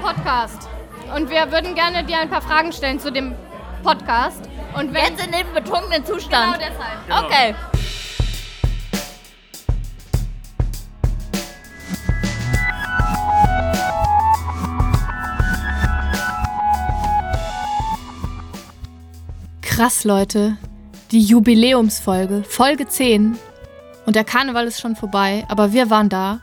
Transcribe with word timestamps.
Podcast. 0.00 0.68
Und 1.14 1.30
wir 1.30 1.50
würden 1.50 1.74
gerne 1.74 2.04
dir 2.04 2.18
ein 2.18 2.28
paar 2.28 2.42
Fragen 2.42 2.72
stellen 2.72 3.00
zu 3.00 3.10
dem 3.10 3.34
Podcast. 3.82 4.48
Und 4.74 4.92
wenn, 4.94 5.04
Jetzt 5.04 5.24
in 5.24 5.32
dem 5.32 5.52
betrunkenen 5.54 6.04
Zustand. 6.04 6.58
Genau 6.58 6.70
deshalb. 7.08 7.24
Okay. 7.24 7.54
Krass, 19.62 20.04
Leute. 20.04 20.56
Die 21.12 21.20
Jubiläumsfolge, 21.20 22.42
Folge 22.42 22.88
10. 22.88 23.38
Und 24.06 24.16
der 24.16 24.24
Karneval 24.24 24.66
ist 24.66 24.80
schon 24.80 24.96
vorbei, 24.96 25.44
aber 25.48 25.72
wir 25.72 25.88
waren 25.88 26.08
da. 26.08 26.40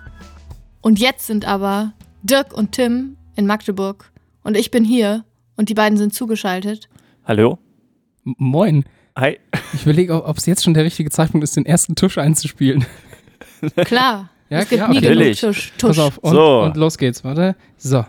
Und 0.82 1.00
jetzt 1.00 1.28
sind 1.28 1.46
aber 1.46 1.92
Dirk 2.24 2.54
und 2.54 2.72
Tim 2.72 3.18
in 3.36 3.46
Magdeburg. 3.46 4.12
Und 4.44 4.56
ich 4.58 4.72
bin 4.72 4.84
hier. 4.84 5.24
Und 5.58 5.70
die 5.70 5.74
beiden 5.74 5.98
sind 5.98 6.14
zugeschaltet. 6.14 6.90
Hallo? 7.26 7.58
M- 8.26 8.36
Moin. 8.38 8.86
Hi. 9.16 9.40
Ich 9.74 9.84
überlege, 9.84 10.26
ob 10.26 10.38
es 10.38 10.46
jetzt 10.46 10.64
schon 10.64 10.74
der 10.74 10.84
richtige 10.84 11.10
Zeitpunkt 11.10 11.44
ist, 11.44 11.56
den 11.56 11.66
ersten 11.66 11.96
Tusch 11.96 12.18
einzuspielen. 12.18 12.86
Klar. 13.86 14.30
Ja, 14.50 14.60
es 14.60 14.70
gibt 14.70 14.82
nie 14.90 14.98
okay. 14.98 15.00
genug 15.02 15.16
Natürlich. 15.18 15.42
Tusch. 15.42 15.72
Pass 15.72 15.78
Tusch. 15.96 16.00
auf. 16.00 16.18
Und, 16.20 16.34
So. 16.34 16.62
und 16.64 16.78
los 16.78 16.98
geht's. 16.98 17.24
Warte. 17.24 17.56
So. 17.78 18.06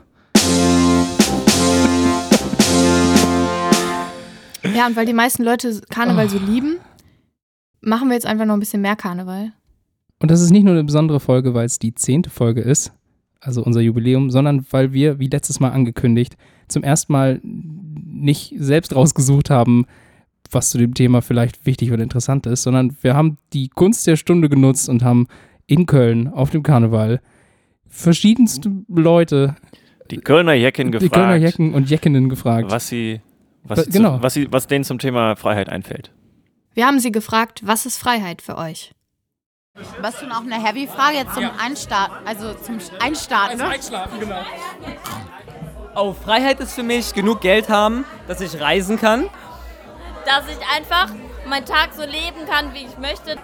Ja, 4.74 4.86
und 4.86 4.96
weil 4.96 5.06
die 5.06 5.12
meisten 5.14 5.42
Leute 5.42 5.80
Karneval 5.88 6.28
so 6.28 6.38
lieben, 6.38 6.78
machen 7.80 8.08
wir 8.08 8.14
jetzt 8.14 8.26
einfach 8.26 8.44
noch 8.44 8.54
ein 8.54 8.60
bisschen 8.60 8.82
mehr 8.82 8.96
Karneval. 8.96 9.52
Und 10.20 10.30
das 10.30 10.40
ist 10.42 10.50
nicht 10.50 10.64
nur 10.64 10.74
eine 10.74 10.84
besondere 10.84 11.20
Folge, 11.20 11.54
weil 11.54 11.66
es 11.66 11.78
die 11.78 11.94
zehnte 11.94 12.28
Folge 12.30 12.60
ist, 12.60 12.92
also 13.40 13.62
unser 13.62 13.80
Jubiläum, 13.80 14.30
sondern 14.30 14.66
weil 14.70 14.92
wir, 14.92 15.18
wie 15.18 15.28
letztes 15.28 15.60
Mal 15.60 15.70
angekündigt, 15.70 16.36
zum 16.68 16.82
ersten 16.82 17.12
Mal 17.12 17.40
nicht 17.42 18.54
selbst 18.56 18.94
rausgesucht 18.94 19.50
haben, 19.50 19.86
was 20.50 20.70
zu 20.70 20.78
dem 20.78 20.94
Thema 20.94 21.22
vielleicht 21.22 21.66
wichtig 21.66 21.92
oder 21.92 22.02
interessant 22.02 22.46
ist, 22.46 22.62
sondern 22.62 22.96
wir 23.02 23.14
haben 23.14 23.38
die 23.52 23.68
Gunst 23.68 24.06
der 24.06 24.16
Stunde 24.16 24.48
genutzt 24.48 24.88
und 24.88 25.02
haben 25.02 25.26
in 25.66 25.86
Köln 25.86 26.28
auf 26.28 26.50
dem 26.50 26.62
Karneval 26.62 27.20
verschiedenste 27.88 28.70
Leute, 28.88 29.56
Die 30.10 30.18
Kölner 30.18 30.54
Jecken 30.54 30.92
die 30.92 30.98
gefragt, 30.98 31.14
Kölner 31.14 31.36
Jecken 31.36 31.74
und 31.74 31.90
Jeckinnen 31.90 32.28
gefragt. 32.28 32.70
was 32.70 32.88
sie, 32.88 33.20
was, 33.64 33.88
genau. 33.88 34.16
zu, 34.16 34.22
was, 34.22 34.34
sie, 34.34 34.52
was 34.52 34.66
denen 34.66 34.84
zum 34.84 34.98
Thema 34.98 35.34
Freiheit 35.36 35.68
einfällt. 35.68 36.12
Wir 36.74 36.86
haben 36.86 37.00
sie 37.00 37.10
gefragt, 37.10 37.62
was 37.64 37.86
ist 37.86 37.98
Freiheit 37.98 38.42
für 38.42 38.58
euch? 38.58 38.92
Was 40.00 40.18
schon 40.20 40.32
auch 40.32 40.40
eine 40.40 40.54
Heavy-Frage 40.62 41.18
jetzt 41.18 41.34
zum 41.34 41.50
Einstarten, 41.58 42.26
also 42.26 42.54
zum 42.54 42.78
Einstarten. 42.98 43.58
Ne? 43.58 44.44
Oh, 45.94 46.12
Freiheit 46.14 46.60
ist 46.60 46.74
für 46.74 46.82
mich 46.82 47.12
genug 47.14 47.40
Geld 47.40 47.68
haben, 47.68 48.04
dass 48.28 48.40
ich 48.40 48.60
reisen 48.60 48.98
kann, 48.98 49.28
Dass 50.24 50.44
ich 50.48 50.58
einfach 50.76 51.08
meinen 51.46 51.64
Tag 51.66 51.90
so 51.94 52.02
leben 52.02 52.46
kann, 52.48 52.74
wie 52.74 52.86
ich 52.86 52.98
möchte. 52.98 53.36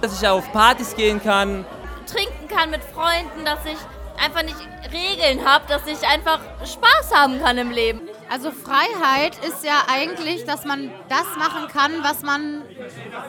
dass 0.00 0.20
ich 0.20 0.26
auf 0.26 0.50
Partys 0.52 0.96
gehen 0.96 1.22
kann. 1.22 1.64
Trinken 2.06 2.48
kann 2.48 2.70
mit 2.70 2.82
Freunden, 2.82 3.44
dass 3.44 3.64
ich 3.64 3.78
einfach 4.22 4.42
nicht 4.42 4.56
Regeln 4.92 5.44
habe, 5.46 5.64
dass 5.68 5.86
ich 5.86 6.06
einfach 6.08 6.40
Spaß 6.64 7.14
haben 7.14 7.40
kann 7.42 7.58
im 7.58 7.70
Leben. 7.70 8.00
Also 8.30 8.52
Freiheit 8.52 9.36
ist 9.44 9.64
ja 9.64 9.82
eigentlich, 9.92 10.44
dass 10.44 10.64
man 10.64 10.88
das 11.08 11.24
machen 11.36 11.66
kann, 11.66 11.90
was 12.02 12.22
man 12.22 12.62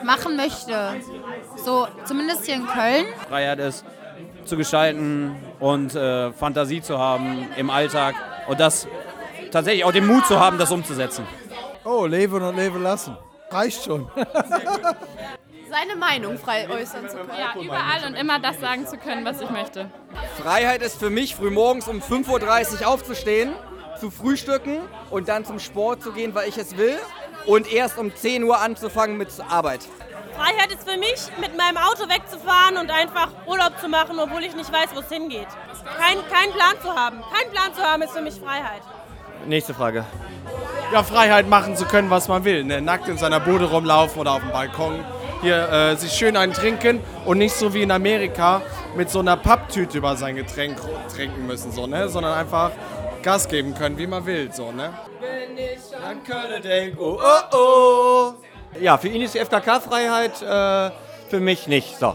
machen 0.04 0.36
möchte. 0.36 0.94
So, 1.56 1.88
zumindest 2.04 2.46
hier 2.46 2.54
in 2.54 2.66
Köln. 2.68 3.06
Freiheit 3.28 3.58
ist, 3.58 3.84
zu 4.44 4.56
gestalten 4.56 5.34
und 5.58 5.96
äh, 5.96 6.32
Fantasie 6.32 6.82
zu 6.82 6.98
haben 6.98 7.48
im 7.56 7.68
Alltag 7.68 8.14
und 8.46 8.60
das 8.60 8.86
tatsächlich 9.50 9.84
auch 9.84 9.90
den 9.90 10.06
Mut 10.06 10.24
zu 10.26 10.38
haben, 10.38 10.56
das 10.56 10.70
umzusetzen. 10.70 11.26
Oh, 11.84 12.06
leben 12.06 12.40
und 12.40 12.56
leben 12.56 12.80
lassen. 12.80 13.16
Reicht 13.50 13.84
schon. 13.84 14.08
Seine 15.68 15.96
Meinung 15.98 16.38
frei 16.38 16.68
äußern 16.70 17.08
zu 17.08 17.16
können. 17.16 17.30
Ja, 17.36 17.60
überall 17.60 18.06
und 18.06 18.14
immer 18.14 18.38
das 18.38 18.60
sagen 18.60 18.86
zu 18.86 18.98
können, 18.98 19.24
was 19.24 19.40
ich 19.40 19.50
möchte. 19.50 19.90
Freiheit 20.40 20.80
ist 20.80 21.00
für 21.00 21.10
mich, 21.10 21.34
frühmorgens 21.34 21.88
um 21.88 22.00
5.30 22.00 22.82
Uhr 22.82 22.88
aufzustehen, 22.88 23.52
zu 24.02 24.10
frühstücken 24.10 24.78
und 25.10 25.28
dann 25.28 25.44
zum 25.44 25.60
Sport 25.60 26.02
zu 26.02 26.10
gehen, 26.10 26.34
weil 26.34 26.48
ich 26.48 26.58
es 26.58 26.76
will. 26.76 26.98
Und 27.46 27.72
erst 27.72 27.98
um 27.98 28.14
10 28.14 28.42
Uhr 28.42 28.60
anzufangen 28.60 29.16
mit 29.16 29.28
Arbeit. 29.48 29.80
Freiheit 30.36 30.72
ist 30.72 30.88
für 30.88 30.98
mich, 30.98 31.28
mit 31.40 31.56
meinem 31.56 31.76
Auto 31.76 32.08
wegzufahren 32.08 32.78
und 32.78 32.90
einfach 32.90 33.28
Urlaub 33.46 33.78
zu 33.80 33.88
machen, 33.88 34.18
obwohl 34.18 34.42
ich 34.42 34.56
nicht 34.56 34.72
weiß, 34.72 34.88
wo 34.94 35.00
es 35.00 35.08
hingeht. 35.08 35.46
Kein, 35.96 36.18
keinen 36.28 36.52
Plan 36.52 36.74
zu 36.82 36.88
haben. 36.88 37.20
Kein 37.32 37.50
Plan 37.52 37.74
zu 37.74 37.82
haben 37.82 38.02
ist 38.02 38.10
für 38.10 38.22
mich 38.22 38.34
Freiheit. 38.34 38.82
Nächste 39.46 39.72
Frage. 39.72 40.04
Ja, 40.92 41.04
Freiheit 41.04 41.48
machen 41.48 41.76
zu 41.76 41.84
können, 41.84 42.10
was 42.10 42.26
man 42.26 42.44
will. 42.44 42.64
Ne? 42.64 42.80
Nackt 42.80 43.06
in 43.06 43.18
seiner 43.18 43.38
Bude 43.38 43.66
rumlaufen 43.66 44.20
oder 44.20 44.32
auf 44.32 44.40
dem 44.40 44.50
Balkon. 44.50 45.04
Hier 45.42 45.68
äh, 45.70 45.96
sich 45.96 46.12
schön 46.12 46.36
einen 46.36 46.52
trinken 46.52 47.00
und 47.24 47.38
nicht 47.38 47.54
so 47.54 47.72
wie 47.72 47.82
in 47.82 47.90
Amerika 47.92 48.62
mit 48.96 49.10
so 49.10 49.20
einer 49.20 49.36
Papptüte 49.36 49.98
über 49.98 50.16
sein 50.16 50.36
Getränk 50.36 50.76
trinken 51.14 51.46
müssen, 51.46 51.72
so, 51.72 51.86
ne? 51.86 52.08
sondern 52.08 52.34
einfach 52.34 52.72
Gas 53.22 53.48
geben 53.48 53.74
können, 53.74 53.98
wie 53.98 54.06
man 54.06 54.26
will. 54.26 54.50
So, 54.52 54.72
ne? 54.72 54.90
Wenn 55.20 55.56
ich 55.56 55.96
an 55.96 56.22
Köln 56.24 56.62
denke, 56.62 56.98
oh 57.00 57.18
oh 57.20 57.56
oh. 57.56 58.32
Ja, 58.80 58.96
für 58.98 59.08
ihn 59.08 59.22
ist 59.22 59.34
die 59.34 59.38
FKK-Freiheit, 59.38 60.42
äh, 60.42 60.90
für 61.28 61.40
mich 61.40 61.68
nicht. 61.68 61.98
So. 61.98 62.14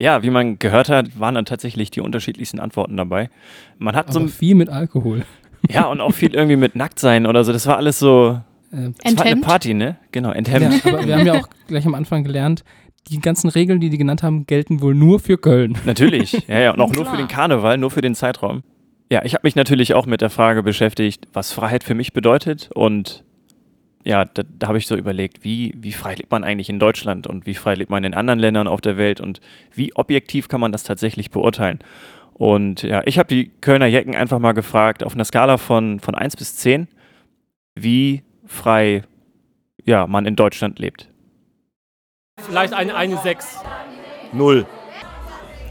Ja, 0.00 0.22
wie 0.22 0.30
man 0.30 0.58
gehört 0.58 0.88
hat, 0.88 1.18
waren 1.18 1.34
dann 1.34 1.44
tatsächlich 1.44 1.90
die 1.90 2.00
unterschiedlichsten 2.00 2.60
Antworten 2.60 2.96
dabei. 2.96 3.30
Man 3.78 3.96
hat 3.96 4.12
so, 4.12 4.20
Aber 4.20 4.28
ein- 4.28 4.32
viel 4.32 4.54
mit 4.54 4.68
Alkohol. 4.68 5.24
ja, 5.68 5.86
und 5.86 6.00
auch 6.00 6.12
viel 6.12 6.34
irgendwie 6.34 6.56
mit 6.56 6.76
Nacktsein 6.76 7.26
oder 7.26 7.42
so. 7.44 7.52
Das 7.52 7.66
war 7.66 7.76
alles 7.78 7.98
so, 7.98 8.40
Äh, 8.70 8.90
das 9.02 9.16
war 9.16 9.26
eine? 9.26 9.40
Party, 9.40 9.74
ne? 9.74 9.96
Genau, 10.12 10.28
ja, 10.28 10.34
enthemmt. 10.36 10.86
aber 10.86 11.04
wir 11.06 11.16
haben 11.18 11.26
ja 11.26 11.34
auch 11.34 11.48
gleich 11.66 11.84
am 11.86 11.94
Anfang 11.94 12.22
gelernt, 12.22 12.62
die 13.08 13.18
ganzen 13.20 13.48
Regeln, 13.48 13.80
die 13.80 13.88
die 13.90 13.98
genannt 13.98 14.22
haben, 14.22 14.46
gelten 14.46 14.82
wohl 14.82 14.94
nur 14.94 15.18
für 15.18 15.38
Köln. 15.38 15.76
Natürlich, 15.86 16.44
ja, 16.46 16.58
ja, 16.60 16.70
und 16.72 16.80
auch 16.80 16.92
nur 16.92 17.02
Klar. 17.04 17.14
für 17.16 17.22
den 17.22 17.28
Karneval, 17.28 17.78
nur 17.78 17.90
für 17.90 18.02
den 18.02 18.14
Zeitraum. 18.14 18.62
Ja, 19.10 19.24
ich 19.24 19.34
habe 19.34 19.46
mich 19.46 19.56
natürlich 19.56 19.94
auch 19.94 20.06
mit 20.06 20.20
der 20.20 20.30
Frage 20.30 20.62
beschäftigt, 20.62 21.28
was 21.32 21.52
Freiheit 21.52 21.82
für 21.82 21.94
mich 21.94 22.12
bedeutet 22.12 22.70
und 22.74 23.24
ja, 24.04 24.24
da, 24.24 24.42
da 24.58 24.68
habe 24.68 24.78
ich 24.78 24.86
so 24.86 24.96
überlegt, 24.96 25.44
wie, 25.44 25.74
wie 25.76 25.92
frei 25.92 26.14
lebt 26.14 26.30
man 26.30 26.44
eigentlich 26.44 26.70
in 26.70 26.78
Deutschland 26.78 27.26
und 27.26 27.46
wie 27.46 27.54
frei 27.54 27.74
lebt 27.74 27.90
man 27.90 28.04
in 28.04 28.14
anderen 28.14 28.38
Ländern 28.38 28.68
auf 28.68 28.80
der 28.80 28.96
Welt 28.96 29.20
und 29.20 29.40
wie 29.74 29.94
objektiv 29.96 30.48
kann 30.48 30.60
man 30.60 30.72
das 30.72 30.82
tatsächlich 30.82 31.30
beurteilen. 31.30 31.80
Und 32.32 32.82
ja, 32.82 33.02
ich 33.04 33.18
habe 33.18 33.28
die 33.28 33.50
Kölner 33.60 33.86
Jecken 33.86 34.14
einfach 34.14 34.38
mal 34.38 34.52
gefragt, 34.52 35.02
auf 35.02 35.14
einer 35.14 35.24
Skala 35.24 35.58
von, 35.58 36.00
von 36.00 36.14
1 36.14 36.36
bis 36.36 36.56
10, 36.56 36.86
wie 37.74 38.22
frei 38.46 39.02
ja, 39.84 40.06
man 40.06 40.24
in 40.24 40.36
Deutschland 40.36 40.78
lebt. 40.78 41.08
Vielleicht 42.40 42.72
eine, 42.72 42.94
eine 42.94 43.16
6. 43.16 43.62
Null. 44.32 44.66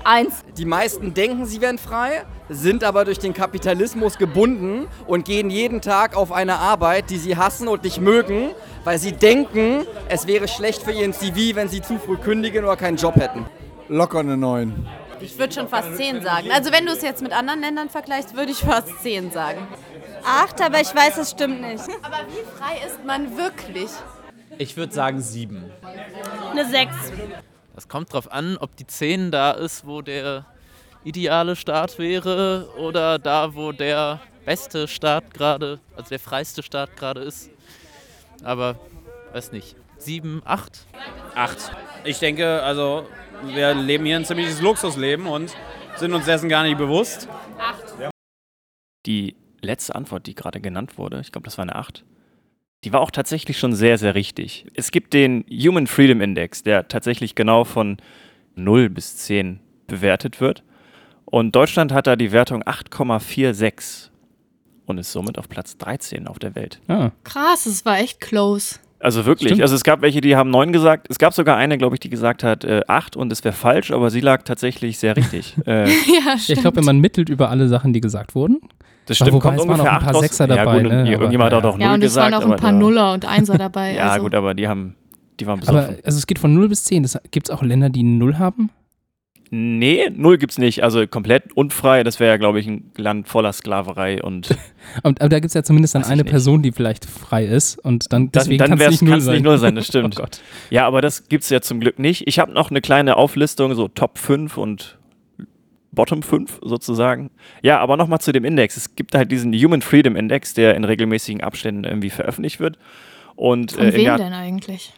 Eins. 0.08 0.42
Die 0.56 0.64
meisten 0.64 1.14
denken, 1.14 1.46
sie 1.46 1.60
wären 1.60 1.78
frei, 1.78 2.24
sind 2.48 2.86
aber 2.86 3.04
durch 3.04 3.20
den 3.20 3.34
Kapitalismus 3.34 4.18
gebunden 4.18 4.88
und 5.06 5.26
gehen 5.26 5.50
jeden 5.50 5.82
Tag 5.82 6.16
auf 6.16 6.32
eine 6.32 6.60
Arbeit, 6.60 7.10
die 7.10 7.18
sie 7.18 7.36
hassen 7.36 7.68
und 7.68 7.84
nicht 7.84 8.00
mögen, 8.00 8.52
weil 8.86 9.00
sie 9.00 9.12
denken, 9.12 9.86
es 10.08 10.26
wäre 10.26 10.48
schlecht 10.48 10.82
für 10.82 10.94
ihren 10.94 11.12
CV, 11.12 11.58
wenn 11.58 11.68
sie 11.68 11.82
zu 11.82 12.00
früh 12.00 12.16
kündigen 12.16 12.64
oder 12.64 12.78
keinen 12.78 12.96
Job 12.96 13.16
hätten. 13.18 13.48
Locker 13.90 14.20
eine 14.20 14.38
9. 14.38 14.88
Ich 15.20 15.38
würde 15.38 15.54
schon 15.54 15.68
fast 15.68 15.98
10 15.98 16.22
sagen. 16.22 16.52
Also 16.54 16.72
wenn 16.72 16.86
du 16.86 16.94
es 16.94 17.02
jetzt 17.02 17.22
mit 17.22 17.34
anderen 17.34 17.60
Ländern 17.60 17.90
vergleichst, 17.90 18.34
würde 18.34 18.54
ich 18.54 18.60
fast 18.60 18.88
10 19.02 19.32
sagen. 19.32 19.68
Acht, 20.24 20.62
aber 20.62 20.80
ich 20.80 20.96
weiß, 20.96 21.18
es 21.18 21.32
stimmt 21.32 21.60
nicht. 21.60 21.84
Aber 22.02 22.20
wie 22.30 22.46
frei 22.58 22.78
ist 22.88 23.04
man 23.06 23.38
wirklich? 23.38 23.90
Ich 24.58 24.78
würde 24.78 24.94
sagen 24.94 25.20
sieben. 25.20 25.66
Eine 26.52 26.66
Sechs. 26.66 26.96
Das 27.78 27.88
kommt 27.88 28.12
drauf 28.12 28.32
an, 28.32 28.58
ob 28.58 28.76
die 28.76 28.88
10 28.88 29.30
da 29.30 29.52
ist, 29.52 29.86
wo 29.86 30.02
der 30.02 30.48
ideale 31.04 31.56
Staat 31.56 32.00
wäre 32.00 32.68
oder 32.76 33.20
da, 33.20 33.54
wo 33.54 33.72
der 33.72 34.20
beste 34.46 34.88
Staat 34.88 35.32
gerade, 35.32 35.80
also 35.96 36.10
der 36.10 36.18
freiste 36.18 36.64
Staat 36.64 36.98
gerade 36.98 37.22
ist. 37.22 37.52
Aber 38.44 38.80
weiß 39.32 39.52
nicht. 39.52 39.76
Sieben, 40.00 40.42
acht? 40.44 40.88
Acht. 41.36 41.72
Ich 42.04 42.18
denke, 42.18 42.64
also 42.64 43.06
wir 43.44 43.76
leben 43.76 44.06
hier 44.06 44.16
ein 44.16 44.26
ziemliches 44.26 44.60
Luxusleben 44.60 45.28
und 45.28 45.56
sind 45.98 46.16
uns 46.16 46.26
dessen 46.26 46.50
gar 46.50 46.64
nicht 46.64 46.80
bewusst. 46.80 47.30
Die 49.06 49.36
letzte 49.62 49.94
Antwort, 49.94 50.26
die 50.26 50.34
gerade 50.34 50.62
genannt 50.62 50.98
wurde, 50.98 51.20
ich 51.20 51.32
glaube, 51.32 51.46
das 51.46 51.60
war 51.60 51.64
eine 51.64 51.76
8, 51.76 52.04
die 52.84 52.94
war 52.94 53.02
auch 53.02 53.12
tatsächlich 53.12 53.58
schon 53.58 53.74
sehr, 53.74 53.98
sehr 53.98 54.16
richtig. 54.16 54.66
Es 54.76 54.92
gibt 54.92 55.14
den 55.14 55.46
Human 55.50 55.88
Freedom 55.88 56.22
Index, 56.22 56.64
der 56.64 56.88
tatsächlich 56.88 57.36
genau 57.36 57.64
von 57.64 57.98
0 58.56 58.90
bis 58.90 59.18
10 59.18 59.60
bewertet 59.88 60.40
wird. 60.42 60.64
Und 61.26 61.56
Deutschland 61.56 61.92
hat 61.92 62.08
da 62.08 62.16
die 62.16 62.32
Wertung 62.32 62.64
8,46 62.64 64.10
und 64.86 64.98
ist 64.98 65.12
somit 65.12 65.38
auf 65.38 65.50
Platz 65.50 65.78
13 65.78 66.28
auf 66.28 66.40
der 66.40 66.56
Welt. 66.56 66.80
Ah, 66.88 67.12
Krass, 67.24 67.66
es 67.66 67.84
war 67.86 68.00
echt 68.00 68.22
close. 68.22 68.80
Also 69.00 69.26
wirklich, 69.26 69.50
Stimmt. 69.50 69.62
also 69.62 69.76
es 69.76 69.84
gab 69.84 70.02
welche, 70.02 70.22
die 70.22 70.36
haben 70.36 70.50
9 70.50 70.72
gesagt. 70.72 71.08
Es 71.10 71.20
gab 71.20 71.34
sogar 71.34 71.58
eine, 71.58 71.78
glaube 71.78 71.96
ich, 71.96 72.00
die 72.00 72.10
gesagt 72.10 72.44
hat 72.44 72.64
äh, 72.64 72.82
8 72.88 73.16
und 73.16 73.32
es 73.32 73.44
wäre 73.44 73.54
falsch, 73.54 73.92
aber 73.92 74.10
sie 74.10 74.22
lag 74.22 74.44
tatsächlich 74.44 74.98
sehr 74.98 75.16
richtig. 75.16 75.56
äh, 75.68 75.88
ja, 75.88 75.94
Ja, 76.26 76.36
ich 76.48 76.60
glaube, 76.62 76.78
wenn 76.78 76.86
man 76.86 77.00
mittelt 77.00 77.30
über 77.30 77.50
alle 77.50 77.68
Sachen, 77.68 77.94
die 77.94 78.02
gesagt 78.02 78.34
wurden, 78.34 78.60
Das 79.08 79.20
Aber 79.22 79.30
stimmt, 79.30 79.34
wobei, 79.44 79.56
kommt 79.56 79.60
es 79.62 79.68
waren 79.68 79.70
ungefähr 79.80 79.92
auch 79.92 79.96
ein 79.96 80.00
paar 80.02 80.08
acht 80.10 80.16
raus. 80.16 80.22
Sechser 80.22 80.48
ja, 80.50 80.56
dabei, 80.58 80.74
gut, 80.82 80.84
ne? 80.84 80.90
und 80.90 80.96
Aber, 81.02 81.10
irgendjemand 81.12 81.54
hat 81.54 81.64
auch 81.64 81.64
naja. 81.64 81.72
doch 81.78 81.80
Ja, 81.80 81.88
null 81.88 81.94
und 81.96 82.04
es 82.04 82.10
gesagt. 82.12 82.32
waren 82.32 82.34
auch 82.42 82.46
ein 82.46 82.52
aber 82.52 82.62
paar 82.62 82.72
da- 82.72 82.78
Nuller 82.78 83.14
und 83.14 83.26
Einser 83.26 83.58
dabei. 83.58 83.94
Ja, 83.96 84.10
also. 84.12 84.24
gut, 84.24 84.36
aber 84.36 84.54
die 84.54 84.68
haben, 84.68 84.96
die 85.40 85.48
waren 85.48 85.60
Aber 85.66 85.72
besoffen. 85.82 85.98
also 86.06 86.18
es 86.18 86.28
geht 86.28 86.40
von 86.40 86.54
0 86.54 86.70
bis 86.70 86.84
10. 86.84 87.08
Gibt 87.32 87.50
es 87.50 87.56
auch 87.56 87.64
Länder, 87.64 87.90
die 87.90 88.04
0 88.04 88.38
haben? 88.38 88.70
Nee, 89.50 90.10
null 90.14 90.38
gibt's 90.38 90.58
nicht. 90.58 90.84
Also 90.84 91.08
komplett 91.08 91.54
unfrei, 91.56 92.04
das 92.04 92.20
wäre 92.20 92.32
ja, 92.32 92.38
glaube 92.38 92.60
ich, 92.60 92.68
ein 92.68 92.92
Land 92.98 93.30
voller 93.30 93.54
Sklaverei 93.54 94.22
und 94.22 94.50
Und, 95.04 95.22
aber 95.22 95.30
da 95.30 95.38
gibt 95.40 95.48
es 95.48 95.54
ja 95.54 95.64
zumindest 95.64 95.96
dann 95.96 96.04
eine 96.04 96.24
nicht. 96.24 96.30
Person, 96.32 96.62
die 96.64 96.74
vielleicht 96.74 97.06
frei 97.06 97.46
ist 97.46 97.78
und 97.80 98.12
dann 98.12 98.24
dann, 98.24 98.32
deswegen 98.44 98.58
dann 98.60 98.78
kann 98.78 98.82
es 98.82 98.90
nicht 98.90 99.02
0 99.04 99.12
kann's 99.12 99.24
sein. 99.26 99.34
nicht 99.36 99.44
null 99.46 99.58
sein, 99.58 99.76
das 99.76 99.88
stimmt. 99.88 100.16
Oh 100.20 100.22
Gott. 100.24 100.42
Ja, 100.70 100.86
aber 100.86 101.02
das 101.02 101.30
gibt's 101.30 101.50
ja 101.50 101.62
zum 101.62 101.80
Glück 101.80 101.98
nicht. 101.98 102.28
Ich 102.28 102.40
habe 102.40 102.52
noch 102.52 102.72
eine 102.72 102.82
kleine 102.82 103.16
Auflistung, 103.16 103.74
so 103.74 103.88
Top 103.88 104.18
5 104.18 104.58
und 104.58 104.98
Bottom 105.98 106.24
5 106.24 106.60
sozusagen. 106.64 107.30
Ja, 107.62 107.80
aber 107.80 107.98
nochmal 107.98 108.20
zu 108.20 108.32
dem 108.32 108.46
Index. 108.46 108.78
Es 108.78 108.96
gibt 108.96 109.14
halt 109.14 109.32
diesen 109.32 109.54
Human 109.54 109.82
Freedom 109.82 110.16
Index, 110.16 110.54
der 110.54 110.76
in 110.76 110.86
regelmäßigen 110.86 111.44
Abständen 111.44 111.84
irgendwie 111.84 112.10
veröffentlicht 112.10 112.62
wird. 112.62 112.78
Und 113.36 113.74
Von 113.74 113.86
äh, 113.88 113.94
wem 113.94 114.02
Jahr 114.06 114.18
denn 114.18 114.34
eigentlich? 114.34 114.94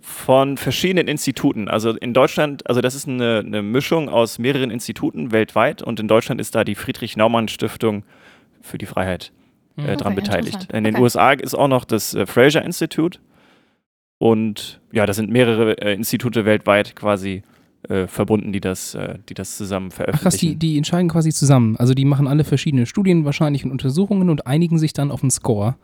von 0.00 0.56
verschiedenen 0.56 1.06
Instituten. 1.06 1.68
Also 1.68 1.90
in 1.94 2.14
Deutschland, 2.14 2.66
also 2.66 2.80
das 2.80 2.94
ist 2.94 3.06
eine, 3.06 3.42
eine 3.46 3.62
Mischung 3.62 4.08
aus 4.08 4.38
mehreren 4.38 4.70
Instituten 4.70 5.32
weltweit 5.32 5.82
und 5.82 6.00
in 6.00 6.08
Deutschland 6.08 6.40
ist 6.40 6.54
da 6.54 6.64
die 6.64 6.74
Friedrich-Naumann-Stiftung 6.74 8.04
für 8.62 8.78
die 8.78 8.86
Freiheit 8.86 9.32
äh, 9.76 9.82
Mhm. 9.82 9.86
dran 9.98 10.12
Okay, 10.12 10.14
beteiligt. 10.22 10.46
interessant. 10.54 10.72
In 10.72 10.84
den 10.84 10.94
Okay. 10.94 11.02
USA 11.02 11.32
ist 11.32 11.54
auch 11.54 11.68
noch 11.68 11.84
das 11.84 12.14
äh, 12.14 12.24
Fraser 12.26 12.64
Institute 12.64 13.18
und 14.18 14.80
ja, 14.92 15.06
da 15.06 15.12
sind 15.12 15.30
mehrere 15.30 15.72
äh, 15.80 15.94
Institute 15.94 16.44
weltweit 16.44 16.96
quasi 16.96 17.42
äh, 17.88 18.06
verbunden, 18.06 18.52
die 18.52 18.60
das, 18.60 18.94
äh, 18.94 19.18
die 19.28 19.34
das 19.34 19.56
zusammen 19.56 19.88
Ach 19.92 19.96
veröffentlichen. 19.96 20.22
krass, 20.22 20.36
die, 20.36 20.56
die 20.56 20.76
entscheiden 20.76 21.08
quasi 21.08 21.30
zusammen. 21.30 21.76
Also 21.76 21.94
die 21.94 22.04
machen 22.04 22.26
alle 22.26 22.44
verschiedene 22.44 22.86
Studien 22.86 23.24
wahrscheinlich 23.24 23.64
und 23.64 23.70
Untersuchungen 23.70 24.30
und 24.30 24.46
einigen 24.46 24.78
sich 24.78 24.92
dann 24.92 25.10
auf 25.10 25.22
einen 25.22 25.30
Score. 25.30 25.76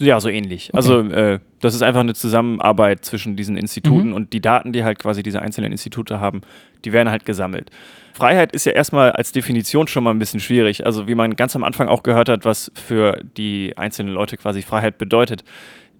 Ja, 0.00 0.18
so 0.18 0.30
ähnlich. 0.30 0.68
Okay. 0.70 0.76
Also 0.76 1.00
äh, 1.00 1.40
das 1.60 1.74
ist 1.74 1.82
einfach 1.82 2.00
eine 2.00 2.14
Zusammenarbeit 2.14 3.04
zwischen 3.04 3.36
diesen 3.36 3.56
Instituten 3.58 4.08
Mhm. 4.08 4.14
und 4.14 4.32
die 4.32 4.40
Daten, 4.40 4.72
die 4.72 4.82
halt 4.82 4.98
quasi 4.98 5.22
diese 5.22 5.42
einzelnen 5.42 5.72
Institute 5.72 6.20
haben, 6.20 6.40
die 6.86 6.92
werden 6.92 7.10
halt 7.10 7.26
gesammelt. 7.26 7.70
Freiheit 8.14 8.52
ist 8.52 8.64
ja 8.64 8.72
erstmal 8.72 9.12
als 9.12 9.32
Definition 9.32 9.88
schon 9.88 10.02
mal 10.04 10.10
ein 10.10 10.18
bisschen 10.18 10.40
schwierig. 10.40 10.86
Also 10.86 11.06
wie 11.06 11.14
man 11.14 11.36
ganz 11.36 11.54
am 11.54 11.64
Anfang 11.64 11.88
auch 11.88 12.02
gehört 12.02 12.30
hat, 12.30 12.46
was 12.46 12.72
für 12.74 13.22
die 13.36 13.74
einzelnen 13.76 14.14
Leute 14.14 14.38
quasi 14.38 14.62
Freiheit 14.62 14.96
bedeutet. 14.96 15.44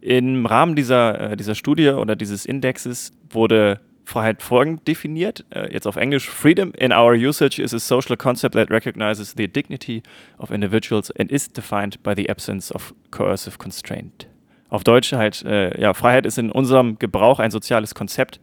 Im 0.01 0.47
Rahmen 0.47 0.77
dieser, 0.77 1.33
äh, 1.33 1.37
dieser 1.37 1.55
Studie 1.55 1.91
oder 1.91 2.17
dieses 2.17 2.47
Indexes 2.47 3.13
wurde 3.29 3.81
Freiheit 4.05 4.43
folgend 4.43 4.87
definiert, 4.89 5.45
äh, 5.51 5.73
jetzt 5.73 5.87
auf 5.87 5.97
Englisch. 5.97 6.29
Freedom 6.29 6.73
in 6.75 6.93
our 6.93 7.13
usage 7.13 7.63
is 7.63 7.73
a 7.73 7.79
social 7.79 8.17
concept 8.17 8.55
that 8.55 8.71
recognizes 8.71 9.35
the 9.37 9.47
dignity 9.47 10.03
of 10.39 10.51
individuals 10.51 11.11
and 11.19 11.31
is 11.31 11.49
defined 11.49 12.03
by 12.03 12.15
the 12.17 12.29
absence 12.29 12.75
of 12.75 12.95
coercive 13.11 13.59
constraint. 13.59 14.27
Auf 14.69 14.85
Deutsch 14.85 15.13
halt, 15.13 15.45
äh, 15.45 15.81
ja, 15.81 15.95
Freiheit 15.95 16.27
ist 16.27 16.39
in 16.39 16.51
unserem 16.51 16.99
Gebrauch 16.99 17.41
ein 17.41 17.51
soziales 17.51 17.95
Konzept, 17.95 18.41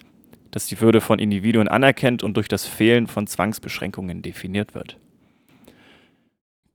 das 0.52 0.68
die 0.68 0.80
Würde 0.80 1.02
von 1.02 1.20
Individuen 1.20 1.68
anerkennt 1.68 2.24
und 2.24 2.36
durch 2.36 2.48
das 2.48 2.66
Fehlen 2.66 3.08
von 3.08 3.28
Zwangsbeschränkungen 3.28 4.22
definiert 4.22 4.76
wird. 4.76 4.98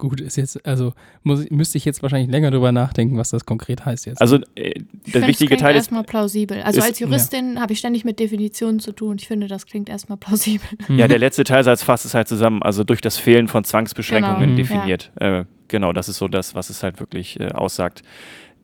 Gut, 0.09 0.21
ist 0.21 0.35
jetzt, 0.37 0.67
also 0.67 0.95
muss, 1.23 1.49
müsste 1.51 1.79
ich 1.79 1.85
jetzt 1.85 2.03
wahrscheinlich 2.03 2.29
länger 2.29 2.51
drüber 2.51 2.73
nachdenken, 2.73 3.17
was 3.19 3.31
das 3.31 3.47
konkret 3.47 3.85
heißt 3.85 4.07
jetzt. 4.07 4.21
Also 4.21 4.39
äh, 4.57 4.75
der 5.15 5.27
wichtige 5.29 5.57
Teil 5.57 5.77
ist, 5.77 5.83
erstmal 5.83 6.03
plausibel. 6.03 6.61
Also 6.63 6.81
ist- 6.81 6.87
als 6.87 6.99
Juristin 6.99 7.61
habe 7.61 7.73
ich 7.73 7.79
ständig 7.79 8.05
mit 8.05 8.19
Definitionen 8.19 8.81
zu 8.81 8.91
tun. 8.91 9.17
Ich 9.21 9.29
finde, 9.29 9.47
das 9.47 9.67
klingt 9.67 9.89
erstmal 9.89 10.19
plausibel. 10.19 10.67
ja, 10.89 11.07
der 11.07 11.21
letzte 11.21 11.45
Teilsatz 11.45 11.85
fasst 11.85 12.05
es 12.05 12.15
halt 12.15 12.27
zusammen, 12.27 12.63
also 12.65 12.83
durch 12.83 13.01
das 13.01 13.17
Fehlen 13.17 13.47
von 13.47 13.63
Zwangsbeschränkungen 13.63 14.41
Genau. 14.41 14.57
definiert. 14.57 15.13
Äh, 15.21 15.45
genau, 15.69 15.93
das 15.93 16.09
ist 16.09 16.19
so 16.19 16.27
das, 16.27 16.55
was 16.57 16.69
es 16.69 16.83
halt 16.83 16.99
wirklich 16.99 17.39
äh, 17.39 17.53
aussagt. 17.53 18.03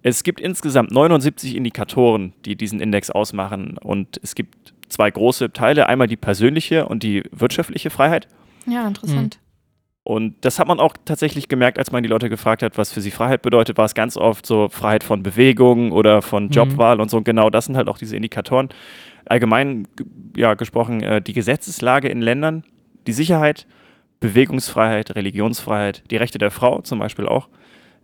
Es 0.02 0.25
gibt 0.25 0.41
insgesamt 0.41 0.91
79 0.91 1.55
Indikatoren, 1.55 2.32
die 2.46 2.56
diesen 2.56 2.81
Index 2.81 3.11
ausmachen 3.11 3.79
und 3.79 4.19
es 4.25 4.34
gibt 4.34 4.73
zwei 4.88 5.08
große 5.11 5.52
Teile, 5.52 5.88
einmal 5.88 6.08
die 6.08 6.17
persönliche 6.17 6.87
und 6.88 7.02
die 7.05 7.23
wirtschaftliche 7.31 7.91
Freiheit. 7.91 8.26
Ja, 8.67 8.88
interessant. 8.88 9.38
Und 10.08 10.37
das 10.40 10.58
hat 10.58 10.66
man 10.66 10.81
auch 10.81 10.94
tatsächlich 11.05 11.49
gemerkt, 11.49 11.78
als 11.78 11.93
man 11.93 12.02
die 12.02 12.08
Leute 12.08 12.31
gefragt 12.31 12.62
hat, 12.62 12.78
was 12.78 12.90
für 12.90 13.02
sie 13.02 13.10
Freiheit 13.10 13.43
bedeutet, 13.43 13.76
war 13.76 13.84
es 13.84 13.93
ganz 13.93 14.16
oft 14.16 14.46
so 14.46 14.70
Freiheit 14.70 15.05
von 15.05 15.22
Bewegung 15.22 15.93
oder 15.93 16.22
von 16.22 16.49
Jobwahl 16.49 17.02
und 17.02 17.10
so. 17.10 17.19
Und 17.19 17.25
genau 17.25 17.50
das 17.50 17.66
sind 17.66 17.76
halt 17.76 17.88
auch 17.88 17.99
diese 17.99 18.16
Indikatoren. 18.16 18.70
Allgemein 19.26 19.87
ja, 20.34 20.55
gesprochen, 20.55 21.02
äh, 21.02 21.20
die 21.20 21.34
Gesetzeslage 21.34 22.08
in 22.08 22.22
Ländern, 22.22 22.64
die 23.06 23.12
Sicherheit, 23.12 23.66
Bewegungsfreiheit, 24.19 25.14
Religionsfreiheit, 25.14 26.05
die 26.10 26.16
Rechte 26.16 26.38
der 26.38 26.50
Frau 26.50 26.81
zum 26.81 27.00
Beispiel 27.00 27.28
auch, 27.28 27.50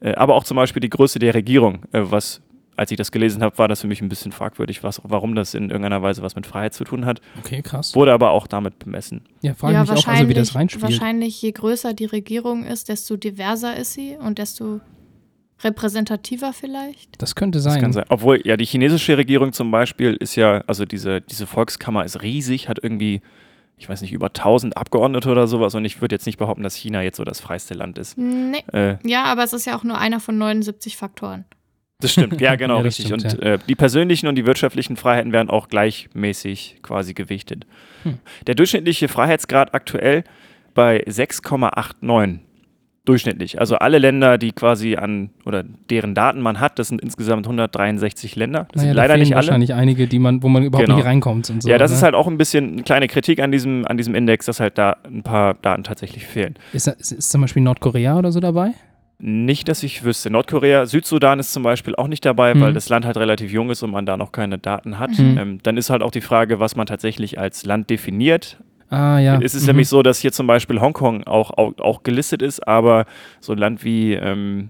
äh, 0.00 0.14
aber 0.14 0.34
auch 0.34 0.44
zum 0.44 0.58
Beispiel 0.58 0.80
die 0.80 0.90
Größe 0.90 1.18
der 1.18 1.32
Regierung, 1.32 1.86
äh, 1.92 2.02
was 2.02 2.42
als 2.76 2.90
ich 2.90 2.96
das 2.96 3.10
gelesen 3.12 3.42
habe, 3.42 3.56
war 3.58 3.68
das 3.68 3.80
für 3.80 3.86
mich 3.86 4.00
ein 4.02 4.08
bisschen 4.08 4.32
fragwürdig, 4.32 4.82
was, 4.82 5.00
warum 5.04 5.34
das 5.34 5.54
in 5.54 5.64
irgendeiner 5.70 6.02
Weise 6.02 6.22
was 6.22 6.34
mit 6.36 6.46
Freiheit 6.46 6.74
zu 6.74 6.84
tun 6.84 7.04
hat. 7.06 7.20
Okay, 7.38 7.62
krass. 7.62 7.94
Wurde 7.94 8.12
aber 8.12 8.30
auch 8.30 8.46
damit 8.46 8.78
bemessen. 8.78 9.22
Ja, 9.42 9.54
frage 9.54 9.74
ja, 9.74 9.80
mich 9.82 9.90
auch, 9.90 10.06
also 10.06 10.28
wie 10.28 10.34
das 10.34 10.54
reinspielt. 10.54 10.82
wahrscheinlich, 10.82 11.40
je 11.42 11.52
größer 11.52 11.94
die 11.94 12.06
Regierung 12.06 12.64
ist, 12.64 12.88
desto 12.88 13.16
diverser 13.16 13.76
ist 13.76 13.94
sie 13.94 14.16
und 14.16 14.38
desto 14.38 14.80
repräsentativer 15.62 16.52
vielleicht. 16.52 17.20
Das 17.22 17.34
könnte 17.34 17.58
Das 17.58 17.64
sein. 17.64 17.80
kann 17.80 17.92
sein. 17.92 18.04
Obwohl, 18.08 18.40
ja, 18.44 18.56
die 18.56 18.64
chinesische 18.66 19.16
Regierung 19.16 19.52
zum 19.52 19.70
Beispiel 19.70 20.14
ist 20.14 20.36
ja, 20.36 20.62
also 20.66 20.84
diese, 20.84 21.20
diese 21.20 21.46
Volkskammer 21.46 22.04
ist 22.04 22.22
riesig, 22.22 22.68
hat 22.68 22.78
irgendwie, 22.82 23.22
ich 23.76 23.88
weiß 23.88 24.02
nicht, 24.02 24.12
über 24.12 24.26
1000 24.26 24.76
Abgeordnete 24.76 25.30
oder 25.30 25.46
sowas. 25.46 25.74
Und 25.74 25.84
ich 25.84 26.00
würde 26.00 26.14
jetzt 26.14 26.26
nicht 26.26 26.38
behaupten, 26.38 26.62
dass 26.62 26.74
China 26.74 27.02
jetzt 27.02 27.16
so 27.16 27.24
das 27.24 27.40
freiste 27.40 27.74
Land 27.74 27.98
ist. 27.98 28.18
Nee. 28.18 28.62
Äh, 28.72 28.96
Ja, 29.04 29.24
aber 29.24 29.44
es 29.44 29.52
ist 29.52 29.64
ja 29.64 29.76
auch 29.78 29.84
nur 29.84 29.96
einer 29.98 30.20
von 30.20 30.36
79 30.36 30.96
Faktoren. 30.96 31.44
Das 32.04 32.12
stimmt, 32.12 32.40
ja, 32.40 32.54
genau, 32.56 32.76
Ja, 32.76 32.82
richtig. 32.82 33.06
stimmt, 33.06 33.24
und 33.34 33.42
äh, 33.42 33.58
die 33.68 33.74
persönlichen 33.74 34.26
und 34.28 34.36
die 34.36 34.46
wirtschaftlichen 34.46 34.96
Freiheiten 34.96 35.32
werden 35.32 35.50
auch 35.50 35.68
gleichmäßig 35.68 36.76
quasi 36.82 37.14
gewichtet. 37.14 37.66
Hm. 38.04 38.18
Der 38.46 38.54
durchschnittliche 38.54 39.08
Freiheitsgrad 39.08 39.74
aktuell 39.74 40.24
bei 40.74 41.02
6,89 41.04 42.38
durchschnittlich. 43.04 43.60
Also 43.60 43.76
alle 43.76 43.98
Länder, 43.98 44.38
die 44.38 44.52
quasi 44.52 44.96
an 44.96 45.28
oder 45.44 45.62
deren 45.62 46.14
Daten 46.14 46.40
man 46.40 46.58
hat, 46.58 46.78
das 46.78 46.88
sind 46.88 47.02
insgesamt 47.02 47.44
163 47.46 48.34
Länder. 48.34 48.66
Das 48.72 48.76
naja, 48.82 48.88
sind 48.88 48.96
da 48.96 49.02
leider 49.02 49.12
fehlen 49.14 49.20
nicht 49.20 49.36
alle. 49.36 49.46
wahrscheinlich 49.46 49.74
einige, 49.74 50.06
die 50.06 50.18
man, 50.18 50.42
wo 50.42 50.48
man 50.48 50.62
überhaupt 50.62 50.86
Genau. 50.86 50.96
nicht 50.96 51.04
reinkommt 51.06 51.50
und 51.50 51.62
so. 51.62 51.68
ja, 51.68 51.76
das 51.76 51.90
ne? 51.90 51.98
ist 51.98 52.02
halt 52.02 52.14
auch 52.14 52.26
ein 52.28 52.38
bisschen 52.38 52.72
eine 52.72 52.82
kleine 52.82 53.06
Kritik 53.08 53.40
an 53.40 53.52
diesem, 53.52 53.84
an 53.86 53.98
diesem 53.98 54.14
Index, 54.14 54.46
dass 54.46 54.58
halt 54.58 54.78
da 54.78 54.96
ein 55.04 55.22
paar 55.22 55.52
Daten 55.54 55.84
tatsächlich 55.84 56.24
fehlen. 56.26 56.54
Ist, 56.72 56.86
da- 56.86 56.92
ist, 56.92 57.12
ist 57.12 57.30
zum 57.30 57.42
Beispiel 57.42 57.62
Nordkorea 57.62 58.16
oder 58.18 58.32
so 58.32 58.40
dabei? 58.40 58.70
Nicht, 59.26 59.68
dass 59.68 59.82
ich 59.82 60.04
wüsste. 60.04 60.28
Nordkorea, 60.28 60.84
Südsudan 60.84 61.38
ist 61.38 61.54
zum 61.54 61.62
Beispiel 61.62 61.94
auch 61.96 62.08
nicht 62.08 62.26
dabei, 62.26 62.52
Mhm. 62.54 62.60
weil 62.60 62.72
das 62.74 62.90
Land 62.90 63.06
halt 63.06 63.16
relativ 63.16 63.50
jung 63.50 63.70
ist 63.70 63.82
und 63.82 63.90
man 63.90 64.04
da 64.04 64.18
noch 64.18 64.32
keine 64.32 64.58
Daten 64.58 64.98
hat. 64.98 65.18
Mhm. 65.18 65.38
Ähm, 65.38 65.58
dann 65.62 65.78
ist 65.78 65.88
halt 65.88 66.02
auch 66.02 66.10
die 66.10 66.20
Frage, 66.20 66.60
was 66.60 66.76
man 66.76 66.86
tatsächlich 66.86 67.38
als 67.38 67.64
Land 67.64 67.88
definiert. 67.88 68.58
Ah, 68.90 69.18
ja. 69.18 69.40
Es 69.40 69.54
ist 69.54 69.62
Mhm. 69.62 69.68
nämlich 69.68 69.88
so, 69.88 70.02
dass 70.02 70.18
hier 70.18 70.30
zum 70.32 70.46
Beispiel 70.46 70.78
Hongkong 70.78 71.24
auch, 71.26 71.52
auch, 71.56 71.72
auch 71.78 72.02
gelistet 72.02 72.42
ist, 72.42 72.68
aber 72.68 73.06
so 73.40 73.52
ein 73.52 73.58
Land 73.58 73.82
wie, 73.82 74.12
ähm, 74.12 74.68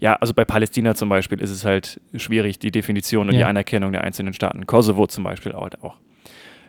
ja, 0.00 0.14
also 0.16 0.34
bei 0.34 0.44
Palästina 0.44 0.96
zum 0.96 1.08
Beispiel 1.08 1.40
ist 1.40 1.50
es 1.50 1.64
halt 1.64 2.00
schwierig, 2.16 2.58
die 2.58 2.72
Definition 2.72 3.28
und 3.28 3.34
Ja. 3.34 3.38
die 3.38 3.44
Anerkennung 3.44 3.92
der 3.92 4.02
einzelnen 4.02 4.34
Staaten. 4.34 4.66
Kosovo 4.66 5.06
zum 5.06 5.22
Beispiel 5.22 5.52
auch. 5.52 5.68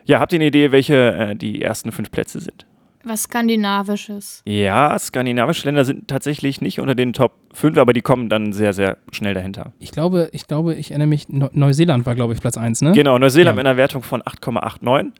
Ja, 0.04 0.20
habt 0.20 0.32
ihr 0.32 0.36
eine 0.38 0.46
Idee, 0.46 0.70
welche 0.70 0.94
äh, 1.12 1.34
die 1.34 1.60
ersten 1.60 1.90
fünf 1.90 2.12
Plätze 2.12 2.38
sind? 2.38 2.66
Was 3.02 3.22
Skandinavisches. 3.24 4.42
Ja, 4.46 4.98
skandinavische 4.98 5.66
Länder 5.66 5.84
sind 5.84 6.08
tatsächlich 6.08 6.60
nicht 6.60 6.80
unter 6.80 6.94
den 6.94 7.12
Top 7.12 7.32
5, 7.54 7.78
aber 7.78 7.92
die 7.92 8.02
kommen 8.02 8.28
dann 8.28 8.52
sehr, 8.52 8.72
sehr 8.72 8.98
schnell 9.12 9.34
dahinter. 9.34 9.72
Ich 9.78 9.90
glaube, 9.92 10.28
ich 10.32 10.46
glaube, 10.46 10.74
ich 10.74 10.90
erinnere 10.90 11.08
mich, 11.08 11.28
Neu- 11.28 11.48
Neuseeland 11.52 12.04
war, 12.06 12.14
glaube 12.14 12.34
ich, 12.34 12.40
Platz 12.40 12.56
1, 12.58 12.82
ne? 12.82 12.92
Genau, 12.92 13.18
Neuseeland 13.18 13.56
Ja. 13.56 13.62
mit 13.62 13.66
einer 13.66 13.76
Wertung 13.76 14.02
von 14.02 14.22
8,89. 14.22 15.12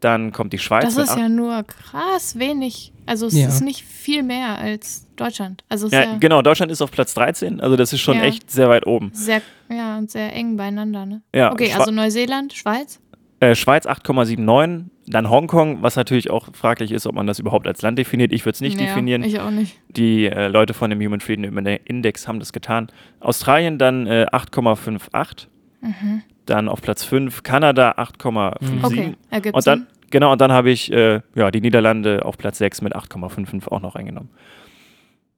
Dann 0.00 0.30
kommt 0.30 0.52
die 0.52 0.58
Schweiz. 0.58 0.94
Das 0.94 1.08
ist 1.08 1.16
ja 1.16 1.28
nur 1.28 1.62
krass 1.62 2.38
wenig. 2.38 2.92
Also 3.06 3.26
es 3.26 3.34
Ja. 3.34 3.48
ist 3.48 3.62
nicht 3.62 3.82
viel 3.82 4.22
mehr 4.22 4.58
als 4.58 5.06
Deutschland. 5.16 5.64
Also 5.70 5.88
ja, 5.88 6.02
ja, 6.02 6.16
genau, 6.18 6.42
Deutschland 6.42 6.70
ist 6.70 6.82
auf 6.82 6.90
Platz 6.90 7.14
13, 7.14 7.60
also 7.60 7.76
das 7.76 7.92
ist 7.94 8.00
schon 8.00 8.18
Ja. 8.18 8.24
echt 8.24 8.50
sehr 8.50 8.68
weit 8.68 8.86
oben. 8.86 9.10
sehr, 9.14 9.40
ja, 9.70 9.96
und 9.96 10.10
sehr 10.10 10.34
eng 10.34 10.56
beieinander. 10.58 11.06
Ne? 11.06 11.22
Ja, 11.34 11.50
okay, 11.50 11.70
Schwa- 11.72 11.78
also 11.78 11.92
Neuseeland, 11.92 12.52
Schweiz. 12.52 13.00
Äh, 13.38 13.54
Schweiz 13.54 13.86
8,79, 13.86 14.84
dann 15.08 15.28
Hongkong, 15.30 15.82
was 15.82 15.94
natürlich 15.96 16.30
auch 16.30 16.48
fraglich 16.54 16.90
ist, 16.90 17.06
ob 17.06 17.14
man 17.14 17.26
das 17.26 17.38
überhaupt 17.38 17.66
als 17.66 17.82
Land 17.82 17.98
definiert. 17.98 18.32
Ich 18.32 18.44
würde 18.46 18.54
es 18.54 18.60
nicht 18.62 18.80
Ja, 18.80 18.86
definieren. 18.86 19.22
Ich 19.22 19.38
auch 19.40 19.50
nicht. 19.50 19.78
Die 19.88 20.24
äh, 20.26 20.48
Leute 20.48 20.72
von 20.74 20.88
dem 20.90 21.00
Human 21.00 21.20
Freedom 21.20 21.56
Index 21.84 22.26
haben 22.26 22.38
das 22.40 22.52
getan. 22.52 22.88
Australien 23.20 23.78
dann 23.78 24.06
äh, 24.06 24.26
8,58, 24.32 25.48
Mhm. 25.82 26.22
dann 26.46 26.68
auf 26.68 26.80
Platz 26.80 27.04
5 27.04 27.42
Kanada 27.42 27.92
8,57 27.92 28.84
Okay, 28.84 29.14
ergibt 29.30 29.54
und 29.54 29.66
dann 29.66 29.80
Sinn. 29.80 29.86
genau 30.10 30.32
und 30.32 30.40
dann 30.40 30.50
habe 30.50 30.70
ich 30.70 30.90
äh, 30.90 31.20
ja 31.34 31.50
die 31.50 31.60
Niederlande 31.60 32.24
auf 32.24 32.38
Platz 32.38 32.56
6 32.58 32.80
mit 32.80 32.96
8,55 32.96 33.68
auch 33.70 33.82
noch 33.82 33.94
eingenommen. 33.94 34.30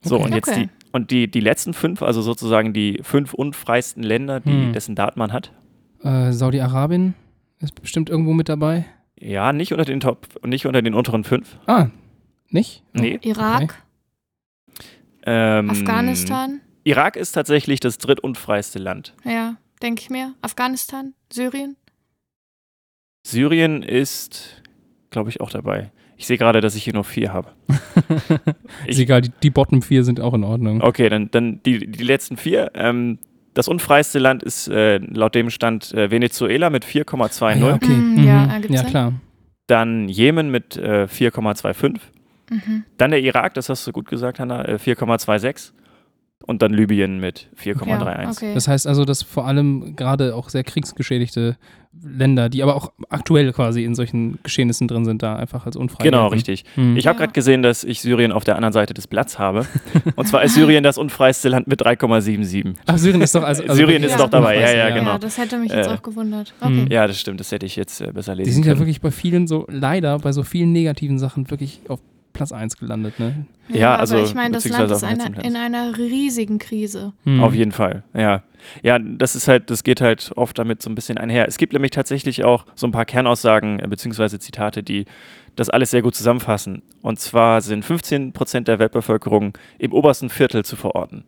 So 0.01 0.15
Okay. 0.17 0.25
und 0.25 0.35
jetzt 0.35 0.49
Okay. 0.49 0.63
die 0.67 0.69
und 0.93 1.11
die 1.11 1.29
die 1.29 1.41
letzten 1.41 1.75
fünf, 1.75 2.03
also 2.03 2.23
sozusagen 2.23 2.73
die 2.73 3.01
fünf 3.03 3.35
unfreisten 3.35 4.03
Länder, 4.05 4.39
die 4.41 4.67
Hm. 4.67 4.73
dessen 4.73 4.95
Daten 4.95 5.19
man 5.19 5.33
hat. 5.33 5.53
Äh, 6.05 6.31
Saudi-Arabien 6.33 7.15
ist 7.61 7.81
bestimmt 7.81 8.11
irgendwo 8.11 8.33
mit 8.33 8.49
dabei. 8.49 8.85
Ja, 9.19 9.53
nicht 9.53 9.73
unter 9.73 9.85
den 9.85 10.01
Top, 10.01 10.45
nicht 10.47 10.67
unter 10.67 10.83
den 10.83 10.95
unteren 10.95 11.25
fünf. 11.25 11.59
Ah, 11.67 11.89
nicht? 12.51 12.83
Nee. 12.93 13.19
Irak. 13.23 13.63
Okay. 13.63 13.75
Ähm, 15.27 15.71
Afghanistan? 15.71 16.61
Irak 16.85 17.17
ist 17.17 17.33
tatsächlich 17.33 17.81
das 17.81 17.99
drittunfreiste 17.99 18.79
Land. 18.79 19.15
Ja, 19.25 19.57
denke 19.83 20.03
ich 20.03 20.11
mir. 20.11 20.35
Afghanistan? 20.41 21.15
Syrien? 21.31 21.77
Syrien 23.27 23.83
ist, 23.83 24.63
glaube 25.11 25.29
ich, 25.29 25.41
auch 25.41 25.51
dabei. 25.51 25.91
Ich 26.17 26.27
sehe 26.27 26.39
gerade, 26.39 26.61
dass 26.61 26.75
ich 26.75 26.85
hier 26.85 26.95
nur 26.95 27.05
vier 27.05 27.33
habe. 27.33 27.53
ist 28.87 28.99
egal, 28.99 29.21
die, 29.21 29.31
die 29.43 29.51
Bottom 29.51 29.83
4 29.83 30.03
sind 30.03 30.21
auch 30.21 30.35
in 30.35 30.45
Ordnung. 30.45 30.83
Okay, 30.83 31.09
dann, 31.09 31.31
dann 31.31 31.63
die, 31.63 31.87
die 31.87 32.03
letzten 32.03 32.37
vier. 32.37 32.73
Ähm, 32.75 33.19
das 33.59 33.67
unfreiste 33.69 34.19
Land 34.21 34.43
ist 34.45 34.69
äh, 34.69 34.99
laut 34.99 35.35
dem 35.35 35.51
Stand 35.51 35.93
äh, 35.93 36.11
Venezuela 36.13 36.71
mit 36.71 36.85
4,20. 36.85 37.43
Ah, 37.43 37.53
ja, 37.55 37.75
okay. 37.75 37.89
Ja, 38.25 38.45
Mhm. 38.45 38.51
ergibt's 38.51 38.75
ja, 38.77 38.81
Sinn. 38.83 38.91
klar. 38.91 39.13
Dann 39.67 40.09
Jemen 40.09 40.51
mit 40.51 40.77
äh, 40.77 41.07
4,25. 41.07 41.97
Mhm. 42.51 42.85
Dann 42.97 43.11
der 43.11 43.21
Irak, 43.21 43.55
das 43.55 43.69
hast 43.69 43.87
du 43.87 43.93
gut 43.93 44.09
gesagt, 44.09 44.39
Hanna, 44.41 44.65
äh, 44.65 44.79
4,26. 44.79 45.73
Und 46.49 46.63
dann 46.63 46.73
Libyen 46.73 47.21
mit 47.21 47.47
4,31. 47.63 48.23
Ja, 48.23 48.31
okay. 48.31 48.55
Das 48.55 48.67
heißt 48.69 48.87
also, 48.87 49.05
dass 49.05 49.23
vor 49.23 49.47
allem 49.47 49.95
gerade 49.97 50.35
auch 50.35 50.49
sehr 50.49 50.65
kriegsgeschädigte 50.65 51.57
Länder, 52.03 52.49
die 52.49 52.63
aber 52.63 52.75
auch 52.75 52.91
aktuell 53.11 53.53
quasi 53.53 53.85
in 53.85 53.95
solchen 53.95 54.39
Geschehnissen 54.45 54.89
drin 54.89 55.05
sind, 55.05 55.23
da 55.23 55.37
einfach 55.37 55.67
als 55.67 55.77
unfrei 55.77 56.05
Genau, 56.05 56.23
gelten. 56.31 56.35
richtig. 56.35 56.65
Mhm. 56.77 56.97
Ich 56.97 57.07
habe 57.07 57.17
Ja. 57.19 57.25
gerade 57.27 57.33
gesehen, 57.35 57.63
dass 57.63 57.85
ich 57.85 58.01
Syrien 58.01 58.33
auf 58.33 58.45
der 58.45 58.57
anderen 58.57 58.73
Seite 58.73 58.95
des 58.95 59.07
Blatts 59.07 59.39
habe. 59.39 59.67
Und 60.17 60.27
zwar 60.27 60.43
ist 60.43 60.55
Syrien 60.55 60.83
das 60.85 60.97
unfreiste 60.97 61.51
Land 61.51 61.67
mit 61.69 61.83
3,77. 61.83 62.75
Ach, 62.87 62.97
Syrien 62.97 63.21
ist 63.21 63.35
doch 63.35 63.43
also, 63.43 63.63
also 63.65 63.75
Syrien 63.75 64.03
ist 64.03 64.13
das 64.13 64.23
doch 64.23 64.31
dabei, 64.31 64.55
ja, 64.55 64.61
Unfreiste, 64.61 64.79
ja, 64.79 64.91
genau. 64.91 65.11
Ja, 65.13 65.19
das 65.19 65.37
hätte 65.39 65.59
mich 65.59 65.71
jetzt 65.73 65.87
Äh, 65.89 65.91
auch 65.95 66.03
gewundert. 66.03 66.55
Mhm. 66.63 66.83
Okay. 66.85 66.95
Ja, 66.95 67.07
das 67.07 67.21
stimmt, 67.21 67.41
das 67.41 67.53
hätte 67.53 67.67
ich 67.67 67.77
jetzt 67.77 68.01
äh, 68.01 68.11
besser 68.13 68.35
lesen 68.35 68.49
Die 68.49 68.55
sind 68.55 68.65
ja 68.65 68.73
können. 68.73 68.81
wirklich 68.81 69.03
bei 69.03 69.11
vielen 69.11 69.47
so, 69.47 69.67
leider, 69.69 70.19
bei 70.19 70.33
so 70.33 70.45
vielen 70.45 70.73
negativen 70.73 71.19
Sachen 71.19 71.51
wirklich 71.51 71.81
auf 71.89 72.01
Platz 72.39 72.53
1 72.53 72.79
gelandet, 72.79 73.19
ne? 73.21 73.47
Ja, 73.69 73.97
also, 73.97 74.17
aber 74.17 74.25
ich 74.25 74.35
meine, 74.35 74.55
das 74.55 74.67
Land 74.69 74.91
ist 74.91 75.05
eine, 75.05 75.43
in 75.43 75.57
einer 75.57 75.99
riesigen 75.99 76.59
Krise. 76.59 77.13
Hm. 77.25 77.43
Auf 77.43 77.53
jeden 77.55 77.73
Fall, 77.73 78.03
ja. 78.15 78.43
Ja, 78.83 78.99
das 78.99 79.37
ist 79.37 79.47
halt, 79.47 79.71
das 79.71 79.85
geht 79.85 80.01
halt 80.01 80.33
oft 80.37 80.59
damit 80.59 80.81
so 80.83 80.89
ein 80.91 80.95
bisschen 80.95 81.19
einher. 81.19 81.47
Es 81.47 81.59
gibt 81.59 81.73
nämlich 81.75 81.91
tatsächlich 81.91 82.45
auch 82.45 82.65
so 82.75 82.87
ein 82.87 82.93
paar 82.93 83.05
Kernaussagen 83.05 83.79
äh, 83.81 83.87
beziehungsweise 83.87 84.39
Zitate, 84.39 84.83
die 84.83 85.05
das 85.55 85.69
alles 85.69 85.91
sehr 85.91 86.03
gut 86.03 86.15
zusammenfassen. 86.15 86.83
Und 87.03 87.21
zwar 87.21 87.61
sind 87.61 87.85
15 87.85 88.33
Prozent 88.33 88.69
der 88.69 88.79
Weltbevölkerung 88.79 89.57
im 89.79 89.93
obersten 89.93 90.31
Viertel 90.31 90.65
zu 90.65 90.77
verorten. 90.77 91.25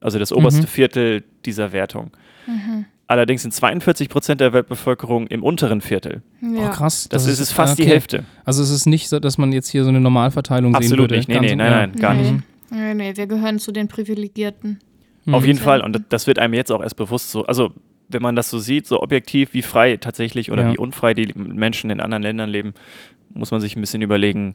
Also 0.00 0.18
das 0.18 0.32
oberste 0.32 0.62
Mhm. 0.62 0.66
Viertel 0.66 1.24
dieser 1.44 1.72
Wertung. 1.72 2.10
Mhm. 2.46 2.86
Allerdings 3.08 3.40
sind 3.42 3.52
42 3.52 4.10
Prozent 4.10 4.40
der 4.40 4.52
Weltbevölkerung 4.52 5.26
im 5.28 5.42
unteren 5.42 5.80
Viertel. 5.80 6.22
Ja. 6.42 6.68
Oh, 6.68 6.70
krass. 6.70 7.08
Das, 7.08 7.26
ist 7.26 7.40
es 7.40 7.50
fast 7.50 7.78
die 7.78 7.82
okay. 7.82 7.92
Hälfte. 7.92 8.24
Also 8.44 8.62
es 8.62 8.68
ist 8.70 8.84
nicht 8.86 9.08
so, 9.08 9.18
dass 9.18 9.38
man 9.38 9.50
jetzt 9.50 9.68
hier 9.70 9.82
so 9.82 9.88
eine 9.88 10.00
Normalverteilung 10.00 10.72
sehen 10.74 10.76
Absolut 10.76 11.04
würde. 11.10 11.16
nicht. 11.16 11.28
Nee, 11.28 11.40
nee, 11.40 11.56
nein, 11.56 11.70
ja. 11.72 11.76
nein, 11.86 11.92
gar 11.96 12.14
nee. 12.14 12.32
nicht. 12.32 12.44
Nee, 12.70 12.94
nee, 12.94 13.16
wir 13.16 13.26
gehören 13.26 13.58
zu 13.58 13.72
den 13.72 13.88
Privilegierten. 13.88 14.78
Mhm. 15.24 15.34
Auf 15.34 15.46
jeden. 15.46 15.58
Fall. 15.58 15.80
Und 15.80 15.94
das- 15.94 16.02
das 16.10 16.26
wird 16.26 16.38
einem 16.38 16.52
jetzt 16.52 16.70
auch 16.70 16.82
erst 16.82 16.96
bewusst 16.96 17.30
so. 17.30 17.46
Also, 17.46 17.72
wenn 18.10 18.20
man 18.20 18.36
das 18.36 18.50
so 18.50 18.58
sieht, 18.58 18.86
so 18.86 19.02
objektiv, 19.02 19.54
wie 19.54 19.62
frei 19.62 19.96
tatsächlich 19.96 20.52
oder 20.52 20.64
Ja. 20.64 20.72
wie 20.72 20.78
unfrei 20.78 21.14
die 21.14 21.32
Menschen 21.34 21.88
in 21.90 22.00
anderen 22.00 22.22
Ländern 22.22 22.50
leben, 22.50 22.74
muss 23.32 23.50
man 23.50 23.60
sich 23.62 23.74
ein 23.74 23.80
bisschen 23.80 24.02
überlegen, 24.02 24.54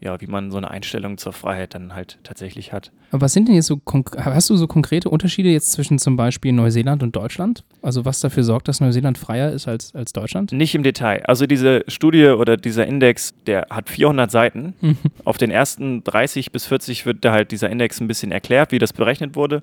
ja, 0.00 0.20
wie 0.20 0.26
man 0.26 0.50
so 0.50 0.58
eine 0.58 0.70
Einstellung 0.70 1.16
zur 1.16 1.32
Freiheit 1.32 1.74
dann 1.74 1.94
halt 1.94 2.18
tatsächlich 2.22 2.72
hat. 2.72 2.92
Aber 3.10 3.22
was 3.22 3.32
sind 3.32 3.48
denn 3.48 3.54
jetzt 3.54 3.66
so, 3.66 3.80
hast 4.16 4.50
du 4.50 4.56
so 4.56 4.66
konkrete 4.66 5.08
Unterschiede 5.08 5.48
jetzt 5.48 5.72
zwischen 5.72 5.98
zum 5.98 6.16
Beispiel 6.16 6.52
Neuseeland 6.52 7.02
und 7.02 7.16
Deutschland? 7.16 7.64
Also 7.82 8.04
was 8.04 8.20
dafür 8.20 8.44
sorgt, 8.44 8.68
dass 8.68 8.80
Neuseeland 8.80 9.16
freier 9.16 9.52
ist 9.52 9.68
als, 9.68 9.94
als 9.94 10.12
Deutschland? 10.12 10.52
Nicht 10.52 10.74
im 10.74 10.82
Detail. 10.82 11.24
Also 11.26 11.46
diese 11.46 11.82
Studie 11.88 12.26
oder 12.26 12.56
dieser 12.56 12.86
Index, 12.86 13.34
der 13.46 13.66
hat 13.70 13.88
400 13.88 14.30
Seiten. 14.30 14.74
Mhm. 14.80 14.98
Auf 15.24 15.38
den 15.38 15.50
ersten 15.50 16.04
30 16.04 16.52
bis 16.52 16.66
40 16.66 17.06
wird 17.06 17.24
da 17.24 17.32
halt 17.32 17.50
dieser 17.50 17.70
Index 17.70 18.00
ein 18.00 18.08
bisschen 18.08 18.32
erklärt, 18.32 18.72
wie 18.72 18.78
das 18.78 18.92
berechnet 18.92 19.34
wurde. 19.34 19.62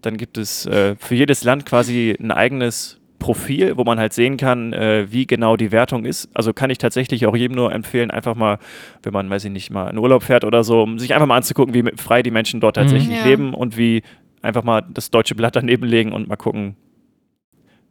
Dann 0.00 0.16
gibt 0.16 0.38
es 0.38 0.66
äh, 0.66 0.96
für 0.96 1.14
jedes 1.14 1.44
Land 1.44 1.66
quasi 1.66 2.16
ein 2.20 2.30
eigenes 2.30 2.98
Profil, 3.22 3.76
wo 3.76 3.84
man 3.84 3.98
halt 4.00 4.12
sehen 4.12 4.36
kann, 4.36 4.72
äh, 4.72 5.06
wie 5.12 5.26
genau 5.28 5.56
die 5.56 5.70
Wertung 5.70 6.04
ist. 6.04 6.28
Also 6.34 6.52
kann 6.52 6.70
ich 6.70 6.78
tatsächlich 6.78 7.24
auch 7.26 7.36
jedem 7.36 7.56
nur 7.56 7.72
empfehlen, 7.72 8.10
einfach 8.10 8.34
mal, 8.34 8.58
wenn 9.04 9.12
man, 9.12 9.30
weiß 9.30 9.44
ich 9.44 9.52
nicht, 9.52 9.70
mal 9.70 9.88
in 9.88 9.96
Urlaub 9.98 10.24
fährt 10.24 10.44
oder 10.44 10.64
so, 10.64 10.82
um 10.82 10.98
sich 10.98 11.14
einfach 11.14 11.26
mal 11.28 11.36
anzugucken, 11.36 11.72
wie 11.72 11.84
frei 11.96 12.22
die 12.24 12.32
Menschen 12.32 12.60
dort 12.60 12.74
tatsächlich 12.76 13.18
Ja. 13.18 13.24
leben 13.24 13.54
und 13.54 13.76
wie 13.78 14.02
einfach 14.42 14.64
mal 14.64 14.82
das 14.92 15.10
deutsche 15.12 15.36
Blatt 15.36 15.54
daneben 15.54 15.86
legen 15.86 16.12
und 16.12 16.26
mal 16.28 16.34
gucken, 16.36 16.74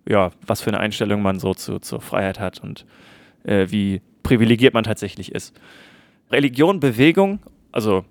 ja, 0.08 0.32
was 0.46 0.60
für 0.62 0.70
eine 0.70 0.80
Einstellung 0.82 1.22
man 1.22 1.40
so 1.40 1.54
zu, 1.54 1.80
zur 1.80 2.02
Freiheit 2.02 2.40
hat 2.40 2.60
und 2.62 2.86
äh, 3.46 3.68
wie 3.70 4.02
privilegiert 4.24 4.74
man 4.74 4.84
tatsächlich 4.84 5.32
ist. 5.32 5.56
Religion, 6.30 6.80
Bewegung, 6.82 7.40
also 7.72 8.04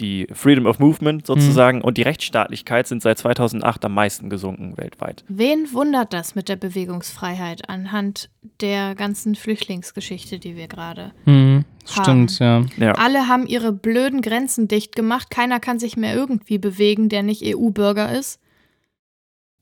die 0.00 0.26
Freedom 0.32 0.66
of 0.66 0.78
Movement 0.78 1.26
sozusagen 1.26 1.80
und 1.82 1.96
die 1.98 2.02
Rechtsstaatlichkeit 2.02 2.86
sind 2.86 3.02
seit 3.02 3.18
2008 3.18 3.84
am 3.84 3.94
meisten 3.94 4.30
gesunken 4.30 4.76
weltweit. 4.76 5.24
Wen 5.28 5.72
wundert 5.72 6.12
das 6.12 6.34
mit 6.34 6.48
der 6.48 6.56
Bewegungsfreiheit 6.56 7.68
anhand 7.68 8.30
der 8.60 8.94
ganzen 8.94 9.34
Flüchtlingsgeschichte, 9.34 10.38
die 10.38 10.56
wir 10.56 10.68
gerade 10.68 11.12
Mhm, 11.24 11.64
Haben. 11.96 12.28
stimmt, 12.28 12.38
ja. 12.38 12.64
Ja. 12.78 12.92
Alle 12.92 13.28
haben 13.28 13.46
ihre 13.46 13.72
blöden 13.72 14.22
Grenzen 14.22 14.68
dicht 14.68 14.94
gemacht. 14.96 15.30
Keiner 15.30 15.60
kann 15.60 15.78
sich 15.78 15.96
mehr 15.96 16.14
irgendwie 16.14 16.58
bewegen, 16.58 17.08
der 17.08 17.22
nicht 17.22 17.42
EU-Bürger 17.44 18.12
ist. 18.12 18.40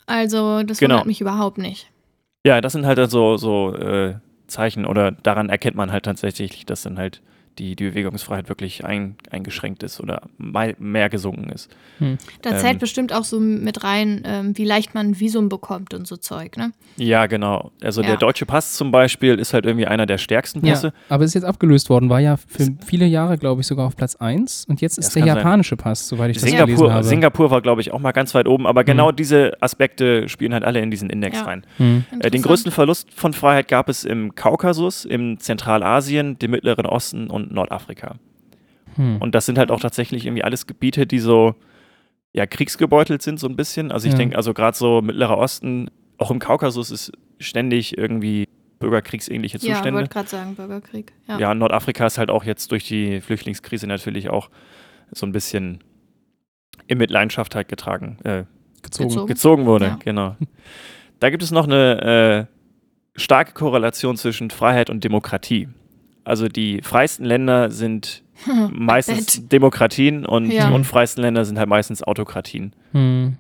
Also, 0.07 0.63
das 0.63 0.79
Genau. 0.79 0.95
wundert 0.95 1.07
mich 1.07 1.21
überhaupt 1.21 1.59
nicht. 1.59 1.91
Ja, 2.47 2.61
das 2.61 2.73
sind 2.75 2.85
halt 2.85 3.11
so, 3.11 3.37
so 3.39 3.75
äh, 3.75 4.17
Zeichen 4.47 4.85
oder 4.85 5.11
daran 5.13 5.49
erkennt 5.49 5.77
man 5.77 5.91
halt 5.93 6.05
tatsächlich, 6.05 6.67
dass 6.67 6.83
dann 6.83 6.99
halt 6.99 7.23
die, 7.59 7.77
die 7.77 7.85
Bewegungsfreiheit 7.85 8.49
wirklich 8.49 8.85
ein, 8.85 9.17
eingeschränkt 9.31 9.83
ist 9.83 10.01
oder 10.01 10.23
mehr 10.79 11.09
gesunken 11.09 11.51
ist. 11.51 11.71
Da 12.43 12.51
Ähm. 12.51 12.59
zählt 12.59 12.79
bestimmt 12.81 13.13
auch 13.13 13.25
so 13.25 13.39
mit 13.41 13.85
rein, 13.85 14.23
ähm, 14.25 14.57
wie 14.59 14.65
leicht 14.65 14.95
man 14.95 15.09
ein 15.11 15.21
Visum 15.21 15.49
bekommt 15.49 15.95
und 15.95 16.07
so 16.07 16.17
Zeug, 16.17 16.57
ne? 16.57 16.73
Ja, 16.97 17.27
genau. 17.27 17.71
Also 17.83 18.01
Ja. 18.03 18.09
der 18.09 18.17
deutsche 18.17 18.47
Pass 18.47 18.75
zum 18.75 18.91
Beispiel 18.91 19.39
ist 19.39 19.55
halt 19.55 19.67
irgendwie 19.67 19.87
einer 19.87 20.07
der 20.07 20.19
stärksten 20.19 20.65
Ja, 20.67 20.73
Pässe. 20.75 20.93
aber 21.09 21.25
ist 21.25 21.35
jetzt 21.35 21.45
abgelöst 21.45 21.91
worden, 21.91 22.09
war 22.11 22.21
ja 22.21 22.37
für 22.37 22.69
viele 22.85 23.07
Jahre, 23.07 23.39
glaube 23.39 23.61
ich, 23.61 23.67
sogar 23.67 23.87
auf 23.87 23.97
Platz 23.97 24.17
1 24.17 24.65
und 24.69 24.81
jetzt 24.81 24.99
ist 24.99 25.15
der 25.15 25.23
kann 25.23 25.29
sein. 25.29 25.37
japanische 25.39 25.77
Pass, 25.77 26.09
soweit 26.09 26.31
ich 26.31 26.37
das 26.37 26.45
gelesen 26.45 26.67
Singapur, 26.67 26.93
habe. 26.93 27.05
Singapur 27.05 27.51
war, 27.51 27.63
glaube 27.63 27.81
ich, 27.81 27.93
auch 27.93 28.01
mal 28.01 28.13
ganz 28.13 28.35
weit 28.35 28.49
oben, 28.49 28.67
aber 28.67 28.85
genau 28.85 29.13
diese 29.13 29.53
Aspekte 29.61 30.29
spielen 30.29 30.53
halt 30.53 30.65
alle 30.65 30.81
in 30.81 30.91
diesen 30.91 31.11
Index 31.11 31.39
Ja. 31.39 31.45
rein. 31.45 31.65
Mhm. 31.79 32.05
Äh, 32.21 32.31
den 32.31 32.43
größten 32.43 32.73
Verlust 32.73 33.09
von 33.15 33.33
Freiheit 33.33 33.69
gab 33.69 33.89
es 33.89 34.05
im 34.05 34.35
Kaukasus, 34.35 35.05
im 35.05 35.39
Zentralasien, 35.39 36.39
dem 36.39 36.51
Mittleren 36.53 36.87
Osten 36.87 37.29
und 37.31 37.44
Nordafrika. 37.53 38.17
Hm. 38.97 39.17
Und 39.19 39.35
das 39.35 39.47
sind 39.47 39.59
halt 39.59 39.71
auch 39.71 39.81
tatsächlich 39.81 40.27
irgendwie 40.27 40.45
alles 40.45 40.67
Gebiete, 40.67 41.07
die 41.07 41.19
so 41.19 41.55
ja, 42.33 42.47
kriegsgebeutelt 42.47 43.23
sind, 43.23 43.39
so 43.39 43.47
ein 43.49 43.57
bisschen. 43.57 43.93
Also 43.93 44.07
ich 44.07 44.13
Ja. 44.13 44.19
denke, 44.19 44.37
also 44.37 44.55
gerade 44.55 44.77
so 44.77 45.01
Mittlerer 45.03 45.39
Osten, 45.39 45.89
auch 46.19 46.31
im 46.31 46.39
Kaukasus 46.41 46.91
ist 46.91 47.13
ständig 47.39 47.97
irgendwie 47.97 48.49
bürgerkriegsähnliche 48.81 49.59
Ja, 49.59 49.75
Zustände. 49.75 50.01
wollte 50.01 50.13
gerade 50.13 50.29
sagen, 50.29 50.55
Bürgerkrieg. 50.57 51.13
Ja. 51.29 51.39
Ja, 51.39 51.55
Nordafrika 51.55 52.07
ist 52.07 52.19
halt 52.19 52.31
auch 52.31 52.45
jetzt 52.45 52.71
durch 52.73 52.87
die 52.87 53.21
Flüchtlingskrise 53.21 53.87
natürlich 53.87 54.31
auch 54.31 54.51
so 55.13 55.27
ein 55.27 55.33
bisschen 55.33 55.83
in 56.89 56.99
Mitleidenschaft 56.99 57.55
halt 57.55 57.69
getragen, 57.69 58.19
äh, 58.25 58.45
gezogen. 58.83 59.09
Gezogen. 59.09 59.27
gezogen 59.29 59.67
wurde. 59.67 59.85
Ja. 59.87 59.99
Genau. 60.05 60.37
Da 61.21 61.31
gibt 61.31 61.43
es 61.43 61.51
noch 61.53 61.65
eine 61.67 62.49
äh, 63.17 63.19
starke 63.21 63.53
Korrelation 63.53 64.17
zwischen 64.17 64.51
Freiheit 64.51 64.91
und 64.91 65.05
Demokratie. 65.05 65.69
Also 66.25 66.49
die 66.49 66.81
freisten 66.83 67.25
Länder 67.25 67.71
sind 67.71 68.23
meistens 68.73 69.49
Demokratien 69.49 70.27
und 70.27 70.51
Ja. 70.51 70.69
die 70.69 70.75
unfreisten 70.75 71.23
Länder 71.23 71.45
sind 71.45 71.59
halt 71.59 71.69
meistens 71.69 72.03
Autokratien. 72.03 72.75
Hm. 72.93 73.37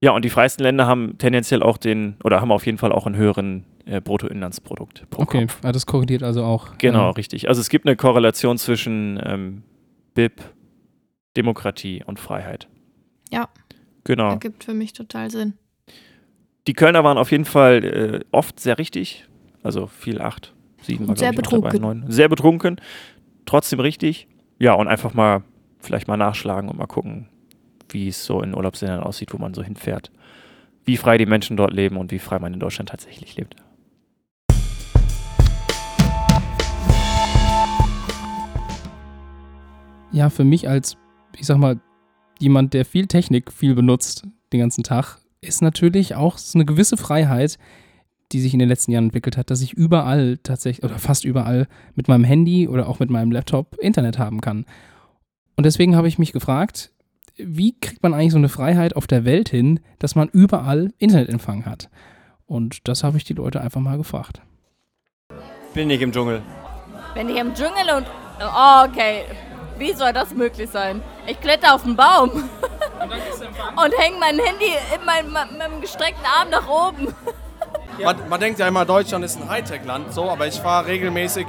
Ja, 0.00 0.10
und 0.12 0.24
die 0.24 0.30
freisten 0.30 0.64
Länder 0.64 0.86
haben 0.86 1.16
tendenziell 1.18 1.62
auch 1.62 1.76
den, 1.76 2.16
oder 2.24 2.40
haben 2.40 2.50
auf 2.50 2.66
jeden 2.66 2.78
Fall 2.78 2.90
auch 2.90 3.06
einen 3.06 3.14
höheren 3.16 3.64
äh, 3.84 4.00
Bruttoinlandsprodukt 4.00 5.08
pro 5.10 5.22
Okay, 5.22 5.42
Kopf. 5.42 5.60
ah, 5.62 5.70
das 5.70 5.86
korrigiert 5.86 6.22
also 6.24 6.42
auch. 6.44 6.76
Genau, 6.78 7.04
Ja. 7.06 7.10
richtig. 7.10 7.48
Also 7.48 7.60
es 7.60 7.68
gibt 7.68 7.86
eine 7.86 7.94
Korrelation 7.96 8.58
zwischen 8.58 9.20
ähm, 9.24 9.62
BIP, 10.14 10.40
Demokratie 11.36 12.02
und 12.04 12.18
Freiheit. 12.20 12.68
Ja. 13.30 13.48
Genau. 14.04 14.30
Ergibt 14.30 14.64
für 14.64 14.74
mich 14.74 14.92
total 14.92 15.30
Sinn. 15.30 15.54
Die 16.66 16.74
Kölner 16.74 17.04
waren 17.04 17.18
auf 17.18 17.30
jeden 17.30 17.44
Fall 17.44 17.84
äh, 17.84 18.20
oft 18.32 18.58
sehr 18.60 18.78
richtig. 18.78 19.26
Also 19.62 19.86
viel 19.86 20.20
acht, 20.20 20.52
sieben 20.82 21.08
war 21.08 21.16
sehr 21.16 21.32
dabei, 21.32 21.42
betrunken. 21.42 21.80
neun. 21.80 22.04
Sehr 22.08 22.28
betrunken. 22.28 22.80
Trotzdem 23.46 23.80
richtig. 23.80 24.28
Ja, 24.58 24.74
und 24.74 24.88
einfach 24.88 25.14
mal 25.14 25.42
vielleicht 25.80 26.08
mal 26.08 26.16
nachschlagen 26.16 26.68
und 26.68 26.78
mal 26.78 26.86
gucken, 26.86 27.28
wie 27.88 28.08
es 28.08 28.24
so 28.24 28.42
in 28.42 28.54
Urlaubsländern 28.54 29.02
aussieht, 29.02 29.32
wo 29.32 29.38
man 29.38 29.54
so 29.54 29.62
hinfährt. 29.62 30.10
Wie 30.84 30.96
frei 30.96 31.18
die 31.18 31.26
Menschen 31.26 31.56
dort 31.56 31.72
leben 31.72 31.96
und 31.96 32.10
wie 32.10 32.18
frei 32.18 32.38
man 32.38 32.54
in 32.54 32.60
Deutschland 32.60 32.88
tatsächlich 32.88 33.36
lebt. 33.36 33.56
Ja, 40.12 40.28
für 40.28 40.44
mich 40.44 40.68
als, 40.68 40.96
ich 41.36 41.46
sag 41.46 41.56
mal, 41.56 41.80
jemand, 42.38 42.74
der 42.74 42.84
viel 42.84 43.06
Technik 43.06 43.52
viel 43.52 43.74
benutzt 43.74 44.26
den 44.52 44.60
ganzen 44.60 44.84
Tag, 44.84 45.18
ist 45.40 45.62
natürlich 45.62 46.14
auch 46.14 46.38
so 46.38 46.58
eine 46.58 46.66
gewisse 46.66 46.96
Freiheit, 46.96 47.58
die 48.32 48.40
sich 48.40 48.52
in 48.52 48.58
den 48.58 48.68
letzten 48.68 48.92
Jahren 48.92 49.04
entwickelt 49.04 49.36
hat, 49.36 49.50
dass 49.50 49.60
ich 49.60 49.74
überall 49.74 50.38
tatsächlich 50.42 50.84
oder 50.84 50.98
fast 50.98 51.24
überall 51.24 51.68
mit 51.94 52.08
meinem 52.08 52.24
Handy 52.24 52.68
oder 52.68 52.88
auch 52.88 52.98
mit 52.98 53.10
meinem 53.10 53.30
Laptop 53.30 53.76
Internet 53.78 54.18
haben 54.18 54.40
kann. 54.40 54.64
Und 55.56 55.64
deswegen 55.64 55.96
habe 55.96 56.08
ich 56.08 56.18
mich 56.18 56.32
gefragt, 56.32 56.92
wie 57.36 57.78
kriegt 57.78 58.02
man 58.02 58.14
eigentlich 58.14 58.32
so 58.32 58.38
eine 58.38 58.48
Freiheit 58.48 58.96
auf 58.96 59.06
der 59.06 59.24
Welt 59.24 59.48
hin, 59.48 59.80
dass 59.98 60.14
man 60.14 60.28
überall 60.28 60.92
Internetempfang 60.98 61.66
hat? 61.66 61.88
Und 62.46 62.86
das 62.88 63.04
habe 63.04 63.16
ich 63.16 63.24
die 63.24 63.34
Leute 63.34 63.60
einfach 63.60 63.80
mal 63.80 63.96
gefragt. 63.96 64.42
Bin 65.74 65.88
nicht 65.88 66.02
im 66.02 66.12
Dschungel. 66.12 66.42
Wenn 67.14 67.28
ich 67.28 67.36
im 67.36 67.54
Dschungel 67.54 67.96
und. 67.96 68.06
Oh, 68.40 68.84
okay. 68.86 69.22
Wie 69.78 69.92
soll 69.94 70.12
das 70.12 70.34
möglich 70.34 70.68
sein? 70.68 71.00
Ich 71.26 71.40
kletter 71.40 71.74
auf 71.74 71.82
den 71.82 71.96
Baum. 71.96 72.30
Und 72.30 73.92
hänge 73.98 74.18
mein 74.18 74.38
Handy 74.38 74.72
in 74.94 75.04
meinem, 75.04 75.32
meinem 75.32 75.80
gestreckten 75.80 76.24
Arm 76.24 76.50
nach 76.50 76.68
oben. 76.68 77.14
Man, 78.00 78.16
man 78.28 78.40
denkt 78.40 78.58
ja 78.58 78.68
immer, 78.68 78.84
Deutschland 78.84 79.24
ist 79.24 79.40
ein 79.40 79.48
Hightech-Land, 79.48 80.12
so, 80.12 80.30
aber 80.30 80.46
ich 80.46 80.54
fahre 80.60 80.86
regelmäßig 80.86 81.46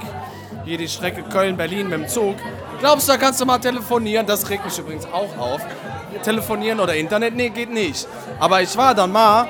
hier 0.64 0.78
die 0.78 0.88
Strecke 0.88 1.22
Köln-Berlin 1.22 1.88
mit 1.88 2.00
dem 2.00 2.08
Zug. 2.08 2.36
Glaubst 2.80 3.08
du, 3.08 3.12
da 3.12 3.18
kannst 3.18 3.40
du 3.40 3.46
mal 3.46 3.58
telefonieren? 3.58 4.26
Das 4.26 4.48
regt 4.48 4.64
mich 4.64 4.78
übrigens 4.78 5.06
auch 5.06 5.36
auf. 5.38 5.60
Telefonieren 6.22 6.80
oder 6.80 6.94
Internet? 6.94 7.34
Nee, 7.34 7.50
geht 7.50 7.72
nicht. 7.72 8.06
Aber 8.38 8.62
ich 8.62 8.76
war 8.76 8.94
dann 8.94 9.12
mal 9.12 9.48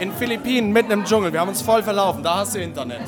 in 0.00 0.12
Philippinen 0.12 0.72
mitten 0.72 0.90
im 0.90 1.04
Dschungel. 1.04 1.32
Wir 1.32 1.40
haben 1.40 1.48
uns 1.48 1.62
voll 1.62 1.82
verlaufen. 1.82 2.22
Da 2.22 2.36
hast 2.38 2.54
du 2.54 2.60
Internet. 2.60 3.02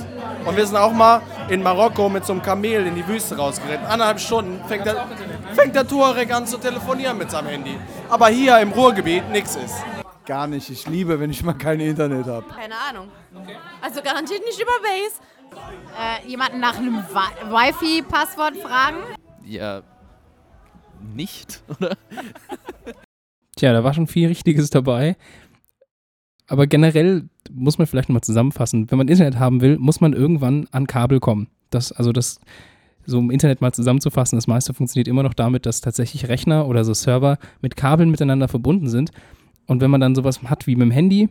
Und 0.45 0.56
wir 0.56 0.66
sind 0.66 0.76
auch 0.76 0.92
mal 0.92 1.21
in 1.49 1.62
Marokko 1.62 2.09
mit 2.09 2.25
so 2.25 2.33
einem 2.33 2.42
Kamel 2.42 2.87
in 2.87 2.95
die 2.95 3.06
Wüste 3.06 3.37
rausgeritten. 3.37 3.87
Anderthalb 3.87 4.21
Stunden 4.21 4.61
fängt 4.68 4.87
der, 4.87 5.06
fängt 5.54 5.75
der 5.75 5.87
Tuareg 5.87 6.33
an 6.33 6.47
zu 6.47 6.59
telefonieren 6.59 7.18
mit 7.18 7.30
seinem 7.30 7.49
Handy. 7.49 7.76
Aber 8.09 8.28
hier 8.28 8.59
im 8.59 8.73
Ruhrgebiet 8.73 9.28
nichts 9.30 9.56
ist. 9.56 9.75
Gar 10.26 10.47
nicht. 10.49 10.68
Ich 10.71 10.87
liebe, 10.88 11.21
wenn 11.21 11.30
ich 11.30 11.42
mal 11.45 11.52
kein 11.52 11.78
Internet 11.80 12.26
habe. 12.26 12.47
Keine 12.52 12.75
Ahnung. 12.90 13.09
Also 13.80 14.02
garantiert 14.02 14.40
nicht 14.45 14.61
über 14.61 14.73
Base. 14.83 15.21
Äh, 15.99 16.28
jemanden 16.28 16.59
nach 16.61 16.76
einem 16.76 16.97
Wi- 16.97 17.50
Wifi-Passwort 17.50 18.56
fragen? 18.56 18.97
Ja, 19.45 19.83
nicht, 21.14 21.62
oder? 21.80 21.97
Tja, 23.56 23.73
da 23.73 23.85
war 23.85 23.95
schon 23.95 24.06
viel 24.09 24.26
Richtiges 24.28 24.71
dabei. 24.71 25.16
Aber 26.49 26.66
generell 26.66 27.28
muss 27.50 27.78
man 27.78 27.87
vielleicht 27.87 28.09
nochmal 28.09 28.23
zusammenfassen. 28.23 28.90
Wenn 28.90 28.99
man 28.99 29.09
Internet 29.09 29.38
haben 29.38 29.61
will, 29.61 29.78
muss 29.78 30.00
man 30.00 30.12
irgendwann 30.12 30.66
an 30.73 30.87
Kabel 30.87 31.21
kommen. 31.21 31.49
Das, 31.71 31.92
also 31.92 32.12
das, 32.12 32.40
so 33.04 33.18
im 33.18 33.30
Internet 33.30 33.61
mal 33.61 33.73
zusammenzufassen, 33.73 34.37
das 34.37 34.47
meiste 34.47 34.75
funktioniert 34.75 35.09
immer 35.09 35.23
noch 35.23 35.35
damit, 35.35 35.66
dass 35.66 35.80
tatsächlich 35.80 36.28
Rechner 36.28 36.66
oder 36.66 36.85
so 36.85 36.92
Server 36.95 37.38
mit 37.62 37.76
Kabeln 37.76 38.11
miteinander 38.11 38.49
verbunden 38.49 38.88
sind. 38.88 39.11
Und 39.66 39.80
wenn 39.80 39.90
man 39.90 40.00
dann 40.00 40.14
sowas 40.14 40.42
hat 40.44 40.66
wie 40.66 40.76
mit 40.76 40.87
dem 40.87 40.90
Handy, 40.90 41.28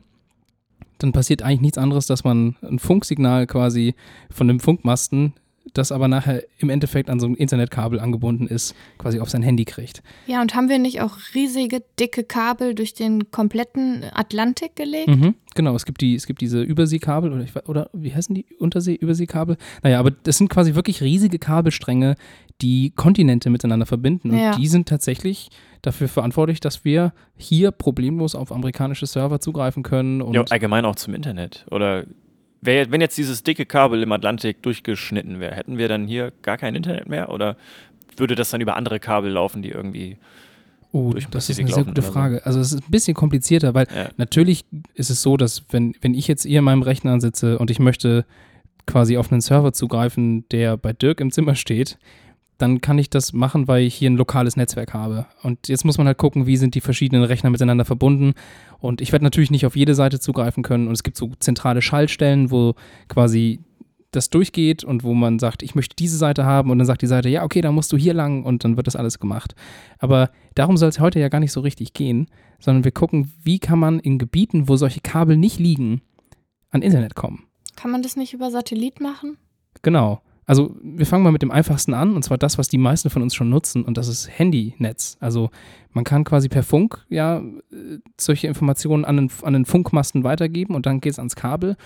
dann 0.99 1.11
passiert 1.11 1.41
eigentlich 1.41 1.61
nichts 1.61 1.77
anderes, 1.77 2.05
dass 2.05 2.23
man 2.23 2.55
ein 2.61 2.79
Funksignal 2.79 3.47
quasi 3.47 3.95
von 4.29 4.47
dem 4.47 4.59
Funkmasten, 4.59 5.33
das 5.73 5.91
aber 5.91 6.07
nachher 6.07 6.43
im 6.59 6.69
Endeffekt 6.69 7.09
an 7.09 7.19
so 7.19 7.27
ein 7.27 7.35
Internetkabel 7.35 7.99
angebunden 7.99 8.47
ist, 8.47 8.75
quasi 8.97 9.19
auf 9.19 9.29
sein 9.29 9.41
Handy 9.41 9.65
kriegt. 9.65 10.03
Ja, 10.27 10.41
und 10.41 10.55
haben 10.55 10.69
wir 10.69 10.79
nicht 10.79 11.01
auch 11.01 11.17
riesige, 11.33 11.83
dicke 11.99 12.23
Kabel 12.23 12.75
durch 12.75 12.93
den 12.93 13.31
kompletten 13.31 14.05
Atlantik 14.13 14.75
gelegt? 14.75 15.07
Mhm, 15.07 15.35
genau, 15.55 15.75
es 15.75 15.85
gibt, 15.85 16.01
die, 16.01 16.15
es 16.15 16.27
gibt 16.27 16.41
diese 16.41 16.61
Überseekabel 16.61 17.33
oder, 17.33 17.43
ich, 17.43 17.55
oder 17.67 17.89
wie 17.93 18.13
heißen 18.13 18.35
die? 18.35 18.45
Untersee-Überseekabel? 18.59 19.57
Naja, 19.83 19.99
aber 19.99 20.11
das 20.11 20.37
sind 20.37 20.49
quasi 20.49 20.75
wirklich 20.75 21.01
riesige 21.01 21.39
Kabelstränge, 21.39 22.15
die 22.61 22.91
Kontinente 22.95 23.49
miteinander 23.49 23.85
verbinden. 23.85 24.31
Und 24.31 24.37
Ja. 24.39 24.55
die 24.55 24.67
sind 24.67 24.87
tatsächlich 24.87 25.49
dafür 25.81 26.07
verantwortlich, 26.07 26.59
dass 26.59 26.85
wir 26.85 27.13
hier 27.35 27.71
problemlos 27.71 28.33
auf 28.35 28.51
amerikanische 28.51 29.05
Server 29.05 29.39
zugreifen 29.39 29.83
können. 29.83 30.21
Und 30.21 30.33
Ja, 30.33 30.43
allgemein 30.49 30.85
auch 30.85 30.95
zum 30.95 31.13
Internet. 31.13 31.65
Oder 31.69 32.05
wär, 32.61 32.91
wenn 32.91 33.01
jetzt 33.01 33.17
dieses 33.17 33.43
dicke 33.43 33.65
Kabel 33.65 34.01
im 34.01 34.11
Atlantik 34.11 34.61
durchgeschnitten 34.63 35.39
wäre, 35.39 35.55
hätten 35.55 35.77
wir 35.77 35.87
dann 35.89 36.07
hier 36.07 36.31
gar 36.41 36.57
kein 36.57 36.75
Internet 36.75 37.09
mehr? 37.09 37.29
Oder 37.29 37.57
würde 38.17 38.35
das 38.35 38.49
dann 38.51 38.61
über 38.61 38.77
andere 38.77 38.99
Kabel 38.99 39.31
laufen, 39.31 39.61
die 39.61 39.69
irgendwie 39.69 40.17
Oh, 40.93 41.11
das 41.29 41.49
ist 41.49 41.59
eine 41.59 41.67
sehr 41.69 41.83
gute 41.83 42.01
so? 42.01 42.09
Frage. 42.13 42.45
Also 42.45 42.61
es 42.61 42.71
ist 42.71 42.87
ein 42.87 42.89
bisschen 42.91 43.15
komplizierter, 43.15 43.73
weil 43.73 43.85
Ja. 43.93 44.07
natürlich 44.15 44.63
ist 44.93 45.09
es 45.09 45.21
so, 45.21 45.35
dass 45.35 45.65
wenn, 45.69 45.93
wenn 45.99 46.13
ich 46.13 46.25
jetzt 46.29 46.43
hier 46.43 46.59
in 46.59 46.63
meinem 46.65 46.83
Rechner 46.83 47.19
sitze 47.19 47.57
und 47.59 47.69
ich 47.69 47.79
möchte 47.79 48.25
quasi 48.87 49.17
auf 49.17 49.29
einen 49.29 49.41
Server 49.41 49.73
zugreifen, 49.73 50.47
der 50.51 50.77
bei 50.77 50.93
Dirk 50.93 51.19
im 51.19 51.31
Zimmer 51.31 51.55
steht, 51.55 51.97
dann 52.57 52.81
kann 52.81 52.97
ich 52.97 53.09
das 53.09 53.33
machen, 53.33 53.67
weil 53.67 53.83
ich 53.83 53.95
hier 53.95 54.09
ein 54.09 54.17
lokales 54.17 54.55
Netzwerk 54.55 54.93
habe. 54.93 55.25
Und 55.43 55.67
jetzt 55.67 55.83
muss 55.83 55.97
man 55.97 56.07
halt 56.07 56.17
gucken, 56.17 56.45
wie 56.45 56.57
sind 56.57 56.75
die 56.75 56.81
verschiedenen 56.81 57.23
Rechner 57.23 57.49
miteinander 57.49 57.85
verbunden. 57.85 58.33
Und 58.79 59.01
ich 59.01 59.11
werde 59.11 59.25
natürlich 59.25 59.51
nicht 59.51 59.65
auf 59.65 59.75
jede 59.75 59.95
Seite 59.95 60.19
zugreifen 60.19 60.63
können. 60.63 60.87
Und 60.87 60.93
es 60.93 61.03
gibt 61.03 61.17
so 61.17 61.31
zentrale 61.39 61.81
Schaltstellen, 61.81 62.51
wo 62.51 62.75
quasi 63.09 63.59
das 64.11 64.29
durchgeht 64.29 64.83
und 64.83 65.03
wo 65.03 65.13
man 65.13 65.39
sagt, 65.39 65.61
ich 65.63 65.75
möchte 65.75 65.95
diese 65.95 66.17
Seite 66.17 66.45
haben 66.45 66.71
und 66.71 66.77
dann 66.77 66.87
sagt 66.87 67.01
die 67.01 67.07
Seite, 67.07 67.29
ja, 67.29 67.43
okay, 67.43 67.61
dann 67.61 67.75
musst 67.75 67.91
du 67.91 67.97
hier 67.97 68.13
lang 68.13 68.43
und 68.43 68.63
dann 68.63 68.77
wird 68.77 68.87
das 68.87 68.95
alles 68.95 69.19
gemacht. 69.19 69.55
Aber 69.99 70.29
darum 70.55 70.77
soll 70.77 70.89
es 70.89 70.99
heute 70.99 71.19
ja 71.19 71.29
gar 71.29 71.39
nicht 71.39 71.51
so 71.51 71.59
richtig 71.59 71.93
gehen, 71.93 72.27
sondern 72.59 72.83
wir 72.83 72.91
gucken, 72.91 73.33
wie 73.43 73.59
kann 73.59 73.79
man 73.79 73.99
in 73.99 74.17
Gebieten, 74.17 74.67
wo 74.69 74.77
solche 74.77 75.01
Kabel 75.01 75.37
nicht 75.37 75.59
liegen, 75.59 76.01
an 76.71 76.81
Internet 76.81 77.15
kommen. 77.15 77.43
Kann 77.75 77.91
man 77.91 78.01
das 78.01 78.15
nicht 78.15 78.33
über 78.33 78.51
Satellit 78.51 79.01
machen? 79.01 79.37
Genau. 79.81 80.21
Also 80.45 80.75
wir 80.81 81.05
fangen 81.05 81.23
mal 81.23 81.31
mit 81.31 81.41
dem 81.41 81.51
einfachsten 81.51 81.93
an, 81.93 82.15
und 82.15 82.23
zwar 82.23 82.37
das, 82.37 82.57
was 82.57 82.67
die 82.67 82.77
meisten 82.77 83.09
von 83.09 83.21
uns 83.21 83.33
schon 83.33 83.49
nutzen, 83.49 83.83
und 83.83 83.97
das 83.97 84.07
ist 84.07 84.29
Handynetz. 84.37 85.17
Also 85.19 85.49
man 85.91 86.03
kann 86.03 86.23
quasi 86.23 86.49
per 86.49 86.63
Funk 86.63 87.03
ja 87.09 87.39
äh, 87.39 87.99
solche 88.19 88.47
Informationen 88.47 89.05
an 89.05 89.17
den, 89.17 89.31
an 89.41 89.53
den 89.53 89.65
Funkmasten 89.65 90.23
weitergeben 90.23 90.75
und 90.75 90.85
dann 90.85 91.01
geht 91.01 91.13
es 91.13 91.19
ans 91.19 91.35
Kabel. 91.35 91.77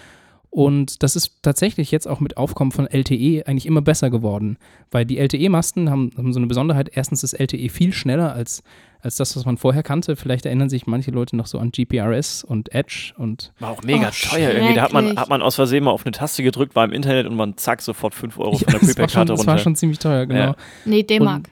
Und 0.52 1.04
das 1.04 1.16
ist 1.16 1.44
tatsächlich 1.44 1.92
jetzt 1.92 2.08
auch 2.08 2.20
mit 2.20 2.38
Aufkommen 2.38 2.72
von 2.72 2.88
LTE 2.88 3.44
eigentlich 3.46 3.68
immer 3.68 3.82
besser 3.82 4.10
geworden, 4.10 4.58
weil 4.90 5.06
die 5.06 5.20
LTE-Masten 5.20 5.92
haben, 5.92 6.12
haben 6.18 6.34
so 6.34 6.40
eine 6.40 6.48
Besonderheit. 6.48 6.90
Erstens 6.94 7.24
ist 7.24 7.34
LTE 7.34 7.70
viel 7.70 7.94
schneller 7.94 8.34
als, 8.34 8.64
als 9.00 9.16
das, 9.16 9.36
was 9.38 9.46
man 9.46 9.58
vorher 9.58 9.84
kannte. 9.84 10.16
Vielleicht 10.16 10.48
erinnern 10.48 10.68
sich 10.68 10.88
manche 10.88 11.12
Leute 11.12 11.36
noch 11.36 11.46
so 11.46 11.60
an 11.60 11.72
GPRS 11.72 12.44
und 12.44 12.74
Edge 12.74 13.14
und 13.18 13.54
War 13.60 13.70
auch 13.70 13.84
mega 13.84 14.08
Oh, 14.10 14.28
teuer 14.30 14.52
irgendwie. 14.54 14.74
Da 14.74 14.82
hat 14.82 14.94
man, 14.94 15.20
hat 15.20 15.30
man 15.30 15.44
aus 15.44 15.54
Versehen 15.54 15.84
mal 15.84 15.92
auf 15.92 16.04
eine 16.04 16.14
Taste 16.14 16.42
gedrückt, 16.42 16.76
war 16.76 16.84
im 16.86 16.94
Internet 16.94 17.28
und 17.28 17.36
man 17.36 17.56
zack, 17.58 17.84
sofort 17.84 18.16
5 18.16 18.40
Euro 18.40 18.58
von 18.58 18.66
der 18.68 18.74
das, 18.74 18.74
war 18.74 18.80
schon, 18.80 18.96
Prepaid-Karte 18.96 19.32
das 19.34 19.40
runter. 19.42 19.52
war 19.52 19.58
schon 19.60 19.76
ziemlich 19.76 20.00
teuer, 20.00 20.26
genau. 20.26 20.40
Ja. 20.40 20.56
Nee, 20.86 21.04
D-Mark. 21.04 21.50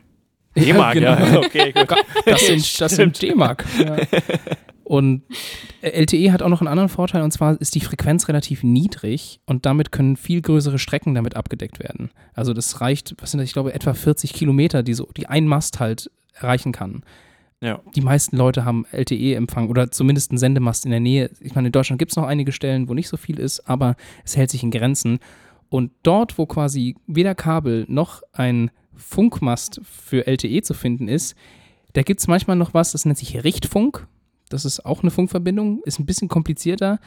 D-Mark, 0.56 0.96
ja. 1.00 1.16
genau. 1.16 1.40
Okay, 1.46 1.72
gut. 1.72 1.94
Das 2.26 2.48
sind, 2.48 2.82
das 2.82 2.96
sind 2.96 3.22
D-Mark. 3.22 3.64
Ja. 3.80 3.96
Und 4.88 5.23
LTE 5.82 6.32
hat 6.32 6.41
auch 6.41 6.47
noch 6.47 6.62
einen 6.62 6.69
anderen 6.69 6.88
Vorteil, 6.88 7.21
und 7.21 7.32
zwar 7.32 7.60
ist 7.60 7.76
die 7.76 7.82
Frequenz 7.82 8.30
relativ 8.30 8.63
niedrig 8.63 9.41
und 9.45 9.65
damit 9.65 9.91
können 9.91 10.15
viel 10.15 10.41
größere 10.41 10.80
Strecken 10.80 11.13
damit 11.13 11.36
abgedeckt 11.36 11.80
werden. 11.80 12.10
Also 12.34 12.54
das 12.54 12.80
reicht, 12.80 13.13
was 13.19 13.32
sind 13.32 13.39
das, 13.39 13.50
ich 13.50 13.54
glaube, 13.54 13.73
etwa 13.73 13.93
40 13.93 14.32
Kilometer, 14.32 14.84
die, 14.84 14.93
so, 14.93 15.10
die 15.17 15.28
ein 15.28 15.45
Mast 15.45 15.82
halt 15.82 16.10
erreichen 16.34 16.71
kann. 16.71 17.04
Ja. 17.60 17.82
Die 17.97 18.02
meisten 18.02 18.38
Leute 18.38 18.63
haben 18.63 18.86
LTE-Empfang 18.93 19.67
oder 19.67 19.91
zumindest 19.91 20.32
einen 20.32 20.38
Sendemast 20.38 20.86
in 20.86 20.91
der 20.91 21.02
Nähe. 21.02 21.32
Ich 21.41 21.54
meine, 21.54 21.67
in 21.67 21.73
Deutschland 21.73 22.00
gibt 22.00 22.13
es 22.13 22.15
noch 22.15 22.26
einige 22.26 22.54
Stellen, 22.54 22.88
wo 22.88 22.93
nicht 22.93 23.10
so 23.10 23.17
viel 23.17 23.39
ist, 23.39 23.67
aber 23.67 23.97
es 24.23 24.38
hält 24.38 24.52
sich 24.52 24.63
in 24.63 24.71
Grenzen. 24.71 25.19
Und 25.67 25.91
dort, 26.04 26.38
wo 26.38 26.45
quasi 26.45 26.95
weder 27.08 27.36
Kabel 27.36 27.84
noch 27.89 28.21
ein 28.32 28.71
Funkmast 28.95 29.82
für 29.84 30.28
LTE 30.28 30.62
zu 30.62 30.73
finden 30.73 31.10
ist, 31.10 31.36
da 31.91 32.04
gibt 32.04 32.21
es 32.21 32.28
manchmal 32.28 32.56
noch 32.56 32.73
was, 32.73 32.93
das 32.93 33.04
nennt 33.04 33.17
sich 33.17 33.43
Richtfunk. 33.43 34.08
Das 34.50 34.66
ist 34.66 34.86
auch 34.86 35.02
eine 35.02 35.12
Funkverbindung, 35.12 35.82
ist 35.84 36.00
ein 36.00 36.06
bisschen 36.06 36.28
komplizierter 36.28 37.00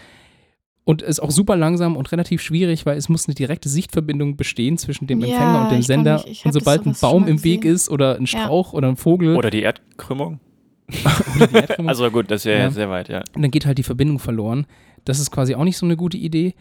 und 0.84 1.02
ist 1.02 1.20
auch 1.20 1.30
super 1.30 1.56
langsam 1.56 1.96
und 1.96 2.10
relativ 2.12 2.40
schwierig, 2.42 2.86
weil 2.86 2.96
es 2.96 3.08
muss 3.08 3.28
eine 3.28 3.34
direkte 3.34 3.68
Sichtverbindung 3.68 4.36
bestehen 4.36 4.78
zwischen 4.78 5.06
dem 5.06 5.20
Ja, 5.20 5.26
Empfänger 5.28 5.62
und 5.64 5.72
dem 5.72 5.82
Sender. 5.82 6.24
mich- 6.26 6.44
und 6.44 6.52
sobald 6.52 6.86
ein 6.86 6.94
Baum 7.00 7.26
im 7.28 7.44
Weg 7.44 7.64
ist 7.64 7.88
oder 7.90 8.16
ein 8.16 8.22
Ja. 8.26 8.40
Strauch 8.44 8.72
oder 8.72 8.88
ein 8.88 8.96
Vogel, 8.96 9.36
Oder 9.36 9.50
die 9.50 9.62
Erdkrümmung. 9.62 10.40
oder 11.36 11.46
die 11.46 11.54
Erdkrümmung, 11.56 11.88
Also 11.88 12.10
gut, 12.10 12.30
das 12.30 12.44
wäre 12.44 12.58
Ja. 12.58 12.64
ja. 12.64 12.70
sehr 12.70 12.90
weit, 12.90 13.08
ja. 13.08 13.22
dann 13.34 13.50
geht 13.50 13.66
halt 13.66 13.78
die 13.78 13.82
Verbindung 13.82 14.18
verloren. 14.18 14.66
Das 15.04 15.18
ist 15.20 15.30
quasi 15.30 15.54
auch 15.54 15.64
nicht 15.64 15.76
so 15.76 15.86
eine 15.86 15.96
gute 15.96 16.16
Idee. 16.18 16.54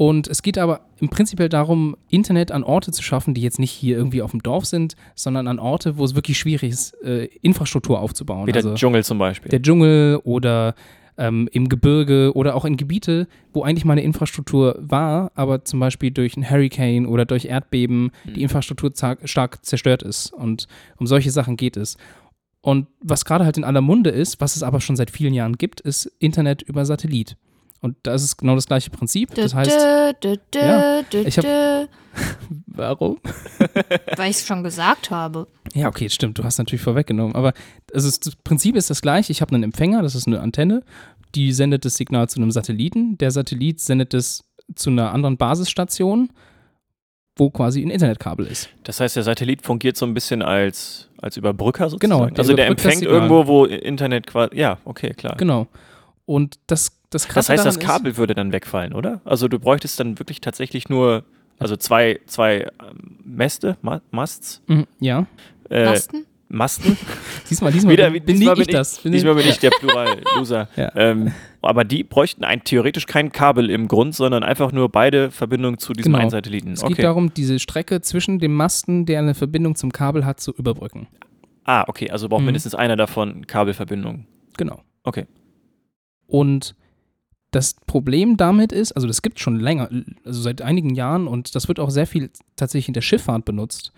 Und 0.00 0.28
es 0.28 0.40
geht 0.40 0.56
aber 0.56 0.80
im 0.98 1.10
Prinzip 1.10 1.46
darum, 1.50 1.94
Internet 2.08 2.52
an 2.52 2.64
Orte 2.64 2.90
zu 2.90 3.02
schaffen, 3.02 3.34
die 3.34 3.42
jetzt 3.42 3.58
nicht 3.58 3.70
hier 3.70 3.98
irgendwie 3.98 4.22
auf 4.22 4.30
dem 4.30 4.42
Dorf 4.42 4.64
sind, 4.64 4.96
sondern 5.14 5.46
an 5.46 5.58
Orte, 5.58 5.98
wo 5.98 6.04
es 6.06 6.14
wirklich 6.14 6.38
schwierig 6.38 6.70
ist, 6.70 6.94
äh, 7.04 7.26
Infrastruktur 7.42 8.00
aufzubauen. 8.00 8.46
Wie 8.46 8.52
der 8.52 8.64
also 8.64 8.74
Dschungel 8.76 9.04
zum 9.04 9.18
Beispiel. 9.18 9.50
der 9.50 9.60
Dschungel 9.60 10.18
oder 10.24 10.74
ähm, 11.18 11.50
im 11.52 11.68
Gebirge 11.68 12.32
oder 12.34 12.54
auch 12.54 12.64
in 12.64 12.78
Gebiete, 12.78 13.28
wo 13.52 13.62
eigentlich 13.62 13.84
mal 13.84 13.92
eine 13.92 14.02
Infrastruktur 14.02 14.78
war, 14.80 15.32
aber 15.34 15.66
zum 15.66 15.80
Beispiel 15.80 16.10
durch 16.10 16.34
einen 16.34 16.48
Hurricane 16.48 17.04
oder 17.04 17.26
durch 17.26 17.44
Erdbeben 17.44 18.10
die 18.24 18.42
Infrastruktur 18.42 18.92
stark 19.24 19.66
zerstört 19.66 20.02
ist. 20.02 20.32
Und 20.32 20.66
um 20.96 21.06
solche 21.06 21.30
Sachen 21.30 21.58
geht 21.58 21.76
es. 21.76 21.98
Und 22.62 22.86
was 23.02 23.26
gerade 23.26 23.44
halt 23.44 23.58
in 23.58 23.64
aller 23.64 23.82
Munde 23.82 24.08
ist, 24.08 24.40
was 24.40 24.56
es 24.56 24.62
aber 24.62 24.80
schon 24.80 24.96
seit 24.96 25.10
vielen 25.10 25.34
Jahren 25.34 25.58
gibt, 25.58 25.82
ist 25.82 26.06
Internet 26.20 26.62
über 26.62 26.86
Satellit. 26.86 27.36
Und 27.80 27.96
das 28.02 28.22
ist 28.22 28.36
genau 28.36 28.54
das 28.54 28.66
gleiche 28.66 28.90
Prinzip. 28.90 29.34
Das 29.34 29.54
heißt, 29.54 29.70
Dö, 29.70 30.12
dö, 30.22 30.36
dö, 30.52 30.58
Ja, 30.60 31.00
ich 31.12 31.38
hab- 31.38 31.44
dö. 31.44 31.86
warum? 32.66 33.18
Weil 34.16 34.30
ich 34.30 34.36
es 34.38 34.46
schon 34.46 34.62
gesagt 34.62 35.10
habe. 35.10 35.46
Ja, 35.72 35.88
okay, 35.88 36.10
stimmt, 36.10 36.38
du 36.38 36.44
hast 36.44 36.58
natürlich 36.58 36.82
vorweggenommen. 36.82 37.34
Aber 37.34 37.52
es 37.92 38.04
ist, 38.04 38.26
das 38.26 38.36
Prinzip 38.36 38.76
ist 38.76 38.90
das 38.90 39.00
gleiche. 39.00 39.32
Ich 39.32 39.40
habe 39.40 39.54
einen 39.54 39.62
Empfänger, 39.64 40.02
das 40.02 40.14
ist 40.14 40.26
eine 40.26 40.40
Antenne, 40.40 40.82
die 41.34 41.52
sendet 41.52 41.84
das 41.84 41.94
Signal 41.94 42.28
zu 42.28 42.40
einem 42.40 42.50
Satelliten. 42.50 43.16
Der 43.18 43.30
Satellit 43.30 43.80
sendet 43.80 44.12
es 44.14 44.44
zu 44.74 44.90
einer 44.90 45.12
anderen 45.12 45.36
Basisstation, 45.36 46.30
wo 47.36 47.48
quasi 47.50 47.80
ein 47.82 47.90
Internetkabel 47.90 48.46
ist. 48.46 48.68
Das 48.84 49.00
heißt, 49.00 49.16
der 49.16 49.22
Satellit 49.22 49.62
fungiert 49.62 49.96
so 49.96 50.04
ein 50.04 50.12
bisschen 50.12 50.42
als, 50.42 51.08
als 51.22 51.36
Überbrücker 51.36 51.88
Genau, 51.98 52.18
sozusagen. 52.28 52.34
der 52.34 52.42
also 52.42 52.52
der 52.54 52.66
empfängt 52.66 53.02
irgendwo, 53.02 53.46
wo 53.46 53.64
Internet 53.64 54.26
quasi. 54.26 54.56
Ja, 54.58 54.78
okay, 54.84 55.14
klar. 55.14 55.36
Genau. 55.36 55.66
Und 56.26 56.58
das, 56.66 56.92
das 57.10 57.22
Das 57.22 57.28
Krasse 57.28 57.52
heißt, 57.52 57.66
das 57.66 57.78
Kabel 57.78 58.16
würde 58.16 58.34
dann 58.34 58.52
wegfallen, 58.52 58.92
oder? 58.94 59.20
Also 59.24 59.48
du 59.48 59.58
bräuchtest 59.58 59.98
dann 60.00 60.18
wirklich 60.18 60.40
tatsächlich 60.40 60.88
nur, 60.88 61.24
also 61.58 61.76
zwei, 61.76 62.20
zwei 62.26 62.68
ähm, 62.80 63.18
Mäste, 63.24 63.76
Ma 63.82 64.00
Masts. 64.10 64.62
Mhm, 64.68 64.86
ja. 65.00 65.26
Äh, 65.68 65.84
Masten? 65.86 66.26
Masten. 66.52 66.96
Diesmal, 67.50 67.70
diesmal 67.70 67.92
Wieder, 67.92 68.10
bin, 68.10 68.24
diesmal 68.26 68.54
nicht 68.56 68.66
bin 68.66 68.68
ich 68.70 68.74
das. 68.74 68.98
Bin 68.98 69.12
diesmal 69.12 69.34
bin 69.36 69.46
ich 69.46 69.58
der 69.60 69.70
Plural-Loser. 69.78 70.68
Ja. 70.76 70.90
ähm, 70.96 71.32
aber 71.62 71.84
die 71.84 72.02
bräuchten 72.02 72.42
ein, 72.42 72.64
theoretisch 72.64 73.06
kein 73.06 73.30
Kabel 73.30 73.70
im 73.70 73.86
Grund, 73.86 74.16
sondern 74.16 74.42
einfach 74.42 74.72
nur 74.72 74.88
beide 74.88 75.30
Verbindungen 75.30 75.78
zu 75.78 75.92
diesem 75.92 76.10
Genau. 76.12 76.22
einen 76.22 76.30
Satelliten. 76.30 76.72
Es 76.72 76.82
okay. 76.82 76.94
geht 76.94 77.04
darum, 77.04 77.32
diese 77.34 77.60
Strecke 77.60 78.00
zwischen 78.00 78.40
dem 78.40 78.54
Masten, 78.54 79.06
der 79.06 79.20
eine 79.20 79.34
Verbindung 79.34 79.76
zum 79.76 79.92
Kabel 79.92 80.24
hat, 80.24 80.40
zu 80.40 80.52
überbrücken. 80.52 81.06
ah, 81.64 81.84
okay, 81.86 82.10
also 82.10 82.28
braucht 82.28 82.40
Mhm. 82.40 82.46
mindestens 82.46 82.74
einer 82.74 82.96
davon 82.96 83.46
Kabelverbindung. 83.46 84.26
Genau. 84.56 84.80
Okay. 85.04 85.26
Und 86.26 86.74
das 87.50 87.74
Problem 87.86 88.36
damit 88.36 88.72
ist, 88.72 88.92
also 88.92 89.06
das 89.08 89.22
gibt 89.22 89.38
es 89.38 89.42
schon 89.42 89.58
länger, 89.58 89.88
also 90.24 90.40
seit 90.40 90.62
einigen 90.62 90.94
Jahren 90.94 91.26
und 91.26 91.54
das 91.54 91.66
wird 91.68 91.80
auch 91.80 91.90
sehr 91.90 92.06
viel 92.06 92.30
tatsächlich 92.56 92.88
in 92.88 92.94
der 92.94 93.00
Schifffahrt 93.00 93.44
benutzt. 93.44 93.92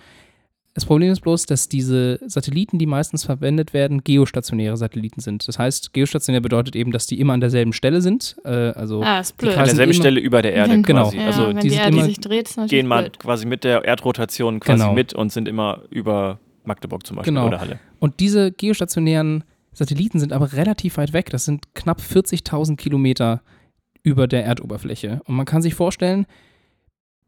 Das 0.74 0.86
Problem 0.86 1.12
ist 1.12 1.20
bloß, 1.20 1.44
dass 1.44 1.68
diese 1.68 2.18
Satelliten, 2.26 2.78
die 2.78 2.86
meistens 2.86 3.24
verwendet 3.24 3.74
werden, 3.74 4.02
geostationäre 4.04 4.78
Satelliten 4.78 5.20
sind. 5.20 5.46
Das 5.46 5.58
heißt, 5.58 5.92
geostationär 5.92 6.40
bedeutet 6.40 6.74
eben, 6.76 6.92
dass 6.92 7.06
die 7.06 7.20
immer 7.20 7.34
an 7.34 7.40
derselben 7.42 7.74
Stelle 7.74 8.00
sind. 8.00 8.36
Äh, 8.46 8.48
also 8.48 9.02
Ah, 9.02 9.20
ist 9.20 9.32
die 9.32 9.36
blöd. 9.44 9.50
An 9.50 9.56
kreisen 9.58 9.76
derselben 9.76 9.92
Stelle 9.92 10.18
über 10.20 10.40
der 10.40 10.54
Erde 10.54 10.72
Wenn- 10.72 10.82
Genau. 10.82 11.02
quasi. 11.02 11.18
Ja, 11.18 11.26
also 11.26 11.48
wenn 11.48 11.58
die 11.58 11.68
die 11.68 11.74
Erde 11.74 11.94
immer- 11.96 12.06
sich 12.06 12.20
dreht, 12.20 12.48
ist 12.48 12.56
natürlich 12.56 12.70
gehen 12.70 12.86
mal 12.86 13.02
blöd. 13.02 13.18
quasi 13.18 13.44
mit 13.44 13.64
der 13.64 13.84
Erdrotation 13.84 14.60
quasi 14.60 14.78
Genau. 14.80 14.94
mit 14.94 15.12
und 15.12 15.30
sind 15.30 15.46
immer 15.46 15.82
über 15.90 16.38
Magdeburg 16.64 17.06
zum 17.06 17.16
Beispiel 17.16 17.34
Genau. 17.34 17.48
oder 17.48 17.60
Halle. 17.60 17.78
Und 18.00 18.18
diese 18.20 18.50
geostationären 18.50 19.44
Satelliten 19.72 20.18
sind 20.20 20.32
aber 20.32 20.52
relativ 20.52 20.96
weit 20.98 21.12
weg. 21.12 21.30
Das 21.30 21.44
sind 21.44 21.74
knapp 21.74 22.00
40.000 22.00 22.76
Kilometer 22.76 23.42
über 24.02 24.26
der 24.26 24.44
Erdoberfläche. 24.44 25.20
Und 25.24 25.34
man 25.36 25.46
kann 25.46 25.62
sich 25.62 25.74
vorstellen, 25.74 26.26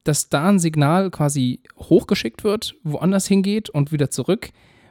dass 0.04 0.28
da 0.28 0.48
ein 0.50 0.58
Signal 0.58 1.10
quasi 1.10 1.60
hochgeschickt 1.78 2.44
wird, 2.44 2.74
woanders 2.82 3.26
hingeht 3.26 3.70
und 3.70 3.92
wieder 3.92 4.10
zurück. 4.10 4.50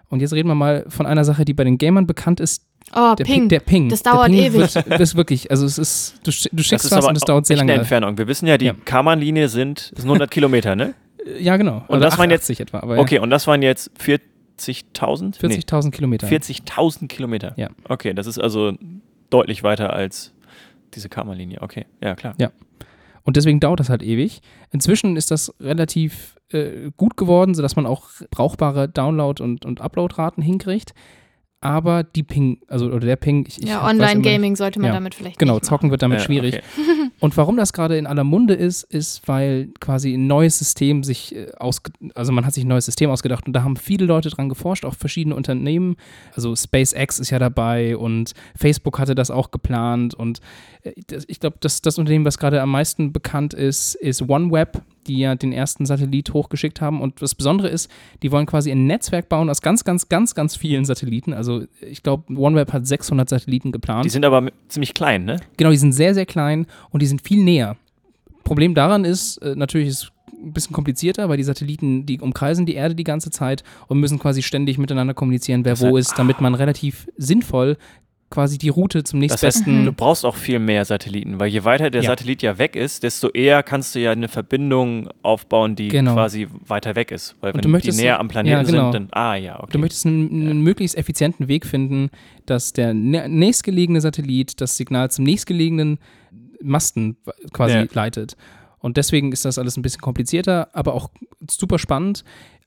Und 0.10 0.22
jetzt 0.22 0.34
reden 0.34 0.48
wir 0.50 0.56
mal 0.56 0.86
von 0.90 1.06
einer 1.06 1.24
Sache, 1.26 1.46
die 1.46 1.54
bei 1.54 1.64
den 1.64 1.78
Gamern 1.78 2.08
bekannt 2.08 2.40
ist. 2.40 2.66
Oh, 2.96 3.14
Der 3.18 3.24
Ping. 3.24 3.48
Der 3.50 3.60
Ping. 3.60 3.90
Das 3.90 4.04
dauert 4.04 4.28
Ping 4.28 4.36
ewig. 4.40 4.76
Wird, 4.76 4.86
das 4.90 5.02
ist 5.02 5.16
wirklich, 5.16 5.50
also 5.52 5.66
es 5.66 5.78
ist, 5.78 6.16
du, 6.24 6.32
du 6.32 6.58
Das 6.58 6.66
schickst 6.66 6.86
ist 6.86 6.92
was 6.92 7.06
und 7.06 7.16
es 7.16 7.24
dauert 7.24 7.46
sehr 7.46 7.56
echt 7.56 7.62
eine 7.62 7.72
lange. 7.72 7.82
Entfernung. 7.82 8.18
Wir 8.18 8.28
wissen 8.28 8.48
ja, 8.48 8.58
die 8.58 8.66
Ja. 8.66 8.74
Karman-Linie 8.86 9.48
sind, 9.50 9.92
sind 9.96 10.06
100 10.06 10.30
Kilometer, 10.30 10.76
ne? 10.76 10.94
Ja, 11.40 11.56
genau. 11.56 11.78
Und 11.88 11.98
Oder 11.98 12.00
das 12.02 12.18
waren 12.18 12.30
jetzt 12.32 12.44
88 12.52 12.60
etwa. 12.60 12.80
Aber 12.80 12.98
Okay, 12.98 13.20
und 13.20 13.30
das 13.30 13.48
waren 13.48 13.62
jetzt 13.62 13.92
40.000? 14.60 15.40
40.000 15.40 15.92
Kilometer. 15.92 16.28
Nee, 16.28 16.36
40.000 16.36 17.08
Kilometer. 17.08 17.54
Ja. 17.58 17.70
Okay, 17.88 18.14
das 18.14 18.28
ist 18.28 18.40
also 18.40 18.74
deutlich 19.30 19.64
weiter 19.64 19.94
als 19.94 20.34
diese 20.94 21.10
Karman-Linie. 21.10 21.62
Okay, 21.62 21.86
ja 22.02 22.16
klar. 22.16 22.36
Ja. 22.40 22.52
Und 23.24 23.38
deswegen 23.38 23.60
dauert 23.60 23.80
das 23.80 23.90
halt 23.90 24.04
ewig. 24.04 24.42
Inzwischen 24.72 25.16
ist 25.16 25.32
das 25.32 25.54
relativ 25.60 26.36
äh, 26.50 26.92
gut 26.98 27.18
geworden, 27.18 27.56
sodass 27.56 27.76
man 27.76 27.86
auch 27.86 28.10
brauchbare 28.30 28.88
Download- 28.88 29.42
und, 29.42 29.66
und 29.66 29.82
Upload-Raten 29.82 30.42
hinkriegt. 30.42 30.94
Aber 31.64 32.04
die 32.04 32.24
Ping, 32.24 32.60
also 32.68 32.88
oder 32.88 33.06
der 33.06 33.16
Ping, 33.16 33.46
ich, 33.48 33.62
ich 33.62 33.70
Ja, 33.70 33.88
Online-Gaming 33.88 34.56
sollte 34.56 34.80
man 34.80 34.88
ja, 34.90 34.94
damit 34.94 35.16
vielleicht 35.16 35.40
Genau, 35.40 35.54
nicht 35.56 35.66
zocken 35.66 35.92
wird 35.92 36.02
damit 36.02 36.20
Ja, 36.20 36.26
schwierig. 36.26 36.56
okay. 36.56 37.10
Und 37.20 37.38
warum 37.38 37.56
das 37.56 37.72
gerade 37.72 37.98
in 37.98 38.06
aller 38.06 38.26
Munde 38.26 38.54
ist, 38.54 38.84
ist, 38.84 39.28
weil 39.28 39.70
quasi 39.80 40.14
ein 40.14 40.28
neues 40.28 40.58
System 40.60 41.04
sich 41.04 41.36
äh, 41.36 41.52
ausge 41.58 41.92
also 42.16 42.34
man 42.34 42.46
hat 42.46 42.54
sich 42.54 42.66
ein 42.66 42.68
neues 42.68 42.86
System 42.86 43.10
ausgedacht 43.10 43.48
und 43.48 43.54
da 43.54 43.64
haben 43.64 43.78
viele 43.78 44.06
Leute 44.06 44.30
dran 44.30 44.50
geforscht, 44.50 44.84
auch 44.84 44.96
verschiedene 44.96 45.36
Unternehmen. 45.36 45.96
Also 46.36 46.56
SpaceX 46.56 47.20
ist 47.20 47.30
ja 47.30 47.40
dabei 47.40 47.96
und 47.96 48.34
Facebook 48.56 49.00
hatte 49.00 49.16
das 49.16 49.32
auch 49.32 49.52
geplant 49.52 50.14
und 50.14 50.42
äh, 50.84 50.92
ich 51.28 51.40
glaube, 51.40 51.58
das, 51.62 51.82
das 51.82 51.98
Unternehmen, 51.98 52.26
was 52.26 52.38
gerade 52.38 52.62
am 52.62 52.72
meisten 52.72 53.14
bekannt 53.14 53.54
ist, 53.54 53.96
ist 53.96 54.28
OneWeb, 54.28 54.82
die 55.08 55.20
ja 55.20 55.36
den 55.36 55.52
ersten 55.52 55.86
Satellit 55.86 56.34
hochgeschickt 56.34 56.82
haben. 56.82 57.02
Und 57.02 57.22
das 57.22 57.36
Besondere 57.36 57.70
ist, 57.70 57.90
die 58.22 58.32
wollen 58.32 58.46
quasi 58.46 58.72
ein 58.72 58.86
Netzwerk 58.88 59.30
bauen 59.30 59.50
aus 59.50 59.62
ganz, 59.62 59.84
ganz, 59.84 60.10
ganz, 60.10 60.36
ganz 60.36 60.56
vielen 60.56 60.86
Satelliten. 60.86 61.34
Also 61.34 61.64
ich 61.82 62.04
glaube, 62.04 62.34
OneWeb 62.36 62.74
hat 62.74 62.88
600 62.88 63.30
Satelliten 63.30 63.72
geplant. 63.72 64.06
Die 64.06 64.10
sind 64.10 64.26
aber 64.26 64.52
ziemlich 64.68 64.94
klein, 64.94 65.26
ne? 65.26 65.38
Genau, 65.58 65.72
die 65.72 65.78
sind 65.78 65.94
sehr, 65.94 66.14
sehr 66.14 66.26
klein 66.26 66.68
und 66.92 67.02
die 67.02 67.08
sind 67.08 67.22
viel 67.22 67.44
näher. 67.44 67.78
Problem 68.44 68.74
daran 68.76 69.06
ist, 69.06 69.38
äh, 69.38 69.56
natürlich 69.56 69.88
ist 69.90 70.04
es 70.04 70.12
ein 70.44 70.54
bisschen 70.54 70.74
komplizierter, 70.74 71.30
weil 71.30 71.38
die 71.38 71.44
Satelliten, 71.44 72.06
die 72.06 72.20
umkreisen 72.20 72.66
die 72.66 72.76
Erde 72.76 72.96
die 72.96 73.06
ganze 73.06 73.32
Zeit 73.32 73.64
und 73.88 74.00
müssen 74.00 74.20
quasi 74.20 74.42
ständig 74.42 74.78
miteinander 74.78 75.14
kommunizieren, 75.14 75.64
wer 75.64 75.80
wo 75.80 75.96
ist, 75.96 76.18
damit 76.18 76.42
man 76.42 76.54
relativ 76.54 77.08
sinnvoll 77.16 77.78
quasi 78.34 78.58
die 78.58 78.70
Route 78.70 79.04
zum 79.04 79.22
Das 79.22 79.32
heißt, 79.34 79.44
nächstbesten. 79.44 79.86
du 79.86 79.94
brauchst 79.94 80.26
auch 80.26 80.36
viel 80.36 80.60
mehr 80.60 80.84
Satelliten, 80.86 81.40
weil 81.40 81.48
je 81.50 81.64
weiter 81.64 81.90
der 81.90 82.02
Ja. 82.02 82.10
Satellit 82.10 82.42
ja 82.42 82.58
weg 82.58 82.76
ist, 82.76 83.04
desto 83.04 83.30
eher 83.30 83.62
kannst 83.64 83.94
du 83.96 84.00
ja 84.00 84.12
eine 84.12 84.28
Verbindung 84.28 85.08
aufbauen, 85.22 85.76
die 85.76 85.88
Genau. 85.90 86.14
quasi 86.16 86.48
weiter 86.68 86.96
weg 86.96 87.12
ist. 87.12 87.36
Weil 87.42 87.54
wenn 87.54 87.62
du 87.62 87.70
möchtest- 87.70 88.00
die 88.00 88.04
näher 88.04 88.20
am 88.20 88.28
Planeten 88.28 88.52
ja, 88.58 88.64
genau. 88.64 88.92
sind, 88.92 89.12
dann, 89.12 89.20
ah 89.24 89.36
ja, 89.36 89.60
okay. 89.62 89.72
Du 89.74 89.80
möchtest 89.80 90.06
einen, 90.06 90.30
einen 90.50 90.62
möglichst 90.62 90.98
effizienten 90.98 91.48
Weg 91.48 91.66
finden, 91.66 92.10
dass 92.46 92.74
der 92.74 92.94
nä- 92.94 93.28
nächstgelegene 93.28 94.02
Satellit 94.02 94.60
das 94.60 94.76
Signal 94.78 95.12
zum 95.12 95.24
nächstgelegenen 95.26 96.00
Masten 96.62 97.18
quasi 97.54 97.76
Ja. 97.76 97.86
leitet. 97.94 98.36
Und 98.80 98.98
deswegen 98.98 99.32
ist 99.32 99.46
das 99.46 99.58
alles 99.58 99.78
ein 99.78 99.82
bisschen 99.82 100.02
komplizierter, 100.02 100.70
aber 100.74 100.94
auch 100.94 101.10
super 101.50 101.80
spannend. 101.80 102.24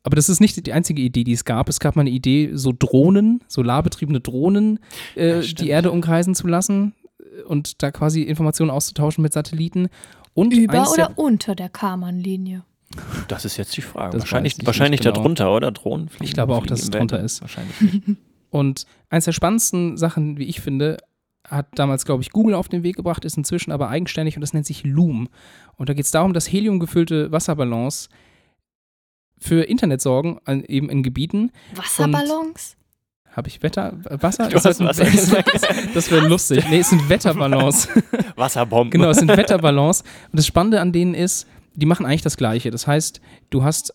Aber 0.06 0.14
das 0.14 0.28
ist 0.28 0.38
nicht 0.38 0.64
die 0.64 0.72
einzige 0.72 1.02
Idee, 1.02 1.24
die 1.24 1.32
es 1.32 1.44
gab. 1.44 1.68
Es 1.68 1.80
gab 1.80 1.96
mal 1.96 2.02
eine 2.02 2.10
Idee, 2.10 2.50
so 2.52 2.72
Drohnen, 2.72 3.42
solarbetriebene 3.48 4.20
Drohnen, 4.20 4.78
äh, 5.16 5.42
stimmt. 5.42 5.60
die 5.62 5.68
Erde 5.70 5.90
umkreisen 5.90 6.36
zu 6.36 6.46
lassen 6.46 6.94
und 7.48 7.82
da 7.82 7.90
quasi 7.90 8.22
Informationen 8.22 8.70
auszutauschen 8.70 9.20
mit 9.22 9.32
Satelliten. 9.32 9.88
Und 10.32 10.54
Über 10.54 10.74
der- 10.74 10.90
oder 10.92 11.18
unter 11.18 11.56
der 11.56 11.68
Karman-Linie? 11.68 12.62
das 13.26 13.44
ist 13.44 13.56
jetzt 13.56 13.76
die 13.76 13.80
Frage. 13.80 14.12
Das 14.12 14.22
wahrscheinlich 14.22 14.54
wahrscheinlich 14.64 15.00
genau. 15.00 15.16
darunter, 15.16 15.52
oder? 15.52 15.72
Drohnen 15.72 16.08
fliegen. 16.08 16.24
Ich 16.24 16.34
glaube 16.34 16.54
auch, 16.54 16.64
dass 16.66 16.82
es 16.82 16.90
drunter 16.90 17.18
ist. 17.18 17.40
Wahrscheinlich 17.40 17.80
nicht. 17.80 18.02
Und 18.50 18.86
eins 19.10 19.24
der 19.24 19.32
spannendsten 19.32 19.96
Sachen, 19.96 20.38
wie 20.38 20.44
ich 20.44 20.60
finde, 20.60 20.98
hat 21.48 21.66
damals, 21.74 22.04
glaube 22.04 22.22
ich, 22.22 22.30
Google 22.30 22.54
auf 22.54 22.68
den 22.68 22.84
Weg 22.84 22.94
gebracht, 22.94 23.24
ist 23.24 23.36
inzwischen 23.36 23.72
aber 23.72 23.88
eigenständig 23.88 24.36
und 24.36 24.40
das 24.40 24.52
nennt 24.52 24.66
sich 24.66 24.84
Loom. 24.84 25.28
Und 25.76 25.88
da 25.88 25.94
geht 25.94 26.04
es 26.04 26.12
darum, 26.12 26.32
dass 26.32 26.50
heliumgefüllte 26.50 27.32
Wasserballons 27.32 28.08
für 29.38 29.62
Internet 29.64 30.00
sorgen, 30.00 30.38
an, 30.44 30.64
eben 30.64 30.88
in 30.90 31.02
Gebieten. 31.02 31.52
Wasserballons? 31.74 32.76
Habe 33.32 33.48
ich 33.48 33.62
Wetter? 33.62 33.92
Wasser? 34.04 34.48
Du 34.48 34.56
Ist 34.56 34.64
Wasser 34.64 35.04
gesagt. 35.10 35.50
Das 35.94 36.10
wäre 36.10 36.26
lustig. 36.26 36.64
Nee, 36.70 36.78
es 36.78 36.88
sind 36.88 37.06
Wetterballons. 37.08 37.88
Wasserbomben. 38.36 38.90
Genau, 38.90 39.10
es 39.10 39.18
sind 39.18 39.28
Wetterballons. 39.28 40.00
Und 40.00 40.38
das 40.38 40.46
Spannende 40.46 40.80
an 40.80 40.92
denen 40.92 41.14
ist, 41.14 41.46
die 41.74 41.84
machen 41.84 42.06
eigentlich 42.06 42.22
das 42.22 42.38
Gleiche. 42.38 42.70
Das 42.70 42.86
heißt, 42.86 43.20
du 43.50 43.62
hast 43.62 43.92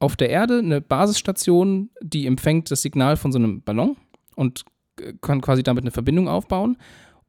auf 0.00 0.16
der 0.16 0.30
Erde 0.30 0.58
eine 0.58 0.80
Basisstation, 0.80 1.90
die 2.02 2.26
empfängt 2.26 2.70
das 2.72 2.82
Signal 2.82 3.16
von 3.16 3.30
so 3.30 3.38
einem 3.38 3.62
Ballon 3.62 3.96
und 4.34 4.64
äh, 5.00 5.12
kann 5.20 5.40
quasi 5.40 5.62
damit 5.62 5.84
eine 5.84 5.92
Verbindung 5.92 6.26
aufbauen. 6.26 6.76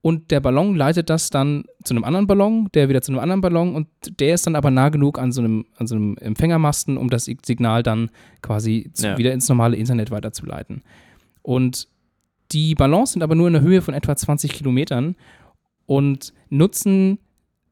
Und 0.03 0.31
der 0.31 0.39
Ballon 0.39 0.75
leitet 0.75 1.11
das 1.11 1.29
dann 1.29 1.63
zu 1.83 1.93
einem 1.93 2.03
anderen 2.03 2.25
Ballon, 2.25 2.69
der 2.73 2.89
wieder 2.89 3.01
zu 3.03 3.11
einem 3.11 3.19
anderen 3.19 3.41
Ballon 3.41 3.75
und 3.75 3.87
der 4.19 4.33
ist 4.33 4.47
dann 4.47 4.55
aber 4.55 4.71
nah 4.71 4.89
genug 4.89 5.19
an 5.19 5.31
so 5.31 5.41
einem, 5.41 5.65
an 5.77 5.85
so 5.85 5.93
einem 5.95 6.17
Empfängermasten, 6.17 6.97
um 6.97 7.09
das 7.09 7.25
Signal 7.25 7.83
dann 7.83 8.09
quasi 8.41 8.89
zu, 8.93 9.05
Ja. 9.07 9.17
wieder 9.19 9.31
ins 9.31 9.47
normale 9.47 9.77
Internet 9.77 10.09
weiterzuleiten. 10.09 10.81
Und 11.43 11.87
die 12.51 12.73
Ballons 12.73 13.11
sind 13.13 13.21
aber 13.21 13.35
nur 13.35 13.47
in 13.47 13.55
einer 13.55 13.63
Höhe 13.63 13.81
von 13.83 13.93
etwa 13.93 14.15
20 14.15 14.51
Kilometern 14.53 15.15
und 15.85 16.33
nutzen 16.49 17.19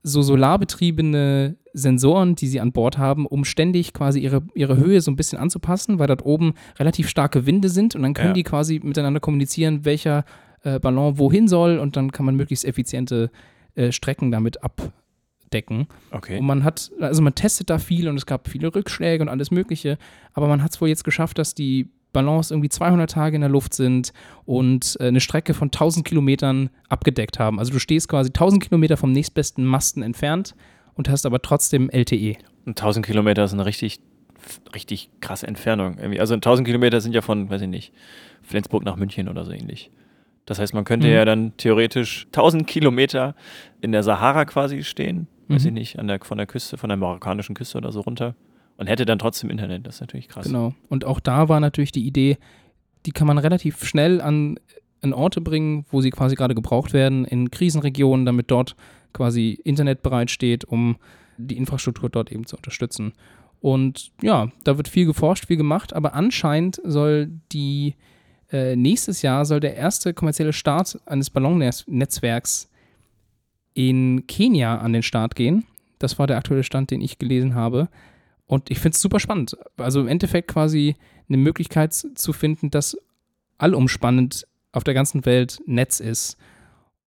so 0.03 0.21
solarbetriebene 0.21 1.57
Sensoren, 1.73 2.35
die 2.35 2.47
sie 2.47 2.59
an 2.59 2.71
Bord 2.71 2.97
haben, 2.97 3.25
um 3.25 3.43
ständig 3.45 3.93
quasi 3.93 4.19
ihre, 4.19 4.43
ihre 4.55 4.77
Höhe 4.77 5.01
so 5.01 5.11
ein 5.11 5.15
bisschen 5.15 5.37
anzupassen, 5.39 5.99
weil 5.99 6.07
dort 6.07 6.25
oben 6.25 6.53
relativ 6.77 7.09
starke 7.09 7.45
Winde 7.45 7.69
sind 7.69 7.95
und 7.95 8.03
dann 8.03 8.13
können 8.13 8.29
Ja. 8.29 8.33
die 8.33 8.43
quasi 8.43 8.79
miteinander 8.83 9.19
kommunizieren, 9.19 9.83
welcher 9.85 10.25
äh, 10.63 10.79
Ballon 10.79 11.17
wohin 11.17 11.47
soll 11.47 11.77
und 11.77 11.95
dann 11.95 12.11
kann 12.11 12.25
man 12.25 12.35
möglichst 12.35 12.65
effiziente 12.65 13.31
äh, 13.75 13.91
Strecken 13.91 14.31
damit 14.31 14.63
abdecken. 14.63 15.87
Okay. 16.11 16.39
Und 16.39 16.45
man 16.45 16.63
hat, 16.63 16.91
also 16.99 17.21
man 17.21 17.35
testet 17.35 17.69
da 17.69 17.77
viel 17.77 18.07
und 18.07 18.17
es 18.17 18.25
gab 18.25 18.47
viele 18.47 18.73
Rückschläge 18.73 19.23
und 19.23 19.29
alles 19.29 19.51
Mögliche, 19.51 19.97
aber 20.33 20.47
man 20.47 20.63
hat 20.63 20.71
es 20.73 20.81
wohl 20.81 20.89
jetzt 20.89 21.03
geschafft, 21.03 21.37
dass 21.37 21.55
die 21.55 21.89
Ballons 22.11 22.51
irgendwie 22.51 22.69
200 22.69 23.09
Tage 23.09 23.35
in 23.35 23.41
der 23.41 23.49
Luft 23.49 23.73
sind 23.73 24.13
und 24.45 24.97
äh, 24.99 25.07
eine 25.07 25.19
Strecke 25.19 25.53
von 25.53 25.67
1000 25.67 26.05
Kilometern 26.05 26.69
abgedeckt 26.89 27.39
haben. 27.39 27.59
Also 27.59 27.71
du 27.71 27.79
stehst 27.79 28.09
quasi 28.09 28.29
1000 28.29 28.63
Kilometer 28.63 28.97
vom 28.97 29.11
nächstbesten 29.11 29.65
Masten 29.65 30.01
entfernt 30.01 30.55
und 30.95 31.09
hast 31.09 31.25
aber 31.25 31.41
trotzdem. 31.41 31.89
LTE. 31.89 32.35
Und 32.65 32.79
1000 32.79 33.05
Kilometer 33.05 33.43
ist 33.43 33.53
eine 33.53 33.65
richtig, 33.65 33.99
richtig 34.73 35.11
krasse 35.21 35.47
Entfernung. 35.47 35.97
Irgendwie. 35.97 36.19
Also 36.19 36.33
1000 36.33 36.67
Kilometer 36.67 36.99
sind 37.01 37.13
ja 37.13 37.21
von, 37.21 37.49
weiß 37.49 37.61
ich 37.61 37.67
nicht, 37.67 37.93
Flensburg 38.41 38.83
nach 38.83 38.95
München 38.95 39.29
oder 39.29 39.45
so 39.45 39.51
ähnlich. 39.51 39.91
Das 40.45 40.59
heißt, 40.59 40.73
man 40.73 40.83
könnte 40.83 41.07
Mhm. 41.07 41.13
ja 41.13 41.25
dann 41.25 41.57
theoretisch 41.57 42.25
1000 42.31 42.65
Kilometer 42.67 43.35
in 43.81 43.91
der 43.91 44.03
Sahara 44.03 44.45
quasi 44.45 44.83
stehen, 44.83 45.27
weiß 45.47 45.63
Mhm. 45.63 45.67
ich 45.67 45.73
nicht, 45.73 45.99
an 45.99 46.07
der, 46.07 46.19
von 46.23 46.37
der 46.37 46.47
Küste, 46.47 46.77
von 46.77 46.89
der 46.89 46.97
marokkanischen 46.97 47.55
Küste 47.55 47.77
oder 47.77 47.91
so 47.91 48.01
runter 48.01 48.35
und 48.77 48.87
hätte 48.87 49.05
dann 49.05 49.19
trotzdem 49.19 49.49
Internet. 49.49 49.85
Das 49.85 49.95
ist 49.95 50.01
natürlich 50.01 50.27
krass. 50.27 50.45
Genau. 50.47 50.73
Und 50.89 51.05
auch 51.05 51.19
da 51.19 51.49
war 51.49 51.59
natürlich 51.59 51.91
die 51.91 52.05
Idee, 52.07 52.37
die 53.05 53.11
kann 53.11 53.27
man 53.27 53.37
relativ 53.37 53.83
schnell 53.85 54.21
an, 54.21 54.59
an 55.01 55.13
Orte 55.13 55.39
bringen, 55.41 55.85
wo 55.91 56.01
sie 56.01 56.09
quasi 56.09 56.35
gerade 56.35 56.55
gebraucht 56.55 56.93
werden, 56.93 57.25
in 57.25 57.51
Krisenregionen, 57.51 58.25
damit 58.25 58.49
dort 58.51 58.75
quasi 59.13 59.59
Internet 59.63 60.01
bereitsteht, 60.01 60.65
um 60.65 60.97
die 61.37 61.57
Infrastruktur 61.57 62.09
dort 62.09 62.31
eben 62.31 62.45
zu 62.45 62.57
unterstützen. 62.57 63.13
Und 63.61 64.11
ja, 64.21 64.49
da 64.63 64.77
wird 64.77 64.87
viel 64.87 65.05
geforscht, 65.05 65.45
viel 65.47 65.57
gemacht, 65.57 65.93
aber 65.93 66.13
anscheinend 66.13 66.81
soll 66.83 67.29
die 67.51 67.95
äh, 68.51 68.75
nächstes 68.75 69.21
Jahr 69.21 69.45
soll 69.45 69.59
der 69.59 69.75
erste 69.75 70.13
kommerzielle 70.13 70.53
Start 70.53 70.99
eines 71.05 71.29
Ballonnetzwerks 71.29 72.69
in 73.73 74.25
Kenia 74.27 74.77
an 74.79 74.93
den 74.93 75.03
Start 75.03 75.35
gehen. 75.35 75.65
Das 75.99 76.17
war 76.17 76.27
der 76.27 76.37
aktuelle 76.37 76.63
Stand, 76.63 76.91
den 76.91 77.01
ich 77.01 77.19
gelesen 77.19 77.55
habe. 77.55 77.89
Und 78.45 78.71
ich 78.71 78.79
finde 78.79 78.95
es 78.95 79.01
super 79.01 79.19
spannend. 79.19 79.55
Also 79.77 79.99
im 79.99 80.07
Endeffekt 80.07 80.47
quasi 80.47 80.95
eine 81.27 81.37
Möglichkeit 81.37 81.93
zu 81.93 82.33
finden, 82.33 82.71
dass 82.71 82.97
allumspannend 83.57 84.47
auf 84.71 84.83
der 84.83 84.93
ganzen 84.93 85.25
Welt 85.25 85.59
Netz 85.65 85.99
ist, 85.99 86.37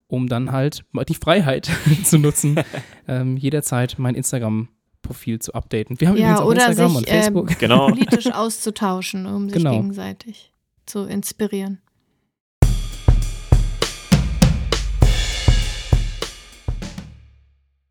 um 0.07 0.27
dann 0.27 0.51
halt 0.51 0.83
die 1.07 1.15
Freiheit 1.15 1.71
zu 2.03 2.19
nutzen, 2.19 2.59
ähm, 3.07 3.37
jederzeit 3.37 3.95
mein 3.97 4.13
Instagram-Profil 4.15 5.39
zu 5.39 5.53
updaten. 5.53 5.99
Wir 5.99 6.09
haben 6.09 6.17
ja, 6.17 6.33
übrigens 6.33 6.39
auch 6.41 6.45
oder 6.45 6.67
Instagram 6.67 6.91
sich 6.91 6.97
und 6.97 7.09
Facebook. 7.09 7.51
Äh, 7.51 7.55
Genau. 7.55 7.87
politisch 7.87 8.27
auszutauschen, 8.31 9.25
um 9.25 9.49
sich 9.49 9.57
Genau. 9.57 9.77
gegenseitig 9.77 10.52
zu 10.85 11.05
inspirieren. 11.05 11.81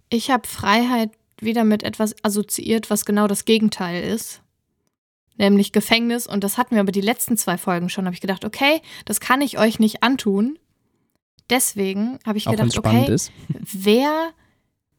Ich 0.08 0.30
habe 0.30 0.46
Freiheit 0.46 1.10
wieder 1.40 1.64
mit 1.64 1.82
etwas 1.82 2.14
assoziiert, 2.22 2.90
was 2.90 3.04
genau 3.04 3.26
das 3.26 3.44
Gegenteil 3.44 4.02
ist. 4.02 4.42
Nämlich 5.38 5.72
Gefängnis. 5.72 6.26
Und 6.26 6.44
das 6.44 6.58
hatten 6.58 6.74
wir 6.74 6.80
aber 6.80 6.92
die 6.92 7.00
letzten 7.00 7.36
zwei 7.36 7.56
Folgen 7.56 7.88
schon. 7.88 8.04
Habe 8.04 8.14
ich 8.14 8.20
gedacht, 8.20 8.44
okay, 8.44 8.82
das 9.06 9.20
kann 9.20 9.40
ich 9.40 9.58
euch 9.58 9.78
nicht 9.78 10.02
antun. 10.02 10.58
Deswegen 11.48 12.18
habe 12.26 12.38
ich 12.38 12.46
Auch 12.46 12.52
gedacht, 12.52 12.78
okay, 12.78 13.12
ist. 13.12 13.32
wer 13.48 14.32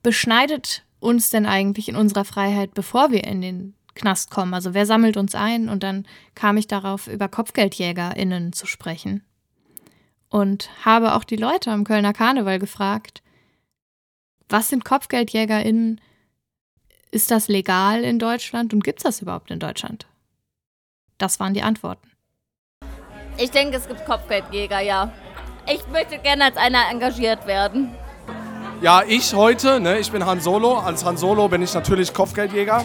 beschneidet 0.02 0.84
uns 1.00 1.30
denn 1.30 1.46
eigentlich 1.46 1.90
in 1.90 1.96
unserer 1.96 2.26
Freiheit, 2.26 2.74
bevor 2.74 3.12
wir 3.12 3.24
in 3.24 3.42
den 3.42 3.76
Knast 3.96 4.32
kommen? 4.32 4.54
Also 4.54 4.74
wer 4.74 4.86
sammelt 4.86 5.18
uns 5.18 5.36
ein? 5.36 5.70
Und 5.70 5.84
dann 5.84 6.06
kam 6.36 6.58
ich 6.58 6.68
darauf, 6.68 7.08
über 7.08 7.28
KopfgeldjägerInnen 7.28 8.54
zu 8.54 8.66
sprechen. 8.66 9.24
Und 10.30 10.70
habe 10.84 11.14
auch 11.14 11.24
die 11.24 11.36
Leute 11.36 11.72
am 11.72 11.84
Kölner 11.84 12.14
Karneval 12.14 12.60
gefragt, 12.60 13.22
was 14.50 14.70
sind 14.70 14.84
KopfgeldjägerInnen? 14.86 16.02
Ist 17.12 17.30
das 17.30 17.48
legal 17.48 18.04
in 18.04 18.18
Deutschland 18.18 18.74
und 18.74 18.84
gibt 18.84 19.00
es 19.00 19.04
das 19.04 19.22
überhaupt 19.22 19.52
in 19.52 19.60
Deutschland? 19.60 20.08
Das 21.20 21.40
waren 21.40 21.54
die 21.54 21.62
Antworten. 21.62 22.10
Ich 23.38 23.52
denke, 23.52 23.78
es 23.78 23.88
gibt 23.88 24.06
Kopfgeldjäger, 24.06 24.80
ja. 24.80 25.12
Ich 25.72 25.88
möchte 25.88 26.18
gerne 26.20 26.46
als 26.46 26.58
einer 26.58 26.90
engagiert 26.90 27.48
werden. 27.48 27.96
Ja, 28.82 29.04
ich 29.08 29.34
heute, 29.34 29.80
ne, 29.80 30.00
ich 30.00 30.12
bin 30.12 30.26
Han 30.26 30.42
Solo. 30.42 30.78
Als 30.78 31.06
Han 31.06 31.16
Solo 31.16 31.48
bin 31.48 31.62
ich 31.62 31.74
natürlich 31.74 32.14
Kopfgeldjäger. 32.14 32.84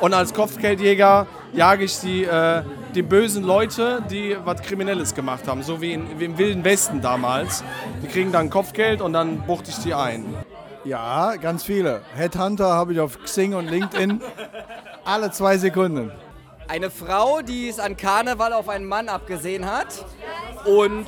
Und 0.00 0.14
als 0.14 0.34
Kopfgeldjäger 0.34 1.26
jage 1.52 1.84
ich 1.84 1.98
die, 2.00 2.24
äh, 2.24 2.62
die 2.94 3.02
bösen 3.02 3.44
Leute, 3.44 4.02
die 4.10 4.36
was 4.44 4.60
Kriminelles 4.62 5.14
gemacht 5.14 5.46
haben. 5.48 5.62
So 5.62 5.80
wie, 5.80 5.92
in, 5.92 6.18
wie 6.18 6.24
im 6.24 6.38
Wilden 6.38 6.64
Westen 6.64 7.00
damals. 7.00 7.64
Die 8.02 8.08
kriegen 8.08 8.32
dann 8.32 8.50
Kopfgeld 8.50 9.00
und 9.00 9.12
dann 9.12 9.42
buchte 9.42 9.70
ich 9.70 9.78
die 9.78 9.94
ein. 9.94 10.24
Ja, 10.84 11.36
ganz 11.36 11.64
viele. 11.64 12.02
Headhunter 12.14 12.68
habe 12.68 12.92
ich 12.92 13.00
auf 13.00 13.18
Xing 13.22 13.54
und 13.54 13.70
LinkedIn 13.70 14.20
alle 15.04 15.30
zwei 15.30 15.56
Sekunden. 15.56 16.12
Eine 16.68 16.90
Frau, 16.90 17.40
die 17.40 17.68
es 17.68 17.78
an 17.78 17.96
Karneval 17.96 18.52
auf 18.52 18.68
einen 18.68 18.86
Mann 18.86 19.08
abgesehen 19.08 19.70
hat 19.70 20.04
und 20.66 21.06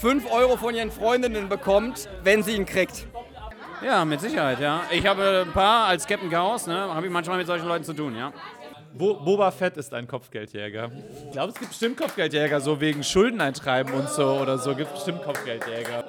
5 0.00 0.30
Euro 0.32 0.56
von 0.56 0.74
ihren 0.74 0.90
Freundinnen 0.90 1.48
bekommt, 1.48 2.08
wenn 2.22 2.42
sie 2.42 2.52
ihn 2.56 2.66
kriegt. 2.66 3.06
Ja, 3.82 4.04
mit 4.04 4.20
Sicherheit, 4.20 4.60
ja. 4.60 4.82
Ich 4.90 5.06
habe 5.06 5.44
ein 5.46 5.52
paar 5.52 5.86
als 5.86 6.06
Captain 6.06 6.30
Chaos, 6.30 6.66
ne, 6.66 6.74
habe 6.94 7.06
ich 7.06 7.12
manchmal 7.12 7.38
mit 7.38 7.46
solchen 7.46 7.66
Leuten 7.66 7.84
zu 7.84 7.94
tun, 7.94 8.14
ja. 8.16 8.32
Bo 8.92 9.14
Boba 9.14 9.50
Fett 9.50 9.76
ist 9.76 9.94
ein 9.94 10.06
Kopfgeldjäger. 10.06 10.90
Ich 11.26 11.32
glaube, 11.32 11.52
es 11.52 11.58
gibt 11.58 11.70
bestimmt 11.70 11.96
Kopfgeldjäger, 11.96 12.60
so 12.60 12.80
wegen 12.80 13.04
Schulden 13.04 13.40
eintreiben 13.40 13.94
und 13.94 14.10
so 14.10 14.32
oder 14.32 14.58
so, 14.58 14.74
gibt 14.74 14.88
es 14.88 14.94
bestimmt 14.94 15.22
Kopfgeldjäger. 15.22 16.04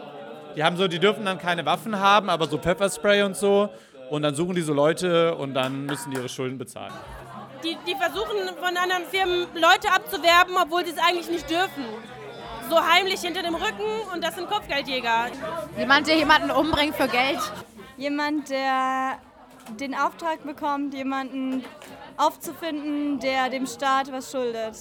Die 0.55 0.63
haben 0.63 0.75
so, 0.75 0.87
die 0.87 0.99
dürfen 0.99 1.23
dann 1.23 1.37
keine 1.37 1.65
Waffen 1.65 1.97
haben, 1.97 2.29
aber 2.29 2.47
so 2.47 2.57
Pfefferspray 2.57 3.21
und 3.23 3.37
so. 3.37 3.69
Und 4.09 4.23
dann 4.23 4.35
suchen 4.35 4.55
die 4.55 4.61
so 4.61 4.73
Leute 4.73 5.35
und 5.35 5.53
dann 5.53 5.85
müssen 5.85 6.11
die 6.11 6.17
ihre 6.17 6.27
Schulden 6.27 6.57
bezahlen. 6.57 6.91
Die, 7.63 7.77
die 7.87 7.95
versuchen 7.95 8.49
von 8.59 8.75
anderen 8.75 9.05
Firmen 9.09 9.47
Leute 9.53 9.93
abzuwerben, 9.93 10.55
obwohl 10.61 10.83
sie 10.83 10.91
es 10.91 10.97
eigentlich 10.97 11.29
nicht 11.29 11.49
dürfen. 11.49 11.85
So 12.71 12.81
heimlich 12.81 13.19
hinter 13.19 13.43
dem 13.43 13.55
Rücken 13.55 13.83
und 14.13 14.23
das 14.23 14.35
sind 14.35 14.49
Kopfgeldjäger. 14.49 15.29
Jemand, 15.77 16.07
der 16.07 16.15
jemanden 16.15 16.51
umbringt 16.51 16.95
für 16.95 17.09
Geld. 17.09 17.41
Jemand, 17.97 18.49
der 18.49 19.19
den 19.77 19.93
Auftrag 19.93 20.45
bekommt, 20.45 20.93
jemanden 20.93 21.65
aufzufinden, 22.15 23.19
der 23.19 23.49
dem 23.49 23.67
Staat 23.67 24.09
was 24.13 24.31
schuldet. 24.31 24.77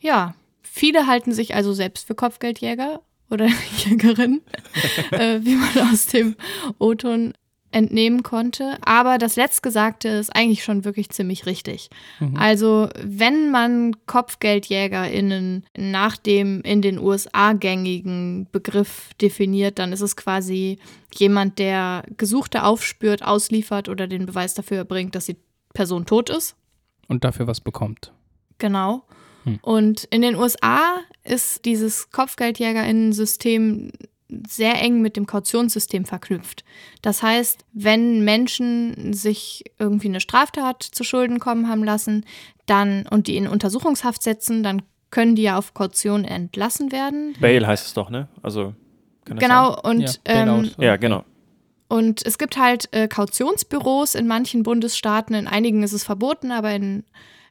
Ja, 0.00 0.34
viele 0.60 1.06
halten 1.06 1.32
sich 1.32 1.54
also 1.54 1.72
selbst 1.72 2.04
für 2.04 2.16
Kopfgeldjäger 2.16 3.00
oder 3.30 3.46
Jägerin, 3.76 4.42
äh, 5.12 5.38
wie 5.40 5.54
man 5.54 5.92
aus 5.92 6.06
dem 6.06 6.34
O-Ton 6.80 7.34
entnehmen 7.74 8.22
konnte. 8.22 8.78
Aber 8.84 9.18
das 9.18 9.36
Letztgesagte 9.36 10.08
ist 10.08 10.34
eigentlich 10.34 10.62
schon 10.62 10.84
wirklich 10.84 11.10
ziemlich 11.10 11.44
richtig. 11.44 11.90
Mhm. 12.20 12.36
Also, 12.36 12.88
wenn 13.02 13.50
man 13.50 13.96
KopfgeldjägerInnen 14.06 15.66
nach 15.76 16.16
dem 16.16 16.62
in 16.62 16.82
den 16.82 16.98
USA 16.98 17.52
gängigen 17.52 18.46
Begriff 18.52 19.12
definiert, 19.20 19.78
dann 19.78 19.92
ist 19.92 20.00
es 20.00 20.16
quasi 20.16 20.78
jemand, 21.14 21.58
der 21.58 22.04
Gesuchte 22.16 22.62
aufspürt, 22.62 23.24
ausliefert 23.24 23.88
oder 23.88 24.06
den 24.06 24.26
Beweis 24.26 24.54
dafür 24.54 24.78
erbringt, 24.78 25.14
dass 25.14 25.26
die 25.26 25.36
Person 25.74 26.06
tot 26.06 26.30
ist. 26.30 26.56
Und 27.08 27.24
dafür 27.24 27.46
was 27.46 27.60
bekommt. 27.60 28.12
Genau. 28.58 29.04
Hm. 29.42 29.58
Und 29.62 30.04
in 30.04 30.22
den 30.22 30.36
USA 30.36 31.00
ist 31.24 31.64
dieses 31.64 32.10
KopfgeldjägerInnen-System 32.10 33.90
sehr 34.48 34.80
eng 34.80 35.02
mit 35.02 35.16
dem 35.16 35.26
Kautionssystem 35.26 36.04
verknüpft. 36.04 36.64
Das 37.02 37.22
heißt, 37.22 37.64
wenn 37.72 38.24
Menschen 38.24 39.12
sich 39.12 39.64
irgendwie 39.78 40.08
eine 40.08 40.20
Straftat 40.20 40.82
zu 40.82 41.04
Schulden 41.04 41.38
kommen 41.40 41.68
haben 41.68 41.84
lassen, 41.84 42.24
dann 42.66 43.06
und 43.08 43.26
die 43.26 43.36
in 43.36 43.46
Untersuchungshaft 43.46 44.22
setzen, 44.22 44.62
dann 44.62 44.82
können 45.10 45.36
die 45.36 45.42
ja 45.42 45.58
auf 45.58 45.74
Kaution 45.74 46.24
entlassen 46.24 46.90
werden. 46.90 47.36
Bail 47.38 47.66
heißt 47.66 47.86
es 47.86 47.94
doch, 47.94 48.10
ne? 48.10 48.28
Also 48.42 48.74
Genau, 49.24 49.72
sein? 49.72 49.96
und 49.96 50.20
ähm, 50.26 50.70
ja, 50.78 50.96
genau. 50.96 51.24
und 51.88 52.24
es 52.26 52.38
gibt 52.38 52.58
halt 52.58 52.88
äh, 52.92 53.08
Kautionsbüros 53.08 54.14
in 54.14 54.26
manchen 54.26 54.62
Bundesstaaten, 54.62 55.34
in 55.34 55.46
einigen 55.46 55.82
ist 55.82 55.92
es 55.92 56.04
verboten, 56.04 56.52
aber 56.52 56.72
in 56.72 57.04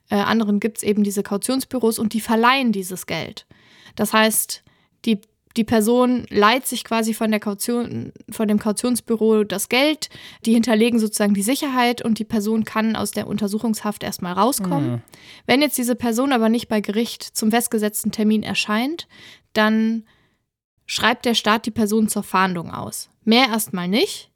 äh, 0.09 0.15
anderen 0.15 0.59
gibt 0.59 0.77
es 0.77 0.83
eben 0.83 1.03
diese 1.03 1.23
Kautionsbüros 1.23 1.97
und 1.97 2.13
die 2.13 2.21
verleihen 2.21 2.71
dieses 2.71 3.07
Geld. 3.07 3.47
Das 3.95 4.13
heißt, 4.13 4.63
die, 5.05 5.21
die 5.55 5.63
Person 5.63 6.25
leiht 6.29 6.65
sich 6.65 6.83
quasi 6.83 7.13
von, 7.13 7.29
der 7.29 7.39
Kaution, 7.39 8.11
von 8.29 8.47
dem 8.47 8.57
Kautionsbüro 8.59 9.43
das 9.43 9.69
Geld, 9.69 10.09
die 10.45 10.53
hinterlegen 10.53 10.99
sozusagen 10.99 11.33
die 11.35 11.43
Sicherheit 11.43 12.03
und 12.03 12.17
die 12.17 12.25
Person 12.25 12.63
kann 12.63 12.95
aus 12.95 13.11
der 13.11 13.27
Untersuchungshaft 13.27 14.03
erstmal 14.03 14.33
rauskommen. 14.33 14.91
Mhm. 14.91 15.01
Wenn 15.45 15.61
jetzt 15.61 15.77
diese 15.77 15.95
Person 15.95 16.31
aber 16.31 16.49
nicht 16.49 16.67
bei 16.69 16.81
Gericht 16.81 17.23
zum 17.23 17.51
festgesetzten 17.51 18.11
Termin 18.11 18.41
erscheint, 18.41 19.07
dann 19.53 20.05
schreibt 20.85 21.25
der 21.25 21.35
Staat 21.35 21.65
die 21.65 21.71
Person 21.71 22.07
zur 22.07 22.23
Fahndung 22.23 22.71
aus. 22.71 23.09
Mehr 23.23 23.47
erstmal 23.49 23.87
nicht. 23.87 24.31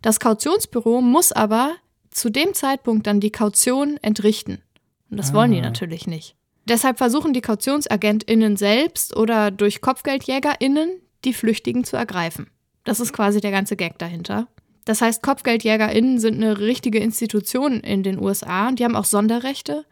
Das 0.00 0.20
Kautionsbüro 0.20 1.00
muss 1.00 1.32
aber 1.32 1.74
zu 2.10 2.30
dem 2.30 2.54
Zeitpunkt 2.54 3.06
dann 3.06 3.20
die 3.20 3.30
Kaution 3.30 3.98
entrichten. 4.02 4.62
Und 5.10 5.18
das 5.18 5.32
wollen 5.34 5.52
die 5.52 5.58
Ah. 5.58 5.62
natürlich 5.62 6.06
nicht. 6.06 6.34
Deshalb 6.66 6.98
versuchen 6.98 7.32
die 7.32 7.40
KautionsagentInnen 7.40 8.56
selbst 8.56 9.16
oder 9.16 9.50
durch 9.50 9.80
KopfgeldjägerInnen 9.80 11.00
die 11.24 11.32
Flüchtigen 11.32 11.84
zu 11.84 11.96
ergreifen. 11.96 12.48
Das 12.84 13.00
ist 13.00 13.12
quasi 13.12 13.40
der 13.40 13.50
ganze 13.50 13.76
Gag 13.76 13.98
dahinter. 13.98 14.48
Das 14.84 15.00
heißt, 15.00 15.22
KopfgeldjägerInnen 15.22 16.18
sind 16.18 16.36
eine 16.36 16.58
richtige 16.58 16.98
Institution 16.98 17.80
in 17.80 18.02
den 18.02 18.20
USA 18.20 18.68
und 18.68 18.78
die 18.78 18.84
haben 18.84 18.96
auch 18.96 19.04
Sonderrechte. 19.04 19.84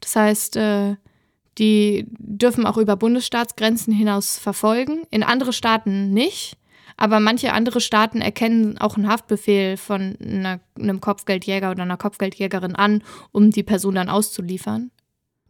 Das 0.00 0.16
heißt, 0.16 0.56
äh, 0.56 0.96
die 1.58 2.06
dürfen 2.18 2.66
auch 2.66 2.78
über 2.78 2.96
Bundesstaatsgrenzen 2.96 3.92
hinaus 3.92 4.38
verfolgen. 4.38 5.02
In 5.10 5.22
andere 5.22 5.52
Staaten 5.52 6.10
nicht. 6.10 6.56
Aber 6.96 7.20
manche 7.20 7.52
andere 7.52 7.80
Staaten 7.80 8.20
erkennen 8.20 8.78
auch 8.78 8.96
einen 8.96 9.08
Haftbefehl 9.08 9.76
von 9.76 10.16
einer, 10.22 10.60
einem 10.78 11.00
Kopfgeldjäger 11.00 11.70
oder 11.70 11.82
einer 11.82 11.96
Kopfgeldjägerin 11.96 12.76
an, 12.76 13.02
um 13.32 13.50
die 13.50 13.62
Person 13.62 13.94
dann 13.94 14.08
auszuliefern. 14.08 14.90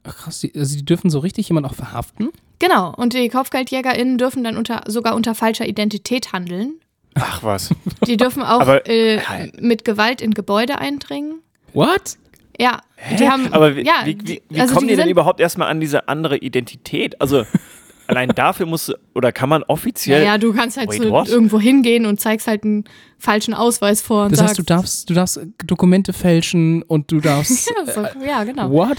Ach 0.04 0.16
krass, 0.16 0.40
die, 0.40 0.52
also 0.56 0.76
die 0.76 0.84
dürfen 0.84 1.10
so 1.10 1.18
richtig 1.20 1.48
jemanden 1.48 1.70
auch 1.70 1.74
verhaften? 1.74 2.30
Genau, 2.58 2.92
und 2.96 3.12
die 3.12 3.28
KopfgeldjägerInnen 3.28 4.18
dürfen 4.18 4.42
dann 4.44 4.56
unter, 4.56 4.82
sogar 4.86 5.14
unter 5.14 5.34
falscher 5.34 5.66
Identität 5.66 6.32
handeln. 6.32 6.74
Ach 7.14 7.42
was. 7.42 7.70
Die 8.06 8.16
dürfen 8.16 8.42
auch 8.42 8.60
Aber- 8.60 8.88
äh, 8.88 9.20
mit 9.60 9.84
Gewalt 9.84 10.20
in 10.22 10.32
Gebäude 10.32 10.78
eindringen. 10.78 11.40
What? 11.72 12.16
Ja, 12.58 12.80
die 13.18 13.28
haben. 13.28 13.52
Aber 13.52 13.76
wie, 13.76 13.82
ja, 13.84 14.02
wie, 14.04 14.16
wie, 14.24 14.42
wie 14.48 14.60
also 14.60 14.74
kommen 14.74 14.86
die 14.88 14.94
denn 14.94 15.04
sind- 15.04 15.10
überhaupt 15.10 15.40
erstmal 15.40 15.68
an 15.68 15.80
diese 15.80 16.08
andere 16.08 16.36
Identität? 16.38 17.20
Also 17.20 17.44
allein 18.06 18.28
dafür 18.30 18.66
musst 18.66 18.88
du, 18.90 18.94
oder 19.14 19.32
kann 19.32 19.48
man 19.48 19.62
offiziell. 19.64 20.24
Ja, 20.24 20.36
du 20.38 20.52
kannst 20.52 20.76
halt 20.76 20.88
Wait, 20.90 21.02
so 21.02 21.10
what? 21.10 21.28
irgendwo 21.28 21.58
hingehen 21.60 22.06
und 22.06 22.20
zeigst 22.20 22.46
halt 22.46 22.64
einen 22.64 22.84
falschen 23.18 23.54
Ausweis 23.54 24.02
vor 24.02 24.24
und 24.26 24.32
Das 24.32 24.40
heißt, 24.40 24.56
sagst. 24.56 24.58
du 24.58 24.74
darfst, 24.74 25.10
du 25.10 25.14
darfst 25.14 25.40
Dokumente 25.66 26.12
fälschen 26.12 26.82
und 26.82 27.10
du 27.10 27.20
darfst. 27.20 27.70
ja, 27.86 27.92
so, 27.92 28.06
ja, 28.24 28.44
genau. 28.44 28.70
What? 28.70 28.98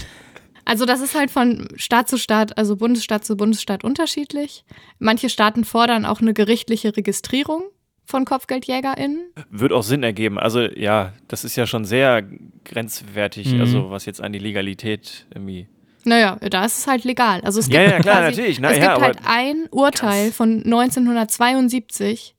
Also 0.64 0.86
das 0.86 1.00
ist 1.00 1.14
halt 1.14 1.30
von 1.30 1.68
Staat 1.76 2.08
zu 2.08 2.16
Staat, 2.18 2.56
also 2.58 2.76
Bundesstaat 2.76 3.24
zu 3.24 3.36
Bundesstaat 3.36 3.84
unterschiedlich. 3.84 4.64
Manche 4.98 5.28
Staaten 5.28 5.64
fordern 5.64 6.04
auch 6.06 6.20
eine 6.20 6.32
gerichtliche 6.34 6.96
Registrierung 6.96 7.64
von 8.06 8.24
KopfgeldjägerInnen. 8.24 9.20
Wird 9.50 9.72
auch 9.72 9.82
Sinn 9.82 10.02
ergeben. 10.02 10.38
Also 10.38 10.60
ja, 10.60 11.12
das 11.28 11.44
ist 11.44 11.56
ja 11.56 11.66
schon 11.66 11.84
sehr 11.84 12.22
grenzwertig, 12.64 13.52
Mhm. 13.54 13.60
also 13.60 13.90
was 13.90 14.04
jetzt 14.06 14.20
an 14.22 14.32
die 14.32 14.38
Legalität 14.38 15.26
irgendwie. 15.34 15.68
Naja, 16.06 16.36
da 16.50 16.66
ist 16.66 16.78
es 16.80 16.86
halt 16.86 17.04
legal. 17.04 17.40
Also 17.42 17.60
es 17.60 17.66
gibt 17.66 17.76
Ja, 17.76 17.82
ja, 17.82 17.98
klar, 18.00 18.16
quasi, 18.20 18.30
natürlich. 18.36 18.60
Na 18.60 18.70
es 18.72 18.78
ja, 18.78 18.92
gibt 18.94 19.06
halt 19.06 19.18
ein 19.24 19.68
Urteil 19.70 20.32
von 20.32 20.62
1972, 20.64 22.34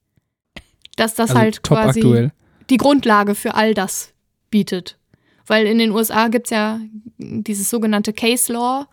dass 0.95 1.15
das 1.15 1.31
Also 1.31 1.39
halt 1.41 1.63
quasi 1.63 1.99
aktuell. 1.99 2.31
die 2.69 2.77
Grundlage 2.77 3.35
für 3.35 3.55
all 3.55 3.73
das 3.73 4.13
bietet. 4.51 4.97
Weil 5.47 5.67
in 5.67 5.77
den 5.77 5.91
USA 5.91 6.27
gibt 6.27 6.47
es 6.47 6.51
ja 6.51 6.79
dieses 7.17 7.69
sogenannte 7.69 8.13
Case 8.13 8.51
Law 8.51 8.87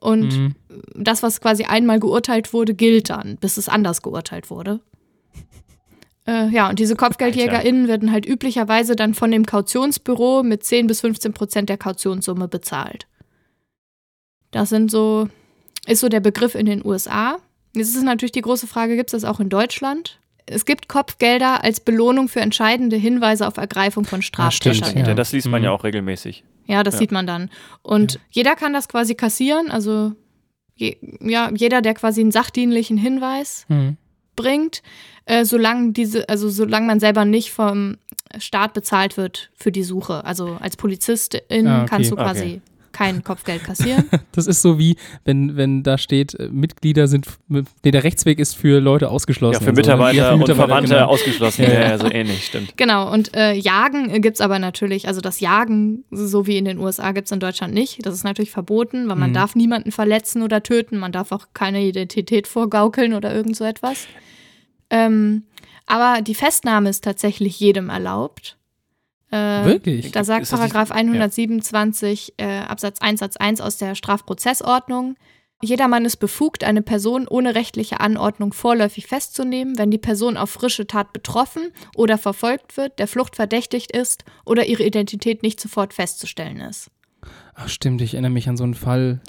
und 0.00 0.28
Mhm. 0.36 0.54
das, 0.94 1.22
was 1.22 1.40
quasi 1.40 1.64
einmal 1.64 2.00
geurteilt 2.00 2.52
wurde, 2.52 2.74
gilt 2.74 3.10
dann, 3.10 3.36
bis 3.36 3.56
es 3.56 3.68
anders 3.68 4.02
geurteilt 4.02 4.50
wurde. 4.50 4.80
Äh, 6.26 6.50
ja, 6.50 6.68
und 6.68 6.78
diese 6.78 6.94
KopfgeldjägerInnen 6.94 7.88
werden 7.88 8.12
halt 8.12 8.26
üblicherweise 8.26 8.94
dann 8.94 9.14
von 9.14 9.30
dem 9.30 9.46
Kautionsbüro 9.46 10.42
mit 10.42 10.62
10 10.62 10.86
bis 10.86 11.00
15 11.00 11.32
Prozent 11.32 11.70
der 11.70 11.78
Kautionssumme 11.78 12.48
bezahlt. 12.48 13.06
Das 14.50 14.68
sind 14.68 14.90
so, 14.90 15.28
ist 15.86 16.00
so 16.00 16.10
der 16.10 16.20
Begriff 16.20 16.54
in 16.54 16.66
den 16.66 16.84
USA. 16.84 17.38
Jetzt 17.74 17.94
ist 17.96 18.02
natürlich 18.02 18.32
die 18.32 18.42
große 18.42 18.66
Frage, 18.66 18.96
gibt 18.96 19.08
es 19.08 19.22
das 19.22 19.24
auch 19.30 19.40
in 19.40 19.48
Deutschland? 19.48 20.20
Es 20.50 20.64
gibt 20.64 20.88
Kopfgelder 20.88 21.62
als 21.64 21.80
Belohnung 21.80 22.28
für 22.28 22.40
entscheidende 22.40 22.96
Hinweise 22.96 23.46
auf 23.46 23.56
Ergreifung 23.56 24.04
von 24.04 24.22
Straftätern. 24.22 24.96
Ja, 24.96 25.14
das 25.14 25.32
liest 25.32 25.46
man 25.48 25.62
ja 25.62 25.70
auch 25.70 25.84
regelmäßig. 25.84 26.44
Ja, 26.66 26.82
das 26.82 26.94
Ja. 26.94 26.98
sieht 27.00 27.12
man 27.12 27.26
dann. 27.26 27.50
Und 27.82 28.18
jeder 28.30 28.54
kann 28.56 28.72
das 28.72 28.88
quasi 28.88 29.14
kassieren. 29.14 29.70
Also 29.70 30.12
je, 30.74 30.96
ja, 31.20 31.50
jeder, 31.54 31.80
der 31.82 31.94
quasi 31.94 32.20
einen 32.20 32.30
sachdienlichen 32.32 32.96
Hinweis 32.98 33.64
Mhm. 33.68 33.96
bringt, 34.36 34.82
äh, 35.24 35.44
solange 35.44 35.92
diese, 35.92 36.28
also 36.28 36.48
solange 36.48 36.86
man 36.86 37.00
selber 37.00 37.24
nicht 37.24 37.52
vom 37.52 37.96
Staat 38.38 38.74
bezahlt 38.74 39.16
wird 39.16 39.50
für 39.56 39.72
die 39.72 39.82
Suche. 39.82 40.24
Also 40.24 40.56
als 40.60 40.76
Polizistin 40.76 41.66
Ah, 41.66 41.80
okay. 41.82 41.86
kannst 41.88 42.10
du 42.10 42.16
quasi 42.16 42.40
Okay. 42.40 42.60
Kein 42.98 43.22
Kopfgeld 43.24 43.64
kassieren. 43.64 44.04
Das 44.32 44.46
ist 44.46 44.62
so 44.62 44.78
wie, 44.78 44.96
wenn, 45.24 45.56
wenn 45.56 45.82
da 45.82 45.98
steht, 45.98 46.34
äh, 46.34 46.48
Mitglieder 46.50 47.08
sind, 47.08 47.26
nee, 47.48 47.62
der 47.84 48.04
Rechtsweg 48.04 48.38
ist 48.38 48.54
für 48.54 48.78
Leute 48.80 49.10
ausgeschlossen. 49.10 49.54
Ja, 49.54 49.60
für 49.60 49.70
und 49.70 49.76
so. 49.76 49.80
Mitarbeiter 49.82 50.16
Ja, 50.18 50.28
für 50.28 50.34
und 50.34 50.40
Mitarbeiter, 50.40 50.68
Verwandte 50.68 50.94
genau. 50.94 51.06
ausgeschlossen. 51.06 51.62
Ja, 51.64 51.72
ja, 51.72 51.98
so 51.98 52.10
ähnlich, 52.10 52.44
stimmt. 52.46 52.76
Genau, 52.76 53.12
und 53.12 53.34
äh, 53.34 53.54
Jagen 53.54 54.20
gibt 54.22 54.36
es 54.36 54.40
aber 54.40 54.58
natürlich, 54.58 55.08
also 55.08 55.20
das 55.20 55.40
Jagen, 55.40 56.04
so 56.10 56.46
wie 56.46 56.56
in 56.58 56.64
den 56.66 56.78
USA, 56.78 57.12
gibt 57.12 57.26
es 57.26 57.32
in 57.32 57.40
Deutschland 57.40 57.74
nicht. 57.74 58.04
Das 58.06 58.14
ist 58.14 58.22
natürlich 58.24 58.50
verboten, 58.50 59.08
weil 59.08 59.16
man 59.16 59.30
Mhm. 59.30 59.34
darf 59.34 59.54
niemanden 59.56 59.90
verletzen 59.90 60.42
oder 60.42 60.62
töten, 60.62 60.98
man 60.98 61.10
darf 61.12 61.32
auch 61.32 61.46
keine 61.54 61.82
Identität 61.82 62.46
vorgaukeln 62.46 63.14
oder 63.14 63.34
irgend 63.34 63.56
so 63.56 63.64
etwas. 63.64 64.06
Ähm, 64.90 65.44
aber 65.86 66.20
die 66.22 66.34
Festnahme 66.34 66.90
ist 66.90 67.02
tatsächlich 67.04 67.58
jedem 67.58 67.88
erlaubt. 67.88 68.57
Äh, 69.30 69.64
Wirklich? 69.64 70.10
Da 70.12 70.24
sagt 70.24 70.48
Paragraph 70.50 70.90
127 70.90 72.34
äh, 72.38 72.60
Absatz 72.60 73.00
1 73.00 73.20
Satz 73.20 73.36
1 73.36 73.60
aus 73.60 73.76
der 73.76 73.94
Strafprozessordnung. 73.94 75.16
Jedermann 75.60 76.04
ist 76.04 76.18
befugt, 76.18 76.62
eine 76.62 76.82
Person 76.82 77.26
ohne 77.26 77.56
rechtliche 77.56 77.98
Anordnung 77.98 78.52
vorläufig 78.52 79.08
festzunehmen, 79.08 79.76
wenn 79.76 79.90
die 79.90 79.98
Person 79.98 80.36
auf 80.36 80.50
frische 80.50 80.86
Tat 80.86 81.12
betroffen 81.12 81.72
oder 81.96 82.16
verfolgt 82.16 82.76
wird, 82.76 83.00
der 83.00 83.08
Flucht 83.08 83.34
verdächtigt 83.34 83.90
ist 83.90 84.24
oder 84.44 84.66
ihre 84.66 84.84
Identität 84.84 85.42
nicht 85.42 85.60
sofort 85.60 85.94
festzustellen 85.94 86.60
ist. 86.60 86.90
Ach 87.54 87.68
stimmt, 87.68 88.00
ich 88.02 88.14
erinnere 88.14 88.30
mich 88.30 88.48
an 88.48 88.56
so 88.56 88.62
einen 88.62 88.74
Fall 88.74 89.20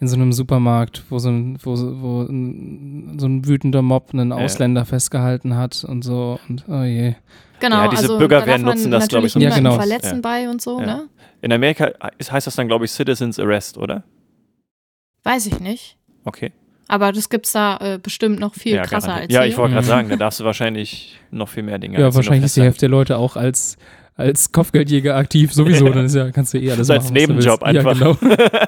in 0.00 0.08
so 0.08 0.16
einem 0.16 0.32
Supermarkt, 0.32 1.04
wo 1.08 1.18
so 1.18 1.30
ein, 1.30 1.58
wo, 1.62 1.74
wo 1.76 2.22
ein, 2.22 3.16
so 3.18 3.26
ein 3.26 3.46
wütender 3.46 3.82
Mob 3.82 4.10
einen 4.12 4.30
Ja. 4.30 4.36
Ausländer 4.36 4.84
festgehalten 4.84 5.56
hat 5.56 5.84
und 5.84 6.02
so 6.02 6.38
und 6.48 6.64
oh 6.68 6.82
je. 6.82 7.14
Genau, 7.60 7.76
Ja, 7.84 7.88
diese 7.88 8.02
also 8.02 8.18
Bürger 8.18 8.42
da 8.42 8.58
nutzen 8.58 8.90
das, 8.90 9.08
glaube 9.08 9.26
ich, 9.26 9.32
so 9.32 9.38
ein 9.38 9.42
Ja, 9.42 9.54
genau. 9.54 9.76
verletzen 9.76 10.16
Ja. 10.16 10.20
bei 10.20 10.48
und 10.50 10.60
so, 10.60 10.78
Ja. 10.80 10.86
ne? 10.86 11.08
In 11.40 11.52
Amerika 11.52 11.92
heißt 12.30 12.46
das 12.46 12.54
dann, 12.56 12.66
glaube 12.68 12.84
ich, 12.84 12.90
Citizens 12.90 13.38
Arrest, 13.38 13.78
oder? 13.78 14.02
Weiß 15.24 15.46
ich 15.46 15.60
nicht. 15.60 15.96
Okay. 16.24 16.52
Aber 16.88 17.10
das 17.12 17.28
gibt's 17.30 17.52
da 17.52 17.78
äh, 17.78 17.98
bestimmt 18.00 18.38
noch 18.38 18.54
viel 18.54 18.74
ja, 18.76 18.82
krasser 18.84 19.14
als 19.14 19.32
Ja, 19.32 19.40
hier. 19.42 19.50
ich 19.50 19.56
wollte 19.56 19.74
gerade 19.74 19.86
Mhm. 19.86 19.88
sagen, 19.88 20.08
da 20.10 20.16
darfst 20.16 20.40
du 20.40 20.44
wahrscheinlich 20.44 21.18
noch 21.30 21.48
viel 21.48 21.62
mehr 21.62 21.78
Dinge. 21.78 21.98
Ja, 21.98 22.06
als 22.06 22.14
wahrscheinlich 22.14 22.44
ist 22.44 22.56
die. 22.56 22.62
Hälfte 22.62 22.80
der 22.80 22.88
Leute 22.90 23.16
auch 23.18 23.36
als, 23.36 23.76
als 24.14 24.52
Kopfgeldjäger 24.52 25.16
aktiv 25.16 25.52
sowieso, 25.52 25.88
dann 25.90 26.04
ist 26.06 26.14
ja, 26.14 26.30
kannst 26.30 26.54
du 26.54 26.58
eh 26.58 26.70
alles 26.70 26.86
So 26.86 26.92
als 26.92 27.04
machen. 27.04 27.14
was 27.16 27.22
du 27.22 27.32
Nebenjob 27.32 27.62
einfach. 27.62 28.00
Ja, 28.00 28.12
genau. 28.12 28.36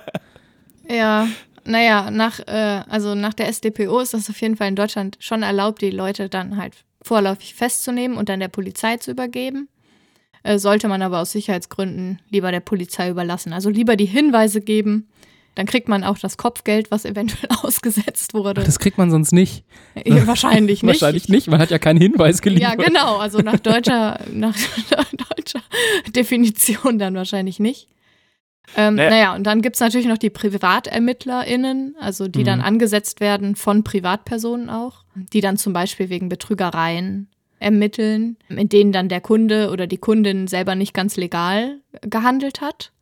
Ja, 0.89 1.29
naja, 1.65 2.11
nach, 2.11 2.41
äh, 2.41 2.83
also 2.89 3.15
nach 3.15 3.35
der 3.35 3.49
SDPO 3.49 4.01
ist 4.01 4.15
das 4.15 4.31
auf 4.31 4.41
jeden 4.41 4.57
Fall 4.57 4.69
in 4.69 4.77
Deutschland 4.77 5.17
schon 5.21 5.43
erlaubt, 5.43 5.83
die 5.83 5.91
Leute 5.91 6.29
dann 6.29 6.57
halt 6.57 6.75
vorläufig 7.03 7.55
festzunehmen 7.55 8.17
und 8.17 8.29
dann 8.29 8.41
der 8.41 8.49
Polizei 8.49 8.97
zu 8.97 9.11
übergeben. 9.11 9.69
Äh, 10.43 10.59
sollte 10.59 10.89
man 10.89 11.03
aber 11.03 11.21
aus 11.21 11.33
Sicherheitsgründen 11.33 12.21
lieber 12.31 12.51
der 12.51 12.61
Polizei 12.61 13.11
überlassen. 13.11 13.53
Also 13.53 13.71
lieber 13.71 13.97
die 13.97 14.07
Hinweise 14.07 14.61
geben, 14.61 15.09
dann 15.57 15.67
kriegt 15.67 15.89
man 15.89 16.05
auch 16.05 16.19
das 16.19 16.37
Kopfgeld, 16.37 16.91
was 16.91 17.05
eventuell 17.05 17.51
ausgesetzt 17.63 18.33
wurde. 18.33 18.63
Das 18.63 18.79
kriegt 18.79 18.97
man 18.97 19.11
sonst 19.11 19.33
nicht. 19.33 19.65
Ja, 20.07 20.27
wahrscheinlich 20.27 20.83
nicht. 20.85 21.03
Wahrscheinlich 21.03 21.29
nicht, 21.29 21.49
man 21.49 21.61
hat 21.61 21.71
ja 21.71 21.79
keinen 21.79 22.01
Hinweis 22.01 22.41
geliefert. 22.41 22.79
Ja, 22.79 22.85
genau, 22.87 23.19
also 23.19 23.41
nach 23.41 23.59
deutscher, 23.59 24.21
nach 24.33 24.57
deutscher 25.37 25.63
Definition 26.15 26.99
dann 26.99 27.15
wahrscheinlich 27.15 27.59
nicht. 27.59 27.89
Ähm, 28.77 28.97
Naja. 28.97 29.11
naja, 29.11 29.35
und 29.35 29.45
dann 29.45 29.63
gibt 29.63 29.77
es 29.77 29.81
natürlich 29.81 30.07
noch 30.07 30.19
die 30.19 30.31
PrivatermittlerInnen, 30.31 31.97
also 32.01 32.29
die 32.29 32.45
dann 32.45 32.59
Mhm. 32.59 32.65
angesetzt 32.65 33.21
werden 33.21 33.57
von 33.57 33.83
Privatpersonen 33.85 34.69
auch, 34.71 35.05
die 35.33 35.41
dann 35.41 35.57
zum 35.57 35.73
Beispiel 35.73 36.11
wegen 36.11 36.29
Betrügereien 36.29 37.29
ermitteln, 37.61 38.37
in 38.49 38.69
denen 38.69 38.93
dann 38.93 39.09
der 39.09 39.21
Kunde 39.21 39.71
oder 39.71 39.87
die 39.87 39.97
Kundin 39.99 40.47
selber 40.47 40.75
nicht 40.75 40.95
ganz 40.95 41.17
legal 41.17 41.81
gehandelt 42.03 42.61
hat. 42.61 42.93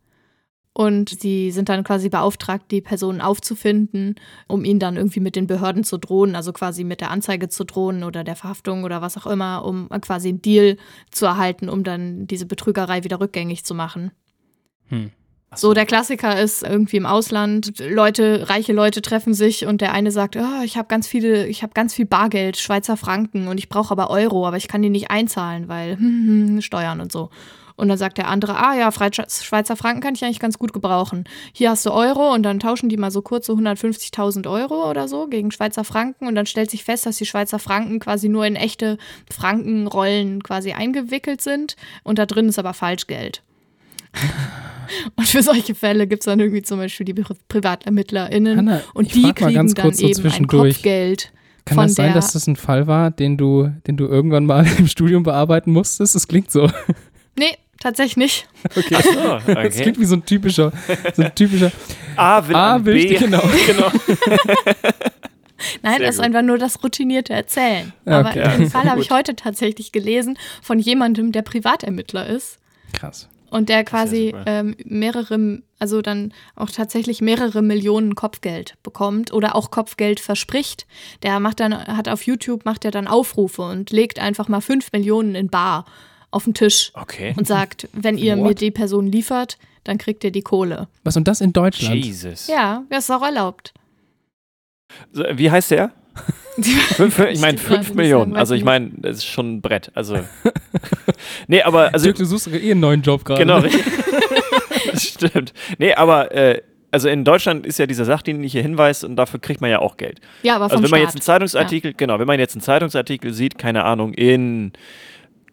Und 0.73 1.09
sie 1.09 1.49
sind 1.51 1.69
dann 1.69 1.83
quasi 1.83 2.07
beauftragt, 2.09 2.69
die 2.69 2.81
Personen 2.81 3.19
aufzufinden, 3.19 4.13
um 4.47 4.63
ihnen 4.63 4.79
dann 4.79 4.95
irgendwie 4.95 5.19
mit 5.19 5.35
den 5.35 5.47
Behörden 5.47 5.83
zu 5.83 5.97
drohen, 5.97 6.35
also 6.35 6.53
quasi 6.53 6.83
mit 6.83 7.01
der 7.01 7.09
Anzeige 7.09 7.49
zu 7.49 7.65
drohen 7.65 8.03
oder 8.03 8.23
der 8.23 8.35
Verhaftung 8.35 8.83
oder 8.83 9.01
was 9.01 9.17
auch 9.17 9.25
immer, 9.25 9.65
um 9.65 9.89
quasi 10.01 10.29
einen 10.29 10.41
Deal 10.43 10.77
zu 11.09 11.25
erhalten, 11.25 11.67
um 11.67 11.83
dann 11.83 12.27
diese 12.27 12.45
Betrügerei 12.45 13.03
wieder 13.03 13.19
rückgängig 13.19 13.63
zu 13.65 13.73
machen. 13.73 14.11
Hm. 14.89 15.09
So, 15.55 15.73
der 15.73 15.85
Klassiker 15.85 16.39
ist 16.39 16.61
irgendwie 16.61 16.97
im 16.97 17.05
Ausland, 17.05 17.79
Leute, 17.79 18.49
reiche 18.49 18.73
Leute 18.73 19.01
treffen 19.01 19.33
sich 19.33 19.65
und 19.65 19.79
der 19.79 19.93
eine 19.93 20.11
sagt, 20.11 20.35
oh, 20.35 20.63
ich 20.63 20.77
habe 20.77 20.89
ganz 20.89 21.07
viele, 21.07 21.47
ich 21.47 21.63
habe 21.63 21.73
ganz 21.73 21.93
viel 21.93 22.05
Bargeld, 22.05 22.57
Schweizer 22.57 22.97
Franken 22.97 23.47
und 23.47 23.57
ich 23.57 23.69
brauche 23.69 23.91
aber 23.91 24.09
Euro, 24.09 24.45
aber 24.45 24.57
ich 24.57 24.67
kann 24.67 24.81
die 24.81 24.89
nicht 24.89 25.09
einzahlen, 25.09 25.69
weil 25.69 25.97
hm, 25.97 26.47
hm, 26.47 26.61
Steuern 26.61 26.99
und 26.99 27.13
so. 27.13 27.29
Und 27.77 27.89
dann 27.89 27.97
sagt 27.97 28.17
der 28.17 28.27
andere, 28.27 28.57
ah 28.57 28.75
ja, 28.75 28.91
Schweizer 28.91 29.75
Franken 29.75 30.01
kann 30.01 30.15
ich 30.15 30.25
eigentlich 30.25 30.39
ganz 30.39 30.57
gut 30.57 30.73
gebrauchen. 30.73 31.25
Hier 31.53 31.69
hast 31.69 31.85
du 31.85 31.91
Euro 31.91 32.33
und 32.33 32.43
dann 32.43 32.59
tauschen 32.59 32.89
die 32.89 32.97
mal 32.97 33.11
so 33.11 33.21
kurz 33.21 33.45
so 33.45 33.53
150.000 33.53 34.49
Euro 34.49 34.89
oder 34.89 35.07
so 35.07 35.27
gegen 35.27 35.51
Schweizer 35.51 35.83
Franken 35.83 36.27
und 36.27 36.35
dann 36.35 36.47
stellt 36.47 36.71
sich 36.71 36.83
fest, 36.83 37.05
dass 37.05 37.17
die 37.17 37.27
Schweizer 37.27 37.59
Franken 37.59 37.99
quasi 37.99 38.29
nur 38.29 38.45
in 38.45 38.55
echte 38.55 38.97
Frankenrollen 39.31 40.43
quasi 40.43 40.73
eingewickelt 40.73 41.41
sind 41.41 41.77
und 42.03 42.19
da 42.19 42.25
drin 42.25 42.49
ist 42.49 42.59
aber 42.59 42.73
Falschgeld. 42.73 43.43
Und 45.15 45.27
für 45.27 45.41
solche 45.43 45.75
Fälle 45.75 46.07
gibt 46.07 46.21
es 46.21 46.25
dann 46.25 46.39
irgendwie 46.39 46.61
zum 46.61 46.77
Beispiel 46.79 47.05
die 47.05 47.13
Pri- 47.13 47.35
PrivatermittlerInnen 47.47 48.57
Hanna, 48.57 48.81
und 48.93 49.13
die 49.13 49.31
kriegen 49.33 49.53
ganz 49.53 49.73
dann 49.73 49.83
kurz 49.85 49.97
so 49.99 50.07
eben 50.07 50.31
ein. 50.31 50.47
Kopfgeld 50.47 51.31
Kann 51.65 51.75
von 51.75 51.83
das 51.87 51.95
sein, 51.95 52.05
der 52.07 52.15
dass 52.15 52.33
das 52.33 52.47
ein 52.47 52.55
Fall 52.55 52.87
war, 52.87 53.11
den 53.11 53.37
du, 53.37 53.71
den 53.87 53.97
du 53.97 54.05
irgendwann 54.07 54.45
mal 54.45 54.65
im 54.77 54.87
Studium 54.87 55.23
bearbeiten 55.23 55.71
musstest? 55.71 56.15
Das 56.15 56.27
klingt 56.27 56.51
so. 56.51 56.69
Nee, 57.37 57.55
tatsächlich 57.79 58.17
nicht. 58.17 58.47
Okay. 58.75 58.95
Ach 58.97 59.03
so, 59.03 59.53
Das 59.53 59.57
okay. 59.65 59.81
klingt 59.83 59.99
wie 59.99 60.05
so 60.05 60.15
ein 60.15 60.25
typischer, 60.25 60.71
so 61.13 61.21
ein 61.21 61.35
typischer 61.35 61.71
A 62.15 62.47
will 62.47 62.55
an 62.55 62.85
will, 62.85 62.93
B. 62.95 63.15
genau. 63.15 63.43
genau. 63.67 63.91
Nein, 65.81 65.97
Sehr 65.97 66.05
das 66.05 66.15
ist 66.15 66.21
einfach 66.21 66.43
nur 66.43 66.57
das 66.59 66.83
routinierte 66.83 67.33
Erzählen. 67.33 67.91
Ja, 68.05 68.19
Aber 68.19 68.29
okay. 68.29 68.57
den 68.57 68.69
Fall 68.69 68.89
habe 68.89 69.01
ich 69.01 69.09
heute 69.09 69.35
tatsächlich 69.35 69.91
gelesen 69.91 70.37
von 70.61 70.77
jemandem, 70.79 71.31
der 71.31 71.41
Privatermittler 71.41 72.27
ist 72.27 72.59
Krass. 72.93 73.27
Und 73.57 73.69
der 73.69 73.83
quasi 73.83 74.33
ähm, 74.45 74.75
mehrere 74.85 75.61
also 75.79 76.01
dann 76.01 76.33
auch 76.55 76.71
tatsächlich 76.71 77.21
mehrere 77.21 77.61
Millionen 77.61 78.15
Kopfgeld 78.15 78.75
bekommt 78.83 79.31
oder 79.31 79.55
auch 79.55 79.69
Kopfgeld 79.69 80.19
verspricht. 80.19 80.87
Der 81.21 81.39
macht 81.39 81.59
dann, 81.59 81.75
hat 81.75 82.09
auf 82.09 82.23
YouTube, 82.23 82.65
macht 82.65 82.83
er 82.85 82.91
dann 82.91 83.07
Aufrufe 83.07 83.61
und 83.61 83.91
legt 83.91 84.19
einfach 84.19 84.47
mal 84.47 84.61
fünf 84.61 84.91
Millionen 84.91 85.35
in 85.35 85.49
Bar 85.49 85.85
auf 86.31 86.45
den 86.45 86.53
Tisch 86.53 86.91
Okay. 86.95 87.33
und 87.37 87.47
sagt, 87.47 87.87
wenn 87.93 88.17
ihr 88.17 88.35
mir 88.35 88.49
What? 88.49 88.61
die 88.61 88.71
Person 88.71 89.07
liefert, 89.07 89.57
dann 89.83 89.97
kriegt 89.97 90.23
ihr 90.23 90.31
die 90.31 90.41
Kohle. 90.41 90.87
Was 91.03 91.15
und 91.15 91.27
das 91.27 91.41
in 91.41 91.53
Deutschland? 91.53 92.03
Jesus. 92.03 92.47
Ja, 92.47 92.83
das 92.89 93.05
ist 93.05 93.11
auch 93.11 93.21
erlaubt. 93.23 93.73
So, 95.11 95.23
Wie 95.33 95.51
heißt 95.51 95.71
der? 95.71 95.91
Fünf, 96.95 97.19
ich 97.19 97.39
meine, 97.39 97.57
Steht 97.57 97.67
gerade 97.67 97.83
fünf 97.83 97.87
nicht 97.89 97.95
Millionen. 97.95 98.23
sagen, 98.23 98.33
weiß 98.33 98.39
Also 98.39 98.55
ich 98.55 98.63
meine, 98.63 98.91
das 98.97 99.17
ist 99.17 99.25
schon 99.25 99.55
ein 99.55 99.61
Brett. 99.61 99.91
Also. 99.93 100.19
nee, 101.47 101.61
aber. 101.61 101.93
Also, 101.93 102.05
Dirk, 102.05 102.17
du 102.17 102.25
suchst 102.25 102.47
eh 102.47 102.71
einen 102.71 102.79
neuen 102.79 103.01
Job 103.01 103.25
gerade. 103.25 103.39
Genau, 103.39 103.59
richtig. 103.59 103.83
das 104.91 105.03
stimmt. 105.07 105.53
Nee, 105.77 105.93
aber 105.93 106.31
äh, 106.33 106.61
also 106.91 107.09
in 107.09 107.23
Deutschland 107.23 107.65
ist 107.65 107.79
ja 107.79 107.85
dieser 107.85 108.05
sachdienliche 108.05 108.61
Hinweis 108.61 109.03
und 109.03 109.15
dafür 109.17 109.39
kriegt 109.39 109.61
man 109.61 109.69
ja 109.69 109.79
auch 109.79 109.97
Geld. 109.97 110.19
Ja, 110.43 110.55
aber 110.55 110.65
Also 110.65 110.75
vom 110.77 110.83
wenn 110.83 110.91
man 110.91 111.01
jetzt 111.01 111.15
einen 111.15 111.21
Zeitungsartikel, 111.21 111.93
genau, 111.93 112.17
wenn 112.19 112.27
man 112.27 112.39
jetzt 112.39 112.55
einen 112.55 112.61
Zeitungsartikel 112.61 113.33
sieht, 113.33 113.57
keine 113.57 113.83
Ahnung, 113.83 114.13
in 114.13 114.71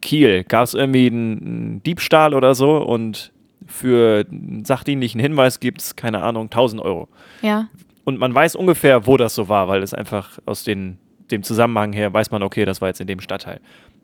Kiel 0.01 0.45
gab 0.45 0.65
es 0.65 0.75
irgendwie 0.75 1.07
einen, 1.09 1.39
einen 1.39 1.83
Diebstahl 1.83 2.35
oder 2.35 2.55
so 2.55 2.77
und 2.77 3.33
für 3.67 4.27
einen 4.31 4.65
sachdienlichen 4.65 5.21
Hinweis 5.21 5.59
gibt 5.59 5.81
es, 5.81 5.97
keine 5.97 6.23
Ahnung, 6.23 6.45
1000 6.45 6.81
Euro. 6.83 7.09
Ja. 7.43 7.69
Und 8.05 8.19
man 8.19 8.35
weiß 8.35 8.55
ungefähr, 8.57 9.07
wo 9.07 9.17
das 9.17 9.35
so 9.35 9.49
war, 9.49 9.69
weil 9.69 9.83
es 9.83 9.95
einfach 9.95 10.39
aus 10.47 10.65
den, 10.65 10.99
dem 11.31 11.43
Zusammenhang 11.43 11.93
her 11.93 12.13
weiß 12.13 12.31
man, 12.31 12.43
okay, 12.43 12.65
das 12.65 12.81
war 12.81 12.89
jetzt 12.89 13.01
in 13.01 13.07
dem 13.07 13.21
Stadtteil. 13.21 13.61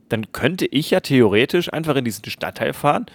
Dann 0.09 0.33
könnte 0.33 0.67
ich 0.67 0.91
ja 0.91 1.01
theoretisch 1.01 1.73
einfach 1.73 1.95
in 1.97 2.05
diesen 2.05 2.25
Stadtteil 2.31 2.73
fahren, 2.73 3.07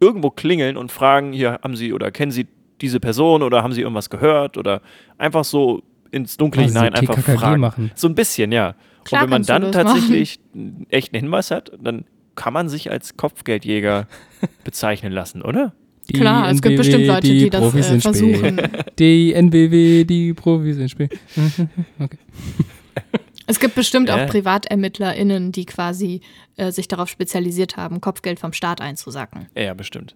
irgendwo 0.00 0.30
klingeln 0.30 0.76
und 0.76 0.90
fragen, 0.90 1.32
hier 1.32 1.60
haben 1.62 1.76
Sie 1.76 1.92
oder 1.92 2.10
kennen 2.10 2.32
Sie 2.32 2.46
diese 2.80 2.98
Person 2.98 3.42
oder 3.42 3.62
haben 3.62 3.72
Sie 3.72 3.82
irgendwas 3.82 4.10
gehört 4.10 4.56
oder 4.56 4.80
einfach 5.18 5.44
so 5.44 5.82
ins 6.10 6.36
Dunkle 6.36 6.62
Also 6.62 6.74
so 6.74 6.80
hinein 6.80 6.94
einfach 6.94 7.14
TKKG 7.14 7.38
fragen. 7.38 7.60
machen. 7.60 7.90
So 7.94 8.08
ein 8.08 8.14
bisschen, 8.14 8.52
ja. 8.52 8.74
Klar 9.04 9.22
und 9.22 9.26
wenn 9.26 9.30
man 9.30 9.42
dann 9.44 9.72
tatsächlich 9.72 10.40
einen 10.54 10.86
echten 10.88 11.16
Hinweis 11.16 11.50
hat, 11.50 11.72
dann 11.80 12.04
kann 12.34 12.52
man 12.52 12.68
sich 12.68 12.90
als 12.90 13.16
Kopfgeldjäger 13.16 14.06
bezeichnen 14.64 15.12
lassen, 15.12 15.42
oder? 15.42 15.72
Die 16.12 16.20
Klar, 16.20 16.50
es 16.50 16.60
gibt 16.62 16.76
bestimmt 16.76 17.06
Leute, 17.06 17.26
die 17.28 17.48
das, 17.50 17.60
Profis 17.60 17.86
äh, 17.86 17.88
sind 17.88 18.00
spät. 18.02 18.16
versuchen. 18.16 18.60
Die 18.98 19.32
NBW, 19.32 20.04
die 20.04 20.34
Profis 20.34 20.76
sind 20.76 20.90
spät. 20.90 21.18
okay. 21.98 22.18
Es 23.46 23.58
gibt 23.58 23.74
bestimmt 23.74 24.08
Ja. 24.08 24.16
auch 24.24 24.28
PrivatermittlerInnen, 24.28 25.52
die 25.52 25.64
quasi 25.66 26.20
äh, 26.56 26.70
sich 26.70 26.88
darauf 26.88 27.08
spezialisiert 27.08 27.76
haben, 27.76 28.00
Kopfgeld 28.00 28.38
vom 28.38 28.52
Staat 28.52 28.80
einzusacken. 28.80 29.48
Ja, 29.56 29.74
bestimmt. 29.74 30.14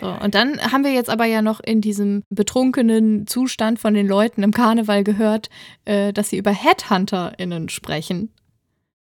So, 0.00 0.08
und 0.10 0.34
dann 0.34 0.58
haben 0.72 0.82
wir 0.82 0.92
jetzt 0.92 1.10
aber 1.10 1.26
ja 1.26 1.42
noch 1.42 1.60
in 1.60 1.80
diesem 1.80 2.22
betrunkenen 2.30 3.26
Zustand 3.26 3.78
von 3.78 3.94
den 3.94 4.08
Leuten 4.08 4.42
im 4.42 4.50
Karneval 4.52 5.04
gehört, 5.04 5.50
äh, 5.84 6.12
dass 6.12 6.30
sie 6.30 6.38
über 6.38 6.50
HeadhunterInnen 6.52 7.68
sprechen. 7.68 8.30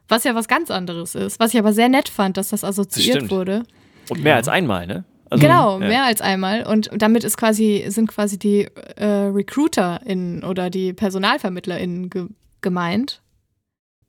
Was 0.07 0.23
ja 0.23 0.35
was 0.35 0.47
ganz 0.47 0.69
anderes 0.69 1.15
ist. 1.15 1.39
Was 1.39 1.53
ich 1.53 1.59
aber 1.59 1.73
sehr 1.73 1.89
nett 1.89 2.09
fand, 2.09 2.37
dass 2.37 2.49
das 2.49 2.63
assoziiert 2.63 3.17
stimmt. 3.17 3.31
wurde. 3.31 3.63
Und 4.09 4.21
mehr 4.21 4.35
als 4.35 4.47
einmal, 4.47 4.85
ne? 4.85 5.03
Also, 5.29 5.41
genau, 5.41 5.79
ja. 5.79 5.87
mehr 5.87 6.03
als 6.05 6.21
einmal. 6.21 6.65
Und 6.65 6.89
damit 6.95 7.23
ist 7.23 7.37
quasi, 7.37 7.85
sind 7.89 8.07
quasi 8.07 8.37
die 8.37 8.67
äh, 8.95 9.05
RecruiterInnen 9.05 10.43
oder 10.43 10.69
die 10.69 10.93
PersonalvermittlerInnen 10.93 12.09
ge 12.09 12.27
gemeint, 12.61 13.21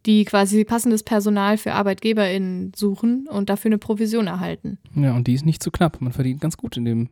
die 0.06 0.24
quasi 0.24 0.64
passendes 0.64 1.02
Personal 1.02 1.58
für 1.58 1.74
ArbeitgeberInnen 1.74 2.72
suchen 2.74 3.26
und 3.28 3.50
dafür 3.50 3.68
eine 3.68 3.78
Provision 3.78 4.28
erhalten. 4.28 4.78
Ja, 4.94 5.14
und 5.14 5.26
die 5.26 5.34
ist 5.34 5.44
nicht 5.44 5.62
zu 5.62 5.70
knapp. 5.70 6.00
Man 6.00 6.12
verdient 6.12 6.40
ganz 6.40 6.56
gut 6.56 6.76
in 6.78 6.86
dem. 6.86 7.10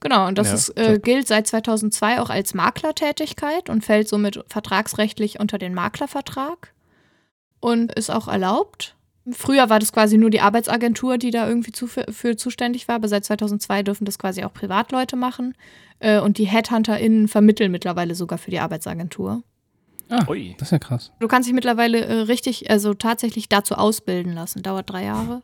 Genau, 0.00 0.28
und 0.28 0.38
das 0.38 0.48
Ja, 0.48 0.54
ist, 0.54 0.68
äh, 0.76 1.00
gilt 1.02 1.26
seit 1.26 1.48
2002 1.48 2.20
auch 2.20 2.30
als 2.30 2.54
Maklertätigkeit 2.54 3.68
und 3.68 3.84
fällt 3.84 4.08
somit 4.08 4.44
vertragsrechtlich 4.46 5.40
unter 5.40 5.58
den 5.58 5.74
Maklervertrag 5.74 6.72
und 7.58 7.92
ist 7.94 8.10
auch 8.10 8.28
erlaubt. 8.28 8.94
Früher 9.32 9.68
war 9.70 9.78
das 9.78 9.92
quasi 9.92 10.16
nur 10.16 10.30
die 10.30 10.40
Arbeitsagentur, 10.40 11.18
die 11.18 11.30
da 11.30 11.48
irgendwie 11.48 11.72
zu, 11.72 11.86
für 11.86 12.36
zuständig 12.36 12.88
war, 12.88 12.96
aber 12.96 13.08
seit 13.08 13.24
2002 13.24 13.82
dürfen 13.82 14.04
das 14.04 14.18
quasi 14.18 14.44
auch 14.44 14.52
Privatleute 14.52 15.16
machen. 15.16 15.54
Äh, 16.00 16.20
und 16.20 16.38
die 16.38 16.46
HeadhunterInnen 16.46 17.28
vermitteln 17.28 17.72
mittlerweile 17.72 18.14
sogar 18.14 18.38
für 18.38 18.50
die 18.50 18.60
Arbeitsagentur. 18.60 19.42
Ah, 20.10 20.24
Ui. 20.28 20.54
das 20.58 20.68
ist 20.68 20.72
ja 20.72 20.78
krass. 20.78 21.12
Du 21.20 21.28
kannst 21.28 21.48
dich 21.48 21.54
mittlerweile 21.54 22.00
äh, 22.04 22.12
richtig, 22.20 22.70
also 22.70 22.94
tatsächlich 22.94 23.48
dazu 23.48 23.74
ausbilden 23.74 24.32
lassen. 24.32 24.62
Dauert 24.62 24.90
drei 24.90 25.04
Jahre. 25.04 25.42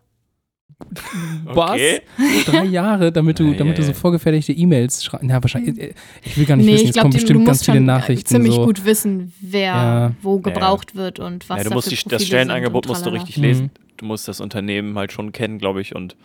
Okay. 1.46 2.00
Was? 2.16 2.44
Drei 2.46 2.64
Jahre, 2.64 3.12
damit 3.12 3.38
du, 3.38 3.50
Ja, 3.52 3.54
damit 3.58 3.78
du 3.78 3.82
ja, 3.82 3.86
so 3.86 3.92
ja. 3.92 3.98
vorgefertigte 3.98 4.52
E-Mails 4.52 5.04
schreibst. 5.04 5.28
Ja, 5.28 5.42
wahrscheinlich. 5.42 5.78
äh, 5.78 5.94
Ich 6.24 6.36
will 6.36 6.46
gar 6.46 6.56
nicht 6.56 6.66
nee, 6.66 6.72
wissen, 6.74 6.82
ich 6.82 6.88
jetzt 6.88 7.00
kommen 7.00 7.10
du 7.12 7.16
bestimmt 7.18 7.38
musst 7.40 7.46
ganz 7.48 7.64
viele 7.64 7.76
schon 7.78 7.84
Nachrichten. 7.86 8.26
ziemlich 8.28 8.54
so. 8.54 8.64
gut 8.64 8.84
wissen, 8.84 9.32
wer 9.40 9.62
Ja. 9.62 10.12
wo 10.22 10.36
Ja. 10.36 10.42
gebraucht 10.42 10.94
wird 10.96 11.18
und 11.20 11.48
was 11.48 11.58
ja, 11.58 11.64
du 11.64 11.74
musst 11.74 11.90
die, 11.90 11.94
das 11.94 12.02
Profile 12.04 12.26
Stellenangebot 12.26 12.88
musst 12.88 13.04
du 13.06 13.10
richtig 13.10 13.36
lesen. 13.36 13.70
Du 13.96 14.06
musst 14.06 14.26
das 14.28 14.40
Unternehmen 14.40 14.96
halt 14.98 15.12
schon 15.12 15.32
kennen, 15.32 15.58
glaube 15.58 15.80
ich, 15.80 15.94
und 15.94 16.16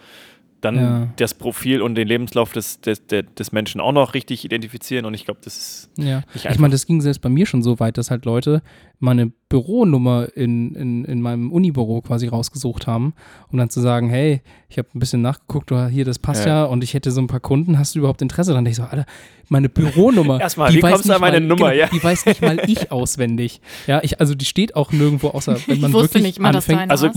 dann 0.61 0.75
Ja. 0.75 1.07
das 1.15 1.33
Profil 1.33 1.81
und 1.81 1.95
den 1.95 2.07
Lebenslauf 2.07 2.51
des, 2.51 2.81
des, 2.81 3.01
des, 3.07 3.51
Menschen 3.53 3.79
auch 3.79 3.93
noch 3.93 4.13
richtig 4.13 4.43
identifizieren. 4.43 5.05
Und 5.05 5.13
ich 5.13 5.23
glaube, 5.25 5.39
das 5.43 5.57
ist 5.57 5.89
Ja, 5.97 6.23
nicht 6.33 6.45
ich 6.49 6.59
meine, 6.59 6.71
das 6.73 6.85
ging 6.85 6.99
selbst 7.01 7.21
bei 7.21 7.29
mir 7.29 7.45
schon 7.45 7.63
so 7.63 7.79
weit, 7.79 7.97
dass 7.97 8.11
halt 8.11 8.25
Leute 8.25 8.61
meine 8.99 9.31
Büronummer 9.47 10.27
in, 10.35 10.75
in, 10.75 11.05
in 11.05 11.21
meinem 11.21 11.51
Unibüro 11.51 12.01
quasi 12.01 12.27
rausgesucht 12.27 12.85
haben, 12.85 13.13
um 13.49 13.57
dann 13.57 13.69
zu 13.69 13.79
sagen, 13.79 14.09
hey, 14.09 14.41
ich 14.67 14.77
habe 14.77 14.89
ein 14.93 14.99
bisschen 14.99 15.21
nachgeguckt, 15.21 15.71
du, 15.71 15.87
hier, 15.87 16.03
das 16.03 16.19
passt 16.19 16.45
ja. 16.45 16.63
Ja. 16.63 16.65
und 16.65 16.83
ich 16.83 16.93
hätte 16.93 17.09
so 17.11 17.21
ein 17.21 17.27
paar 17.27 17.39
Kunden, 17.39 17.79
hast 17.79 17.95
du 17.95 17.99
überhaupt 17.99 18.21
Interesse? 18.21 18.53
Dann 18.53 18.65
dachte 18.65 18.71
ich 18.71 18.75
so, 18.75 18.83
Alter, 18.83 19.05
meine 19.47 19.69
Büronummer, 19.69 20.39
Erstmal, 20.41 20.71
die 20.71 20.77
wie 20.77 20.83
weiß 20.83 20.91
kommst 20.91 21.09
du 21.09 21.13
an 21.13 21.21
nicht 21.21 21.31
meine 21.31 21.39
mal, 21.39 21.47
Nummer, 21.47 21.71
genau, 21.71 21.81
ja? 21.81 21.87
die 21.87 22.03
weiß 22.03 22.25
nicht 22.25 22.41
mal 22.41 22.59
ich 22.67 22.91
auswendig. 22.91 23.61
Ja, 23.87 24.01
ich, 24.03 24.19
also 24.19 24.35
die 24.35 24.45
steht 24.45 24.75
auch 24.75 24.91
nirgendwo, 24.91 25.29
außer 25.29 25.57
wenn 25.67 25.79
man 25.79 25.91
Ich 25.91 25.95
wusste 25.95 26.15
wirklich 26.15 26.23
nicht 26.23 26.39
mal, 26.39 26.53
anfängt. 26.53 26.91
Also, 26.91 27.09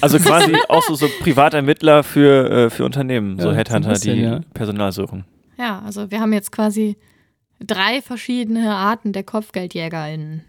also 0.00 0.18
quasi 0.18 0.56
auch 0.68 0.82
so, 0.82 0.94
so 0.94 1.06
Privatermittler 1.20 2.02
für, 2.02 2.50
äh, 2.50 2.70
für 2.70 2.84
Unternehmen, 2.86 3.36
Ja, 3.36 3.42
so 3.44 3.52
Headhunter, 3.52 3.90
bisschen, 3.90 4.16
die 4.16 4.22
ja. 4.22 4.40
Personal 4.54 4.90
suchen. 4.92 5.24
Ja, 5.58 5.82
also 5.84 6.10
wir 6.10 6.20
haben 6.20 6.32
jetzt 6.32 6.50
quasi 6.50 6.96
drei 7.60 8.00
verschiedene 8.00 8.74
Arten 8.74 9.12
der 9.12 9.22
KopfgeldjägerInnen. 9.22 10.42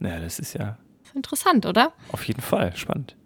Ja, 0.00 0.20
das 0.20 0.38
ist 0.38 0.54
ja 0.54 0.78
interessant, 1.14 1.64
oder? 1.66 1.92
auf 2.12 2.26
jeden 2.26 2.40
Fall 2.40 2.74
spannend. 2.76 3.16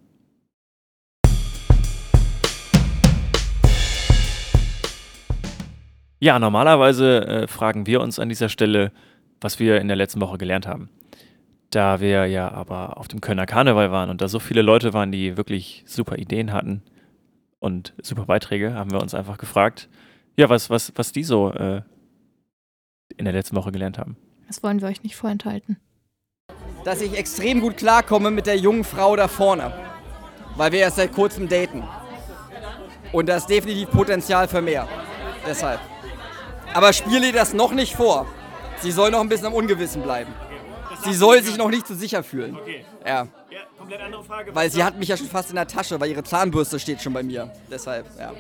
Ja, 6.20 6.38
normalerweise 6.38 7.26
äh, 7.26 7.46
fragen 7.46 7.86
wir 7.86 8.00
uns 8.00 8.18
an 8.18 8.28
dieser 8.28 8.48
Stelle, 8.48 8.92
was 9.40 9.60
wir 9.60 9.80
in 9.80 9.86
der 9.86 9.96
letzten 9.96 10.20
Woche 10.20 10.36
gelernt 10.36 10.66
haben. 10.66 10.90
Da 11.70 12.00
wir 12.00 12.26
ja 12.26 12.50
aber 12.50 12.98
auf 12.98 13.06
dem 13.08 13.20
Kölner 13.20 13.46
Karneval 13.46 13.92
waren 13.92 14.10
und 14.10 14.20
da 14.20 14.26
so 14.26 14.40
viele 14.40 14.62
Leute 14.62 14.92
waren, 14.94 15.12
die 15.12 15.36
wirklich 15.36 15.84
super 15.86 16.18
Ideen 16.18 16.52
hatten 16.52 16.82
und 17.60 17.94
super 18.02 18.24
Beiträge, 18.24 18.74
haben 18.74 18.90
wir 18.90 19.00
uns 19.00 19.14
einfach 19.14 19.38
gefragt, 19.38 19.88
ja, 20.36 20.48
was, 20.48 20.70
was, 20.70 20.92
was 20.96 21.12
die 21.12 21.22
so 21.22 21.52
äh, 21.52 21.82
in 23.16 23.24
der 23.24 23.34
letzten 23.34 23.54
Woche 23.54 23.70
gelernt 23.70 23.98
haben. 23.98 24.16
Das 24.48 24.62
wollen 24.62 24.80
wir 24.80 24.88
euch 24.88 25.02
nicht 25.02 25.14
vorenthalten. 25.14 25.76
Dass 26.88 27.02
ich 27.02 27.18
extrem 27.18 27.60
gut 27.60 27.76
klarkomme 27.76 28.30
mit 28.30 28.46
der 28.46 28.56
jungen 28.56 28.82
Frau 28.82 29.14
da 29.14 29.28
vorne. 29.28 29.74
Weil 30.56 30.72
wir 30.72 30.80
erst 30.80 30.96
seit 30.96 31.12
kurzem 31.12 31.46
daten. 31.46 31.86
Und 33.12 33.28
da 33.28 33.36
ist 33.36 33.46
definitiv 33.46 33.90
Potenzial 33.90 34.48
für 34.48 34.62
mehr. 34.62 34.88
Deshalb. 35.46 35.80
Aber 36.72 36.94
spiele 36.94 37.26
ihr 37.26 37.32
das 37.34 37.52
noch 37.52 37.72
nicht 37.72 37.94
vor. 37.94 38.26
Sie 38.80 38.90
soll 38.90 39.10
noch 39.10 39.20
ein 39.20 39.28
bisschen 39.28 39.48
am 39.48 39.52
Ungewissen 39.52 40.00
bleiben. 40.00 40.32
Sie 41.04 41.12
soll 41.12 41.42
sich 41.42 41.58
noch 41.58 41.68
nicht 41.68 41.86
zu 41.86 41.94
sicher 41.94 42.22
fühlen. 42.22 42.56
Ja. 43.06 43.26
komplett 43.76 44.00
andere 44.00 44.24
Frage. 44.24 44.54
Weil 44.54 44.70
sie 44.70 44.82
hat 44.82 44.98
mich 44.98 45.10
ja 45.10 45.18
schon 45.18 45.28
fast 45.28 45.50
in 45.50 45.56
der 45.56 45.68
Tasche, 45.68 46.00
weil 46.00 46.08
ihre 46.10 46.24
Zahnbürste 46.24 46.80
steht 46.80 47.02
schon 47.02 47.12
bei 47.12 47.22
mir. 47.22 47.52
Deshalb, 47.70 48.06
ja. 48.18 48.32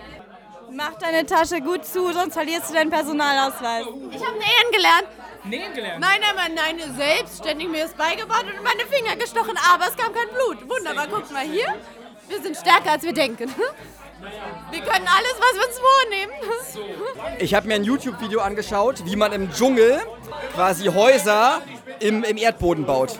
Mach 0.70 0.94
deine 0.98 1.24
Tasche 1.24 1.60
gut 1.60 1.84
zu, 1.84 2.12
sonst 2.12 2.34
verlierst 2.34 2.70
du 2.70 2.74
deinen 2.74 2.90
Personalausweis. 2.90 3.86
Ich 4.10 4.24
habe 4.24 4.38
nähen 4.38 4.72
gelernt. 4.72 5.08
Nähen 5.44 5.74
gelernt? 5.74 6.00
Nein, 6.00 6.20
nein, 6.20 6.52
nein, 6.54 6.76
nein, 6.76 6.94
selbstständig 6.96 7.68
mir 7.68 7.84
ist 7.84 7.96
beigebracht 7.96 8.44
und 8.44 8.54
in 8.54 8.62
meine 8.62 8.86
Finger 8.86 9.16
gestochen, 9.16 9.56
aber 9.72 9.86
es 9.88 9.96
kam 9.96 10.12
kein 10.12 10.28
Blut. 10.28 10.68
Wunderbar, 10.68 11.06
guck 11.10 11.30
mal 11.30 11.44
hier. 11.44 11.74
Wir 12.28 12.42
sind 12.42 12.56
stärker, 12.56 12.92
als 12.92 13.02
wir 13.02 13.12
denken. 13.12 13.52
Wir 14.70 14.80
können 14.80 15.06
alles, 15.06 15.34
was 15.38 15.54
wir 15.54 15.66
uns 15.68 15.78
vornehmen. 15.78 16.32
Ich 17.38 17.54
habe 17.54 17.68
mir 17.68 17.74
ein 17.76 17.84
YouTube-Video 17.84 18.40
angeschaut, 18.40 19.04
wie 19.06 19.16
man 19.16 19.32
im 19.32 19.50
Dschungel 19.52 20.00
quasi 20.54 20.86
Häuser 20.86 21.62
im, 22.00 22.24
im 22.24 22.36
Erdboden 22.36 22.84
baut. 22.84 23.12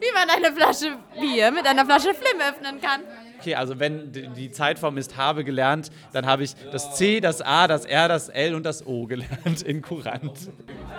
Wie 0.00 0.12
man 0.14 0.30
eine 0.30 0.54
Flasche 0.54 0.96
Bier 1.20 1.50
mit 1.50 1.66
einer 1.66 1.84
Flasche 1.84 2.14
Flim 2.14 2.40
öffnen 2.40 2.80
kann. 2.80 3.02
Okay, 3.46 3.54
also 3.54 3.78
wenn 3.78 4.10
die 4.10 4.26
die 4.26 4.50
Zeitform 4.50 4.98
ist 4.98 5.16
habe 5.16 5.44
gelernt, 5.44 5.92
dann 6.12 6.26
habe 6.26 6.42
ich 6.42 6.56
das 6.72 6.96
C, 6.96 7.20
das 7.20 7.40
A, 7.42 7.68
das 7.68 7.84
R, 7.84 8.08
das 8.08 8.28
L 8.28 8.56
und 8.56 8.66
das 8.66 8.84
O 8.84 9.06
gelernt 9.06 9.62
in 9.62 9.82
Kurant. 9.82 10.50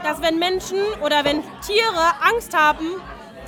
dass 0.01 0.21
wenn 0.21 0.39
Menschen 0.39 0.77
oder 1.03 1.25
wenn 1.25 1.43
Tiere 1.65 2.13
Angst 2.21 2.55
haben, 2.55 2.85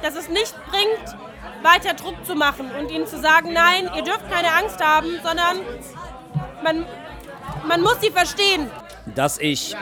dass 0.02 0.18
es 0.18 0.28
nicht 0.28 0.54
bringt, 0.70 1.18
weiter 1.64 1.93
Druck 1.93 2.26
zu 2.26 2.36
machen 2.36 2.70
und 2.78 2.91
ihnen 2.91 3.08
zu 3.08 3.18
sagen, 3.20 3.54
nein, 3.54 3.89
ihr 3.95 4.04
dürft 4.04 4.30
keine 4.30 4.52
Angst 4.52 4.84
haben, 4.84 5.08
sondern 5.24 5.60
man, 6.62 6.86
man 7.66 7.82
muss 7.82 8.02
sie 8.02 8.10
verstehen. 8.10 8.70
dass 9.16 9.39
ich 9.39 9.78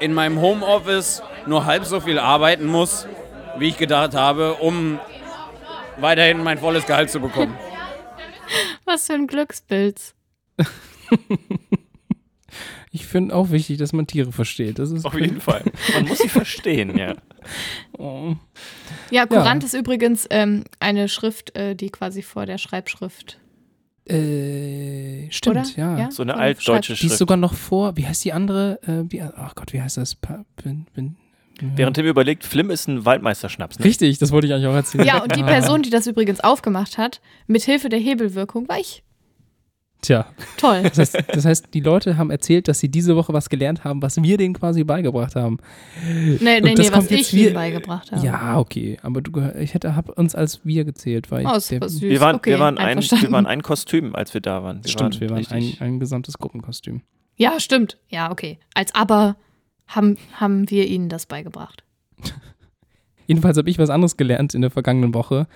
in 0.00 0.14
meinem 0.14 0.40
Homeoffice 0.40 1.22
nur 1.44 1.66
halb 1.66 1.84
so 1.84 2.00
viel 2.00 2.18
arbeiten 2.18 2.64
muss, 2.64 3.06
wie 3.58 3.68
ich 3.68 3.76
gedacht 3.76 4.14
habe, 4.14 4.54
um 4.54 4.98
weiterhin 5.98 6.42
mein 6.42 6.58
volles 6.58 6.86
Gehalt 6.86 7.10
zu 7.10 7.20
bekommen. 7.20 7.56
Was 8.84 9.06
für 9.06 9.14
ein 9.14 9.26
Glückspilz. 9.26 10.14
Ich 12.94 13.06
finde 13.06 13.34
auch 13.34 13.50
wichtig, 13.50 13.78
dass 13.78 13.92
man 13.92 14.06
Tiere 14.06 14.30
versteht. 14.30 14.78
Das 14.78 14.92
ist 14.92 15.04
Auf 15.04 15.18
jeden 15.18 15.40
Fall. 15.40 15.64
Man 15.94 16.06
muss 16.06 16.18
sie 16.18 16.28
verstehen, 16.28 16.96
ja. 16.96 17.16
Oh. 17.98 18.36
Ja, 19.10 19.26
Kurant 19.26 19.64
ist 19.64 19.74
übrigens 19.74 20.28
ähm, 20.30 20.62
eine 20.78 21.08
Schrift, 21.08 21.56
äh, 21.56 21.74
die 21.74 21.90
quasi 21.90 22.22
vor 22.22 22.46
der 22.46 22.56
Schreibschrift. 22.56 23.40
Äh, 24.06 25.28
stimmt, 25.30 25.76
ja. 25.76 25.98
Ja? 25.98 26.10
So 26.12 26.22
eine 26.22 26.36
altdeutsche 26.36 26.92
Die 26.94 27.00
ist 27.00 27.00
Schrift. 27.00 27.18
sogar 27.18 27.36
noch 27.36 27.54
vor, 27.54 27.96
wie 27.96 28.06
heißt 28.06 28.24
die 28.24 28.32
andere? 28.32 28.78
Äh, 28.82 29.10
wie, 29.10 29.20
ach 29.22 29.56
Gott, 29.56 29.72
wie 29.72 29.82
heißt 29.82 29.96
das? 29.96 30.14
Pa, 30.14 30.44
bin, 30.62 30.86
bin, 30.94 31.16
Während 31.60 31.96
Tim 31.96 32.06
überlegt, 32.06 32.44
Flim 32.44 32.70
ist 32.70 32.88
ein 32.88 33.04
Waldmeisterschnaps. 33.04 33.78
Ne? 33.78 33.84
Richtig, 33.84 34.18
das 34.18 34.32
wollte 34.32 34.46
ich 34.46 34.52
eigentlich 34.52 34.66
auch 34.66 34.74
erzählen. 34.74 35.04
Ja, 35.06 35.22
und 35.22 35.34
die 35.36 35.42
Person, 35.44 35.82
die 35.82 35.90
das 35.90 36.06
übrigens 36.06 36.40
aufgemacht 36.40 36.98
hat, 36.98 37.20
mit 37.46 37.62
Hilfe 37.62 37.88
der 37.88 37.98
Hebelwirkung, 38.00 38.68
war 38.68 38.78
ich. 38.78 39.02
Tja. 40.02 40.26
Toll. 40.58 40.82
Das 40.82 40.98
heißt, 40.98 41.16
das 41.28 41.44
heißt, 41.46 41.68
die 41.72 41.80
Leute 41.80 42.18
haben 42.18 42.30
erzählt, 42.30 42.68
dass 42.68 42.78
sie 42.78 42.90
diese 42.90 43.16
Woche 43.16 43.32
was 43.32 43.48
gelernt 43.48 43.84
haben, 43.84 44.02
was 44.02 44.22
wir 44.22 44.36
denen 44.36 44.52
quasi 44.52 44.84
beigebracht 44.84 45.34
haben. 45.34 45.56
Nee, 46.06 46.60
nee, 46.60 46.60
nee, 46.74 46.88
was 46.92 47.10
ich 47.10 47.32
ihnen 47.32 47.44
wir- 47.44 47.54
beigebracht 47.54 48.12
habe. 48.12 48.26
Ja, 48.26 48.58
okay. 48.58 48.98
Aber 49.02 49.22
du, 49.22 49.30
gehör- 49.30 49.56
ich 49.58 49.72
hätte 49.72 49.96
hab 49.96 50.10
uns 50.18 50.34
als 50.34 50.60
wir 50.64 50.84
gezählt, 50.84 51.30
weil 51.30 51.46
Oh, 51.46 51.58
süß. 51.58 52.02
Wir 52.02 52.20
waren, 52.20 52.36
Okay, 52.36 52.50
wir, 52.50 52.58
waren 52.58 52.76
ein, 52.76 52.98
wir 53.00 53.32
waren 53.32 53.46
ein 53.46 53.62
Kostüm, 53.62 54.14
als 54.14 54.34
wir 54.34 54.42
da 54.42 54.62
waren. 54.62 54.84
Wir 54.84 54.90
Stimmt, 54.90 55.20
wir 55.20 55.30
waren 55.30 55.46
ein, 55.48 55.74
ein 55.80 56.00
gesamtes 56.00 56.36
Gruppenkostüm. 56.36 57.00
Ja, 57.36 57.58
stimmt. 57.58 57.96
Ja, 58.10 58.30
okay. 58.30 58.58
Als 58.74 58.94
Aber 58.94 59.36
haben, 59.86 60.18
haben 60.34 60.70
wir 60.70 60.86
ihnen 60.86 61.08
das 61.08 61.26
beigebracht. 61.26 61.84
Jedenfalls 63.26 63.56
habe 63.56 63.70
ich 63.70 63.78
was 63.78 63.90
anderes 63.90 64.16
gelernt 64.16 64.54
in 64.54 64.60
der 64.60 64.70
vergangenen 64.70 65.14
Woche. 65.14 65.46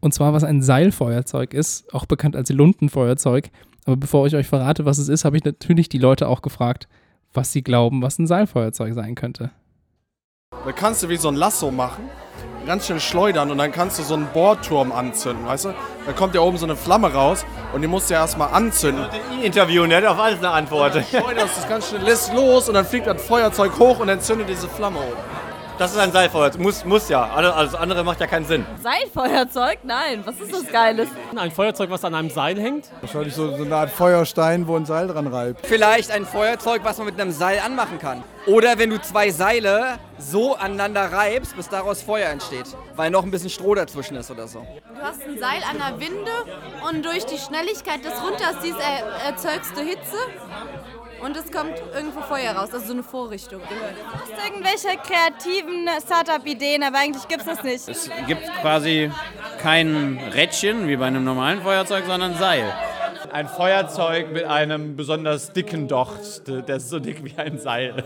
Und 0.00 0.12
zwar, 0.12 0.32
was 0.32 0.42
ein 0.42 0.62
Seilfeuerzeug 0.62 1.54
ist, 1.54 1.92
auch 1.94 2.06
bekannt 2.06 2.34
als 2.34 2.50
Luntenfeuerzeug. 2.50 3.50
Aber 3.84 3.96
bevor 3.96 4.26
ich 4.26 4.34
euch 4.34 4.48
verrate, 4.48 4.84
was 4.84 4.98
es 4.98 5.08
ist, 5.08 5.24
habe 5.24 5.36
ich 5.36 5.44
natürlich 5.44 5.88
die 5.88 5.98
Leute 5.98 6.28
auch 6.28 6.42
gefragt, 6.42 6.88
was 7.32 7.52
sie 7.52 7.62
glauben, 7.62 8.02
was 8.02 8.18
ein 8.18 8.26
Seilfeuerzeug 8.26 8.94
sein 8.94 9.14
könnte. 9.14 9.50
Da 10.64 10.72
kannst 10.72 11.02
du 11.02 11.08
wie 11.08 11.16
so 11.16 11.28
ein 11.28 11.34
Lasso 11.34 11.70
machen, 11.70 12.04
ganz 12.66 12.86
schön 12.86 13.00
schleudern 13.00 13.50
und 13.50 13.58
dann 13.58 13.72
kannst 13.72 13.98
du 13.98 14.02
so 14.02 14.14
einen 14.14 14.26
Bohrturm 14.26 14.92
anzünden, 14.92 15.46
weißt 15.46 15.66
du? 15.66 15.74
Da 16.06 16.12
kommt 16.12 16.34
ja 16.34 16.40
oben 16.40 16.58
so 16.58 16.66
eine 16.66 16.76
Flamme 16.76 17.12
raus 17.12 17.44
und 17.72 17.82
die 17.82 17.88
musst 17.88 18.10
du 18.10 18.14
ja 18.14 18.20
erstmal 18.20 18.52
anzünden. 18.52 19.04
Interviewen, 19.42 19.90
der 19.90 19.98
hat 19.98 20.06
auf 20.06 20.18
alles 20.18 20.38
eine 20.38 20.50
Antwort. 20.50 20.94
Ja, 20.94 21.20
schleuderst 21.20 21.58
das 21.58 21.68
ganz 21.68 21.88
schnell, 21.88 22.02
lässt 22.02 22.32
los 22.34 22.68
und 22.68 22.74
dann 22.74 22.84
fliegt 22.86 23.06
das 23.06 23.22
Feuerzeug 23.22 23.78
hoch 23.78 23.98
und 23.98 24.08
entzündet 24.08 24.48
diese 24.48 24.68
Flamme 24.68 24.98
oben. 24.98 25.51
Das 25.78 25.92
ist 25.92 25.98
ein 25.98 26.12
Seilfeuer. 26.12 26.50
Muss, 26.58 26.84
muss 26.84 27.08
ja. 27.08 27.24
Alles 27.24 27.74
andere 27.74 28.04
macht 28.04 28.20
ja 28.20 28.26
keinen 28.26 28.44
Sinn. 28.44 28.64
Seilfeuerzeug? 28.82 29.78
Nein, 29.82 30.22
was 30.24 30.38
ist 30.38 30.52
das 30.52 30.66
Geiles? 30.70 31.08
Ein 31.34 31.50
Feuerzeug, 31.50 31.90
was 31.90 32.04
an 32.04 32.14
einem 32.14 32.30
Seil 32.30 32.60
hängt? 32.60 32.90
Wahrscheinlich 33.00 33.34
so, 33.34 33.56
so 33.56 33.64
eine 33.64 33.74
Art 33.74 33.90
Feuerstein, 33.90 34.66
wo 34.66 34.76
ein 34.76 34.84
Seil 34.84 35.08
dran 35.08 35.26
reibt. 35.26 35.66
Vielleicht 35.66 36.10
ein 36.10 36.26
Feuerzeug, 36.26 36.82
was 36.84 36.98
man 36.98 37.06
mit 37.06 37.20
einem 37.20 37.32
Seil 37.32 37.58
anmachen 37.58 37.98
kann. 37.98 38.22
Oder 38.46 38.78
wenn 38.78 38.90
du 38.90 39.00
zwei 39.00 39.30
Seile 39.30 39.98
so 40.18 40.54
aneinander 40.54 41.10
reibst, 41.12 41.56
bis 41.56 41.68
daraus 41.68 42.02
Feuer 42.02 42.28
entsteht. 42.28 42.66
Weil 42.94 43.10
noch 43.10 43.22
ein 43.24 43.30
bisschen 43.30 43.50
Stroh 43.50 43.74
dazwischen 43.74 44.16
ist 44.16 44.30
oder 44.30 44.46
so. 44.46 44.66
Du 44.94 45.00
hast 45.02 45.22
ein 45.22 45.38
Seil 45.38 45.62
an 45.68 45.78
der 45.78 46.00
Winde 46.00 46.30
und 46.88 47.04
durch 47.04 47.24
die 47.24 47.38
Schnelligkeit 47.38 48.04
des 48.04 48.12
Runterziehs 48.22 48.74
er 48.76 49.30
erzeugst 49.30 49.76
du 49.76 49.80
Hitze 49.80 50.16
und 51.22 51.36
es 51.36 51.50
kommt 51.50 51.74
irgendwo 51.94 52.20
Feuer 52.20 52.52
raus, 52.52 52.70
also 52.72 52.86
so 52.86 52.92
eine 52.92 53.02
Vorrichtung. 53.02 53.60
Du 53.60 53.74
hast 54.12 54.32
irgendwelche 54.44 54.98
kreativen 54.98 55.88
Startup-Ideen, 56.04 56.82
aber 56.82 56.98
eigentlich 56.98 57.26
gibt 57.28 57.42
es 57.42 57.46
das 57.46 57.62
nicht. 57.62 57.88
Es 57.88 58.10
gibt 58.26 58.42
quasi 58.60 59.10
kein 59.60 60.20
Rädchen 60.34 60.88
wie 60.88 60.96
bei 60.96 61.06
einem 61.06 61.24
normalen 61.24 61.62
Feuerzeug, 61.62 62.04
sondern 62.06 62.32
ein 62.32 62.38
Seil. 62.38 62.72
Ein 63.32 63.48
Feuerzeug 63.48 64.32
mit 64.32 64.44
einem 64.44 64.96
besonders 64.96 65.52
dicken 65.52 65.88
Docht. 65.88 66.46
Der 66.46 66.76
ist 66.76 66.90
so 66.90 66.98
dick 66.98 67.24
wie 67.24 67.38
ein 67.38 67.58
Seil. 67.58 68.04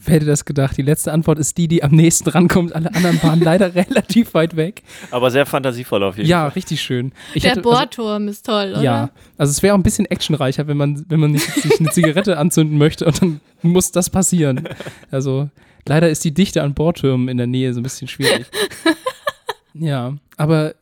Wer 0.00 0.14
hätte 0.14 0.26
das 0.26 0.44
gedacht? 0.44 0.76
Die 0.76 0.82
letzte 0.82 1.12
Antwort 1.12 1.38
ist 1.40 1.58
die, 1.58 1.66
die 1.66 1.82
am 1.82 1.90
nächsten 1.90 2.28
rankommt. 2.30 2.72
Alle 2.74 2.94
anderen 2.94 3.20
waren 3.22 3.40
leider 3.40 3.74
relativ 3.74 4.32
weit 4.34 4.54
weg. 4.56 4.82
Aber 5.10 5.30
sehr 5.32 5.44
fantasievoll 5.44 6.02
auf 6.04 6.16
jeden 6.16 6.28
Ja, 6.28 6.42
Fall. 6.42 6.50
richtig 6.50 6.80
schön. 6.80 7.12
Ich 7.34 7.42
Der 7.42 7.50
hätte- 7.52 7.60
also- 7.60 7.70
Bohrturm 7.70 8.28
ist 8.28 8.46
toll, 8.46 8.70
oder? 8.74 8.82
Ja, 8.82 9.10
also 9.36 9.50
es 9.50 9.62
wäre 9.62 9.74
auch 9.74 9.78
ein 9.78 9.82
bisschen 9.82 10.06
actionreicher, 10.06 10.66
wenn 10.68 10.76
man, 10.76 11.04
wenn 11.08 11.18
man 11.18 11.32
nicht 11.32 11.50
sich 11.52 11.80
eine 11.80 11.90
Zigarette 11.90 12.38
anzünden 12.38 12.78
möchte 12.78 13.06
und 13.06 13.20
dann 13.20 13.40
muss 13.62 13.90
das 13.90 14.08
passieren. 14.08 14.68
Also 15.10 15.50
leider 15.86 16.08
ist 16.08 16.24
die 16.24 16.32
Dichte 16.32 16.62
an 16.62 16.74
Bohrtürmen 16.74 17.28
in 17.28 17.36
der 17.36 17.46
Nähe 17.48 17.74
so 17.74 17.80
ein 17.80 17.82
bisschen 17.82 18.06
schwierig. 18.08 18.46
ja, 19.74 20.14
aber 20.36 20.74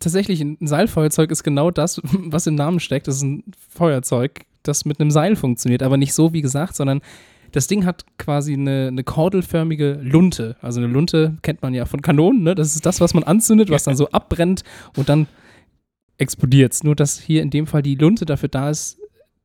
tatsächlich 0.00 0.40
ein 0.40 0.58
Seilfeuerzeug 0.60 1.30
ist 1.30 1.44
genau 1.44 1.70
das, 1.70 2.00
was 2.02 2.46
im 2.46 2.54
Namen 2.54 2.80
steckt. 2.80 3.08
Das 3.08 3.16
ist 3.16 3.22
ein 3.22 3.44
Feuerzeug, 3.70 4.42
das 4.62 4.84
mit 4.84 5.00
einem 5.00 5.10
Seil 5.10 5.36
funktioniert, 5.36 5.82
aber 5.82 5.96
nicht 5.96 6.14
so 6.14 6.32
wie 6.32 6.42
gesagt, 6.42 6.76
sondern 6.76 7.00
das 7.54 7.68
Ding 7.68 7.84
hat 7.84 8.04
quasi 8.18 8.54
eine, 8.54 8.88
eine 8.88 9.04
kordelförmige 9.04 10.00
Lunte. 10.02 10.56
Also 10.60 10.80
eine 10.80 10.92
Lunte 10.92 11.36
kennt 11.42 11.62
man 11.62 11.72
ja 11.72 11.84
von 11.84 12.02
Kanonen, 12.02 12.42
ne? 12.42 12.56
Das 12.56 12.74
ist 12.74 12.84
das, 12.84 13.00
was 13.00 13.14
man 13.14 13.22
anzündet, 13.22 13.70
was 13.70 13.84
dann 13.84 13.96
so 13.96 14.10
abbrennt 14.10 14.64
und 14.96 15.08
dann 15.08 15.28
explodiert 16.18 16.82
Nur, 16.82 16.96
dass 16.96 17.20
hier 17.20 17.42
in 17.42 17.50
dem 17.50 17.68
Fall 17.68 17.82
die 17.82 17.94
Lunte 17.94 18.24
dafür 18.24 18.48
da 18.48 18.70
ist, 18.70 18.98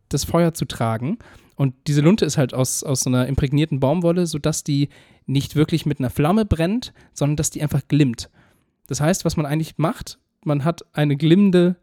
das 0.10 0.24
Feuer 0.24 0.56
zu 0.56 0.66
tragen. 0.66 1.20
Und 1.56 1.76
diese 1.86 2.02
Lunte 2.02 2.26
ist 2.26 2.38
halt 2.38 2.56
aus, 2.56 2.84
aus 2.84 3.02
so 3.02 3.12
einer 3.12 3.28
imprägnierten 3.28 3.80
Baumwolle, 3.80 4.26
sodass 4.26 4.64
die 4.64 4.90
nicht 5.28 5.56
wirklich 5.56 5.86
mit 5.86 6.00
einer 6.00 6.10
Flamme 6.10 6.46
brennt, 6.46 6.94
sondern 7.14 7.36
dass 7.36 7.52
die 7.52 7.62
einfach 7.62 7.88
glimmt. 7.88 8.32
Das 8.88 9.02
heißt, 9.02 9.24
was 9.24 9.38
man 9.38 9.46
eigentlich 9.46 9.78
macht, 9.78 10.18
man 10.44 10.64
hat 10.64 10.84
eine 10.94 11.16
glimmende, 11.16 11.76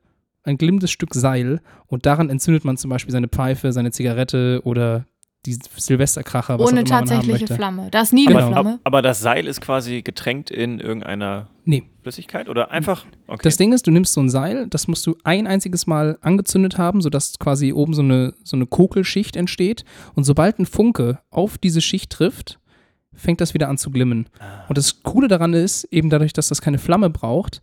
ein 0.43 0.59
glimmendes 0.59 0.91
Stück 0.91 1.15
Seil 1.15 1.61
und 1.87 2.05
daran 2.05 2.31
entzündet 2.31 2.65
man 2.65 2.77
zum 2.77 2.91
Beispiel 2.91 3.13
seine 3.13 3.29
Pfeife, 3.29 3.71
seine 3.71 3.93
Zigarette 3.93 4.61
oder 4.65 5.07
die 5.47 5.59
Silvesterkracher, 5.77 6.59
was 6.59 6.69
Ohne 6.71 6.81
auch 6.81 6.85
immer 6.87 6.91
man 6.91 7.11
haben 7.11 7.21
tatsächliche. 7.23 7.55
Flamme. 7.55 7.89
Da 7.91 8.03
ist 8.03 8.13
nie 8.13 8.27
Genau. 8.27 8.39
eine 8.41 8.49
Flamme. 8.53 8.81
Aber 8.85 9.01
das 9.03 9.21
Seil 9.21 9.47
ist 9.47 9.61
quasi 9.61 10.03
getränkt 10.03 10.51
in 10.51 10.81
irgendeiner 10.81 11.49
Nee. 11.65 11.85
Flüssigkeit 12.03 12.49
oder 12.49 12.71
einfach? 12.71 13.05
Okay. 13.27 13.41
Das 13.43 13.57
Ding 13.57 13.73
ist, 13.73 13.87
du 13.87 13.91
nimmst 13.91 14.13
so 14.13 14.21
ein 14.21 14.29
Seil, 14.31 14.69
das 14.69 14.87
musst 14.87 15.07
du 15.07 15.17
ein 15.25 15.47
einziges 15.47 15.87
Mal 15.87 16.19
angezündet 16.21 16.79
haben, 16.79 17.01
sodass 17.01 17.39
quasi 17.39 17.73
oben 17.73 17.95
so 17.95 18.03
eine, 18.03 18.35
so 18.45 18.57
eine 18.57 18.67
Kokelschicht 18.67 19.35
entsteht. 19.37 19.85
Und 20.15 20.25
sobald 20.25 20.59
ein 20.59 20.67
Funke 20.67 21.19
auf 21.31 21.59
diese 21.59 21.81
Schicht 21.81 22.11
trifft, 22.13 22.61
fängt 23.15 23.41
das 23.41 23.55
wieder 23.55 23.69
an 23.69 23.79
zu 23.79 23.91
glimmen. 23.91 24.29
Und 24.69 24.79
das 24.79 25.03
Coole 25.03 25.27
daran 25.27 25.55
ist, 25.55 25.85
eben 25.85 26.11
dadurch, 26.11 26.33
dass 26.35 26.49
das 26.49 26.61
keine 26.61 26.79
Flamme 26.79 27.11
braucht, 27.11 27.61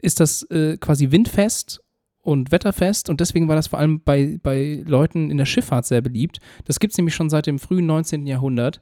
ist 0.00 0.20
das 0.20 0.42
äh, 0.50 0.76
quasi 0.78 1.10
windfest 1.10 1.80
und 2.24 2.50
wetterfest 2.52 3.08
und 3.10 3.20
deswegen 3.20 3.46
war 3.48 3.54
das 3.56 3.66
vor 3.68 3.78
allem 3.78 4.00
bei, 4.00 4.38
bei 4.42 4.82
Leuten 4.86 5.30
in 5.30 5.36
der 5.36 5.44
Schifffahrt 5.46 5.84
sehr 5.86 6.00
beliebt. 6.00 6.40
Das 6.64 6.80
gibt 6.80 6.92
es 6.92 6.98
nämlich 6.98 7.14
schon 7.14 7.30
seit 7.30 7.46
dem 7.46 7.58
frühen 7.58 7.86
19. 7.86 8.26
Jahrhundert. 8.26 8.80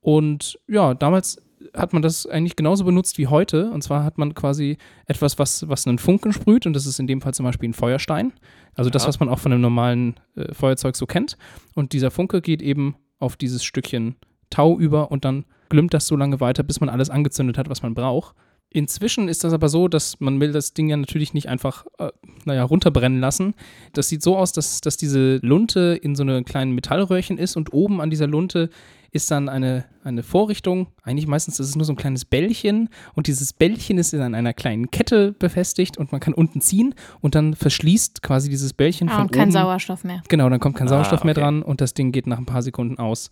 Und 0.00 0.58
ja, 0.68 0.94
damals 0.94 1.40
hat 1.74 1.92
man 1.92 2.02
das 2.02 2.26
eigentlich 2.26 2.56
genauso 2.56 2.84
benutzt 2.84 3.18
wie 3.18 3.26
heute. 3.26 3.70
Und 3.70 3.82
zwar 3.82 4.04
hat 4.04 4.16
man 4.18 4.34
quasi 4.34 4.78
etwas, 5.06 5.38
was, 5.38 5.68
was 5.68 5.86
einen 5.86 5.98
Funken 5.98 6.32
sprüht 6.32 6.66
und 6.66 6.72
das 6.74 6.86
ist 6.86 6.98
in 7.00 7.06
dem 7.06 7.20
Fall 7.20 7.34
zum 7.34 7.44
Beispiel 7.44 7.68
ein 7.68 7.74
Feuerstein. 7.74 8.32
Also 8.74 8.90
das, 8.90 9.02
Ja. 9.02 9.08
was 9.08 9.20
man 9.20 9.28
auch 9.28 9.38
von 9.38 9.52
einem 9.52 9.60
normalen 9.60 10.14
äh, 10.36 10.54
Feuerzeug 10.54 10.96
so 10.96 11.06
kennt. 11.06 11.36
Und 11.74 11.92
dieser 11.92 12.10
Funke 12.10 12.40
geht 12.40 12.62
eben 12.62 12.96
auf 13.18 13.36
dieses 13.36 13.64
Stückchen 13.64 14.16
Tau 14.50 14.78
über 14.78 15.10
und 15.10 15.24
dann 15.24 15.44
glümmt 15.68 15.92
das 15.92 16.06
so 16.06 16.16
lange 16.16 16.40
weiter, 16.40 16.62
bis 16.62 16.80
man 16.80 16.88
alles 16.88 17.10
angezündet 17.10 17.58
hat, 17.58 17.68
was 17.68 17.82
man 17.82 17.92
braucht. 17.94 18.34
Inzwischen 18.70 19.28
ist 19.28 19.44
das 19.44 19.52
aber 19.54 19.68
so, 19.70 19.88
dass 19.88 20.20
man 20.20 20.40
will 20.40 20.52
das 20.52 20.74
Ding 20.74 20.88
ja 20.90 20.96
natürlich 20.96 21.32
nicht 21.32 21.48
einfach, 21.48 21.86
äh, 21.98 22.10
naja, 22.44 22.64
runterbrennen 22.64 23.18
lassen. 23.20 23.54
Das 23.94 24.08
sieht 24.08 24.22
so 24.22 24.36
aus, 24.36 24.52
dass, 24.52 24.80
dass 24.82 24.96
diese 24.98 25.36
Lunte 25.36 25.98
in 26.02 26.14
so 26.14 26.22
einem 26.22 26.44
kleinen 26.44 26.72
Metallröhrchen 26.72 27.38
ist 27.38 27.56
und 27.56 27.72
oben 27.72 28.00
an 28.02 28.10
dieser 28.10 28.26
Lunte 28.26 28.68
ist 29.10 29.30
dann 29.30 29.48
eine, 29.48 29.86
eine 30.04 30.22
Vorrichtung. 30.22 30.88
Eigentlich 31.02 31.26
meistens 31.26 31.58
ist 31.58 31.70
es 31.70 31.76
nur 31.76 31.86
so 31.86 31.94
ein 31.94 31.96
kleines 31.96 32.26
Bällchen 32.26 32.90
und 33.14 33.26
dieses 33.26 33.54
Bällchen 33.54 33.96
ist 33.96 34.12
in 34.12 34.20
einer 34.20 34.52
kleinen 34.52 34.90
Kette 34.90 35.32
befestigt 35.32 35.96
und 35.96 36.12
man 36.12 36.20
kann 36.20 36.34
unten 36.34 36.60
ziehen 36.60 36.94
und 37.22 37.34
dann 37.34 37.54
verschließt 37.54 38.22
quasi 38.22 38.50
dieses 38.50 38.74
Bällchen 38.74 39.08
Ah, 39.08 39.12
von 39.14 39.22
und 39.22 39.32
kein 39.32 39.44
oben. 39.44 39.52
Sauerstoff 39.52 40.04
mehr. 40.04 40.22
Genau, 40.28 40.50
dann 40.50 40.60
kommt 40.60 40.76
kein 40.76 40.88
Ah, 40.88 40.90
Sauerstoff 40.90 41.24
mehr 41.24 41.32
okay. 41.32 41.40
dran 41.40 41.62
und 41.62 41.80
das 41.80 41.94
Ding 41.94 42.12
geht 42.12 42.26
nach 42.26 42.36
ein 42.36 42.44
paar 42.44 42.60
Sekunden 42.60 42.98
aus. 42.98 43.30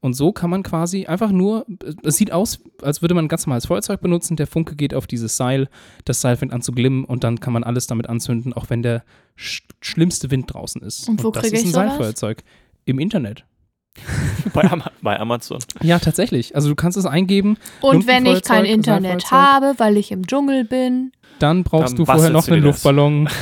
Und 0.00 0.14
so 0.14 0.32
kann 0.32 0.48
man 0.48 0.62
quasi 0.62 1.06
einfach 1.06 1.32
nur, 1.32 1.66
es 2.04 2.16
sieht 2.16 2.30
aus, 2.30 2.60
als 2.82 3.02
würde 3.02 3.14
man 3.14 3.24
ein 3.24 3.28
ganz 3.28 3.46
normales 3.46 3.66
Feuerzeug 3.66 4.00
benutzen, 4.00 4.36
der 4.36 4.46
Funke 4.46 4.76
geht 4.76 4.94
auf 4.94 5.08
dieses 5.08 5.36
Seil, 5.36 5.68
das 6.04 6.20
Seil 6.20 6.36
fängt 6.36 6.52
an 6.52 6.62
zu 6.62 6.70
glimmen 6.72 7.04
und 7.04 7.24
dann 7.24 7.40
kann 7.40 7.52
man 7.52 7.64
alles 7.64 7.88
damit 7.88 8.08
anzünden, 8.08 8.52
auch 8.52 8.70
wenn 8.70 8.82
der 8.82 9.02
sch 9.34 9.62
schlimmste 9.80 10.30
Wind 10.30 10.52
draußen 10.52 10.82
ist. 10.82 11.08
Und 11.08 11.24
wo 11.24 11.30
das 11.30 11.42
kriege 11.42 11.56
ist 11.56 11.62
ein 11.62 11.66
ich 11.68 11.72
sowas? 11.72 11.88
Seilfeuerzeug. 11.88 12.44
Im 12.84 13.00
Internet. 13.00 13.44
bei, 14.54 14.70
Ama 14.70 14.90
bei 15.02 15.18
Amazon. 15.18 15.58
Ja, 15.82 15.98
tatsächlich. 15.98 16.54
Also 16.54 16.68
du 16.68 16.76
kannst 16.76 16.96
es 16.96 17.06
eingeben. 17.06 17.56
Und 17.80 18.06
wenn 18.06 18.26
ich 18.26 18.42
kein 18.42 18.64
Internet 18.64 19.30
habe, 19.32 19.74
weil 19.78 19.96
ich 19.96 20.12
im 20.12 20.26
Dschungel 20.26 20.64
bin. 20.64 21.10
Dann 21.40 21.64
brauchst 21.64 21.94
Dann 21.94 21.96
du 21.96 22.04
vorher 22.06 22.30
noch 22.30 22.46
einen. 22.48 22.62
Luftballon. 22.62 23.28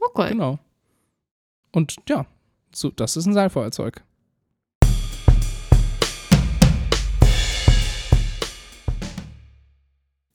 Okay. 0.00 0.30
Genau. 0.30 0.58
Und 1.72 1.96
ja, 2.08 2.26
So, 2.74 2.90
das 2.90 3.16
ist 3.16 3.26
ein 3.26 3.34
Seilfeuerzeug. 3.34 4.02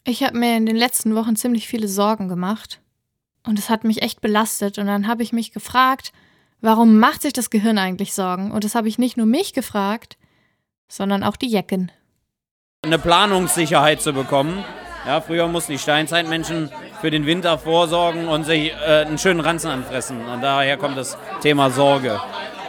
Ich 0.06 0.22
habe 0.22 0.38
mir 0.38 0.58
in 0.58 0.66
den 0.66 0.76
letzten 0.76 1.16
Wochen 1.16 1.36
ziemlich 1.36 1.68
viele 1.68 1.88
Sorgen 1.88 2.28
gemacht. 2.28 2.82
Und 3.45 3.58
es 3.58 3.70
hat 3.70 3.84
mich 3.84 4.01
echt 4.01 4.20
belastet. 4.20 4.78
Und 4.78 4.88
dann 4.88 5.08
habe 5.08 5.24
ich 5.24 5.32
mich 5.32 5.51
gefragt, 5.51 6.12
warum 6.62 6.99
macht 6.99 7.22
sich 7.22 7.34
das 7.34 7.49
Gehirn 7.49 7.78
eigentlich 7.78 8.14
Sorgen? 8.14 8.51
Und 8.51 8.64
das 8.66 8.76
habe 8.76 8.88
ich 8.89 8.97
nicht 8.97 9.16
nur 9.16 9.26
mich 9.26 9.54
gefragt, 9.54 10.18
sondern 10.89 11.24
auch 11.24 11.38
die 11.38 11.47
Jecken. 11.47 11.91
Eine 12.84 12.99
Planungssicherheit 12.99 14.01
zu 14.01 14.12
bekommen. 14.12 14.64
Ja, 15.06 15.22
früher 15.22 15.47
mussten 15.47 15.74
die 15.74 15.80
Steinzeitmenschen 15.80 16.70
für 17.01 17.12
den 17.12 17.26
Winter 17.26 17.58
vorsorgen 17.58 18.28
und 18.28 18.45
sich 18.45 18.72
äh, 18.72 19.06
einen 19.06 19.18
schönen 19.18 19.41
Ranzen 19.41 19.70
anfressen. 19.70 20.26
Und 20.26 20.41
daher 20.41 20.78
kommt 20.78 20.97
das 20.97 21.18
Thema 21.41 21.70
Sorge. 21.70 22.20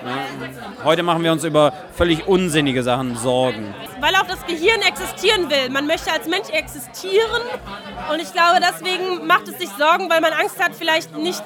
Ja, 0.04 0.84
heute 0.84 1.02
machen 1.02 1.22
wir 1.22 1.32
uns 1.32 1.44
über 1.44 1.72
völlig 1.94 2.26
unsinnige 2.26 2.82
Sachen 2.82 3.16
Sorgen. 3.16 3.74
Weil 4.00 4.14
auch 4.16 4.26
das 4.26 4.44
Gehirn 4.46 4.82
existieren 4.82 5.48
will. 5.48 5.70
Man 5.70 5.86
möchte 5.86 6.12
als 6.12 6.28
Mensch 6.28 6.50
existieren 6.50 7.42
und 8.12 8.20
ich 8.20 8.32
glaube, 8.32 8.60
deswegen 8.60 9.26
macht 9.26 9.48
es 9.48 9.58
sich 9.58 9.70
Sorgen, 9.70 10.10
weil 10.10 10.20
man 10.20 10.32
Angst 10.32 10.62
hat, 10.62 10.74
vielleicht 10.74 11.16
nicht 11.16 11.42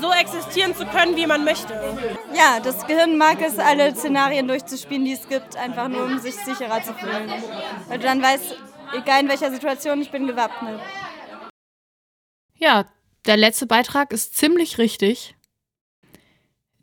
so 0.00 0.12
existieren 0.12 0.76
zu 0.76 0.86
können, 0.86 1.16
wie 1.16 1.26
man 1.26 1.44
möchte. 1.44 1.74
Ja, 2.34 2.60
das 2.60 2.86
Gehirn 2.86 3.18
mag 3.18 3.40
es, 3.42 3.58
alle 3.58 3.94
Szenarien 3.94 4.46
durchzuspielen, 4.46 5.04
die 5.04 5.12
es 5.12 5.28
gibt, 5.28 5.56
einfach 5.56 5.88
nur 5.88 6.04
um 6.04 6.18
sich 6.18 6.36
sicherer 6.36 6.82
zu 6.82 6.94
fühlen. 6.94 7.32
Weil 7.88 7.98
du 7.98 8.04
dann 8.04 8.22
weißt, 8.22 8.56
egal 8.96 9.22
in 9.22 9.28
welcher 9.28 9.50
Situation, 9.50 10.00
ich 10.00 10.10
bin 10.10 10.26
gewappnet. 10.26 10.80
Ja, 12.56 12.86
der 13.26 13.36
letzte 13.36 13.66
Beitrag 13.66 14.12
ist 14.12 14.36
ziemlich 14.36 14.78
richtig. 14.78 15.34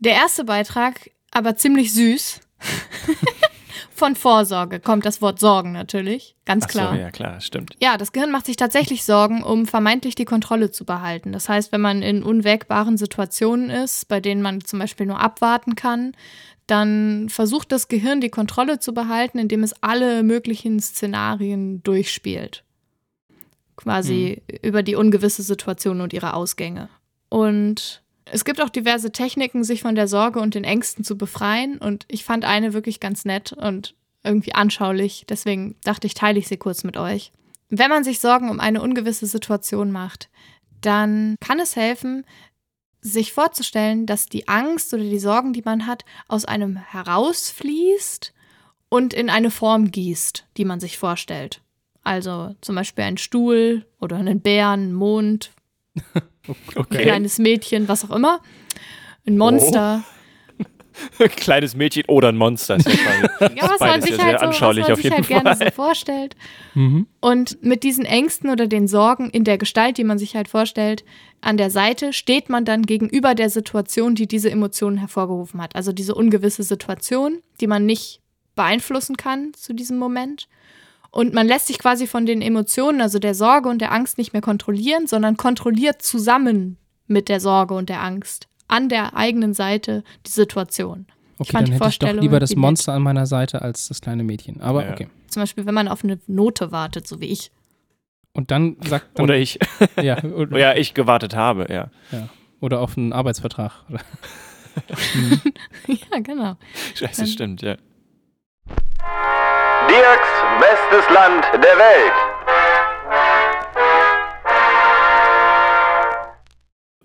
Der 0.02 0.14
erste 0.14 0.44
Beitrag 0.44 1.12
aber 1.32 1.56
ziemlich 1.56 1.94
süß. 1.94 2.42
Von 3.94 4.16
Vorsorge 4.16 4.80
kommt 4.80 5.06
das 5.06 5.22
Wort 5.22 5.40
Sorgen 5.40 5.74
natürlich, 5.74 6.36
ganz 6.44 6.66
Ach 6.66 6.70
klar. 6.70 6.94
So, 6.96 7.00
ja, 7.00 7.12
klar, 7.12 7.40
stimmt. 7.40 7.76
Ja, 7.80 7.98
das 7.98 8.12
Gehirn 8.12 8.32
macht 8.32 8.48
sich 8.48 8.56
tatsächlich 8.56 9.06
Sorgen, 9.06 9.44
um 9.44 9.68
vermeintlich 9.68 10.16
die 10.16 10.26
Kontrolle 10.26 10.72
zu 10.72 10.86
behalten. 10.86 11.32
Das 11.32 11.48
heißt, 11.48 11.72
wenn 11.72 11.82
man 11.82 12.02
in 12.02 12.24
unwägbaren 12.24 12.98
Situationen 12.98 13.70
ist, 13.70 14.08
bei 14.08 14.20
denen 14.20 14.42
man 14.42 14.62
zum 14.62 14.80
Beispiel 14.80 15.06
nur 15.06 15.20
abwarten 15.20 15.76
kann, 15.76 16.14
dann 16.66 17.30
versucht 17.30 17.72
das 17.72 17.90
Gehirn 17.90 18.22
die 18.22 18.30
Kontrolle 18.30 18.80
zu 18.80 18.94
behalten, 18.96 19.38
indem 19.38 19.62
es 19.62 19.74
alle 19.84 20.24
möglichen 20.24 20.80
Szenarien 20.80 21.84
durchspielt. 21.84 22.64
Quasi 23.76 24.42
über 24.64 24.82
die 24.82 24.96
ungewisse 24.96 25.44
Situation 25.44 26.02
und 26.02 26.12
ihre 26.12 26.34
Ausgänge. 26.34 26.90
Und 27.30 28.01
es 28.26 28.46
gibt 28.46 28.62
auch 28.62 28.70
diverse 28.70 29.12
Techniken, 29.12 29.64
sich 29.64 29.82
von 29.82 29.96
der 29.96 30.08
Sorge 30.08 30.40
und 30.40 30.56
den 30.56 30.64
Ängsten 30.64 31.04
zu 31.04 31.18
befreien. 31.18 31.78
Und 31.78 32.06
ich 32.08 32.24
fand 32.24 32.46
eine 32.46 32.74
wirklich 32.74 33.00
ganz 33.00 33.26
nett 33.26 33.52
und 33.54 33.96
irgendwie 34.24 34.54
anschaulich. 34.54 35.26
Deswegen 35.28 35.76
dachte 35.84 36.08
ich, 36.08 36.14
teile 36.14 36.40
ich 36.40 36.48
sie 36.48 36.58
kurz 36.58 36.84
mit 36.84 36.98
euch. 36.98 37.32
Wenn 37.70 37.90
man 37.90 38.04
sich 38.04 38.20
Sorgen 38.20 38.50
um 38.50 38.60
eine 38.60 38.82
ungewisse 38.82 39.26
Situation 39.26 39.92
macht, 39.92 40.30
dann 40.82 41.36
kann 41.40 41.60
es 41.60 41.76
helfen, 41.76 42.26
sich 43.02 43.34
vorzustellen, 43.34 44.06
dass 44.06 44.28
die 44.28 44.48
Angst 44.48 44.94
oder 44.94 45.04
die 45.04 45.20
Sorgen, 45.20 45.54
die 45.54 45.64
man 45.64 45.88
hat, 45.88 46.06
aus 46.28 46.46
einem 46.46 46.78
herausfließt 46.78 48.34
und 48.90 49.14
in 49.14 49.30
eine 49.30 49.52
Form 49.52 49.90
gießt, 49.92 50.46
die 50.58 50.66
man 50.66 50.80
sich 50.80 50.98
vorstellt. 50.98 51.62
Also 52.04 52.56
zum 52.62 52.76
Beispiel 52.76 53.06
ein 53.06 53.18
Stuhl 53.18 53.86
oder 54.00 54.18
einen 54.18 54.42
Bären, 54.42 54.82
einen 54.82 54.94
Mond, 54.94 55.52
ein 56.76 56.90
kleines 56.90 57.38
Mädchen, 57.40 57.88
was 57.88 58.10
auch 58.10 58.16
immer. 58.16 58.42
Ein 59.26 59.38
Monster. 59.38 60.04
Ein 61.20 61.30
kleines 61.30 61.76
Mädchen 61.76 62.04
oder 62.08 62.30
ein 62.30 62.36
Monster. 62.36 62.76
Ist 62.76 62.88
ja, 62.88 62.94
Ja, 63.56 63.70
was 63.70 63.80
man 63.80 64.02
sich 64.02 64.12
ja 64.12 64.18
halt, 64.18 64.30
sehr 64.30 64.32
so, 64.32 64.34
was 64.34 64.42
anschaulich 64.42 64.84
man 64.84 64.92
auf 64.92 64.98
sich 64.98 65.06
jeden 65.06 65.16
halt 65.16 65.28
gerne 65.28 65.56
Fall. 65.56 65.68
so 65.68 65.72
vorstellt. 65.74 66.36
Mhm. 66.74 67.08
Und 67.22 67.64
mit 67.64 67.84
diesen 67.84 68.06
Ängsten 68.06 68.50
oder 68.50 68.68
den 68.68 68.88
Sorgen 68.88 69.30
in 69.30 69.44
der 69.44 69.58
Gestalt, 69.58 69.98
die 69.98 70.04
man 70.04 70.20
sich 70.20 70.36
halt 70.36 70.48
vorstellt, 70.50 71.06
an 71.40 71.58
der 71.58 71.70
Seite 71.70 72.14
steht 72.14 72.50
man 72.50 72.66
dann 72.66 72.84
gegenüber 72.84 73.36
der 73.36 73.50
Situation, 73.50 74.16
die 74.16 74.28
diese 74.28 74.52
Emotionen 74.52 74.98
hervorgerufen 74.98 75.62
hat. 75.62 75.76
Also 75.76 75.92
diese 75.92 76.14
ungewisse 76.14 76.64
Situation, 76.64 77.42
die 77.62 77.68
man 77.68 77.86
nicht 77.86 78.22
beeinflussen 78.56 79.18
kann 79.18 79.54
zu 79.54 79.74
diesem 79.74 79.98
Moment. 79.98 80.48
Und 81.12 81.34
man 81.34 81.46
lässt 81.46 81.68
sich 81.68 81.78
quasi 81.78 82.08
von 82.08 82.26
den 82.26 82.42
Emotionen, 82.42 83.02
also 83.02 83.20
der 83.20 83.36
Sorge 83.36 83.68
und 83.68 83.80
der 83.80 83.92
Angst 83.92 84.18
nicht 84.18 84.32
mehr 84.32 84.42
kontrollieren, 84.42 85.08
sondern 85.08 85.36
kontrolliert 85.36 86.02
zusammen 86.02 86.78
mit 87.08 87.28
der 87.28 87.42
Sorge 87.42 87.74
und 87.74 87.90
der 87.90 88.02
Angst 88.02 88.48
an 88.70 88.88
der 88.88 89.16
eigenen 89.18 89.54
Seite 89.54 90.04
die 90.26 90.32
Situation. 90.32 91.06
Okay, 91.38 91.52
dann 91.52 91.66
hätte 91.66 91.90
ich 91.90 92.00
doch 92.00 92.14
lieber 92.14 92.40
das 92.40 92.56
Monster 92.56 92.94
an 92.94 93.02
meiner 93.02 93.26
Seite 93.26 93.62
als 93.62 93.90
das 93.90 94.00
kleine 94.00 94.24
Mädchen. 94.24 94.62
Aber 94.62 94.86
Ja. 94.86 94.92
okay. 94.94 95.08
Zum 95.28 95.42
Beispiel, 95.42 95.66
wenn 95.66 95.74
man 95.74 95.88
auf 95.88 96.04
eine 96.04 96.20
Note 96.28 96.72
wartet, 96.72 97.08
so 97.08 97.20
wie 97.20 97.26
ich. 97.26 97.52
Und 98.34 98.52
dann 98.52 98.78
sagt 98.88 99.18
dann, 99.18 99.24
Oder 99.26 99.38
ich. 99.38 99.60
Ja, 100.02 100.24
oder, 100.24 100.58
ja, 100.58 100.76
ich 100.76 100.94
gewartet 100.94 101.36
habe, 101.36 101.68
ja. 101.70 101.90
ja. 102.12 102.30
Oder 102.62 102.80
auf 102.80 102.98
einen 102.98 103.12
Arbeitsvertrag. 103.14 103.84
Ja, 105.86 106.20
genau. 106.24 106.56
Scheiße, 106.96 107.28
stimmt, 107.28 107.62
ja. 107.62 107.76
Bestes 110.12 111.10
Land 111.14 111.46
der 111.54 111.78
Welt. 111.78 112.12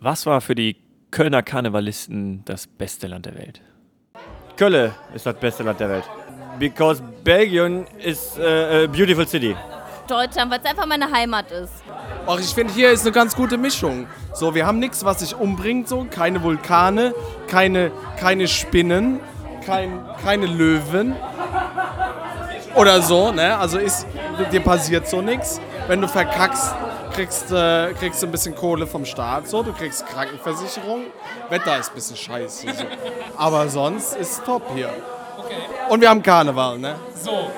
Was 0.00 0.26
war 0.26 0.40
für 0.40 0.56
die 0.56 0.76
Kölner 1.12 1.44
Karnevalisten 1.44 2.44
das 2.46 2.66
beste 2.66 3.06
Land 3.06 3.26
der 3.26 3.36
Welt? 3.36 3.60
Köln 4.56 4.92
ist 5.14 5.24
das 5.24 5.36
beste 5.36 5.62
Land 5.62 5.78
der 5.78 5.88
Welt. 5.88 6.04
Because 6.58 7.00
Belgium 7.22 7.86
is 7.98 8.36
a 8.40 8.88
beautiful 8.88 9.26
city. 9.26 9.54
Deutschland, 10.08 10.50
weil 10.50 10.58
es 10.58 10.64
einfach 10.64 10.86
meine 10.86 11.08
Heimat 11.08 11.52
ist. 11.52 11.74
Ach, 12.26 12.40
ich 12.40 12.52
finde, 12.54 12.72
hier 12.72 12.90
ist 12.90 13.02
eine 13.02 13.12
ganz 13.12 13.36
gute 13.36 13.56
Mischung. 13.56 14.08
So, 14.34 14.52
wir 14.54 14.66
haben 14.66 14.80
nichts, 14.80 15.04
was 15.04 15.20
sich 15.20 15.36
umbringt, 15.36 15.88
so. 15.88 16.08
Keine 16.10 16.42
Vulkane, 16.42 17.14
keine, 17.46 17.92
keine 18.18 18.48
Spinnen, 18.48 19.20
kein, 19.64 20.04
keine 20.24 20.46
Löwen. 20.46 21.14
Oder 22.76 23.00
so, 23.00 23.32
ne? 23.32 23.56
Also 23.56 23.78
ist, 23.78 24.06
dir 24.52 24.60
passiert 24.60 25.08
so 25.08 25.22
nichts. 25.22 25.60
Wenn 25.88 26.00
du 26.00 26.08
verkackst, 26.08 26.74
kriegst, 27.12 27.50
äh, 27.50 27.94
kriegst 27.94 28.22
du 28.22 28.26
ein 28.26 28.30
bisschen 28.30 28.54
Kohle 28.54 28.86
vom 28.86 29.06
Staat, 29.06 29.48
so. 29.48 29.62
Du 29.62 29.72
kriegst 29.72 30.06
Krankenversicherung. 30.06 31.04
Wetter 31.48 31.78
ist 31.78 31.88
ein 31.88 31.94
bisschen 31.94 32.16
scheiße, 32.16 32.66
so. 32.66 32.84
Aber 33.38 33.68
sonst 33.68 34.14
ist 34.16 34.44
top 34.44 34.62
hier. 34.74 34.90
Und 35.88 36.02
wir 36.02 36.10
haben 36.10 36.22
Karneval, 36.22 36.78
ne? 36.78 36.96
So. 37.14 37.50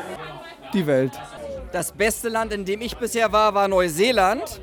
Die 0.72 0.86
Welt. 0.86 1.12
Das 1.72 1.90
beste 1.90 2.28
Land, 2.28 2.52
in 2.52 2.64
dem 2.64 2.80
ich 2.80 2.96
bisher 2.96 3.32
war, 3.32 3.54
war 3.54 3.66
Neuseeland. 3.66 4.60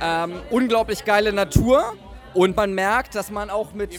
Ähm, 0.00 0.40
unglaublich 0.50 1.04
geile 1.04 1.32
Natur. 1.32 1.94
Und 2.32 2.56
man 2.56 2.72
merkt, 2.72 3.14
dass 3.14 3.30
man 3.30 3.50
auch 3.50 3.72
mit 3.72 3.90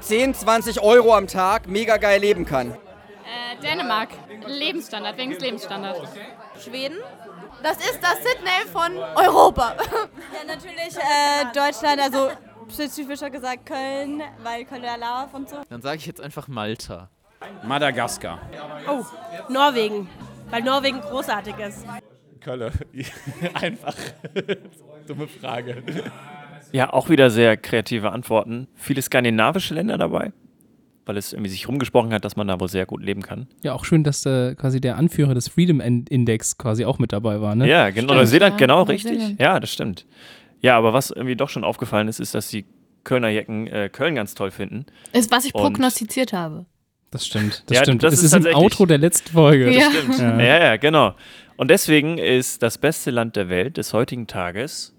10, 0.00 0.34
20 0.34 0.80
Euro 0.80 1.14
am 1.14 1.26
Tag 1.26 1.68
mega 1.68 1.96
geil 1.96 2.20
leben 2.20 2.44
kann. 2.44 2.72
Äh, 2.72 3.60
Dänemark. 3.62 4.10
Lebensstandard, 4.46 5.16
wegen 5.18 5.30
des 5.32 5.40
Lebensstandards. 5.40 6.00
Schweden? 6.62 6.96
Das 7.62 7.76
ist 7.78 7.98
das 8.02 8.16
Sydney 8.18 8.70
von 8.72 8.96
Europa. 9.16 9.74
Ja, 10.34 10.54
natürlich 10.54 10.96
äh, 10.96 11.44
Deutschland, 11.54 12.00
also 12.00 12.30
spezifischer 12.72 13.30
gesagt 13.30 13.66
Köln, 13.66 14.22
weil 14.42 14.64
Köln 14.64 14.82
der 14.82 14.98
Lava 14.98 15.36
und 15.36 15.48
so. 15.48 15.56
Dann 15.68 15.80
sage 15.80 15.98
ich 15.98 16.06
jetzt 16.06 16.20
einfach 16.20 16.48
Malta. 16.48 17.08
Madagaskar. 17.62 18.40
Oh, 18.88 19.04
Norwegen. 19.48 20.08
Weil 20.50 20.62
Norwegen 20.62 21.00
großartig 21.00 21.56
ist. 21.58 21.86
Kölle. 22.40 22.72
Einfach. 23.54 23.94
Dumme 25.06 25.28
Frage. 25.28 25.82
Ja, 26.72 26.92
auch 26.92 27.08
wieder 27.08 27.30
sehr 27.30 27.56
kreative 27.56 28.10
Antworten. 28.12 28.68
Viele 28.74 29.00
skandinavische 29.00 29.74
Länder 29.74 29.96
dabei, 29.98 30.32
weil 31.06 31.16
es 31.16 31.32
irgendwie 31.32 31.50
sich 31.50 31.68
rumgesprochen 31.68 32.12
hat, 32.12 32.24
dass 32.24 32.36
man 32.36 32.48
da 32.48 32.58
wohl 32.60 32.68
sehr 32.68 32.86
gut 32.86 33.02
leben 33.02 33.22
kann. 33.22 33.46
Ja, 33.62 33.72
auch 33.74 33.84
schön, 33.84 34.04
dass 34.04 34.24
äh, 34.26 34.54
quasi 34.54 34.80
der 34.80 34.96
Anführer 34.96 35.34
des 35.34 35.48
Freedom 35.48 35.80
Index 35.80 36.56
quasi 36.58 36.84
auch 36.84 36.98
mit 36.98 37.12
dabei 37.12 37.40
war, 37.40 37.54
ne? 37.54 37.68
Ja, 37.68 37.90
genau. 37.90 38.08
Stimmt. 38.08 38.18
Neuseeland, 38.20 38.58
genau, 38.58 38.82
richtig. 38.82 39.38
Ja, 39.38 39.60
das 39.60 39.70
stimmt. 39.72 40.06
Ja, 40.60 40.78
aber 40.78 40.92
was 40.92 41.10
irgendwie 41.10 41.36
doch 41.36 41.48
schon 41.50 41.62
aufgefallen 41.64 42.08
ist, 42.08 42.20
ist, 42.20 42.34
dass 42.34 42.48
die 42.48 42.64
Kölner 43.04 43.28
Jecken 43.28 43.66
äh, 43.66 43.90
Köln 43.92 44.14
ganz 44.14 44.34
toll 44.34 44.50
finden. 44.50 44.86
Ist, 45.12 45.30
was 45.30 45.44
ich 45.44 45.54
Und- 45.54 45.60
prognostiziert 45.62 46.32
habe. 46.32 46.64
Das 47.10 47.26
stimmt, 47.26 47.62
das 47.66 47.76
Ja, 47.76 47.82
stimmt. 47.84 48.02
das 48.02 48.12
Das, 48.14 48.18
ist 48.20 48.24
ist, 48.26 48.32
im 48.32 48.38
tatsächlich- 48.44 48.64
Outro 48.64 48.86
der 48.86 48.98
letzten 48.98 49.30
Folge. 49.30 49.70
Ja. 49.72 49.86
Das 49.86 50.16
stimmt. 50.16 50.18
Ja. 50.18 50.40
Ja. 50.40 50.64
ja, 50.64 50.76
genau. 50.78 51.14
Und 51.56 51.70
deswegen 51.70 52.18
ist 52.18 52.62
das 52.62 52.78
beste 52.78 53.12
Land 53.12 53.36
der 53.36 53.48
Welt 53.48 53.76
des 53.76 53.92
heutigen 53.92 54.26
Tages 54.26 54.96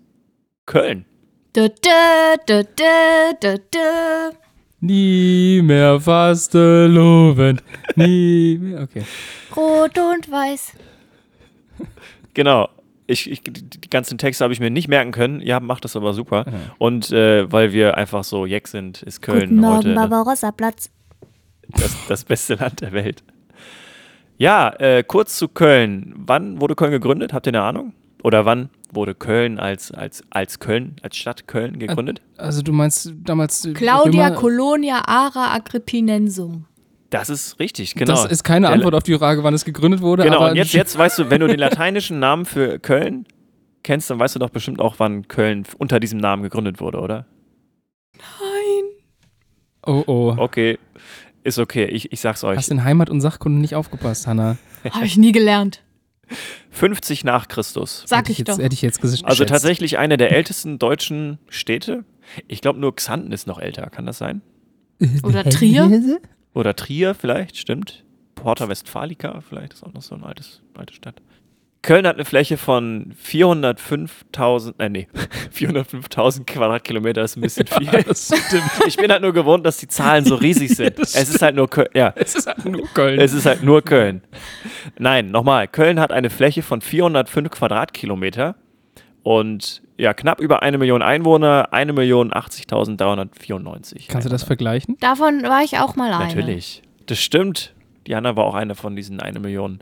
Köln. 0.66 1.06
Da, 1.54 1.68
da, 1.68 2.36
da, 2.46 2.64
da, 2.64 3.32
da, 3.42 3.56
da. 3.72 4.30
Nie 4.80 5.62
mehr 5.64 6.00
fastelovend. 6.00 7.64
Nie 7.96 8.58
mehr. 8.62 8.82
Okay. 8.84 9.04
Rot 9.56 9.98
und 9.98 10.30
weiß. 10.30 10.74
Genau. 12.34 12.70
Ich, 13.08 13.30
ich, 13.30 13.42
die 13.44 13.90
ganzen 13.90 14.18
Texte 14.18 14.44
habe 14.44 14.54
ich 14.54 14.60
mir 14.60 14.72
nicht 14.72 14.88
merken 14.88 15.12
können. 15.12 15.42
Habt- 15.48 15.66
macht 15.66 15.84
das 15.86 15.96
aber 15.96 16.14
super. 16.14 16.46
Und 16.80 17.12
äh, 17.12 17.52
weil 17.52 17.72
wir 17.72 17.98
einfach 17.98 18.24
so 18.24 18.46
jeck 18.46 18.68
sind, 18.68 19.04
ist 19.04 19.22
Köln 19.22 19.42
Guten 19.42 19.56
Morgen, 19.62 19.76
heute 19.78 19.90
ne? 19.90 19.96
Barbarossa-Platz. 19.96 20.90
das, 21.70 21.96
das 22.08 22.24
beste 22.24 22.56
Land 22.56 22.82
der 22.82 22.94
Welt. 22.94 23.24
Ja, 24.38 24.70
äh, 24.80 25.04
kurz 25.04 25.38
zu 25.38 25.48
Köln. 25.48 26.14
Wann 26.18 26.60
wurde 26.60 26.76
Köln 26.76 26.92
gegründet? 26.92 27.32
Habt 27.32 27.46
ihr 27.48 27.52
eine 27.52 27.62
Ahnung? 27.62 27.94
Oder 28.26 28.44
wann 28.44 28.70
wurde 28.92 29.14
Köln 29.14 29.60
als, 29.60 29.92
als, 29.92 30.24
als 30.32 30.58
Köln, 30.58 30.96
als 31.04 31.16
Stadt 31.16 31.48
Köln 31.48 31.78
gegründet? 31.78 32.24
Also 32.38 32.64
du 32.64 32.72
meinst 32.74 33.14
damals. 33.24 33.70
Claudia 33.76 34.30
Römer- 34.30 34.36
Colonia 34.36 35.04
Ara 35.06 35.54
Agrippinensum. 35.54 36.66
Das 37.12 37.30
ist 37.30 37.60
richtig, 37.60 37.94
genau. 37.94 38.14
Das 38.14 38.26
ist 38.26 38.44
keine 38.44 38.66
Der- 38.66 38.74
Antwort 38.74 38.96
auf 38.96 39.04
die 39.04 39.16
Frage, 39.16 39.44
wann 39.44 39.54
es 39.54 39.64
gegründet 39.64 40.02
wurde. 40.02 40.24
Genau, 40.24 40.38
aber 40.38 40.50
und 40.50 40.56
jetzt, 40.56 40.74
jetzt 40.74 40.98
weißt 40.98 41.20
du, 41.20 41.30
wenn 41.30 41.40
du 41.40 41.46
den 41.46 41.60
lateinischen 41.60 42.18
Namen 42.18 42.46
für 42.46 42.80
Köln 42.80 43.28
kennst, 43.84 44.10
dann 44.10 44.18
weißt 44.18 44.34
du 44.34 44.40
doch 44.40 44.50
bestimmt 44.50 44.82
auch, 44.82 44.96
wann 44.98 45.28
Köln 45.28 45.62
unter 45.78 46.00
diesem 46.00 46.18
Namen 46.18 46.42
gegründet 46.42 46.82
wurde, 46.82 47.02
oder? 47.02 47.28
Oh 49.86 50.04
oh. 50.08 50.34
Okay, 50.36 50.80
ist 51.44 51.60
okay, 51.60 51.86
ich, 51.86 52.12
ich 52.12 52.22
sag's 52.22 52.44
euch. 52.44 52.58
Hast 52.58 52.72
in 52.72 52.84
Heimat 52.84 53.12
und 53.12 53.22
Sachkunde 53.22 53.62
nicht 53.62 53.76
aufgepasst, 53.76 54.26
Hanna. 54.26 54.58
Habe 54.90 55.06
ich 55.06 55.16
nie 55.16 55.32
gelernt. 55.32 55.84
50 56.72 57.24
nach 57.24 57.48
Christus. 57.48 58.04
Sag 58.06 58.20
Hätte 58.20 58.32
ich 58.32 58.38
jetzt, 58.40 58.50
doch. 58.50 58.58
Hätte 58.60 58.74
ich 58.74 58.82
jetzt 58.82 59.04
Also 59.04 59.22
geschätzt. 59.24 59.50
tatsächlich 59.50 59.98
eine 59.98 60.18
der 60.18 60.32
ältesten 60.32 60.80
deutschen 60.80 61.40
Städte. 61.50 62.04
Ich 62.48 62.62
glaube 62.62 62.80
nur 62.80 62.96
Xanten 62.96 63.32
ist 63.32 63.48
noch 63.48 63.60
älter, 63.60 63.90
kann 63.90 64.06
das 64.06 64.18
sein? 64.18 64.42
Oder 65.24 65.44
Trier? 65.44 66.20
Oder 66.54 66.76
Trier 66.76 67.14
vielleicht, 67.14 67.58
stimmt. 67.58 68.04
Porta 68.36 68.68
Westfalica 68.70 69.42
vielleicht 69.42 69.74
ist 69.74 69.84
auch 69.84 69.94
noch 69.94 70.02
so 70.02 70.16
eine 70.16 70.26
altes, 70.26 70.62
alte 70.76 70.94
Stadt. 70.94 71.22
Köln 71.86 72.06
hat 72.08 72.16
eine 72.16 72.26
Fläche 72.26 72.58
von 72.58 73.14
405.000, 73.24 74.74
äh, 74.80 74.90
nee, 74.90 75.08
405.000 75.56 76.46
Quadratkilometer 76.46 77.22
ist 77.24 77.38
ein 77.38 77.42
bisschen 77.42 77.68
viel. 77.68 77.88
das 78.04 78.26
stimmt. 78.26 78.64
Ich 78.88 78.98
bin 78.98 79.12
halt 79.12 79.22
nur 79.22 79.34
gewohnt, 79.34 79.64
dass 79.66 79.78
die 79.78 79.88
Zahlen 79.88 80.26
so 80.26 80.34
riesig 80.36 80.72
sind. 80.76 80.98
das 80.98 81.14
es 81.16 81.30
ist 81.30 81.42
halt 81.44 81.56
nur 81.56 81.70
Köln, 81.70 81.90
ja. 81.94 82.12
Es 82.16 82.34
ist 82.36 82.48
halt 82.48 82.66
nur 82.66 82.88
Köln. 82.94 83.20
Es 83.20 83.34
ist 83.34 83.46
halt 83.46 83.62
nur 83.64 83.84
Köln. 83.84 84.24
Nein, 84.98 85.30
nochmal. 85.30 85.68
Köln 85.68 86.00
hat 86.00 86.12
eine 86.12 86.32
Fläche 86.32 86.64
von 86.64 86.82
405 86.82 87.52
Quadratkilometer 87.52 88.56
und 89.22 89.84
ja, 89.98 90.16
knapp 90.16 90.42
über 90.42 90.64
eine 90.64 90.80
Million 90.80 91.04
Einwohner, 91.04 91.70
1.080.394. 91.72 94.08
Kannst 94.08 94.26
du 94.26 94.30
das 94.32 94.44
vergleichen? 94.44 94.98
Davon 95.00 95.44
war 95.44 95.62
ich 95.64 95.78
auch 95.78 95.96
mal 95.96 96.12
eine. 96.12 96.26
Natürlich. 96.26 96.82
Das 97.06 97.20
stimmt. 97.20 97.76
Diana 98.08 98.36
war 98.36 98.46
auch 98.46 98.56
eine 98.56 98.74
von 98.76 98.96
diesen 98.96 99.20
eine 99.20 99.40
Million. 99.40 99.80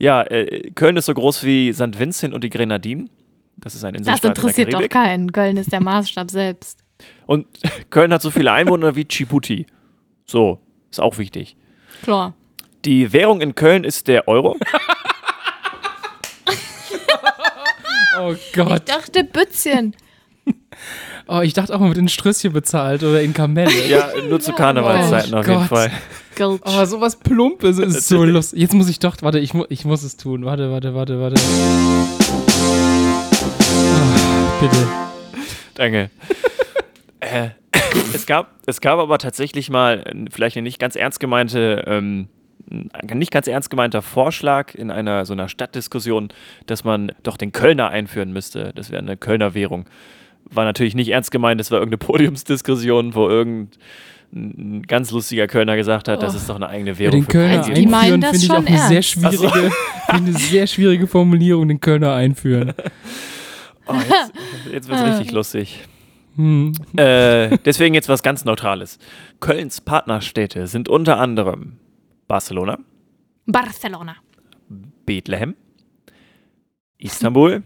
Ja, 0.00 0.22
äh, 0.22 0.70
Köln 0.70 0.96
ist 0.96 1.06
so 1.06 1.14
groß 1.14 1.44
wie 1.44 1.72
St. 1.72 1.98
Vincent 1.98 2.34
und 2.34 2.42
die 2.42 2.50
Grenadinen. 2.50 3.10
Das 3.58 3.74
ist 3.74 3.84
ein 3.84 3.92
Das 3.92 4.00
Inselstaat 4.00 4.30
in 4.30 4.34
der 4.34 4.42
interessiert 4.42 4.68
doch 4.72 4.78
Karibik. 4.78 4.92
keinen. 4.92 5.32
Köln 5.32 5.56
ist 5.58 5.70
der 5.72 5.80
Maßstab 5.84 6.30
selbst. 6.30 6.80
Und 7.26 7.46
Köln 7.90 8.12
hat 8.12 8.22
so 8.22 8.30
viele 8.30 8.50
Einwohner 8.52 8.96
wie 8.96 9.04
Djibouti. 9.04 9.66
So, 10.24 10.58
ist 10.90 11.00
auch 11.00 11.18
wichtig. 11.18 11.56
Klar. 12.02 12.34
Die 12.86 13.12
Währung 13.12 13.42
in 13.42 13.54
Köln 13.54 13.84
ist 13.84 14.08
der 14.08 14.26
Euro. 14.26 14.56
Oh 18.18 18.34
Gott. 18.52 18.82
Ich 18.88 18.94
dachte 18.94 19.24
Bützchen. 19.24 19.94
Oh, 21.32 21.42
ich 21.42 21.52
dachte 21.52 21.72
auch 21.72 21.78
mal, 21.78 21.86
wird 21.86 21.98
in 21.98 22.08
Strösschen 22.08 22.52
bezahlt 22.52 23.04
oder 23.04 23.22
in 23.22 23.32
Kamelle. 23.32 23.70
Ja, 23.88 24.08
nur 24.28 24.40
zu 24.40 24.52
Karnevalszeiten 24.52 25.32
Oh 25.32 25.38
auf 25.38 25.46
jeden 25.46 25.60
Gott. 25.60 25.68
Fall. 25.68 25.92
Gulch. 26.36 26.60
Oh, 26.64 26.84
sowas 26.84 27.14
Plumpes 27.14 27.78
ist 27.78 28.08
so 28.08 28.24
lustig. 28.24 28.58
Jetzt 28.58 28.74
muss 28.74 28.88
ich 28.88 28.98
doch, 28.98 29.16
warte, 29.20 29.38
ich, 29.38 29.54
mu 29.54 29.64
ich 29.68 29.84
muss 29.84 30.02
es 30.02 30.16
tun. 30.16 30.44
Warte, 30.44 30.72
warte, 30.72 30.92
warte, 30.92 31.20
warte. 31.20 31.40
Ah, 33.70 34.60
bitte. 34.60 34.88
Danke. 35.74 36.10
äh, 37.20 37.50
es, 38.12 38.26
gab, 38.26 38.50
es 38.66 38.80
gab 38.80 38.98
aber 38.98 39.18
tatsächlich 39.18 39.70
mal 39.70 40.02
vielleicht 40.32 40.56
eine 40.56 40.64
nicht 40.64 40.80
ganz 40.80 40.96
ernst 40.96 41.20
gemeinte, 41.20 41.84
ähm, 41.86 42.26
ein 42.92 43.18
nicht 43.18 43.30
ganz 43.30 43.46
ernst 43.46 43.70
gemeinter 43.70 44.02
Vorschlag 44.02 44.74
in 44.74 44.90
einer 44.90 45.24
so 45.26 45.32
einer 45.34 45.48
Stadtdiskussion, 45.48 46.32
dass 46.66 46.82
man 46.82 47.12
doch 47.22 47.36
den 47.36 47.52
Kölner 47.52 47.90
einführen 47.90 48.32
müsste. 48.32 48.72
Das 48.74 48.90
wäre 48.90 49.00
eine 49.00 49.16
Kölner 49.16 49.54
Währung. 49.54 49.86
War 50.52 50.64
natürlich 50.64 50.94
nicht 50.94 51.08
ernst 51.10 51.30
gemeint, 51.30 51.60
das 51.60 51.70
war 51.70 51.78
irgendeine 51.78 51.98
Podiumsdiskussion, 52.06 53.14
wo 53.14 53.28
irgendein 53.28 53.78
ein 54.32 54.82
ganz 54.86 55.10
lustiger 55.10 55.48
Kölner 55.48 55.74
gesagt 55.74 56.06
hat, 56.06 56.22
das 56.22 56.34
Oh. 56.34 56.36
ist 56.36 56.48
doch 56.48 56.54
eine 56.54 56.68
eigene 56.68 56.92
Ja, 56.92 56.98
Währung. 57.00 57.20
den 57.20 57.24
für 57.24 57.30
Kölner 57.32 57.62
Köln. 57.62 57.74
die 57.74 57.86
meinen 57.86 58.12
einführen 58.14 58.20
das 58.20 58.30
finde 58.30 58.44
ich 58.46 58.50
auch 58.52 58.56
schon 58.56 58.66
eine 58.66 58.76
sehr 58.78 58.96
ernst. 58.96 59.08
schwierige, 59.10 59.70
so. 59.70 60.12
eine 60.14 60.32
sehr 60.34 60.66
schwierige 60.68 61.06
Formulierung, 61.08 61.66
den 61.68 61.80
Kölner 61.80 62.14
einführen. 62.14 62.72
Oh, 63.86 63.94
jetzt 63.94 64.32
jetzt 64.72 64.88
wird 64.88 65.00
es 65.00 65.04
richtig 65.18 65.32
lustig. 65.32 65.80
Hm. 66.36 66.72
Äh, 66.96 67.58
deswegen 67.64 67.92
jetzt 67.96 68.08
was 68.08 68.22
ganz 68.22 68.44
Neutrales. 68.44 69.00
Kölns 69.40 69.80
Partnerstädte 69.80 70.68
sind 70.68 70.88
unter 70.88 71.18
anderem 71.18 71.78
Barcelona, 72.28 72.78
Barcelona. 73.46 74.14
Bethlehem, 75.06 75.56
Istanbul, 76.98 77.62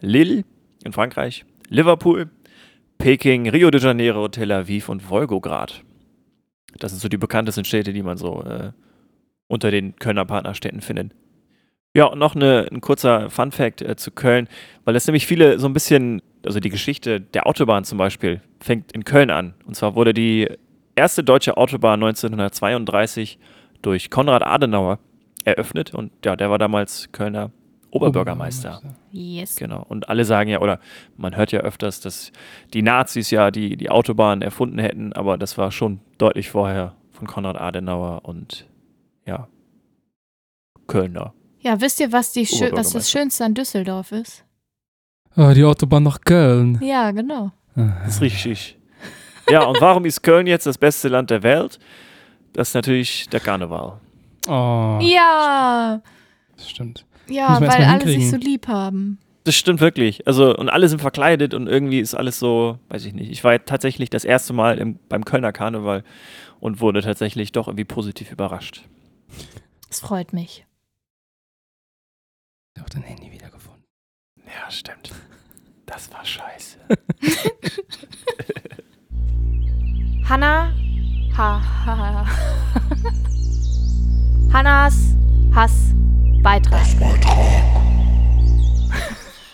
Lille 0.00 0.44
in 0.84 0.92
Frankreich, 0.92 1.46
Liverpool, 1.68 2.30
Peking, 2.98 3.48
Rio 3.48 3.70
de 3.70 3.80
Janeiro, 3.80 4.28
Tel 4.28 4.52
Aviv 4.52 4.88
und 4.88 5.08
Wolgograd. 5.10 5.82
Das 6.78 6.92
sind 6.92 7.00
so 7.00 7.08
die 7.08 7.16
bekanntesten 7.16 7.64
Städte, 7.64 7.92
die 7.92 8.02
man 8.02 8.16
so 8.16 8.42
äh, 8.42 8.72
unter 9.48 9.70
den 9.70 9.96
Kölner 9.96 10.24
Partnerstädten 10.24 10.80
findet. 10.80 11.12
Ja, 11.94 12.04
und 12.04 12.18
noch 12.18 12.34
eine, 12.34 12.68
ein 12.70 12.80
kurzer 12.80 13.30
Fun-Fact 13.30 13.80
äh, 13.82 13.96
zu 13.96 14.10
Köln, 14.10 14.48
weil 14.84 14.94
das 14.94 15.06
nämlich 15.06 15.26
viele 15.26 15.58
so 15.58 15.66
ein 15.66 15.72
bisschen, 15.72 16.20
also 16.44 16.60
die 16.60 16.68
Geschichte 16.68 17.20
der 17.20 17.46
Autobahn 17.46 17.84
zum 17.84 17.96
Beispiel, 17.96 18.42
fängt 18.60 18.92
in 18.92 19.04
Köln 19.04 19.30
an. 19.30 19.54
Und 19.64 19.76
zwar 19.76 19.94
wurde 19.94 20.12
die 20.12 20.48
erste 20.94 21.24
deutsche 21.24 21.56
Autobahn 21.56 22.02
1932 22.02 23.38
durch 23.80 24.10
Konrad 24.10 24.42
Adenauer 24.42 24.98
eröffnet 25.44 25.94
und 25.94 26.12
ja, 26.24 26.36
der 26.36 26.50
war 26.50 26.58
damals 26.58 27.10
Kölner 27.12 27.50
Oberbürgermeister. 27.90 28.82
Yes. 29.16 29.56
Genau. 29.56 29.82
Und 29.88 30.08
alle 30.10 30.24
sagen 30.24 30.50
ja, 30.50 30.60
oder 30.60 30.78
man 31.16 31.36
hört 31.36 31.52
ja 31.52 31.60
öfters, 31.60 32.00
dass 32.00 32.32
die 32.74 32.82
Nazis 32.82 33.30
ja 33.30 33.50
die, 33.50 33.76
die 33.76 33.88
Autobahn 33.90 34.42
erfunden 34.42 34.78
hätten, 34.78 35.12
aber 35.14 35.38
das 35.38 35.56
war 35.56 35.72
schon 35.72 36.00
deutlich 36.18 36.50
vorher 36.50 36.94
von 37.12 37.26
Konrad 37.26 37.56
Adenauer 37.58 38.20
und 38.24 38.66
ja, 39.24 39.48
Kölner. 40.86 41.32
Ja, 41.60 41.80
wisst 41.80 41.98
ihr, 42.00 42.12
was, 42.12 42.32
die 42.32 42.46
schö 42.46 42.70
was 42.72 42.90
das. 42.90 43.10
Schönste 43.10 43.44
an 43.44 43.54
Düsseldorf 43.54 44.12
ist? 44.12 44.44
Ah, 45.34 45.52
die 45.54 45.64
Autobahn 45.64 46.02
nach 46.02 46.20
Köln. 46.20 46.78
Ja, 46.82 47.10
genau. 47.10 47.50
Das 47.74 48.16
ist 48.16 48.20
richtig. 48.20 48.78
Ja, 49.50 49.64
und 49.64 49.80
warum 49.80 50.04
ist 50.04 50.22
Köln 50.22 50.46
jetzt 50.46 50.66
das 50.66 50.78
beste 50.78 51.08
Land 51.08 51.30
der 51.30 51.42
Welt? 51.42 51.78
Das 52.52 52.68
ist 52.68 52.74
natürlich 52.74 53.28
der 53.28 53.40
Karneval. 53.40 54.00
Oh, 54.48 54.98
Ja, 55.02 56.00
das 56.56 56.70
stimmt. 56.70 57.04
Ja, 57.28 57.60
weil 57.60 57.84
alle 57.84 58.06
sich 58.06 58.30
so 58.30 58.36
lieb 58.36 58.68
haben. 58.68 59.18
Das 59.44 59.54
stimmt 59.54 59.80
wirklich. 59.80 60.26
Also, 60.26 60.56
und 60.56 60.68
alle 60.68 60.88
sind 60.88 61.00
verkleidet 61.00 61.54
und 61.54 61.68
irgendwie 61.68 62.00
ist 62.00 62.14
alles 62.14 62.38
so, 62.38 62.78
weiß 62.88 63.04
ich 63.04 63.14
nicht. 63.14 63.30
Ich 63.30 63.44
war 63.44 63.64
tatsächlich 63.64 64.10
das 64.10 64.24
erste 64.24 64.52
Mal 64.52 64.78
im, 64.78 64.98
beim 65.08 65.24
Kölner 65.24 65.52
Karneval 65.52 66.02
und 66.58 66.80
wurde 66.80 67.00
tatsächlich 67.02 67.52
doch 67.52 67.68
irgendwie 67.68 67.84
positiv 67.84 68.32
überrascht. 68.32 68.82
Das 69.88 70.00
freut 70.00 70.32
mich. 70.32 70.66
Ich 72.74 72.80
habe 72.80 72.90
dein 72.90 73.02
Handy 73.02 73.30
wiedergefunden. 73.30 73.84
Ja, 74.44 74.70
stimmt. 74.70 75.12
Das 75.86 76.12
war 76.12 76.24
scheiße. 76.24 76.78
Hanna. 80.28 80.74
Ha, 81.36 81.62
ha, 81.84 81.96
ha. 81.96 82.26
Hannas 84.52 85.14
Hassbeitrag. 86.44 86.86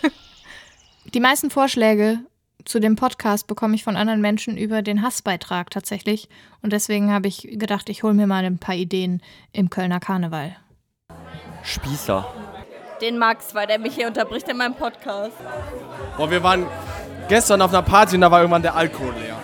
Die 1.13 1.19
meisten 1.19 1.49
Vorschläge 1.49 2.19
zu 2.65 2.79
dem 2.79 2.95
Podcast 2.95 3.47
bekomme 3.47 3.75
ich 3.75 3.83
von 3.83 3.95
anderen 3.95 4.21
Menschen 4.21 4.57
über 4.57 4.81
den 4.81 5.01
Hassbeitrag 5.01 5.69
tatsächlich. 5.69 6.29
Und 6.61 6.73
deswegen 6.73 7.11
habe 7.11 7.27
ich 7.27 7.47
gedacht, 7.51 7.89
ich 7.89 8.03
hole 8.03 8.13
mir 8.13 8.27
mal 8.27 8.43
ein 8.43 8.57
paar 8.57 8.75
Ideen 8.75 9.21
im 9.51 9.69
Kölner 9.69 9.99
Karneval. 9.99 10.55
Spießer. 11.63 12.25
Den 13.01 13.17
Max, 13.17 13.55
weil 13.55 13.67
der 13.67 13.79
mich 13.79 13.95
hier 13.95 14.07
unterbricht 14.07 14.47
in 14.49 14.57
meinem 14.57 14.75
Podcast. 14.75 15.35
Boah, 16.17 16.29
wir 16.29 16.43
waren 16.43 16.65
gestern 17.27 17.61
auf 17.61 17.71
einer 17.71 17.81
Party 17.81 18.15
und 18.15 18.21
da 18.21 18.31
war 18.31 18.39
irgendwann 18.39 18.61
der 18.61 18.75
Alkohol 18.75 19.13
leer. 19.13 19.37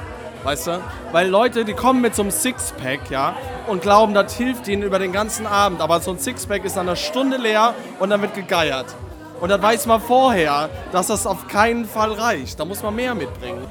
Weißt 0.50 0.66
du? 0.66 0.82
Weil 1.12 1.30
Leute, 1.30 1.64
die 1.64 1.76
kommen 1.76 2.02
mit 2.02 2.16
so 2.16 2.24
einem 2.24 2.32
Sixpack, 2.32 3.12
ja, 3.12 3.36
und 3.68 3.84
glauben, 3.84 4.16
das 4.16 4.34
hilft 4.34 4.68
ihnen 4.68 4.82
über 4.82 4.97
den 4.97 5.12
ganzen 5.12 5.45
Abend. 5.45 5.80
Aber 5.80 6.00
so 6.00 6.10
ein 6.10 6.18
Sixpack 6.18 6.66
ist 6.66 6.76
nach 6.76 6.82
einer 6.82 6.95
Stunde 6.95 7.38
leer 7.38 7.76
und 8.00 8.10
dann 8.10 8.20
wird 8.24 8.34
gegeiert. 8.34 8.88
Und 9.39 9.50
dann 9.50 9.62
weiß 9.62 9.86
man 9.86 10.02
vorher, 10.02 10.72
dass 10.91 11.06
das 11.06 11.28
auf 11.28 11.47
keinen 11.47 11.86
Fall 11.86 12.14
reicht. 12.14 12.60
Da 12.60 12.66
muss 12.66 12.82
man 12.82 12.95
mehr 12.95 13.14
mitbringen. 13.14 13.62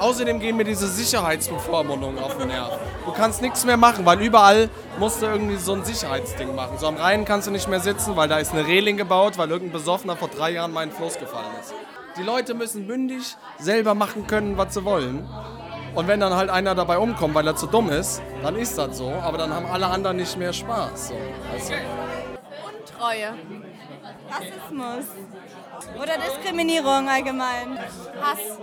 Außerdem 0.00 0.40
gehen 0.40 0.56
mir 0.56 0.64
diese 0.64 0.88
Sicherheitsbevormundungen 0.88 2.20
auf 2.20 2.36
den 2.36 2.48
Nerv. 2.48 2.80
Du 3.06 3.12
kannst 3.12 3.40
nichts 3.40 3.64
mehr 3.64 3.76
machen, 3.76 4.04
weil 4.04 4.20
überall 4.20 4.70
musst 4.98 5.22
du 5.22 5.26
irgendwie 5.26 5.54
so 5.54 5.74
ein 5.74 5.84
Sicherheitsding 5.84 6.52
machen. 6.56 6.78
So 6.78 6.88
am 6.88 6.96
Rhein 6.96 7.24
kannst 7.24 7.46
du 7.46 7.52
nicht 7.52 7.68
mehr 7.68 7.78
sitzen, 7.78 8.16
weil 8.16 8.26
da 8.26 8.38
ist 8.38 8.52
eine 8.52 8.66
Reling 8.66 8.96
gebaut, 8.96 9.38
weil 9.38 9.50
irgendein 9.50 9.78
Besoffener 9.78 10.16
vor 10.16 10.30
drei 10.36 10.50
Jahren 10.50 10.72
mal 10.72 10.82
in 10.82 10.88
den 10.88 10.96
Fluss 10.96 11.16
gefallen 11.16 11.52
ist. 11.60 11.72
Die 12.16 12.24
Leute 12.24 12.54
müssen 12.54 12.88
mündig 12.88 13.36
selber 13.60 13.94
machen 13.94 14.26
können, 14.26 14.56
was 14.56 14.74
sie 14.74 14.84
wollen. 14.84 15.28
Und 15.94 16.08
wenn 16.08 16.18
dann 16.18 16.34
halt 16.34 16.50
einer 16.50 16.74
dabei 16.74 16.98
umkommt, 16.98 17.34
weil 17.34 17.46
er 17.46 17.54
zu 17.54 17.66
dumm 17.66 17.88
ist, 17.90 18.20
dann 18.42 18.56
ist 18.56 18.76
das 18.76 18.98
so. 18.98 19.12
Aber 19.22 19.38
dann 19.38 19.52
haben 19.52 19.66
alle 19.66 19.86
anderen 19.86 20.16
nicht 20.16 20.36
mehr 20.36 20.52
Spaß. 20.52 21.08
So, 21.08 21.14
du? 21.14 21.74
Untreue. 22.66 23.34
Rassismus. 24.28 25.04
Oder 26.00 26.14
Diskriminierung 26.18 27.08
allgemein. 27.08 27.78
Hass. 28.20 28.58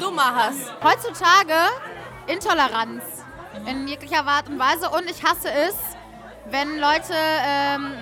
Dummer 0.00 0.34
Hass. 0.34 0.72
Heutzutage 0.82 1.54
Intoleranz 2.26 3.02
in 3.66 3.86
jeglicher 3.86 4.26
Art 4.26 4.48
und 4.48 4.58
Weise 4.58 4.88
und 4.90 5.08
ich 5.08 5.22
hasse 5.22 5.48
es, 5.68 5.76
wenn 6.50 6.78
Leute 6.78 7.14
ähm, 7.46 7.92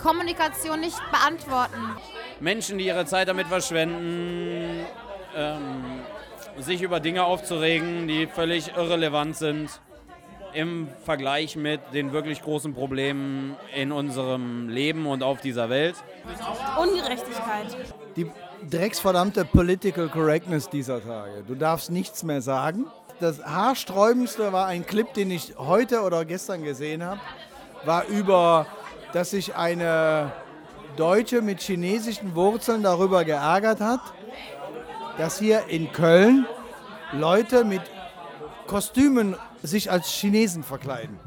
Kommunikation 0.00 0.80
nicht 0.80 0.98
beantworten. 1.10 1.96
Menschen, 2.40 2.78
die 2.78 2.86
ihre 2.86 3.04
Zeit 3.06 3.28
damit 3.28 3.48
verschwenden, 3.48 4.86
ähm, 5.36 5.97
sich 6.60 6.82
über 6.82 7.00
Dinge 7.00 7.24
aufzuregen, 7.24 8.08
die 8.08 8.26
völlig 8.26 8.76
irrelevant 8.76 9.36
sind 9.36 9.80
im 10.54 10.88
Vergleich 11.04 11.56
mit 11.56 11.80
den 11.92 12.12
wirklich 12.12 12.42
großen 12.42 12.74
Problemen 12.74 13.56
in 13.74 13.92
unserem 13.92 14.68
Leben 14.68 15.06
und 15.06 15.22
auf 15.22 15.40
dieser 15.40 15.68
Welt. 15.68 15.96
Ungerechtigkeit. 16.80 17.76
Die 18.16 18.30
drecksverdammte 18.68 19.44
Political 19.44 20.08
Correctness 20.08 20.68
dieser 20.68 21.04
Tage. 21.04 21.44
Du 21.46 21.54
darfst 21.54 21.90
nichts 21.90 22.22
mehr 22.22 22.40
sagen. 22.40 22.86
Das 23.20 23.44
haarsträubendste 23.44 24.52
war 24.52 24.66
ein 24.66 24.86
Clip, 24.86 25.12
den 25.12 25.30
ich 25.30 25.54
heute 25.58 26.02
oder 26.02 26.24
gestern 26.24 26.62
gesehen 26.62 27.04
habe, 27.04 27.20
war 27.84 28.06
über, 28.06 28.66
dass 29.12 29.30
sich 29.30 29.54
eine 29.54 30.32
Deutsche 30.96 31.42
mit 31.42 31.60
chinesischen 31.60 32.34
Wurzeln 32.34 32.82
darüber 32.82 33.24
geärgert 33.24 33.80
hat, 33.80 34.00
dass 35.18 35.38
hier 35.38 35.66
in 35.66 35.92
Köln 35.92 36.46
Leute 37.12 37.64
mit 37.64 37.82
Kostümen 38.66 39.34
sich 39.62 39.90
als 39.90 40.08
Chinesen 40.08 40.62
verkleiden. 40.62 41.18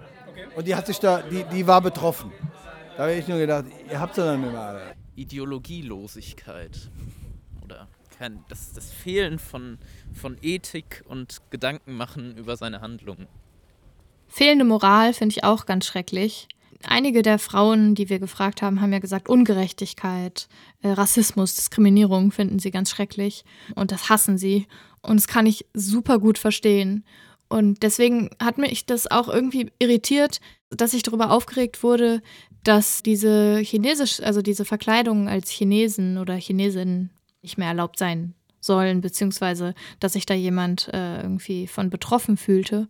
Und 0.55 0.67
die 0.67 0.75
hat 0.75 0.87
sich 0.87 0.99
da, 0.99 1.21
die, 1.21 1.43
die 1.43 1.67
war 1.67 1.81
betroffen. 1.81 2.31
Da 2.95 3.03
habe 3.03 3.13
ich 3.13 3.27
nur 3.27 3.37
gedacht, 3.37 3.65
ihr 3.89 3.99
habt 3.99 4.15
sie 4.15 4.21
dann 4.21 4.41
nicht 4.41 4.51
mehr 4.51 4.61
alle. 4.61 4.81
Ideologielosigkeit 5.15 6.89
oder 7.63 7.87
kein, 8.17 8.43
das, 8.49 8.73
das 8.73 8.91
Fehlen 8.91 9.39
von, 9.39 9.77
von 10.13 10.37
Ethik 10.41 11.03
und 11.07 11.41
Gedanken 11.49 11.95
machen 11.95 12.37
über 12.37 12.55
seine 12.57 12.81
Handlungen. 12.81 13.27
Fehlende 14.27 14.63
Moral 14.63 15.13
finde 15.13 15.33
ich 15.35 15.43
auch 15.43 15.65
ganz 15.65 15.85
schrecklich. 15.85 16.47
Einige 16.87 17.21
der 17.21 17.39
Frauen, 17.39 17.95
die 17.95 18.09
wir 18.09 18.19
gefragt 18.19 18.61
haben, 18.61 18.81
haben 18.81 18.93
ja 18.93 18.99
gesagt, 18.99 19.29
Ungerechtigkeit, 19.29 20.47
äh, 20.81 20.89
Rassismus, 20.89 21.55
Diskriminierung 21.55 22.31
finden 22.31 22.59
sie 22.59 22.71
ganz 22.71 22.89
schrecklich 22.89 23.43
und 23.75 23.91
das 23.91 24.09
hassen 24.09 24.37
sie. 24.37 24.67
Und 25.01 25.17
das 25.17 25.27
kann 25.27 25.45
ich 25.45 25.65
super 25.73 26.19
gut 26.19 26.37
verstehen. 26.37 27.03
Und 27.49 27.83
deswegen 27.83 28.29
hat 28.41 28.57
mich 28.57 28.85
das 28.85 29.09
auch 29.09 29.27
irgendwie 29.27 29.71
irritiert, 29.79 30.39
dass 30.69 30.93
ich 30.93 31.03
darüber 31.03 31.31
aufgeregt 31.31 31.83
wurde, 31.83 32.21
dass 32.63 33.03
diese 33.03 33.57
chinesisch, 33.57 34.21
also 34.21 34.41
diese 34.41 34.65
Verkleidungen 34.65 35.27
als 35.27 35.49
Chinesen 35.49 36.17
oder 36.17 36.35
Chinesinnen 36.35 37.09
nicht 37.41 37.57
mehr 37.57 37.67
erlaubt 37.67 37.97
sein 37.97 38.35
sollen, 38.61 39.01
beziehungsweise 39.01 39.73
dass 39.99 40.13
sich 40.13 40.25
da 40.25 40.33
jemand 40.33 40.89
äh, 40.93 41.21
irgendwie 41.21 41.67
von 41.67 41.89
betroffen 41.89 42.37
fühlte. 42.37 42.87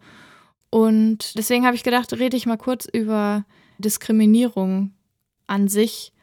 Und 0.69 1.37
deswegen 1.37 1.65
habe 1.65 1.75
ich 1.75 1.83
gedacht, 1.83 2.13
rede 2.13 2.37
ich 2.37 2.45
mal 2.45 2.57
kurz 2.57 2.85
über 2.85 3.45
Diskriminierung 3.81 4.93
an 5.47 5.67
sich 5.67 6.13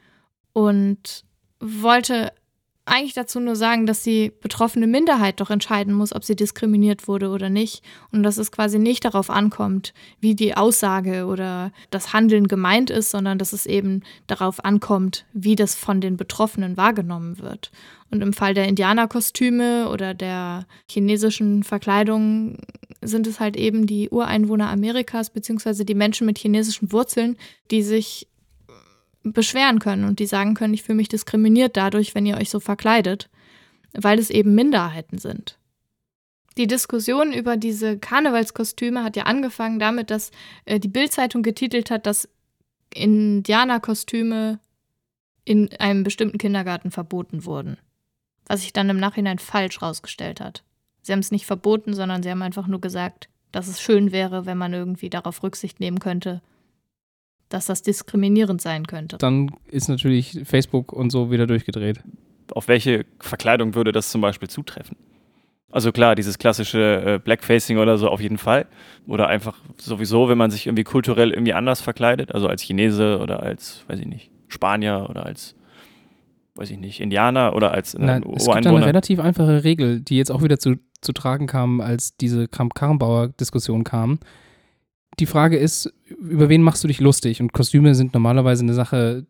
und 0.52 1.24
wollte 1.60 2.32
eigentlich 2.88 3.14
dazu 3.14 3.40
nur 3.40 3.56
sagen, 3.56 3.86
dass 3.86 4.02
die 4.02 4.32
betroffene 4.40 4.86
Minderheit 4.86 5.40
doch 5.40 5.50
entscheiden 5.50 5.94
muss, 5.94 6.14
ob 6.14 6.24
sie 6.24 6.36
diskriminiert 6.36 7.08
wurde 7.08 7.30
oder 7.30 7.48
nicht. 7.50 7.82
Und 8.12 8.22
dass 8.22 8.38
es 8.38 8.52
quasi 8.52 8.78
nicht 8.78 9.04
darauf 9.04 9.30
ankommt, 9.30 9.94
wie 10.20 10.34
die 10.34 10.56
Aussage 10.56 11.26
oder 11.26 11.72
das 11.90 12.12
Handeln 12.12 12.48
gemeint 12.48 12.90
ist, 12.90 13.10
sondern 13.10 13.38
dass 13.38 13.52
es 13.52 13.66
eben 13.66 14.02
darauf 14.26 14.64
ankommt, 14.64 15.26
wie 15.32 15.56
das 15.56 15.74
von 15.74 16.00
den 16.00 16.16
Betroffenen 16.16 16.76
wahrgenommen 16.76 17.38
wird. 17.38 17.70
Und 18.10 18.22
im 18.22 18.32
Fall 18.32 18.54
der 18.54 18.68
Indianerkostüme 18.68 19.88
oder 19.90 20.14
der 20.14 20.66
chinesischen 20.90 21.62
Verkleidung 21.62 22.56
sind 23.02 23.26
es 23.26 23.38
halt 23.38 23.56
eben 23.56 23.86
die 23.86 24.08
Ureinwohner 24.08 24.70
Amerikas 24.70 25.30
beziehungsweise 25.30 25.84
die 25.84 25.94
Menschen 25.94 26.26
mit 26.26 26.38
chinesischen 26.38 26.90
Wurzeln, 26.92 27.36
die 27.70 27.82
sich 27.82 28.27
beschweren 29.22 29.78
können 29.78 30.04
und 30.04 30.18
die 30.18 30.26
sagen 30.26 30.54
können, 30.54 30.74
ich 30.74 30.82
fühle 30.82 30.96
mich 30.96 31.08
diskriminiert 31.08 31.76
dadurch, 31.76 32.14
wenn 32.14 32.26
ihr 32.26 32.36
euch 32.36 32.50
so 32.50 32.60
verkleidet, 32.60 33.28
weil 33.92 34.18
es 34.18 34.30
eben 34.30 34.54
Minderheiten 34.54 35.18
sind. 35.18 35.58
Die 36.56 36.66
Diskussion 36.66 37.32
über 37.32 37.56
diese 37.56 37.98
Karnevalskostüme 37.98 39.04
hat 39.04 39.16
ja 39.16 39.24
angefangen 39.24 39.78
damit, 39.78 40.10
dass 40.10 40.32
äh, 40.64 40.80
die 40.80 40.88
Bildzeitung 40.88 41.42
getitelt 41.42 41.90
hat, 41.90 42.06
dass 42.06 42.28
Indianerkostüme 42.92 44.58
in 45.44 45.70
einem 45.78 46.02
bestimmten 46.02 46.38
Kindergarten 46.38 46.90
verboten 46.90 47.44
wurden. 47.44 47.78
Was 48.46 48.62
sich 48.62 48.72
dann 48.72 48.90
im 48.90 48.98
Nachhinein 48.98 49.38
falsch 49.38 49.80
rausgestellt 49.82 50.40
hat. 50.40 50.64
Sie 51.02 51.12
haben 51.12 51.20
es 51.20 51.30
nicht 51.30 51.46
verboten, 51.46 51.94
sondern 51.94 52.22
sie 52.22 52.30
haben 52.30 52.42
einfach 52.42 52.66
nur 52.66 52.80
gesagt, 52.80 53.28
dass 53.52 53.68
es 53.68 53.80
schön 53.80 54.10
wäre, 54.10 54.44
wenn 54.44 54.58
man 54.58 54.74
irgendwie 54.74 55.10
darauf 55.10 55.42
Rücksicht 55.42 55.80
nehmen 55.80 56.00
könnte, 56.00 56.42
dass 57.48 57.66
das 57.66 57.82
diskriminierend 57.82 58.60
sein 58.60 58.86
könnte. 58.86 59.18
Dann 59.18 59.50
ist 59.70 59.88
natürlich 59.88 60.40
Facebook 60.44 60.92
und 60.92 61.10
so 61.10 61.30
wieder 61.30 61.46
durchgedreht. 61.46 62.00
Auf 62.52 62.68
welche 62.68 63.04
Verkleidung 63.20 63.74
würde 63.74 63.92
das 63.92 64.10
zum 64.10 64.20
Beispiel 64.20 64.48
zutreffen? 64.48 64.96
Also 65.70 65.92
klar, 65.92 66.14
dieses 66.14 66.38
klassische 66.38 67.02
äh, 67.04 67.18
Blackfacing 67.18 67.76
oder 67.76 67.98
so 67.98 68.08
auf 68.08 68.20
jeden 68.20 68.38
Fall. 68.38 68.66
Oder 69.06 69.28
einfach 69.28 69.58
sowieso, 69.76 70.28
wenn 70.28 70.38
man 70.38 70.50
sich 70.50 70.66
irgendwie 70.66 70.84
kulturell 70.84 71.30
irgendwie 71.30 71.52
anders 71.52 71.82
verkleidet, 71.82 72.34
also 72.34 72.48
als 72.48 72.62
Chinese 72.62 73.18
oder 73.18 73.42
als, 73.42 73.84
weiß 73.86 74.00
ich 74.00 74.06
nicht, 74.06 74.30
Spanier 74.48 75.06
oder 75.10 75.26
als, 75.26 75.54
weiß 76.54 76.70
ich 76.70 76.78
nicht, 76.78 77.00
Indianer 77.00 77.54
oder 77.54 77.72
als 77.72 77.94
äh, 77.94 78.02
Nein, 78.02 78.24
es 78.34 78.46
gibt 78.46 78.64
da 78.64 78.70
eine 78.70 78.86
relativ 78.86 79.20
einfache 79.20 79.62
Regel, 79.62 80.00
die 80.00 80.16
jetzt 80.16 80.30
auch 80.30 80.42
wieder 80.42 80.58
zu, 80.58 80.76
zu 81.02 81.12
tragen 81.12 81.46
kam, 81.46 81.82
als 81.82 82.16
diese 82.16 82.48
Kramp-Karrenbauer-Diskussion 82.48 83.84
kam 83.84 84.20
die 85.20 85.26
Frage 85.26 85.56
ist, 85.56 85.92
über 86.08 86.48
wen 86.48 86.62
machst 86.62 86.82
du 86.84 86.88
dich 86.88 87.00
lustig? 87.00 87.40
Und 87.40 87.52
Kostüme 87.52 87.94
sind 87.94 88.14
normalerweise 88.14 88.62
eine 88.62 88.74
Sache, 88.74 89.26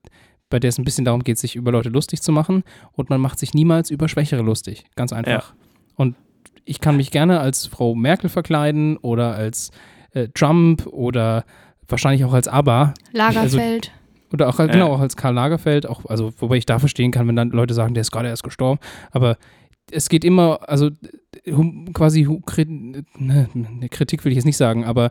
bei 0.51 0.59
der 0.59 0.69
es 0.69 0.79
ein 0.79 0.85
bisschen 0.85 1.05
darum 1.05 1.25
geht, 1.25 1.39
sich 1.39 1.57
über 1.57 1.73
Leute 1.73 1.89
lustig 1.89 2.23
zu 2.23 2.33
machen. 2.33 2.63
Und 2.93 3.11
man 3.11 3.21
macht 3.21 3.39
sich 3.39 3.55
niemals 3.55 3.91
über 3.91 4.09
Schwächere 4.09 4.43
lustig. 4.43 4.85
Ganz 4.97 5.13
einfach. 5.13 5.51
Ja. 5.51 5.57
Und 5.97 6.17
ich 6.65 6.81
kann 6.81 6.97
mich 6.97 7.11
gerne 7.11 7.41
als 7.41 7.67
Frau 7.67 7.95
Merkel 7.95 8.31
verkleiden 8.31 8.97
oder 8.99 9.35
als 9.35 9.71
äh, 10.13 10.29
Trump 10.29 10.87
oder 10.87 11.45
wahrscheinlich 11.89 12.25
auch 12.25 12.33
als 12.33 12.49
ABBA. 12.49 12.95
Lagerfeld. 13.13 13.87
Also, 13.87 13.99
oder 14.33 14.49
auch, 14.49 14.59
ja. 14.59 14.67
genau, 14.67 14.93
auch 14.93 15.01
als 15.01 15.17
Karl 15.17 15.35
Lagerfeld, 15.35 15.87
auch, 15.87 16.05
also 16.05 16.33
wobei 16.39 16.57
ich 16.57 16.67
da 16.67 16.79
verstehen 16.79 17.13
kann, 17.13 17.27
wenn 17.29 17.37
dann 17.37 17.51
Leute 17.51 17.73
sagen, 17.73 17.95
der 17.95 18.03
ist 18.03 18.11
gerade 18.11 18.29
erst 18.29 18.43
gestorben. 18.43 18.79
Aber 19.11 19.39
es 19.91 20.11
geht 20.11 20.25
immer, 20.25 20.69
also 20.69 20.91
quasi 21.95 22.25
ne, 22.27 23.05
ne, 23.55 23.89
Kritik 23.89 24.25
will 24.25 24.33
ich 24.33 24.37
jetzt 24.37 24.45
nicht 24.45 24.59
sagen, 24.59 24.85
aber 24.85 25.11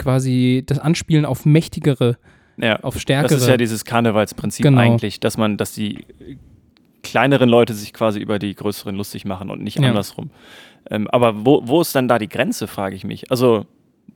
quasi 0.00 0.64
das 0.66 0.80
Anspielen 0.80 1.24
auf 1.24 1.46
mächtigere, 1.46 2.18
ja, 2.56 2.80
auf 2.80 2.98
stärkere. 2.98 3.34
Das 3.34 3.42
ist 3.42 3.48
ja 3.48 3.56
dieses 3.56 3.84
Karnevalsprinzip 3.84 4.64
genau. 4.64 4.80
eigentlich, 4.80 5.20
dass 5.20 5.36
man, 5.36 5.56
dass 5.56 5.72
die 5.72 6.04
kleineren 7.02 7.48
Leute 7.48 7.74
sich 7.74 7.92
quasi 7.92 8.18
über 8.18 8.38
die 8.38 8.54
größeren 8.54 8.94
lustig 8.94 9.24
machen 9.24 9.50
und 9.50 9.62
nicht 9.62 9.78
ja. 9.78 9.88
andersrum. 9.88 10.30
Ähm, 10.90 11.08
aber 11.08 11.44
wo, 11.46 11.62
wo 11.66 11.80
ist 11.80 11.94
dann 11.94 12.08
da 12.08 12.18
die 12.18 12.28
Grenze, 12.28 12.66
frage 12.66 12.96
ich 12.96 13.04
mich. 13.04 13.30
Also, 13.30 13.66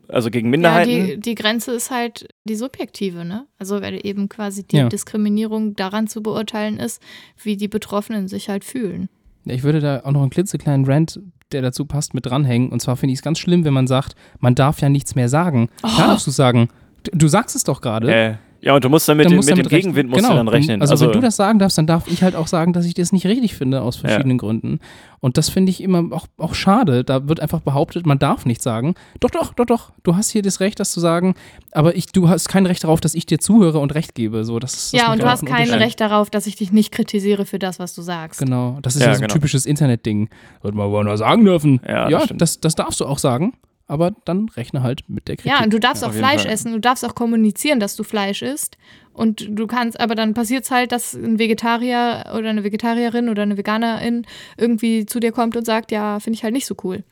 also 0.08 0.30
gegen 0.30 0.50
Minderheiten? 0.50 0.90
Ja, 0.90 1.06
die, 1.06 1.20
die 1.20 1.34
Grenze 1.34 1.72
ist 1.72 1.90
halt 1.90 2.28
die 2.44 2.56
subjektive, 2.56 3.24
ne? 3.24 3.46
Also 3.58 3.80
weil 3.80 4.04
eben 4.04 4.28
quasi 4.28 4.66
die 4.66 4.78
ja. 4.78 4.88
Diskriminierung 4.88 5.76
daran 5.76 6.08
zu 6.08 6.22
beurteilen 6.22 6.78
ist, 6.78 7.02
wie 7.42 7.56
die 7.56 7.68
Betroffenen 7.68 8.28
sich 8.28 8.48
halt 8.48 8.64
fühlen. 8.64 9.08
Ich 9.44 9.62
würde 9.62 9.80
da 9.80 10.00
auch 10.04 10.12
noch 10.12 10.22
einen 10.22 10.30
klitzekleinen 10.30 10.86
Rant 10.86 11.20
der 11.52 11.62
dazu 11.62 11.86
passt, 11.86 12.14
mit 12.14 12.26
dranhängen. 12.26 12.70
Und 12.70 12.80
zwar 12.80 12.96
finde 12.96 13.12
ich 13.12 13.20
es 13.20 13.22
ganz 13.22 13.38
schlimm, 13.38 13.64
wenn 13.64 13.72
man 13.72 13.86
sagt, 13.86 14.14
man 14.40 14.54
darf 14.54 14.80
ja 14.80 14.88
nichts 14.88 15.14
mehr 15.14 15.28
sagen. 15.28 15.68
Oh. 15.82 15.88
Klar 15.88 16.08
darfst 16.08 16.26
du 16.26 16.30
sagen. 16.30 16.68
Du 17.12 17.28
sagst 17.28 17.54
es 17.54 17.64
doch 17.64 17.80
gerade. 17.80 18.12
Äh, 18.12 18.34
Ja, 18.64 18.74
und 18.74 18.82
du 18.82 18.88
musst 18.88 19.06
dann 19.08 19.18
mit, 19.18 19.26
dann 19.26 19.32
dem, 19.32 19.36
musst 19.36 19.48
mit 19.50 19.58
dem. 19.58 19.68
Gegenwind 19.68 20.08
musst 20.08 20.22
genau. 20.22 20.32
du 20.32 20.36
dann 20.38 20.48
rechnen. 20.48 20.80
Also, 20.80 20.98
wenn 21.04 21.12
du 21.12 21.20
das 21.20 21.36
sagen 21.36 21.58
darfst, 21.58 21.76
dann 21.76 21.86
darf 21.86 22.08
ich 22.08 22.22
halt 22.22 22.34
auch 22.34 22.46
sagen, 22.46 22.72
dass 22.72 22.86
ich 22.86 22.94
das 22.94 23.12
nicht 23.12 23.26
richtig 23.26 23.54
finde 23.54 23.82
aus 23.82 23.96
verschiedenen 23.96 24.38
Gründen. 24.38 24.80
Und 25.20 25.36
das 25.36 25.48
finde 25.48 25.70
ich 25.70 25.82
immer 25.82 26.04
auch, 26.12 26.26
auch 26.38 26.54
schade. 26.54 27.04
Da 27.04 27.28
wird 27.28 27.40
einfach 27.40 27.60
behauptet, 27.60 28.06
man 28.06 28.18
darf 28.18 28.46
nicht 28.46 28.62
sagen. 28.62 28.94
Doch, 29.20 29.30
doch, 29.30 29.52
doch, 29.54 29.66
doch. 29.66 29.92
Du 30.02 30.16
hast 30.16 30.30
hier 30.30 30.42
das 30.42 30.60
Recht, 30.60 30.80
das 30.80 30.92
zu 30.92 31.00
sagen. 31.00 31.34
Aber 31.72 31.94
ich, 31.96 32.06
du 32.06 32.28
hast 32.28 32.48
kein 32.48 32.64
Recht 32.64 32.84
darauf, 32.84 33.00
dass 33.00 33.14
ich 33.14 33.26
dir 33.26 33.38
zuhöre 33.38 33.78
und 33.78 33.94
Recht 33.94 34.14
gebe. 34.14 34.44
So, 34.44 34.58
das, 34.58 34.72
das 34.72 34.92
ja, 34.92 35.12
und 35.12 35.22
du 35.22 35.26
hast 35.26 35.44
kein. 35.44 35.70
Recht 35.74 36.00
darauf, 36.00 36.30
dass 36.30 36.46
ich 36.46 36.56
dich 36.56 36.72
nicht 36.72 36.92
kritisiere 36.92 37.46
für 37.46 37.58
das, 37.58 37.78
was 37.78 37.94
du 37.94 38.02
sagst. 38.02 38.38
Genau, 38.40 38.78
das 38.80 38.96
ist 38.96 39.02
Ja, 39.02 39.08
ja, 39.08 39.14
so 39.14 39.18
ein 39.18 39.22
genau. 39.22 39.34
typisches 39.34 39.66
Internetding. 39.66 40.28
Wird 40.62 40.74
man 40.74 40.90
wohl 40.90 41.04
noch 41.04 41.16
sagen 41.16 41.44
dürfen. 41.44 41.80
Ja, 41.86 42.08
ja 42.08 42.26
das 42.26 42.36
das, 42.38 42.60
das 42.60 42.74
darfst 42.76 43.00
du 43.00 43.06
auch 43.06 43.18
sagen. 43.18 43.54
Aber 43.86 44.12
dann 44.24 44.48
rechne 44.48 44.82
halt 44.82 45.08
mit 45.08 45.28
der 45.28 45.36
Kritik. 45.36 45.52
Ja, 45.52 45.62
und 45.62 45.72
du 45.72 45.78
darfst 45.78 46.02
Ja, 46.02 46.08
auch 46.08 46.12
Fleisch 46.14 46.42
Fall. 46.42 46.50
essen, 46.52 46.72
du 46.72 46.80
darfst 46.80 47.04
auch 47.04 47.14
kommunizieren, 47.14 47.80
dass 47.80 47.96
du 47.96 48.02
Fleisch 48.02 48.40
isst. 48.42 48.78
Und 49.12 49.46
du 49.58 49.66
kannst, 49.66 50.00
aber 50.00 50.14
dann 50.14 50.32
passiert 50.34 50.64
es 50.64 50.70
halt, 50.70 50.90
dass 50.90 51.12
ein 51.14 51.38
Vegetarier 51.38 52.32
oder 52.36 52.48
eine 52.48 52.64
Vegetarierin 52.64 53.28
oder 53.28 53.42
eine 53.42 53.56
Veganerin 53.58 54.26
irgendwie 54.56 55.04
zu 55.06 55.20
dir 55.20 55.32
kommt 55.32 55.56
und 55.56 55.66
sagt, 55.66 55.92
ja, 55.92 56.18
finde 56.18 56.36
ich 56.38 56.44
halt 56.44 56.54
nicht 56.54 56.66
so 56.66 56.74
cool. 56.82 57.04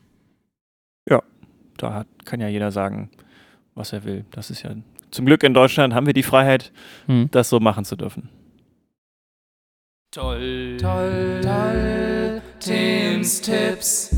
Ja, 1.08 1.22
da 1.76 1.92
hat, 1.94 2.06
kann 2.24 2.40
ja 2.40 2.48
jeder 2.48 2.72
sagen, 2.72 3.10
was 3.74 3.92
er 3.92 4.04
will. 4.04 4.24
Das 4.30 4.50
ist 4.50 4.62
ja 4.62 4.74
zum 5.10 5.26
Glück 5.26 5.42
in 5.42 5.52
Deutschland 5.52 5.92
haben 5.94 6.06
wir 6.06 6.14
die 6.14 6.22
Freiheit, 6.22 6.72
Hm. 7.06 7.28
das 7.32 7.50
so 7.50 7.60
machen 7.60 7.84
zu 7.84 7.96
dürfen. 7.96 8.30
Toll. 10.10 10.78
Toll, 10.80 11.40
toll, 11.42 12.42
Tims 12.60 13.40
Tipps. 13.42 14.16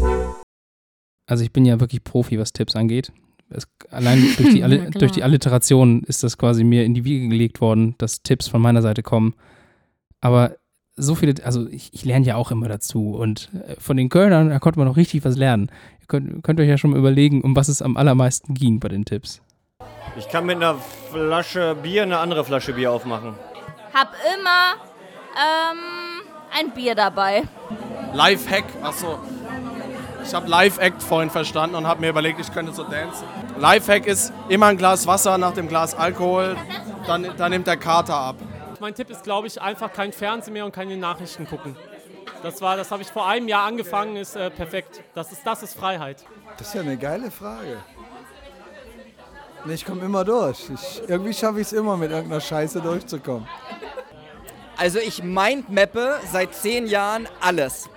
Also 1.27 1.45
ich 1.45 1.53
bin 1.53 1.65
ja 1.65 1.81
wirklich 1.81 2.05
Profi, 2.05 2.39
was 2.39 2.53
Tipps 2.53 2.77
angeht. 2.77 3.13
Es, 3.51 3.67
allein 3.91 4.21
durch 4.37 4.51
die, 4.51 4.61
klar. 4.63 4.91
durch 4.91 5.13
die 5.13 5.23
Alliteration 5.23 6.03
ist 6.05 6.23
das 6.23 6.39
quasi 6.39 6.65
mir 6.65 6.85
in 6.85 6.95
die 6.95 7.05
Wiege 7.05 7.29
gelegt 7.29 7.61
worden, 7.61 7.95
dass 7.99 8.23
Tipps 8.23 8.49
von 8.49 8.61
meiner 8.61 8.83
Seite 8.83 9.03
kommen. 9.03 9.35
Aber 10.21 10.57
so 10.97 11.15
viele, 11.15 11.35
also 11.45 11.67
ich, 11.69 11.93
ich 11.93 12.05
lerne 12.05 12.25
ja 12.27 12.37
auch 12.37 12.51
immer 12.51 12.69
dazu 12.69 13.15
und 13.15 13.51
äh, 13.67 13.77
von 13.79 13.97
den 13.97 14.09
Kölnern, 14.09 14.51
da 14.51 14.59
konnte 14.59 14.79
man 14.79 14.89
noch 14.89 14.97
richtig 14.97 15.25
was 15.25 15.37
lernen. 15.37 15.71
Ihr 16.01 16.07
könnt, 16.07 16.43
könnt 16.43 16.61
euch 16.61 16.69
ja 16.69 16.79
schon 16.79 16.91
mal 16.91 16.99
überlegen, 16.99 17.43
um 17.43 17.57
was 17.57 17.69
es 17.69 17.83
am 17.83 17.97
allermeisten 17.97 18.55
ging 18.55 18.81
bei 18.81 18.89
den 18.89 19.05
Tipps. 19.05 19.41
Ich 20.17 20.29
kann 20.29 20.47
mit 20.47 20.57
einer 20.57 20.77
Flasche 21.11 21.77
Bier 21.83 22.05
eine 22.05 22.19
andere 22.19 22.45
Flasche 22.45 22.75
Bier 22.75 22.93
aufmachen. 22.93 23.35
Hab 23.93 24.13
immer 24.37 24.75
ähm, 25.35 26.23
ein 26.57 26.73
Bier 26.73 26.95
dabei. 26.95 27.43
Live-Hack, 28.13 28.65
achso. 28.83 29.19
Ich 30.25 30.33
habe 30.33 30.49
Live-Act 30.49 31.03
vorhin 31.03 31.31
verstanden 31.31 31.77
und 31.77 31.87
habe 31.87 32.01
mir 32.01 32.09
überlegt, 32.09 32.41
ich 32.41 32.53
könnte 32.53 32.73
so 32.73 32.83
dancen. 32.83 33.27
Live-Hack 33.59 34.07
ist 34.07 34.33
immer 34.49 34.67
ein 34.67 34.79
Glas 34.79 35.07
Wasser 35.07 35.37
nach 35.37 35.53
dem 35.53 35.69
Glas 35.69 35.95
Alkohol, 35.95 36.57
dann, 37.07 37.29
dann 37.37 37.51
nimmt 37.51 37.67
der 37.67 37.77
Kater 37.77 38.15
ab. 38.15 38.37
Mein 38.81 38.95
Tipp 38.95 39.11
ist, 39.11 39.23
glaube 39.23 39.47
ich, 39.47 39.61
einfach 39.61 39.93
kein 39.93 40.13
Fernsehen 40.13 40.55
mehr 40.55 40.65
und 40.65 40.73
keine 40.73 40.97
Nachrichten 40.97 41.47
gucken. 41.47 41.77
Das 42.43 42.61
war, 42.61 42.77
das 42.77 42.91
habe 42.91 43.03
ich 43.03 43.09
vor 43.09 43.27
einem 43.29 43.49
Jahr 43.49 43.67
angefangen, 43.67 44.17
ist 44.17 44.35
äh, 44.35 44.51
perfekt. 44.51 45.03
Das 45.15 45.31
ist, 45.31 45.47
das 45.47 45.63
ist 45.63 45.77
Freiheit. 45.77 46.25
Das 46.59 46.69
ist 46.69 46.75
ja 46.75 46.81
eine 46.81 46.97
geile 46.97 47.31
Frage. 47.31 47.79
Nee, 49.65 49.75
Ich 49.75 49.85
komme 49.85 50.05
immer 50.05 50.25
durch. 50.25 50.69
Ich, 50.75 51.03
irgendwie 51.09 51.33
schaffe 51.33 51.61
ich 51.61 51.69
es 51.69 51.73
immer, 51.73 51.97
mit 51.97 52.11
irgendeiner 52.11 52.41
Scheiße 52.41 52.81
durchzukommen. 52.81 53.49
Also 54.77 54.99
ich 54.99 55.23
mindmappe 55.23 56.19
seit 56.31 56.55
zehn 56.55 56.87
Jahren 56.87 57.29
alles. 57.41 57.89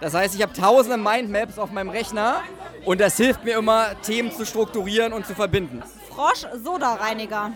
Das 0.00 0.14
heißt, 0.14 0.34
ich 0.34 0.42
habe 0.42 0.52
tausende 0.52 0.96
Mindmaps 0.96 1.58
auf 1.58 1.70
meinem 1.70 1.90
Rechner 1.90 2.42
und 2.84 3.00
das 3.00 3.16
hilft 3.16 3.44
mir 3.44 3.58
immer, 3.58 4.00
Themen 4.02 4.30
zu 4.30 4.44
strukturieren 4.46 5.12
und 5.12 5.26
zu 5.26 5.34
verbinden. 5.34 5.82
Frosch-Soda-Reiniger. 6.14 7.52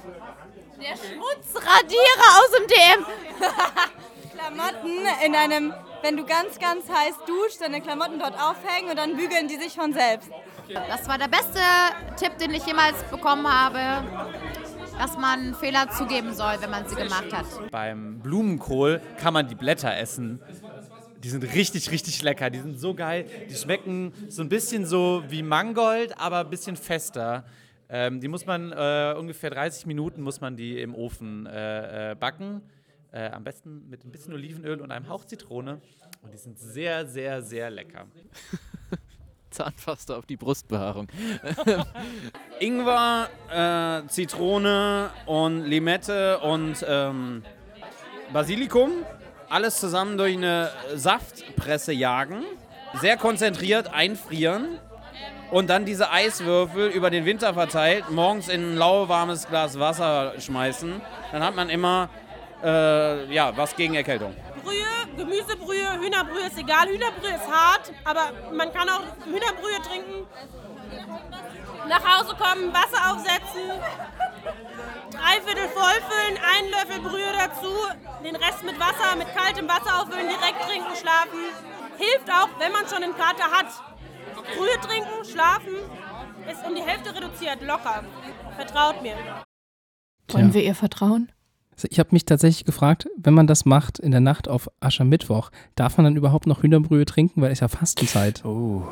Der 0.81 0.97
Schmutzradierer 0.97 2.29
aus 2.39 2.51
dem 2.59 2.67
DM. 2.67 3.07
Klamotten 4.37 4.99
in 5.25 5.35
einem, 5.37 5.73
wenn 6.03 6.17
du 6.17 6.25
ganz, 6.25 6.59
ganz 6.59 6.89
heiß 6.89 7.15
duschst, 7.27 7.61
deine 7.61 7.81
Klamotten 7.81 8.19
dort 8.19 8.35
aufhängen 8.35 8.91
und 8.91 8.99
dann 8.99 9.17
bügeln 9.17 9.47
die 9.47 9.57
sich 9.57 9.75
von 9.75 9.93
selbst. 9.93 10.29
Das 10.89 11.07
war 11.07 11.19
der 11.19 11.29
beste 11.29 11.61
Tipp, 12.17 12.39
den 12.39 12.53
ich 12.55 12.67
jemals 12.67 13.01
bekommen 13.05 13.47
habe, 13.47 14.05
dass 14.99 15.17
man 15.17 15.55
Fehler 15.55 15.91
zugeben 15.91 16.35
soll, 16.35 16.55
wenn 16.61 16.71
man 16.71 16.89
sie 16.89 16.97
gemacht 16.97 17.33
hat. 17.33 17.47
Beim 17.71 18.19
Blumenkohl 18.21 19.01
kann 19.21 19.35
man 19.35 19.47
die 19.47 19.55
Blätter 19.55 19.97
essen. 19.97 20.41
Die 21.23 21.29
sind 21.29 21.45
richtig, 21.55 21.91
richtig 21.91 22.23
lecker. 22.23 22.51
Die 22.51 22.59
sind 22.59 22.81
so 22.81 22.95
geil. 22.95 23.27
Die 23.49 23.55
schmecken 23.55 24.13
so 24.29 24.43
ein 24.43 24.49
bisschen 24.49 24.87
so 24.87 25.23
wie 25.29 25.43
Mangold, 25.43 26.19
aber 26.19 26.41
ein 26.41 26.51
bisschen 26.51 26.77
fester. 26.77 27.45
Ähm, 27.89 28.21
die 28.21 28.29
muss 28.29 28.47
man 28.47 28.73
äh, 28.73 29.15
ungefähr 29.17 29.51
30 29.51 29.87
Minuten 29.87 30.23
muss 30.23 30.41
man 30.41 30.57
die 30.57 30.81
im 30.81 30.95
Ofen 30.95 31.47
äh, 31.47 32.13
äh, 32.13 32.15
backen. 32.15 32.63
Äh, 33.13 33.29
am 33.29 33.45
besten 33.45 33.89
mit 33.89 34.05
ein 34.05 34.11
bisschen 34.11 34.33
Olivenöl 34.33 34.81
und 34.81 34.91
einem 34.91 35.09
Hauch 35.09 35.25
Zitrone. 35.25 35.81
Und 36.23 36.33
die 36.33 36.39
sind 36.39 36.59
sehr, 36.59 37.07
sehr, 37.07 37.43
sehr 37.43 37.71
lecker. 37.71 38.07
Zahnpasta 39.51 40.17
auf 40.17 40.27
die 40.27 40.37
Brustbehaarung. 40.37 41.09
Ingwer, 42.59 43.29
äh, 43.51 44.09
Zitrone 44.09 45.11
und 45.27 45.67
Limette 45.67 46.39
und 46.41 46.85
ähm, 46.89 47.43
Basilikum. 48.33 49.05
Alles 49.53 49.77
zusammen 49.77 50.17
durch 50.17 50.35
eine 50.35 50.71
Saftpresse 50.95 51.93
jagen. 51.93 52.43
Sehr 53.03 53.19
konzentriert 53.19 53.93
einfrieren. 53.93 54.79
Und 55.51 55.69
dann 55.69 55.85
diese 55.85 56.11
Eiswürfel 56.11 56.89
über 56.89 57.11
den 57.11 57.27
Winter 57.27 57.53
verteilt, 57.53 58.11
morgens 58.11 58.49
in 58.49 58.63
ein 58.63 58.77
lauwarmes 58.79 59.47
Glas 59.47 59.79
Wasser 59.79 60.33
schmeißen. 60.41 61.03
Dann 61.33 61.45
hat 61.45 61.55
man 61.55 61.69
immer 61.69 62.09
äh, 62.65 63.31
ja, 63.31 63.55
was 63.55 63.77
gegen 63.77 63.95
Erkältung. 63.95 64.35
Brühe, 64.65 64.87
Gemüsebrühe, 65.19 66.01
Hühnerbrühe 66.01 66.47
ist 66.47 66.57
egal. 66.57 66.89
Hühnerbrühe 66.89 67.35
ist 67.35 67.47
hart, 67.47 67.93
aber 68.05 68.33
man 68.55 68.73
kann 68.73 68.89
auch 68.89 69.03
Hühnerbrühe 69.27 69.83
trinken. 69.87 70.27
Nach 71.91 72.21
Hause 72.21 72.35
kommen, 72.37 72.73
Wasser 72.73 73.13
aufsetzen, 73.13 73.71
drei 75.13 75.41
Viertel 75.45 75.69
vollfüllen, 75.69 76.37
einen 76.41 76.71
Löffel 76.71 77.01
Brühe 77.01 77.33
dazu, 77.37 77.73
den 78.25 78.37
Rest 78.37 78.65
mit 78.65 78.79
Wasser, 78.81 79.17
mit 79.17 79.29
kaltem 79.37 79.69
Wasser 79.69 80.01
auffüllen, 80.01 80.29
direkt 80.29 80.61
trinken, 80.67 80.95
schlafen. 80.97 81.41
Hilft 81.99 82.29
auch, 82.31 82.49
wenn 82.59 82.73
man 82.73 82.89
schon 82.89 83.03
einen 83.03 83.17
Kater 83.17 83.51
hat. 83.53 83.71
Brühe 84.57 84.77
trinken, 84.81 85.25
schlafen, 85.25 85.77
ist 86.51 86.67
um 86.67 86.75
die 86.75 86.83
Hälfte 86.83 87.15
reduziert, 87.15 87.63
locker. 87.63 88.05
Vertraut 88.57 89.03
mir. 89.03 89.15
Wollen 90.29 90.55
wir 90.55 90.63
ihr 90.63 90.75
vertrauen? 90.75 91.31
Also 91.73 91.89
Ich 91.91 91.99
habe 91.99 92.11
mich 92.13 92.25
tatsächlich 92.25 92.65
gefragt, 92.65 93.09
wenn 93.17 93.35
man 93.35 93.47
das 93.47 93.65
macht 93.65 93.99
in 93.99 94.11
der 94.11 94.21
Nacht 94.21 94.49
auf 94.49 94.69
Aschermittwoch, 94.81 95.51
darf 95.75 95.97
man 95.97 96.05
dann 96.05 96.17
überhaupt 96.17 96.47
noch 96.47 96.63
Hühnerbrühe 96.63 97.05
trinken, 97.05 97.43
weil 97.43 97.51
es 97.53 97.61
ja 97.61 97.69
Fastenzeit. 97.69 98.45
Oh. 98.45 98.83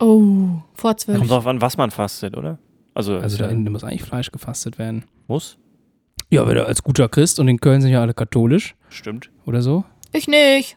Oh, 0.00 0.62
vor 0.74 0.96
zwölf. 0.96 1.18
Kommt 1.18 1.30
drauf 1.30 1.46
an, 1.46 1.60
was 1.60 1.76
man 1.76 1.90
fastet, 1.90 2.36
oder? 2.36 2.58
Also, 2.94 3.16
Also 3.18 3.38
da 3.38 3.50
ja- 3.50 3.56
muss 3.56 3.84
eigentlich 3.84 4.02
Fleisch 4.02 4.30
gefastet 4.30 4.78
werden. 4.78 5.04
Muss? 5.28 5.58
Ja, 6.30 6.46
wenn 6.46 6.54
du 6.54 6.66
als 6.66 6.82
guter 6.82 7.08
Christ 7.08 7.40
und 7.40 7.48
in 7.48 7.60
Köln 7.60 7.80
sind 7.80 7.90
ja 7.90 8.00
alle 8.00 8.14
katholisch. 8.14 8.74
Stimmt. 8.88 9.30
Oder 9.46 9.62
so. 9.62 9.84
Ich 10.12 10.28
nicht. 10.28 10.76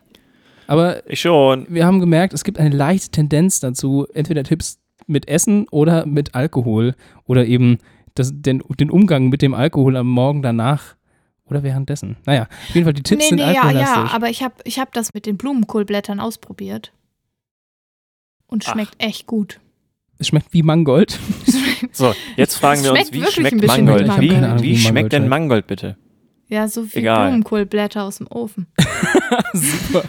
Aber 0.68 1.08
ich 1.10 1.22
schon. 1.22 1.66
Wir 1.70 1.86
haben 1.86 2.00
gemerkt, 2.00 2.34
es 2.34 2.44
gibt 2.44 2.60
eine 2.60 2.76
leichte 2.76 3.10
Tendenz 3.12 3.60
dazu, 3.60 4.08
entweder 4.14 4.44
Tipps 4.44 4.80
mit 5.08 5.28
Essen 5.28 5.68
oder 5.70 6.06
mit 6.06 6.36
Alkohol 6.36 6.96
oder 7.26 7.46
eben 7.46 7.78
das, 8.16 8.32
den, 8.34 8.64
den 8.80 8.90
Umgang 8.90 9.30
mit 9.30 9.42
dem 9.42 9.54
Alkohol 9.54 9.98
am 9.98 10.08
Morgen 10.08 10.42
danach 10.42 10.96
oder 11.46 11.64
währenddessen. 11.64 12.18
Naja, 12.26 12.44
auf 12.44 12.74
jeden 12.76 12.86
Fall, 12.86 12.94
die 12.94 13.04
Tipps 13.04 13.24
nee, 13.24 13.30
sind 13.30 13.38
nee, 13.38 13.54
ja, 13.54 13.72
ja, 13.72 14.10
aber 14.12 14.30
ich 14.30 14.42
habe 14.42 14.56
ich 14.64 14.80
hab 14.80 14.94
das 14.94 15.14
mit 15.14 15.26
den 15.26 15.38
Blumenkohlblättern 15.38 16.20
ausprobiert. 16.20 16.92
Und 18.48 18.66
Ach. 18.68 18.74
schmeckt 18.74 18.96
echt 18.98 19.28
gut. 19.28 19.60
es 20.18 20.28
schmeckt 20.28 20.54
wie 20.54 20.64
Mangold. 20.64 21.20
So, 21.92 22.14
jetzt 22.36 22.56
fragen 22.56 22.84
wir 22.84 22.92
uns, 22.94 23.12
wie 23.12 23.24
schmeckt 23.26 23.66
Mangold? 23.66 24.20
wie 24.20 24.32
Ahnung, 24.32 24.62
wie 24.62 24.72
wie 24.72 24.78
schmeckt 24.78 25.14
denn. 25.14 25.28
Mangold 25.28 25.68
bitte? 25.68 25.98
Ja, 26.48 26.68
so 26.68 26.86
wie 26.94 27.00
Egal. 27.00 27.30
Blumenkohlblätter 27.30 28.04
aus 28.04 28.20
dem 28.20 28.28
Ofen. 28.28 28.68
Super. 29.54 30.04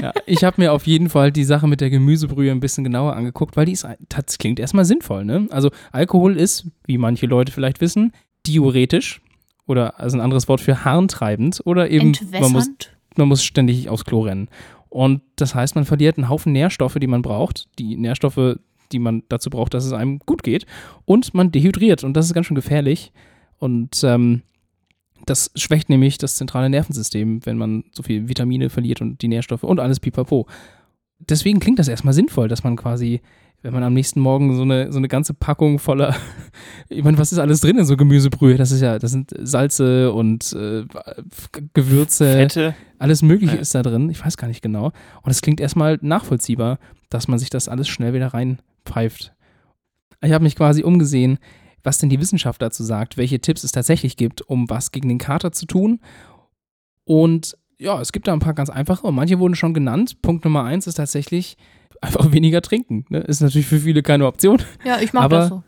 Ja, 0.00 0.12
ich 0.26 0.44
habe 0.44 0.60
mir 0.60 0.72
auf 0.72 0.86
jeden 0.86 1.08
Fall 1.08 1.32
die 1.32 1.44
Sache 1.44 1.66
mit 1.66 1.80
der 1.80 1.88
Gemüsebrühe 1.88 2.50
ein 2.50 2.60
bisschen 2.60 2.84
genauer 2.84 3.16
angeguckt, 3.16 3.56
weil 3.56 3.64
die 3.64 3.72
ist, 3.72 3.86
das 4.08 4.38
klingt 4.38 4.60
erstmal 4.60 4.84
sinnvoll. 4.84 5.24
Ne? 5.24 5.46
Also 5.50 5.70
Alkohol 5.90 6.36
ist, 6.36 6.66
wie 6.86 6.98
manche 6.98 7.26
Leute 7.26 7.52
vielleicht 7.52 7.80
wissen, 7.80 8.12
diuretisch 8.46 9.22
oder 9.66 9.98
also 9.98 10.18
ein 10.18 10.20
anderes 10.20 10.46
Wort 10.48 10.60
für 10.60 10.84
harntreibend 10.84 11.62
oder 11.64 11.88
eben 11.90 12.12
man 12.32 12.52
muss, 12.52 12.68
man 13.16 13.28
muss 13.28 13.42
ständig 13.42 13.88
aufs 13.88 14.04
Klo 14.04 14.22
rennen. 14.22 14.48
Und 14.90 15.22
das 15.36 15.54
heißt, 15.54 15.74
man 15.74 15.86
verliert 15.86 16.18
einen 16.18 16.28
Haufen 16.28 16.52
Nährstoffe, 16.52 16.98
die 17.00 17.06
man 17.06 17.22
braucht, 17.22 17.68
die 17.78 17.96
Nährstoffe, 17.96 18.58
die 18.92 18.98
man 18.98 19.22
dazu 19.28 19.50
braucht, 19.50 19.74
dass 19.74 19.84
es 19.84 19.92
einem 19.92 20.18
gut 20.20 20.42
geht. 20.42 20.66
Und 21.04 21.34
man 21.34 21.50
dehydriert 21.52 22.04
und 22.04 22.14
das 22.14 22.26
ist 22.26 22.34
ganz 22.34 22.46
schön 22.46 22.54
gefährlich. 22.54 23.12
Und 23.58 24.02
ähm, 24.04 24.42
das 25.26 25.50
schwächt 25.54 25.88
nämlich 25.88 26.18
das 26.18 26.36
zentrale 26.36 26.68
Nervensystem, 26.68 27.44
wenn 27.46 27.58
man 27.58 27.84
so 27.92 28.02
viel 28.02 28.28
Vitamine 28.28 28.70
verliert 28.70 29.00
und 29.00 29.22
die 29.22 29.28
Nährstoffe 29.28 29.62
und 29.64 29.80
alles 29.80 30.00
pipapo. 30.00 30.46
Deswegen 31.18 31.60
klingt 31.60 31.78
das 31.78 31.88
erstmal 31.88 32.14
sinnvoll, 32.14 32.48
dass 32.48 32.64
man 32.64 32.76
quasi 32.76 33.20
wenn 33.62 33.72
man 33.72 33.84
am 33.84 33.94
nächsten 33.94 34.20
Morgen 34.20 34.56
so 34.56 34.62
eine, 34.62 34.92
so 34.92 34.98
eine 34.98 35.08
ganze 35.08 35.34
Packung 35.34 35.78
voller, 35.78 36.14
ich 36.88 37.04
meine, 37.04 37.16
was 37.16 37.32
ist 37.32 37.38
alles 37.38 37.60
drin 37.60 37.78
in 37.78 37.84
so 37.84 37.96
Gemüsebrühe? 37.96 38.56
Das 38.56 38.72
ist 38.72 38.80
ja, 38.80 38.98
das 38.98 39.12
sind 39.12 39.32
Salze 39.38 40.12
und 40.12 40.52
äh, 40.52 40.84
Gewürze. 41.72 42.26
Fette. 42.26 42.74
Alles 42.98 43.22
Mögliche 43.22 43.54
Ja. 43.56 43.60
ist 43.60 43.74
da 43.74 43.82
drin. 43.82 44.10
Ich 44.10 44.24
weiß 44.24 44.36
gar 44.36 44.48
nicht 44.48 44.62
genau. 44.62 44.86
Und 45.22 45.30
es 45.30 45.42
klingt 45.42 45.60
erstmal 45.60 45.98
nachvollziehbar, 46.02 46.78
dass 47.12 47.28
man 47.28 47.38
sich 47.38 47.50
das 47.50 47.68
alles 47.68 47.88
schnell 47.88 48.14
wieder 48.14 48.28
reinpfeift. 48.28 49.34
Ich 50.22 50.32
habe 50.32 50.44
mich 50.44 50.56
quasi 50.56 50.82
umgesehen, 50.82 51.38
was 51.82 51.98
denn 51.98 52.10
die 52.10 52.20
Wissenschaft 52.20 52.62
dazu 52.62 52.84
sagt, 52.84 53.16
welche 53.16 53.40
Tipps 53.40 53.64
es 53.64 53.72
tatsächlich 53.72 54.16
gibt, 54.16 54.42
um 54.42 54.70
was 54.70 54.92
gegen 54.92 55.08
den 55.08 55.18
Kater 55.18 55.52
zu 55.52 55.66
tun. 55.66 56.00
Und 57.04 57.56
ja, 57.78 58.00
es 58.00 58.12
gibt 58.12 58.28
da 58.28 58.32
ein 58.32 58.38
paar 58.38 58.54
ganz 58.54 58.70
einfache 58.70 59.06
und 59.06 59.14
manche 59.14 59.40
wurden 59.40 59.56
schon 59.56 59.74
genannt. 59.74 60.22
Punkt 60.22 60.44
Nummer 60.44 60.64
eins 60.64 60.86
ist 60.86 60.94
tatsächlich 60.94 61.56
einfach 62.00 62.32
weniger 62.32 62.62
trinken. 62.62 63.04
Ne? 63.08 63.18
Ist 63.18 63.40
natürlich 63.40 63.66
für 63.66 63.80
viele 63.80 64.02
keine 64.02 64.26
Option. 64.26 64.62
Ja, 64.84 65.00
ich 65.00 65.12
mach 65.12 65.22
aber, 65.22 65.36
das 65.36 65.48
so. 65.48 65.62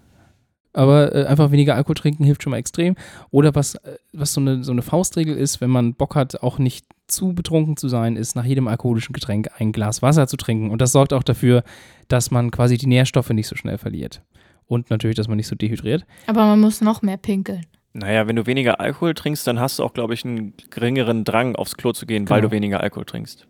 Aber 0.72 1.14
äh, 1.14 1.26
einfach 1.26 1.50
weniger 1.50 1.74
Alkohol 1.74 1.96
trinken 1.96 2.24
hilft 2.24 2.42
schon 2.42 2.52
mal 2.52 2.58
extrem. 2.58 2.96
Oder 3.30 3.54
was, 3.54 3.76
äh, 3.76 3.96
was 4.12 4.32
so, 4.32 4.40
eine, 4.40 4.62
so 4.62 4.72
eine 4.72 4.82
Faustregel 4.82 5.36
ist, 5.36 5.60
wenn 5.60 5.70
man 5.70 5.94
Bock 5.94 6.14
hat, 6.14 6.42
auch 6.42 6.58
nicht 6.58 6.86
zu 7.06 7.34
betrunken 7.34 7.76
zu 7.76 7.88
sein, 7.88 8.16
ist 8.16 8.34
nach 8.34 8.44
jedem 8.44 8.68
alkoholischen 8.68 9.12
Getränk 9.12 9.48
ein 9.58 9.72
Glas 9.72 10.02
Wasser 10.02 10.26
zu 10.26 10.36
trinken. 10.36 10.70
Und 10.70 10.80
das 10.80 10.92
sorgt 10.92 11.12
auch 11.12 11.22
dafür, 11.22 11.62
dass 12.08 12.30
man 12.30 12.50
quasi 12.50 12.78
die 12.78 12.86
Nährstoffe 12.86 13.30
nicht 13.30 13.46
so 13.48 13.56
schnell 13.56 13.78
verliert. 13.78 14.22
Und 14.66 14.88
natürlich, 14.90 15.16
dass 15.16 15.28
man 15.28 15.36
nicht 15.36 15.46
so 15.48 15.54
dehydriert. 15.54 16.06
Aber 16.26 16.46
man 16.46 16.60
muss 16.60 16.80
noch 16.80 17.02
mehr 17.02 17.18
pinkeln. 17.18 17.66
Naja, 17.92 18.26
wenn 18.26 18.34
du 18.36 18.46
weniger 18.46 18.80
Alkohol 18.80 19.14
trinkst, 19.14 19.46
dann 19.46 19.60
hast 19.60 19.78
du 19.78 19.84
auch, 19.84 19.92
glaube 19.92 20.14
ich, 20.14 20.24
einen 20.24 20.54
geringeren 20.70 21.24
Drang, 21.24 21.54
aufs 21.54 21.76
Klo 21.76 21.92
zu 21.92 22.06
gehen, 22.06 22.28
weil 22.28 22.40
Genau. 22.40 22.48
du 22.50 22.54
weniger 22.56 22.80
Alkohol 22.80 23.04
trinkst. 23.04 23.46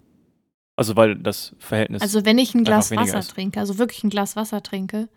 Also 0.76 0.96
weil 0.96 1.14
das 1.16 1.54
Verhältnis. 1.60 2.02
Also 2.02 2.24
wenn 2.24 2.36
ich 2.36 2.54
ein 2.54 2.64
Glas 2.64 2.90
Wasser 2.90 3.20
ist. 3.20 3.30
trinke, 3.30 3.60
also 3.60 3.78
wirklich 3.78 4.02
ein 4.02 4.10
Glas 4.10 4.34
Wasser 4.36 4.60
trinke, 4.62 5.08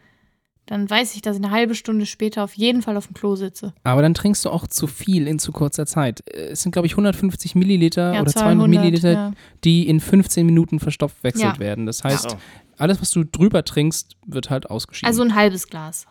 dann 0.67 0.89
weiß 0.89 1.15
ich, 1.15 1.21
dass 1.21 1.37
ich 1.37 1.43
eine 1.43 1.51
halbe 1.51 1.73
Stunde 1.75 2.05
später 2.05 2.43
auf 2.43 2.53
jeden 2.53 2.81
Fall 2.81 2.95
auf 2.97 3.07
dem 3.07 3.13
Klo 3.15 3.35
sitze. 3.35 3.73
Aber 3.83 4.01
dann 4.01 4.13
trinkst 4.13 4.45
du 4.45 4.49
auch 4.49 4.67
zu 4.67 4.85
viel 4.85 5.27
in 5.27 5.39
zu 5.39 5.51
kurzer 5.51 5.85
Zeit. 5.85 6.21
Äh, 6.29 6.49
Es 6.51 6.61
sind, 6.61 6.71
glaube 6.73 6.85
ich, 6.85 6.93
150 6.93 7.55
Milliliter 7.55 8.13
Ja, 8.13 8.21
oder 8.21 8.31
200 8.31 8.67
200, 8.67 8.69
Milliliter, 8.69 9.11
ja. 9.11 9.31
die 9.63 9.87
in 9.87 9.99
15 9.99 10.45
Minuten 10.45 10.79
verstoffwechselt 10.79 11.55
Ja. 11.55 11.59
werden. 11.59 11.85
Das 11.85 12.03
heißt, 12.03 12.31
Ja. 12.31 12.37
alles, 12.77 13.01
was 13.01 13.09
du 13.11 13.23
drüber 13.23 13.63
trinkst, 13.65 14.15
wird 14.25 14.49
halt 14.49 14.69
ausgeschieden. 14.69 15.07
Also 15.07 15.23
ein 15.23 15.33
halbes 15.33 15.67
Glas. 15.67 16.05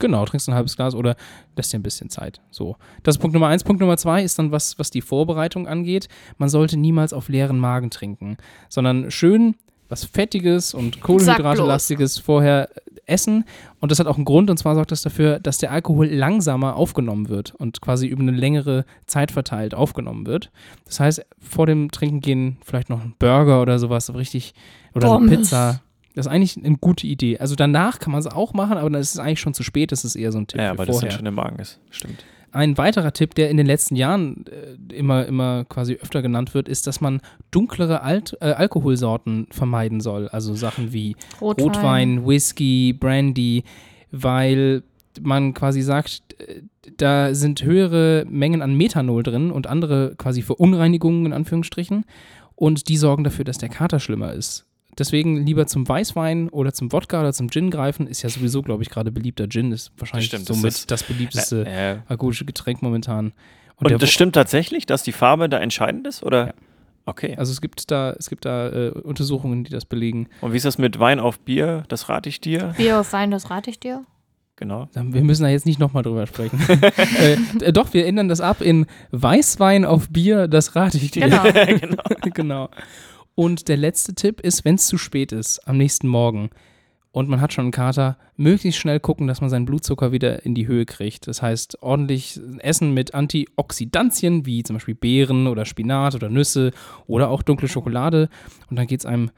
Genau, 0.00 0.24
trinkst 0.24 0.48
ein 0.48 0.54
halbes 0.56 0.74
Glas 0.74 0.96
oder 0.96 1.14
lässt 1.56 1.72
dir 1.72 1.78
ein 1.78 1.84
bisschen 1.84 2.10
Zeit. 2.10 2.40
So. 2.50 2.76
Das 3.04 3.14
ist 3.14 3.20
Punkt 3.20 3.32
Nummer 3.32 3.46
eins. 3.46 3.62
Punkt 3.62 3.80
Nummer 3.80 3.96
zwei 3.96 4.24
ist 4.24 4.36
dann, 4.40 4.50
was, 4.50 4.76
was 4.76 4.90
die 4.90 5.00
Vorbereitung 5.02 5.68
angeht. 5.68 6.08
Man 6.36 6.48
sollte 6.48 6.76
niemals 6.76 7.12
auf 7.12 7.28
leeren 7.28 7.60
Magen 7.60 7.90
trinken, 7.90 8.36
sondern 8.68 9.12
schön 9.12 9.54
was 9.88 10.04
Fettiges 10.04 10.74
und 10.74 11.00
Kohlenhydrate-lastiges 11.00 12.18
vorher 12.18 12.68
essen. 13.06 13.44
Und 13.80 13.92
das 13.92 13.98
hat 13.98 14.06
auch 14.06 14.16
einen 14.16 14.24
Grund, 14.24 14.50
und 14.50 14.56
zwar 14.56 14.74
sorgt 14.74 14.90
das 14.90 15.02
dafür, 15.02 15.38
dass 15.38 15.58
der 15.58 15.72
Alkohol 15.72 16.06
langsamer 16.06 16.76
aufgenommen 16.76 17.28
wird 17.28 17.54
und 17.54 17.80
quasi 17.80 18.06
über 18.06 18.22
eine 18.22 18.32
längere 18.32 18.84
Zeit 19.06 19.30
verteilt 19.30 19.74
aufgenommen 19.74 20.26
wird. 20.26 20.50
Das 20.86 21.00
heißt, 21.00 21.26
vor 21.38 21.66
dem 21.66 21.90
Trinken 21.90 22.20
gehen 22.20 22.56
vielleicht 22.64 22.88
noch 22.88 23.00
ein 23.00 23.14
Burger 23.18 23.60
oder 23.60 23.78
sowas 23.78 24.14
richtig 24.14 24.54
oder 24.94 25.16
eine. 25.16 25.28
Pizza. 25.28 25.80
Das 26.14 26.26
ist 26.26 26.32
eigentlich 26.32 26.56
eine 26.56 26.76
gute 26.76 27.08
Idee. 27.08 27.38
Also 27.38 27.56
danach 27.56 27.98
kann 27.98 28.12
man 28.12 28.20
es 28.20 28.28
auch 28.28 28.52
machen, 28.52 28.78
aber 28.78 28.88
dann 28.88 29.00
ist 29.00 29.14
es 29.14 29.18
eigentlich 29.18 29.40
schon 29.40 29.52
zu 29.52 29.64
spät. 29.64 29.90
Das 29.90 30.04
ist 30.04 30.14
eher 30.14 30.30
so 30.30 30.38
ein 30.38 30.46
Tipp 30.46 30.60
Ja, 30.60 30.72
für 30.72 30.78
weil 30.78 30.86
das 30.86 31.00
dann 31.00 31.10
schon 31.10 31.26
im 31.26 31.34
Magen 31.34 31.58
ist. 31.58 31.80
Stimmt. 31.90 32.24
Ein 32.54 32.78
weiterer 32.78 33.12
Tipp, 33.12 33.34
der 33.34 33.50
in 33.50 33.56
den 33.56 33.66
letzten 33.66 33.96
Jahren 33.96 34.44
äh, 34.46 34.94
immer, 34.94 35.26
immer 35.26 35.64
quasi 35.64 35.94
öfter 35.94 36.22
genannt 36.22 36.54
wird, 36.54 36.68
ist, 36.68 36.86
dass 36.86 37.00
man 37.00 37.20
dunklere 37.50 38.02
Alt, 38.02 38.36
äh, 38.40 38.52
Alkoholsorten 38.52 39.48
vermeiden 39.50 40.00
soll. 40.00 40.28
Also 40.28 40.54
Sachen 40.54 40.92
wie 40.92 41.16
Rotwein. 41.40 41.64
Rotwein, 41.66 42.26
Whisky, 42.26 42.92
Brandy, 42.92 43.64
weil 44.12 44.84
man 45.20 45.52
quasi 45.52 45.82
sagt, 45.82 46.22
äh, 46.38 46.62
da 46.96 47.34
sind 47.34 47.64
höhere 47.64 48.24
Mengen 48.30 48.62
an 48.62 48.76
Methanol 48.76 49.24
drin 49.24 49.50
und 49.50 49.66
andere 49.66 50.14
quasi 50.16 50.40
Verunreinigungen 50.40 51.26
in 51.26 51.32
Anführungsstrichen. 51.32 52.04
Und 52.54 52.88
die 52.88 52.98
sorgen 52.98 53.24
dafür, 53.24 53.44
dass 53.44 53.58
der 53.58 53.68
Kater 53.68 53.98
schlimmer 53.98 54.32
ist. 54.32 54.64
Deswegen 54.98 55.44
lieber 55.44 55.66
zum 55.66 55.88
Weißwein 55.88 56.48
oder 56.50 56.72
zum 56.72 56.92
Wodka 56.92 57.20
oder 57.20 57.32
zum 57.32 57.50
Gin 57.50 57.70
greifen. 57.70 58.06
Ist 58.06 58.22
ja 58.22 58.28
sowieso, 58.28 58.62
glaube 58.62 58.82
ich, 58.82 58.90
gerade 58.90 59.10
beliebter. 59.10 59.48
Gin 59.48 59.72
ist 59.72 59.92
wahrscheinlich 59.98 60.26
stimmt, 60.28 60.48
das 60.48 60.56
somit 60.56 60.70
ist- 60.72 60.90
das 60.90 61.02
beliebteste 61.02 61.64
Ja, 61.66 61.94
ja. 61.94 62.02
alkoholische 62.08 62.44
Getränk 62.44 62.82
momentan. 62.82 63.32
Und, 63.76 63.90
der 63.90 63.98
das 63.98 64.10
stimmt 64.10 64.34
tatsächlich, 64.36 64.86
dass 64.86 65.02
die 65.02 65.12
Farbe 65.12 65.48
da 65.48 65.58
entscheidend 65.58 66.06
ist? 66.06 66.22
Oder? 66.22 66.54
Okay. 67.06 67.34
Also 67.36 67.50
es 67.52 67.60
gibt 67.60 67.90
da, 67.90 68.12
es 68.18 68.30
gibt 68.30 68.44
da 68.44 68.68
äh, 68.70 68.88
Untersuchungen, 68.90 69.64
die 69.64 69.70
das 69.70 69.84
belegen. 69.84 70.28
Und 70.40 70.52
wie 70.52 70.56
ist 70.56 70.64
das 70.64 70.78
mit 70.78 70.98
Wein 71.00 71.18
auf 71.20 71.40
Bier? 71.40 71.82
Das 71.88 72.08
rate 72.08 72.28
ich 72.28 72.40
dir. 72.40 72.72
Bier 72.76 73.00
auf 73.00 73.12
Wein, 73.12 73.30
das 73.30 73.50
rate 73.50 73.68
ich 73.70 73.80
dir. 73.80 74.04
Genau. 74.56 74.88
Wir 74.94 75.22
müssen 75.24 75.42
da 75.42 75.48
jetzt 75.48 75.66
nicht 75.66 75.80
nochmal 75.80 76.04
drüber 76.04 76.26
sprechen. 76.28 76.60
äh, 77.18 77.36
d- 77.60 77.72
doch, 77.72 77.92
wir 77.92 78.06
ändern 78.06 78.28
das 78.28 78.40
ab 78.40 78.60
in 78.60 78.86
Weißwein 79.10 79.84
auf 79.84 80.08
Bier, 80.08 80.46
das 80.46 80.76
rate 80.76 80.96
ich 80.96 81.10
dir. 81.10 81.28
Genau. 81.28 81.42
genau. 81.80 82.02
genau. 82.32 82.68
Und 83.34 83.68
der 83.68 83.76
letzte 83.76 84.14
Tipp 84.14 84.40
ist, 84.40 84.64
wenn 84.64 84.76
es 84.76 84.86
zu 84.86 84.98
spät 84.98 85.32
ist, 85.32 85.66
am 85.66 85.76
nächsten 85.76 86.08
Morgen 86.08 86.50
und 87.14 87.28
man 87.28 87.40
hat 87.40 87.52
schon 87.52 87.66
einen 87.66 87.72
Kater, 87.72 88.18
möglichst 88.36 88.80
schnell 88.80 88.98
gucken, 88.98 89.28
dass 89.28 89.40
man 89.40 89.48
seinen 89.48 89.66
Blutzucker 89.66 90.10
wieder 90.10 90.44
in 90.44 90.56
die 90.56 90.66
Höhe 90.66 90.84
kriegt. 90.84 91.28
Das 91.28 91.42
heißt, 91.42 91.80
ordentlich 91.80 92.40
essen 92.58 92.92
mit 92.92 93.14
Antioxidantien, 93.14 94.46
wie 94.46 94.64
zum 94.64 94.74
Beispiel 94.74 94.96
Beeren 94.96 95.46
oder 95.46 95.64
Spinat 95.64 96.16
oder 96.16 96.28
Nüsse 96.28 96.72
oder 97.06 97.28
auch 97.28 97.42
dunkle 97.42 97.68
Schokolade. 97.68 98.28
Und 98.68 98.76
dann 98.76 98.88
geht 98.88 98.98
es 98.98 99.06
einem 99.06 99.30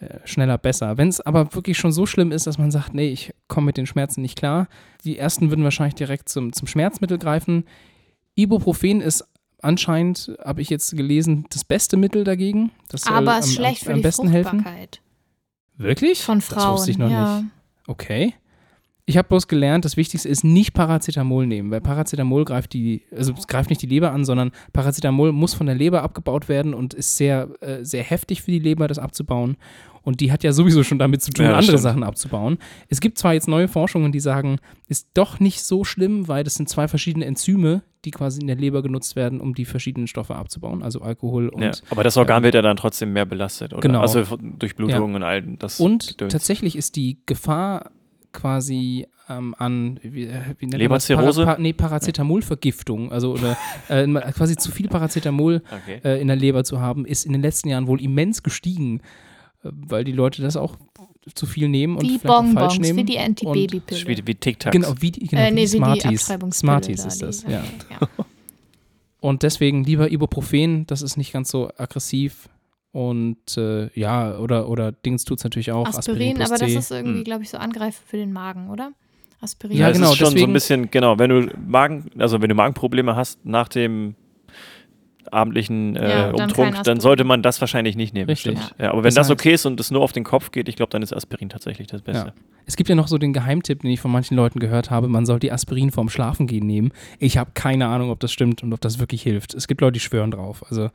äh, 0.00 0.18
schneller 0.24 0.58
besser. 0.58 0.98
Wenn 0.98 1.06
es 1.06 1.20
aber 1.20 1.54
wirklich 1.54 1.78
schon 1.78 1.92
so 1.92 2.04
schlimm 2.04 2.32
ist, 2.32 2.48
dass 2.48 2.58
man 2.58 2.72
sagt, 2.72 2.94
nee, 2.94 3.10
ich 3.10 3.32
komme 3.46 3.66
mit 3.66 3.76
den 3.76 3.86
Schmerzen 3.86 4.22
nicht 4.22 4.36
klar, 4.36 4.66
die 5.04 5.16
ersten 5.16 5.50
würden 5.50 5.62
wahrscheinlich 5.62 5.94
direkt 5.94 6.28
zum, 6.28 6.52
zum 6.52 6.66
Schmerzmittel 6.66 7.18
greifen. 7.18 7.62
Ibuprofen 8.34 9.00
ist 9.00 9.24
anscheinend, 9.62 10.32
habe 10.44 10.62
ich 10.62 10.70
jetzt 10.70 10.96
gelesen, 10.96 11.46
das 11.50 11.64
beste 11.64 11.96
Mittel 11.96 12.24
dagegen. 12.24 12.70
Das 12.88 13.06
Aber 13.06 13.34
am, 13.34 13.40
ist 13.40 13.54
schlecht 13.54 13.82
am, 13.82 13.86
für 13.86 13.92
am 13.92 13.96
die 13.98 14.02
besten 14.02 14.28
helfen. 14.28 14.64
Wirklich? 15.76 16.22
Von 16.22 16.38
Das 16.38 16.48
Frauen. 16.48 16.74
wusste 16.74 16.90
ich 16.90 16.98
noch 16.98 17.10
ja. 17.10 17.40
nicht. 17.40 17.50
Okay. 17.86 18.34
Ich 19.06 19.16
habe 19.16 19.26
bloß 19.26 19.48
gelernt, 19.48 19.84
das 19.84 19.96
Wichtigste 19.96 20.28
ist 20.28 20.44
nicht 20.44 20.72
Paracetamol 20.72 21.44
nehmen, 21.44 21.72
weil 21.72 21.80
Paracetamol 21.80 22.44
greift 22.44 22.72
die, 22.74 23.02
also 23.10 23.32
es 23.36 23.48
greift 23.48 23.68
nicht 23.68 23.82
die 23.82 23.86
Leber 23.86 24.12
an, 24.12 24.24
sondern 24.24 24.52
Paracetamol 24.72 25.32
muss 25.32 25.52
von 25.52 25.66
der 25.66 25.74
Leber 25.74 26.02
abgebaut 26.02 26.48
werden 26.48 26.74
und 26.74 26.94
ist 26.94 27.16
sehr, 27.16 27.48
äh, 27.60 27.84
sehr 27.84 28.04
heftig 28.04 28.42
für 28.42 28.52
die 28.52 28.60
Leber, 28.60 28.86
das 28.86 29.00
abzubauen. 29.00 29.56
Und 30.02 30.20
die 30.20 30.32
hat 30.32 30.42
ja 30.42 30.52
sowieso 30.52 30.82
schon 30.82 30.98
damit 30.98 31.22
zu 31.22 31.30
tun, 31.30 31.44
Ja, 31.44 31.50
andere 31.50 31.62
stimmt. 31.64 31.80
Sachen 31.82 32.02
abzubauen. 32.04 32.58
Es 32.88 33.00
gibt 33.00 33.18
zwar 33.18 33.34
jetzt 33.34 33.48
neue 33.48 33.68
Forschungen, 33.68 34.12
die 34.12 34.20
sagen, 34.20 34.58
ist 34.88 35.08
doch 35.14 35.40
nicht 35.40 35.62
so 35.62 35.84
schlimm, 35.84 36.26
weil 36.26 36.42
das 36.42 36.54
sind 36.54 36.68
zwei 36.68 36.88
verschiedene 36.88 37.26
Enzyme, 37.26 37.82
die 38.06 38.10
quasi 38.10 38.40
in 38.40 38.46
der 38.46 38.56
Leber 38.56 38.82
genutzt 38.82 39.14
werden, 39.14 39.40
um 39.40 39.54
die 39.54 39.66
verschiedenen 39.66 40.06
Stoffe 40.06 40.34
abzubauen, 40.36 40.82
also 40.82 41.02
Alkohol 41.02 41.48
und. 41.50 41.62
ja, 41.62 41.72
aber 41.90 42.02
das 42.02 42.16
Organ 42.16 42.38
ähm, 42.38 42.44
wird 42.44 42.54
ja 42.54 42.62
dann 42.62 42.76
trotzdem 42.78 43.12
mehr 43.12 43.26
belastet, 43.26 43.72
oder? 43.74 43.82
Genau. 43.82 44.00
Also 44.00 44.24
durch 44.40 44.74
Blutung 44.74 45.10
Ja. 45.10 45.16
und 45.16 45.22
all 45.22 45.42
das. 45.42 45.80
Und 45.80 46.08
Gedöns. 46.08 46.32
tatsächlich 46.32 46.76
ist 46.76 46.96
die 46.96 47.18
Gefahr 47.26 47.90
quasi 48.32 49.06
ähm, 49.28 49.54
an 49.58 50.00
wie, 50.02 50.24
äh, 50.24 50.40
wie 50.58 50.66
nennt? 50.66 50.78
Leberzirrhose? 50.78 51.44
Para, 51.44 51.56
pa, 51.56 51.60
nee, 51.60 51.72
Paracetamolvergiftung, 51.74 53.12
also 53.12 53.32
oder 53.34 53.56
äh, 53.88 54.06
quasi 54.32 54.56
zu 54.56 54.70
viel 54.72 54.88
Paracetamol 54.88 55.62
Okay. 55.70 56.00
äh, 56.04 56.20
in 56.20 56.28
der 56.28 56.36
Leber 56.36 56.64
zu 56.64 56.80
haben, 56.80 57.04
ist 57.04 57.26
in 57.26 57.32
den 57.32 57.42
letzten 57.42 57.68
Jahren 57.68 57.86
wohl 57.86 58.00
immens 58.00 58.42
gestiegen, 58.42 59.00
äh, 59.00 59.02
weil 59.62 60.04
die 60.04 60.12
Leute 60.12 60.42
das 60.42 60.56
auch 60.56 60.76
zu 61.34 61.46
viel 61.46 61.68
nehmen 61.68 61.96
und 61.96 62.02
Wie 62.02 62.18
vielleicht 62.18 62.26
auch 62.28 62.42
falsch 62.42 62.54
Bonbons, 62.54 62.78
nehmen. 62.78 62.98
wie 62.98 63.04
die 63.04 63.16
Und- 63.16 63.24
Antibabypille. 63.24 64.06
Wie, 64.06 64.26
wie 64.26 64.34
Tic-Tacs. 64.34 64.72
Genau, 64.72 64.94
wie 65.00 65.10
die, 65.10 65.26
genau, 65.26 65.42
Äh, 65.42 65.50
wie 65.50 65.54
nee, 65.54 65.56
die 65.66 65.66
wie 65.68 65.70
die 65.72 65.76
Smarties. 65.76 66.20
Abtreibungspille 66.22 66.70
Smarties 66.72 67.04
ist 67.04 67.22
das, 67.22 67.42
ja, 67.42 67.50
ja. 67.50 67.62
ja. 68.00 68.08
Und 69.20 69.42
deswegen 69.42 69.84
lieber 69.84 70.10
Ibuprofen, 70.10 70.86
das 70.86 71.02
ist 71.02 71.16
nicht 71.18 71.32
ganz 71.32 71.50
so 71.50 71.70
aggressiv. 71.76 72.48
Und 72.92 73.56
äh, 73.58 73.88
ja, 73.98 74.38
oder, 74.38 74.68
oder 74.68 74.92
Dings 74.92 75.24
tut 75.24 75.38
es 75.38 75.44
natürlich 75.44 75.70
auch. 75.72 75.86
Aspirin, 75.86 76.34
plus 76.36 76.50
aber 76.50 76.58
das 76.58 76.72
ist 76.72 76.90
irgendwie, 76.90 77.18
Hm. 77.18 77.24
glaube 77.24 77.42
ich, 77.42 77.50
so 77.50 77.58
angreifend 77.58 78.08
für 78.08 78.16
den 78.16 78.32
Magen, 78.32 78.70
oder? 78.70 78.92
Aspirin. 79.42 79.76
Ja, 79.76 79.90
es 79.90 79.96
genau, 79.98 80.10
ist 80.12 80.16
schon 80.18 80.26
so 80.28 80.32
deswegen- 80.32 80.50
ein 80.50 80.54
bisschen, 80.54 80.90
genau, 80.90 81.18
wenn 81.18 81.30
du 81.30 81.52
Magen, 81.66 82.10
also 82.18 82.40
wenn 82.42 82.48
du 82.48 82.54
Magenprobleme 82.54 83.14
hast 83.14 83.44
nach 83.44 83.68
dem 83.68 84.14
abendlichen 85.30 85.94
Ja, 85.94 86.00
äh, 86.00 86.06
dann 86.06 86.14
kein 86.36 86.44
Umtrunk, 86.48 86.68
Aspirin. 86.68 86.84
dann 86.84 87.00
sollte 87.00 87.24
man 87.24 87.42
das 87.42 87.60
wahrscheinlich 87.60 87.96
nicht 87.96 88.14
nehmen. 88.14 88.28
Richtig. 88.30 88.58
Stimmt. 88.58 88.74
Ja, 88.78 88.90
aber 88.90 88.98
wenn 88.98 89.04
Das 89.04 89.14
das, 89.14 89.28
heißt- 89.28 89.32
okay 89.32 89.52
ist 89.52 89.66
und 89.66 89.78
es 89.80 89.90
nur 89.90 90.00
auf 90.02 90.12
den 90.12 90.24
Kopf 90.24 90.50
geht, 90.50 90.68
ich 90.68 90.76
glaube, 90.76 90.90
dann 90.90 91.02
ist 91.02 91.12
Aspirin 91.12 91.48
tatsächlich 91.48 91.86
das 91.88 92.02
Beste. 92.02 92.28
Ja. 92.28 92.32
Es 92.66 92.76
gibt 92.76 92.88
ja 92.88 92.94
noch 92.94 93.08
so 93.08 93.18
den 93.18 93.32
Geheimtipp, 93.32 93.82
den 93.82 93.90
ich 93.90 94.00
von 94.00 94.10
manchen 94.10 94.36
Leuten 94.36 94.60
gehört 94.60 94.90
habe, 94.90 95.08
man 95.08 95.26
soll 95.26 95.38
die 95.38 95.50
Aspirin 95.52 95.90
vorm 95.90 96.08
Schlafengehen 96.08 96.66
nehmen. 96.66 96.92
Ich 97.18 97.36
habe 97.38 97.50
keine 97.54 97.86
Ahnung, 97.88 98.10
ob 98.10 98.20
das 98.20 98.32
stimmt 98.32 98.62
und 98.62 98.72
ob 98.72 98.80
das 98.80 98.98
wirklich 98.98 99.22
hilft. 99.22 99.54
Es 99.54 99.66
gibt 99.68 99.80
Leute, 99.80 99.92
die 99.94 100.00
schwören 100.00 100.30
drauf. 100.30 100.64
Also, 100.68 100.90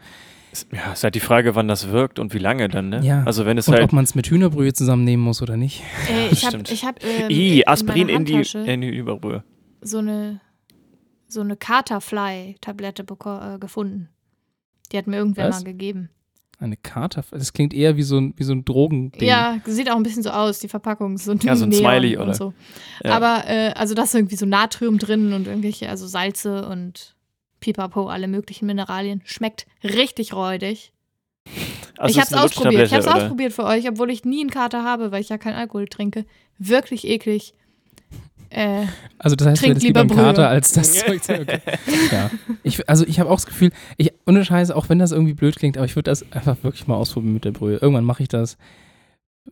Es- 0.52 0.66
Ja, 0.72 0.94
ist 0.94 1.04
halt 1.04 1.16
die 1.16 1.20
Frage, 1.20 1.54
wann 1.56 1.68
das 1.68 1.90
wirkt 1.90 2.18
und 2.18 2.34
wie 2.34 2.38
lange 2.40 2.70
dann, 2.70 2.88
ne? 2.88 3.02
ja. 3.04 3.24
Also 3.26 3.46
wenn 3.46 3.58
es 3.58 3.68
und 3.68 3.74
halt. 3.74 3.84
ob 3.84 3.92
man 3.92 4.06
es 4.06 4.16
mit 4.16 4.28
Hühnerbrühe 4.28 4.72
zusammennehmen 4.72 5.24
muss 5.26 5.42
oder 5.42 5.58
nicht. 5.58 5.84
Äh, 6.10 6.28
ich 6.32 6.46
habe 6.46 6.60
ich 6.72 6.86
hab, 6.86 7.04
ähm, 7.04 7.30
I, 7.30 7.68
Aspirin 7.68 8.08
in, 8.08 8.26
in 8.26 8.26
die, 8.26 8.58
in 8.72 8.80
die 8.82 8.88
Überbrühe. 8.96 9.44
so 9.82 9.98
eine, 9.98 10.40
so 11.28 11.42
eine 11.42 11.58
Katerfly-Tablette 11.58 13.04
beko- 13.04 13.56
äh, 13.56 13.60
gefunden. 13.60 14.08
Die 14.90 14.98
hat 14.98 15.08
mir 15.08 15.18
irgendwer 15.18 15.50
Was? 15.50 15.58
mal 15.58 15.66
gegeben. 15.66 16.10
Eine 16.58 16.78
Kater? 16.78 17.24
Das 17.32 17.52
klingt 17.52 17.74
eher 17.74 17.98
wie 17.98 18.04
so 18.04 18.18
ein, 18.18 18.34
wie 18.38 18.44
so 18.44 18.54
ein 18.54 18.64
Drogending. 18.64 19.28
Ja, 19.28 19.60
sieht 19.66 19.92
auch 19.92 19.98
ein 19.98 20.04
bisschen 20.04 20.24
so 20.24 20.30
aus, 20.30 20.60
die 20.60 20.70
Verpackung. 20.70 21.18
So, 21.18 21.34
Ja, 21.34 21.56
so 21.56 21.66
ein 21.66 21.74
Smiley, 21.74 22.16
und 22.16 22.24
oder? 22.24 22.34
So. 22.34 22.54
Ja. 23.04 23.18
Aber, 23.18 23.44
äh, 23.48 23.74
also 23.74 23.94
da 23.94 24.04
ist 24.04 24.16
irgendwie 24.16 24.38
so 24.38 24.46
Natrium 24.46 24.98
drin 24.98 25.34
und 25.34 25.48
irgendwelche, 25.48 25.90
also 25.90 26.08
Salze 26.08 26.68
und 26.68 27.16
Pipapo, 27.60 28.08
alle 28.08 28.28
möglichen 28.28 28.68
Mineralien. 28.68 29.22
Schmeckt 29.26 29.66
richtig 29.84 30.34
räudig. 30.34 30.94
Also 31.98 32.12
ich 32.12 32.24
es 32.24 32.32
hab's 32.32 32.44
ausprobiert. 32.44 32.88
Ich 32.88 32.94
hab's 32.94 33.08
oder? 33.08 33.18
ausprobiert 33.18 33.54
für 33.54 33.66
euch, 33.66 33.88
obwohl 33.90 34.10
ich 34.10 34.24
nie 34.24 34.42
einen 34.42 34.50
Kater 34.50 34.84
habe, 34.84 35.12
weil 35.12 35.22
ich 35.22 35.30
ja 35.30 35.38
keinen 35.38 35.56
Alkohol 35.56 35.88
trinke. 35.88 36.26
Wirklich 36.58 37.06
eklig. 37.08 37.54
Äh, 38.50 38.86
Also 39.18 39.36
das 39.36 39.48
heißt, 39.48 39.58
du 39.58 39.62
trinkt 39.62 39.76
hättest 39.76 39.84
lieber 39.88 40.00
einen 40.02 40.10
Brühe. 40.10 40.18
Kater 40.24 40.50
als 40.50 40.72
das 40.74 40.94
Zeug. 40.94 41.22
Okay. 41.30 41.60
ja. 42.12 42.30
ich, 42.64 42.88
also 42.90 43.06
ich 43.06 43.20
habe 43.20 43.30
auch 43.30 43.36
das 43.36 43.46
Gefühl, 43.46 43.72
ich, 43.98 44.14
ohne 44.26 44.44
Scheiße, 44.46 44.76
auch 44.76 44.90
wenn 44.90 45.00
das 45.00 45.12
irgendwie 45.12 45.34
blöd 45.34 45.56
klingt, 45.56 45.78
aber 45.78 45.86
ich 45.86 45.96
würde 45.96 46.12
das 46.12 46.32
einfach 46.32 46.58
wirklich 46.64 46.88
mal 46.88 46.96
ausprobieren 46.96 47.34
mit 47.34 47.46
der 47.46 47.52
Brühe. 47.52 47.78
Irgendwann 47.78 48.06
mache 48.06 48.24
ich 48.24 48.30
das 48.30 48.58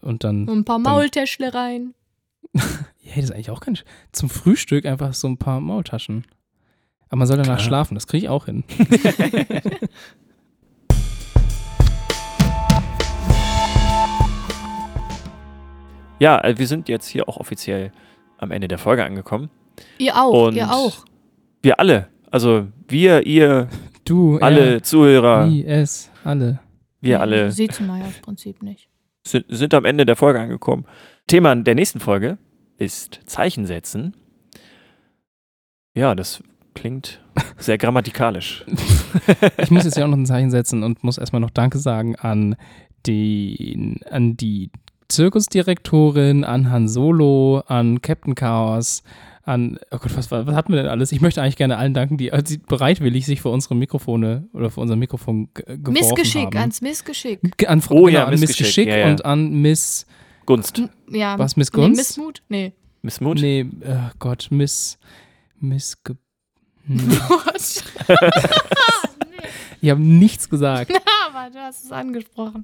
und 0.01 0.23
dann... 0.23 0.47
Und 0.47 0.59
ein 0.59 0.65
paar 0.65 0.79
Maultäschle 0.79 1.53
rein. 1.53 1.93
Ja, 3.05 3.15
das 3.17 3.25
ist 3.25 3.31
eigentlich 3.31 3.49
auch 3.51 3.59
kein... 3.59 3.75
Sch- 3.75 3.83
Zum 4.13 4.29
Frühstück 4.29 4.85
einfach 4.85 5.13
so 5.13 5.27
ein 5.27 5.37
paar 5.37 5.59
Maultaschen. 5.59 6.25
Aber 7.09 7.17
man 7.17 7.27
soll 7.27 7.35
danach 7.35 7.57
Klar. 7.57 7.67
schlafen, 7.67 7.95
das 7.95 8.07
kriege 8.07 8.25
ich 8.25 8.29
auch 8.29 8.45
hin. 8.45 8.63
Ja, 16.19 16.37
also 16.37 16.59
wir 16.59 16.67
sind 16.67 16.87
jetzt 16.89 17.07
hier 17.07 17.27
auch 17.27 17.37
offiziell 17.37 17.91
am 18.43 18.51
Ende 18.51 18.67
der 18.67 18.77
Folge 18.77 19.03
angekommen. 19.03 19.49
Ihr 19.97 20.15
auch, 20.15 20.47
Und 20.47 20.55
ihr 20.55 20.71
auch. 20.71 21.05
Wir 21.61 21.79
alle. 21.79 22.09
Also 22.29 22.67
wir, 22.87 23.25
ihr, 23.25 23.67
du, 24.05 24.37
alle 24.39 24.75
er, 24.75 24.83
Zuhörer, 24.83 25.49
Wie, 25.49 25.65
es, 25.65 26.11
alle. 26.23 26.59
wir 27.01 27.21
alle 27.21 27.51
Sieht 27.51 27.79
man 27.81 27.99
ja 28.01 28.05
im 28.05 28.21
Prinzip 28.21 28.61
nicht. 28.61 28.89
sind, 29.25 29.45
sind 29.49 29.73
am 29.73 29.85
Ende 29.85 30.05
der 30.05 30.15
Folge 30.15 30.39
angekommen. 30.39 30.85
Thema 31.27 31.55
der 31.55 31.75
nächsten 31.75 31.99
Folge 31.99 32.37
ist 32.77 33.21
Zeichen 33.25 33.65
setzen. 33.65 34.15
Ja, 35.95 36.15
das 36.15 36.43
klingt 36.73 37.21
sehr 37.57 37.77
grammatikalisch. 37.77 38.65
Ich 39.57 39.71
muss 39.71 39.85
jetzt 39.85 39.95
ja 39.97 40.05
auch 40.05 40.09
noch 40.09 40.17
ein 40.17 40.25
Zeichen 40.25 40.51
setzen 40.51 40.83
und 40.83 41.03
muss 41.03 41.17
erstmal 41.17 41.39
noch 41.39 41.51
Danke 41.51 41.77
sagen 41.77 42.15
an, 42.15 42.55
den, 43.07 43.99
an 44.09 44.35
die 44.37 44.71
Zirkusdirektorin, 45.13 46.43
an 46.43 46.69
Han 46.69 46.87
Solo, 46.87 47.63
an 47.67 48.01
Captain 48.01 48.35
Chaos, 48.35 49.03
an, 49.45 49.77
oh 49.91 49.97
Gott, 49.97 50.15
was, 50.15 50.31
war- 50.31 50.47
was 50.47 50.55
hatten 50.55 50.71
wir 50.73 50.81
denn 50.81 50.89
alles? 50.91 51.11
Ich 51.11 51.19
möchte 51.21 51.41
eigentlich 51.41 51.57
gerne 51.57 51.77
allen 51.77 51.93
danken, 51.93 52.17
die, 52.17 52.31
die 52.47 52.57
bereitwillig 52.59 53.25
sich 53.25 53.41
für 53.41 53.49
unsere 53.49 53.75
Mikrofone 53.75 54.47
oder 54.53 54.69
für 54.71 54.79
unser 54.81 54.95
Mikrofon 54.95 55.49
ge- 55.53 55.65
geworfen 55.65 55.93
Missgeschick, 55.93 56.45
haben. 56.47 56.57
ans 56.57 56.81
Missgeschick. 56.81 57.39
Ge- 57.57 57.67
An, 57.67 57.81
Frau- 57.81 57.95
Oh 57.95 58.05
genau, 58.05 58.19
ja, 58.19 58.25
an 58.25 58.39
Missgeschick, 58.39 58.87
ja, 58.87 58.97
ja. 58.99 59.11
und 59.11 59.25
an 59.25 59.51
Miss 59.61 60.05
Gunst. 60.45 60.81
Ja. 61.09 61.37
Was, 61.39 61.55
Miss 61.57 61.71
Nee, 61.73 61.81
Gunst? 61.81 61.97
Missmut? 61.97 62.41
Nee. 62.49 62.73
Missmut? 63.01 63.39
Nee, 63.41 63.65
oh 63.85 64.11
Gott, 64.19 64.47
Miss. 64.49 64.97
Miss. 65.59 66.01
Ge 66.03 66.15
hm. 66.87 66.99
Was? 67.53 67.83
Ich 69.81 69.89
habe 69.89 70.01
nichts 70.01 70.49
gesagt. 70.49 70.91
Aber 71.29 71.49
du 71.49 71.59
hast 71.59 71.83
es 71.83 71.91
angesprochen. 71.91 72.63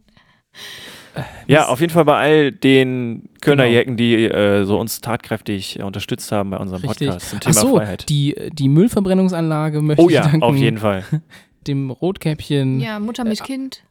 Ja, 1.47 1.67
auf 1.67 1.81
jeden 1.81 1.91
Fall 1.91 2.05
bei 2.05 2.17
all 2.17 2.51
den 2.51 3.29
Kölner 3.41 3.63
Genau. 3.63 3.75
Jecken, 3.75 3.97
die 3.97 4.25
äh, 4.25 4.63
so 4.65 4.79
uns 4.79 5.01
tatkräftig 5.01 5.79
äh, 5.79 5.83
unterstützt 5.83 6.31
haben 6.31 6.51
bei 6.51 6.57
unserem 6.57 6.81
Richtig. 6.87 7.07
Podcast 7.09 7.29
zum 7.29 7.37
Ach 7.37 7.43
Thema 7.43 7.53
so, 7.53 7.75
Freiheit. 7.77 8.09
Die, 8.09 8.35
die 8.53 8.69
Müllverbrennungsanlage 8.69 9.81
möchte 9.81 10.03
Oh 10.03 10.09
ich 10.09 10.15
ja, 10.15 10.23
danken. 10.23 10.43
auf 10.43 10.55
jeden 10.55 10.77
Fall. 10.77 11.03
Dem 11.67 11.91
Rotkäppchen. 11.91 12.79
Ja, 12.79 12.99
Mutter 12.99 13.23
mit 13.25 13.43
Kind. 13.43 13.83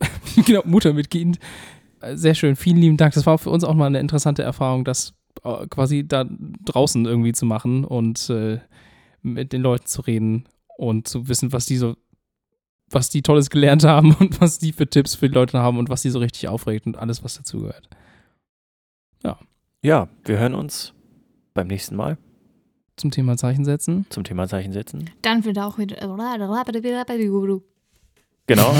genau, 0.46 0.62
Mutter 0.64 0.92
mit 0.92 1.10
Kind. 1.10 1.38
Äh, 2.00 2.16
Sehr 2.16 2.34
schön, 2.34 2.56
vielen 2.56 2.76
lieben 2.76 2.96
Dank. 2.96 3.14
Das 3.14 3.26
war 3.26 3.38
für 3.38 3.50
uns 3.50 3.64
auch 3.64 3.74
mal 3.74 3.86
eine 3.86 3.98
interessante 4.00 4.42
Erfahrung, 4.42 4.84
das 4.84 5.14
äh, 5.44 5.66
quasi 5.68 6.06
da 6.06 6.24
draußen 6.64 7.04
irgendwie 7.06 7.32
zu 7.32 7.46
machen 7.46 7.84
und 7.84 8.28
äh, 8.30 8.58
mit 9.22 9.52
den 9.52 9.62
Leuten 9.62 9.86
zu 9.86 10.02
reden 10.02 10.44
und 10.76 11.08
zu 11.08 11.28
wissen, 11.28 11.52
was 11.52 11.66
die 11.66 11.76
so, 11.76 11.96
was 12.90 13.10
die 13.10 13.22
Tolles 13.22 13.50
gelernt 13.50 13.84
haben 13.84 14.14
und 14.14 14.40
was 14.40 14.58
die 14.58 14.72
für 14.72 14.86
Tipps 14.88 15.14
für 15.14 15.28
die 15.28 15.34
Leute 15.34 15.58
haben 15.58 15.78
und 15.78 15.88
was 15.88 16.02
die 16.02 16.10
so 16.10 16.18
richtig 16.18 16.48
aufregt 16.48 16.86
und 16.86 16.96
alles, 16.96 17.24
was 17.24 17.36
dazugehört. 17.36 17.88
Ja. 19.24 19.38
Ja, 19.82 20.08
wir 20.24 20.38
hören 20.38 20.54
uns 20.54 20.92
beim 21.54 21.66
nächsten 21.68 21.96
Mal 21.96 22.18
Zum 22.96 23.10
Thema 23.10 23.36
Zeichen 23.36 23.64
setzen. 23.64 24.06
zum 24.10 24.24
Thema 24.24 24.48
Zeichen 24.48 24.72
setzen. 24.72 25.10
Dann 25.22 25.44
wird 25.44 25.58
auch 25.58 25.78
wieder. 25.78 26.00
Genau. 28.46 28.72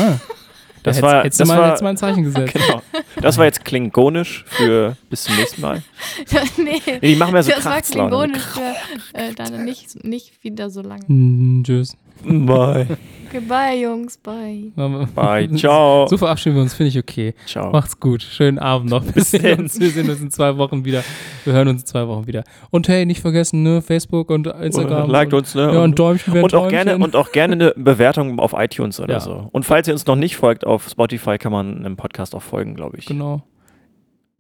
Das 0.87 1.03
war, 1.03 1.23
hättest- 1.23 1.25
hättest 1.25 1.41
das 1.41 1.49
du 1.49 1.55
mal- 1.55 1.61
war, 1.61 1.67
hättest 1.69 1.81
du 1.81 1.85
mal 1.85 1.91
ein 1.91 1.97
Zeichen 1.97 2.23
gesetzt. 2.25 2.55
Genau. 2.67 2.83
Das 3.21 3.39
war 3.39 3.45
jetzt 3.47 3.65
klingonisch 3.65 4.45
für 4.47 4.97
bis 5.11 5.25
zum 5.25 5.37
nächsten 5.37 5.61
Mal. 5.61 5.83
nee, 6.59 6.81
Nee, 6.87 6.99
die 7.01 7.17
machen 7.17 7.33
mehr 7.33 7.43
so 7.43 7.51
Das 7.51 7.65
war 7.65 7.81
klingonisch 7.83 8.43
für 8.43 8.75
äh, 9.19 9.33
dann 9.35 9.65
nicht, 9.65 10.05
nicht 10.05 10.43
wieder 10.45 10.71
so 10.71 10.83
lange. 10.83 11.05
Mm, 11.09 11.63
tschüss. 11.65 11.97
Bye. 12.25 12.87
Goodbye, 13.31 13.79
Jungs. 13.83 14.17
Bye. 14.17 14.73
Bye, 15.15 15.51
ciao. 15.57 16.07
So 16.09 16.17
verabschieden 16.17 16.57
wir 16.57 16.63
uns, 16.63 16.73
finde 16.73 16.89
ich 16.89 16.99
okay. 16.99 17.35
Ciao. 17.47 17.71
Macht's 17.71 18.01
gut. 18.01 18.23
Schönen 18.23 18.59
Abend 18.59 18.89
noch. 18.91 19.05
Wir 19.05 19.13
Bis 19.13 19.33
dann. 19.33 19.59
uns, 19.61 19.79
wir 19.79 19.91
sehen 19.91 20.09
uns 20.09 20.21
in 20.21 20.31
zwei 20.31 20.57
Wochen 20.57 20.85
wieder. 20.87 21.05
Wir 21.45 21.53
hören 21.53 21.69
uns 21.69 21.83
in 21.83 21.87
zwei 21.87 22.09
Wochen 22.09 22.27
wieder. 22.27 22.43
Und 22.71 22.89
hey, 22.89 23.05
nicht 23.05 23.21
vergessen, 23.21 23.63
ne, 23.63 23.83
Facebook 23.83 24.31
und 24.31 24.47
Instagram. 24.47 25.11
Liked 25.11 25.35
und, 25.35 25.41
uns, 25.41 25.55
ne? 25.55 25.71
Ja, 25.75 25.83
ein 25.85 25.95
Däumchen 25.95 26.43
und 26.43 26.55
auch 26.55 26.69
gerne. 26.69 26.97
Und 26.97 27.15
auch 27.15 27.33
gerne 27.33 27.53
eine 27.53 27.75
Bewertung 27.77 28.39
auf 28.39 28.55
iTunes 28.57 28.99
oder 28.99 29.15
Ja. 29.15 29.21
so. 29.21 29.49
Und 29.53 29.65
falls 29.65 29.87
ihr 29.87 29.93
uns 29.95 30.07
noch 30.07 30.17
nicht 30.17 30.37
folgt 30.37 30.65
auf 30.77 30.89
Spotify, 30.89 31.39
kann 31.39 31.53
man 31.53 31.79
einem 31.85 31.97
Podcast 31.97 32.35
auch 32.35 32.43
folgen, 32.43 32.75
glaube 32.75 32.99
ich. 32.99 33.07
Genau. 33.07 33.43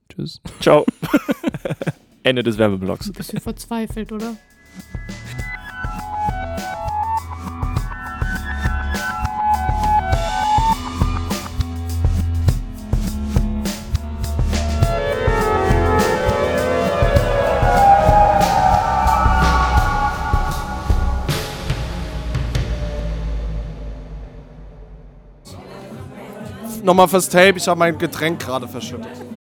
Tschüss. 0.08 0.40
Ciao. 0.60 0.86
Ende 2.22 2.42
des 2.42 2.58
Werbeblocks. 2.58 3.08
Ein 3.08 3.12
bisschen 3.12 3.40
verzweifelt, 3.40 4.12
oder? 4.12 4.36
Nochmal 26.86 27.08
fürs 27.08 27.28
Tape, 27.28 27.54
ich 27.56 27.66
habe 27.66 27.80
mein 27.80 27.98
Getränk 27.98 28.38
gerade 28.38 28.68
verschüttet. 28.68 29.35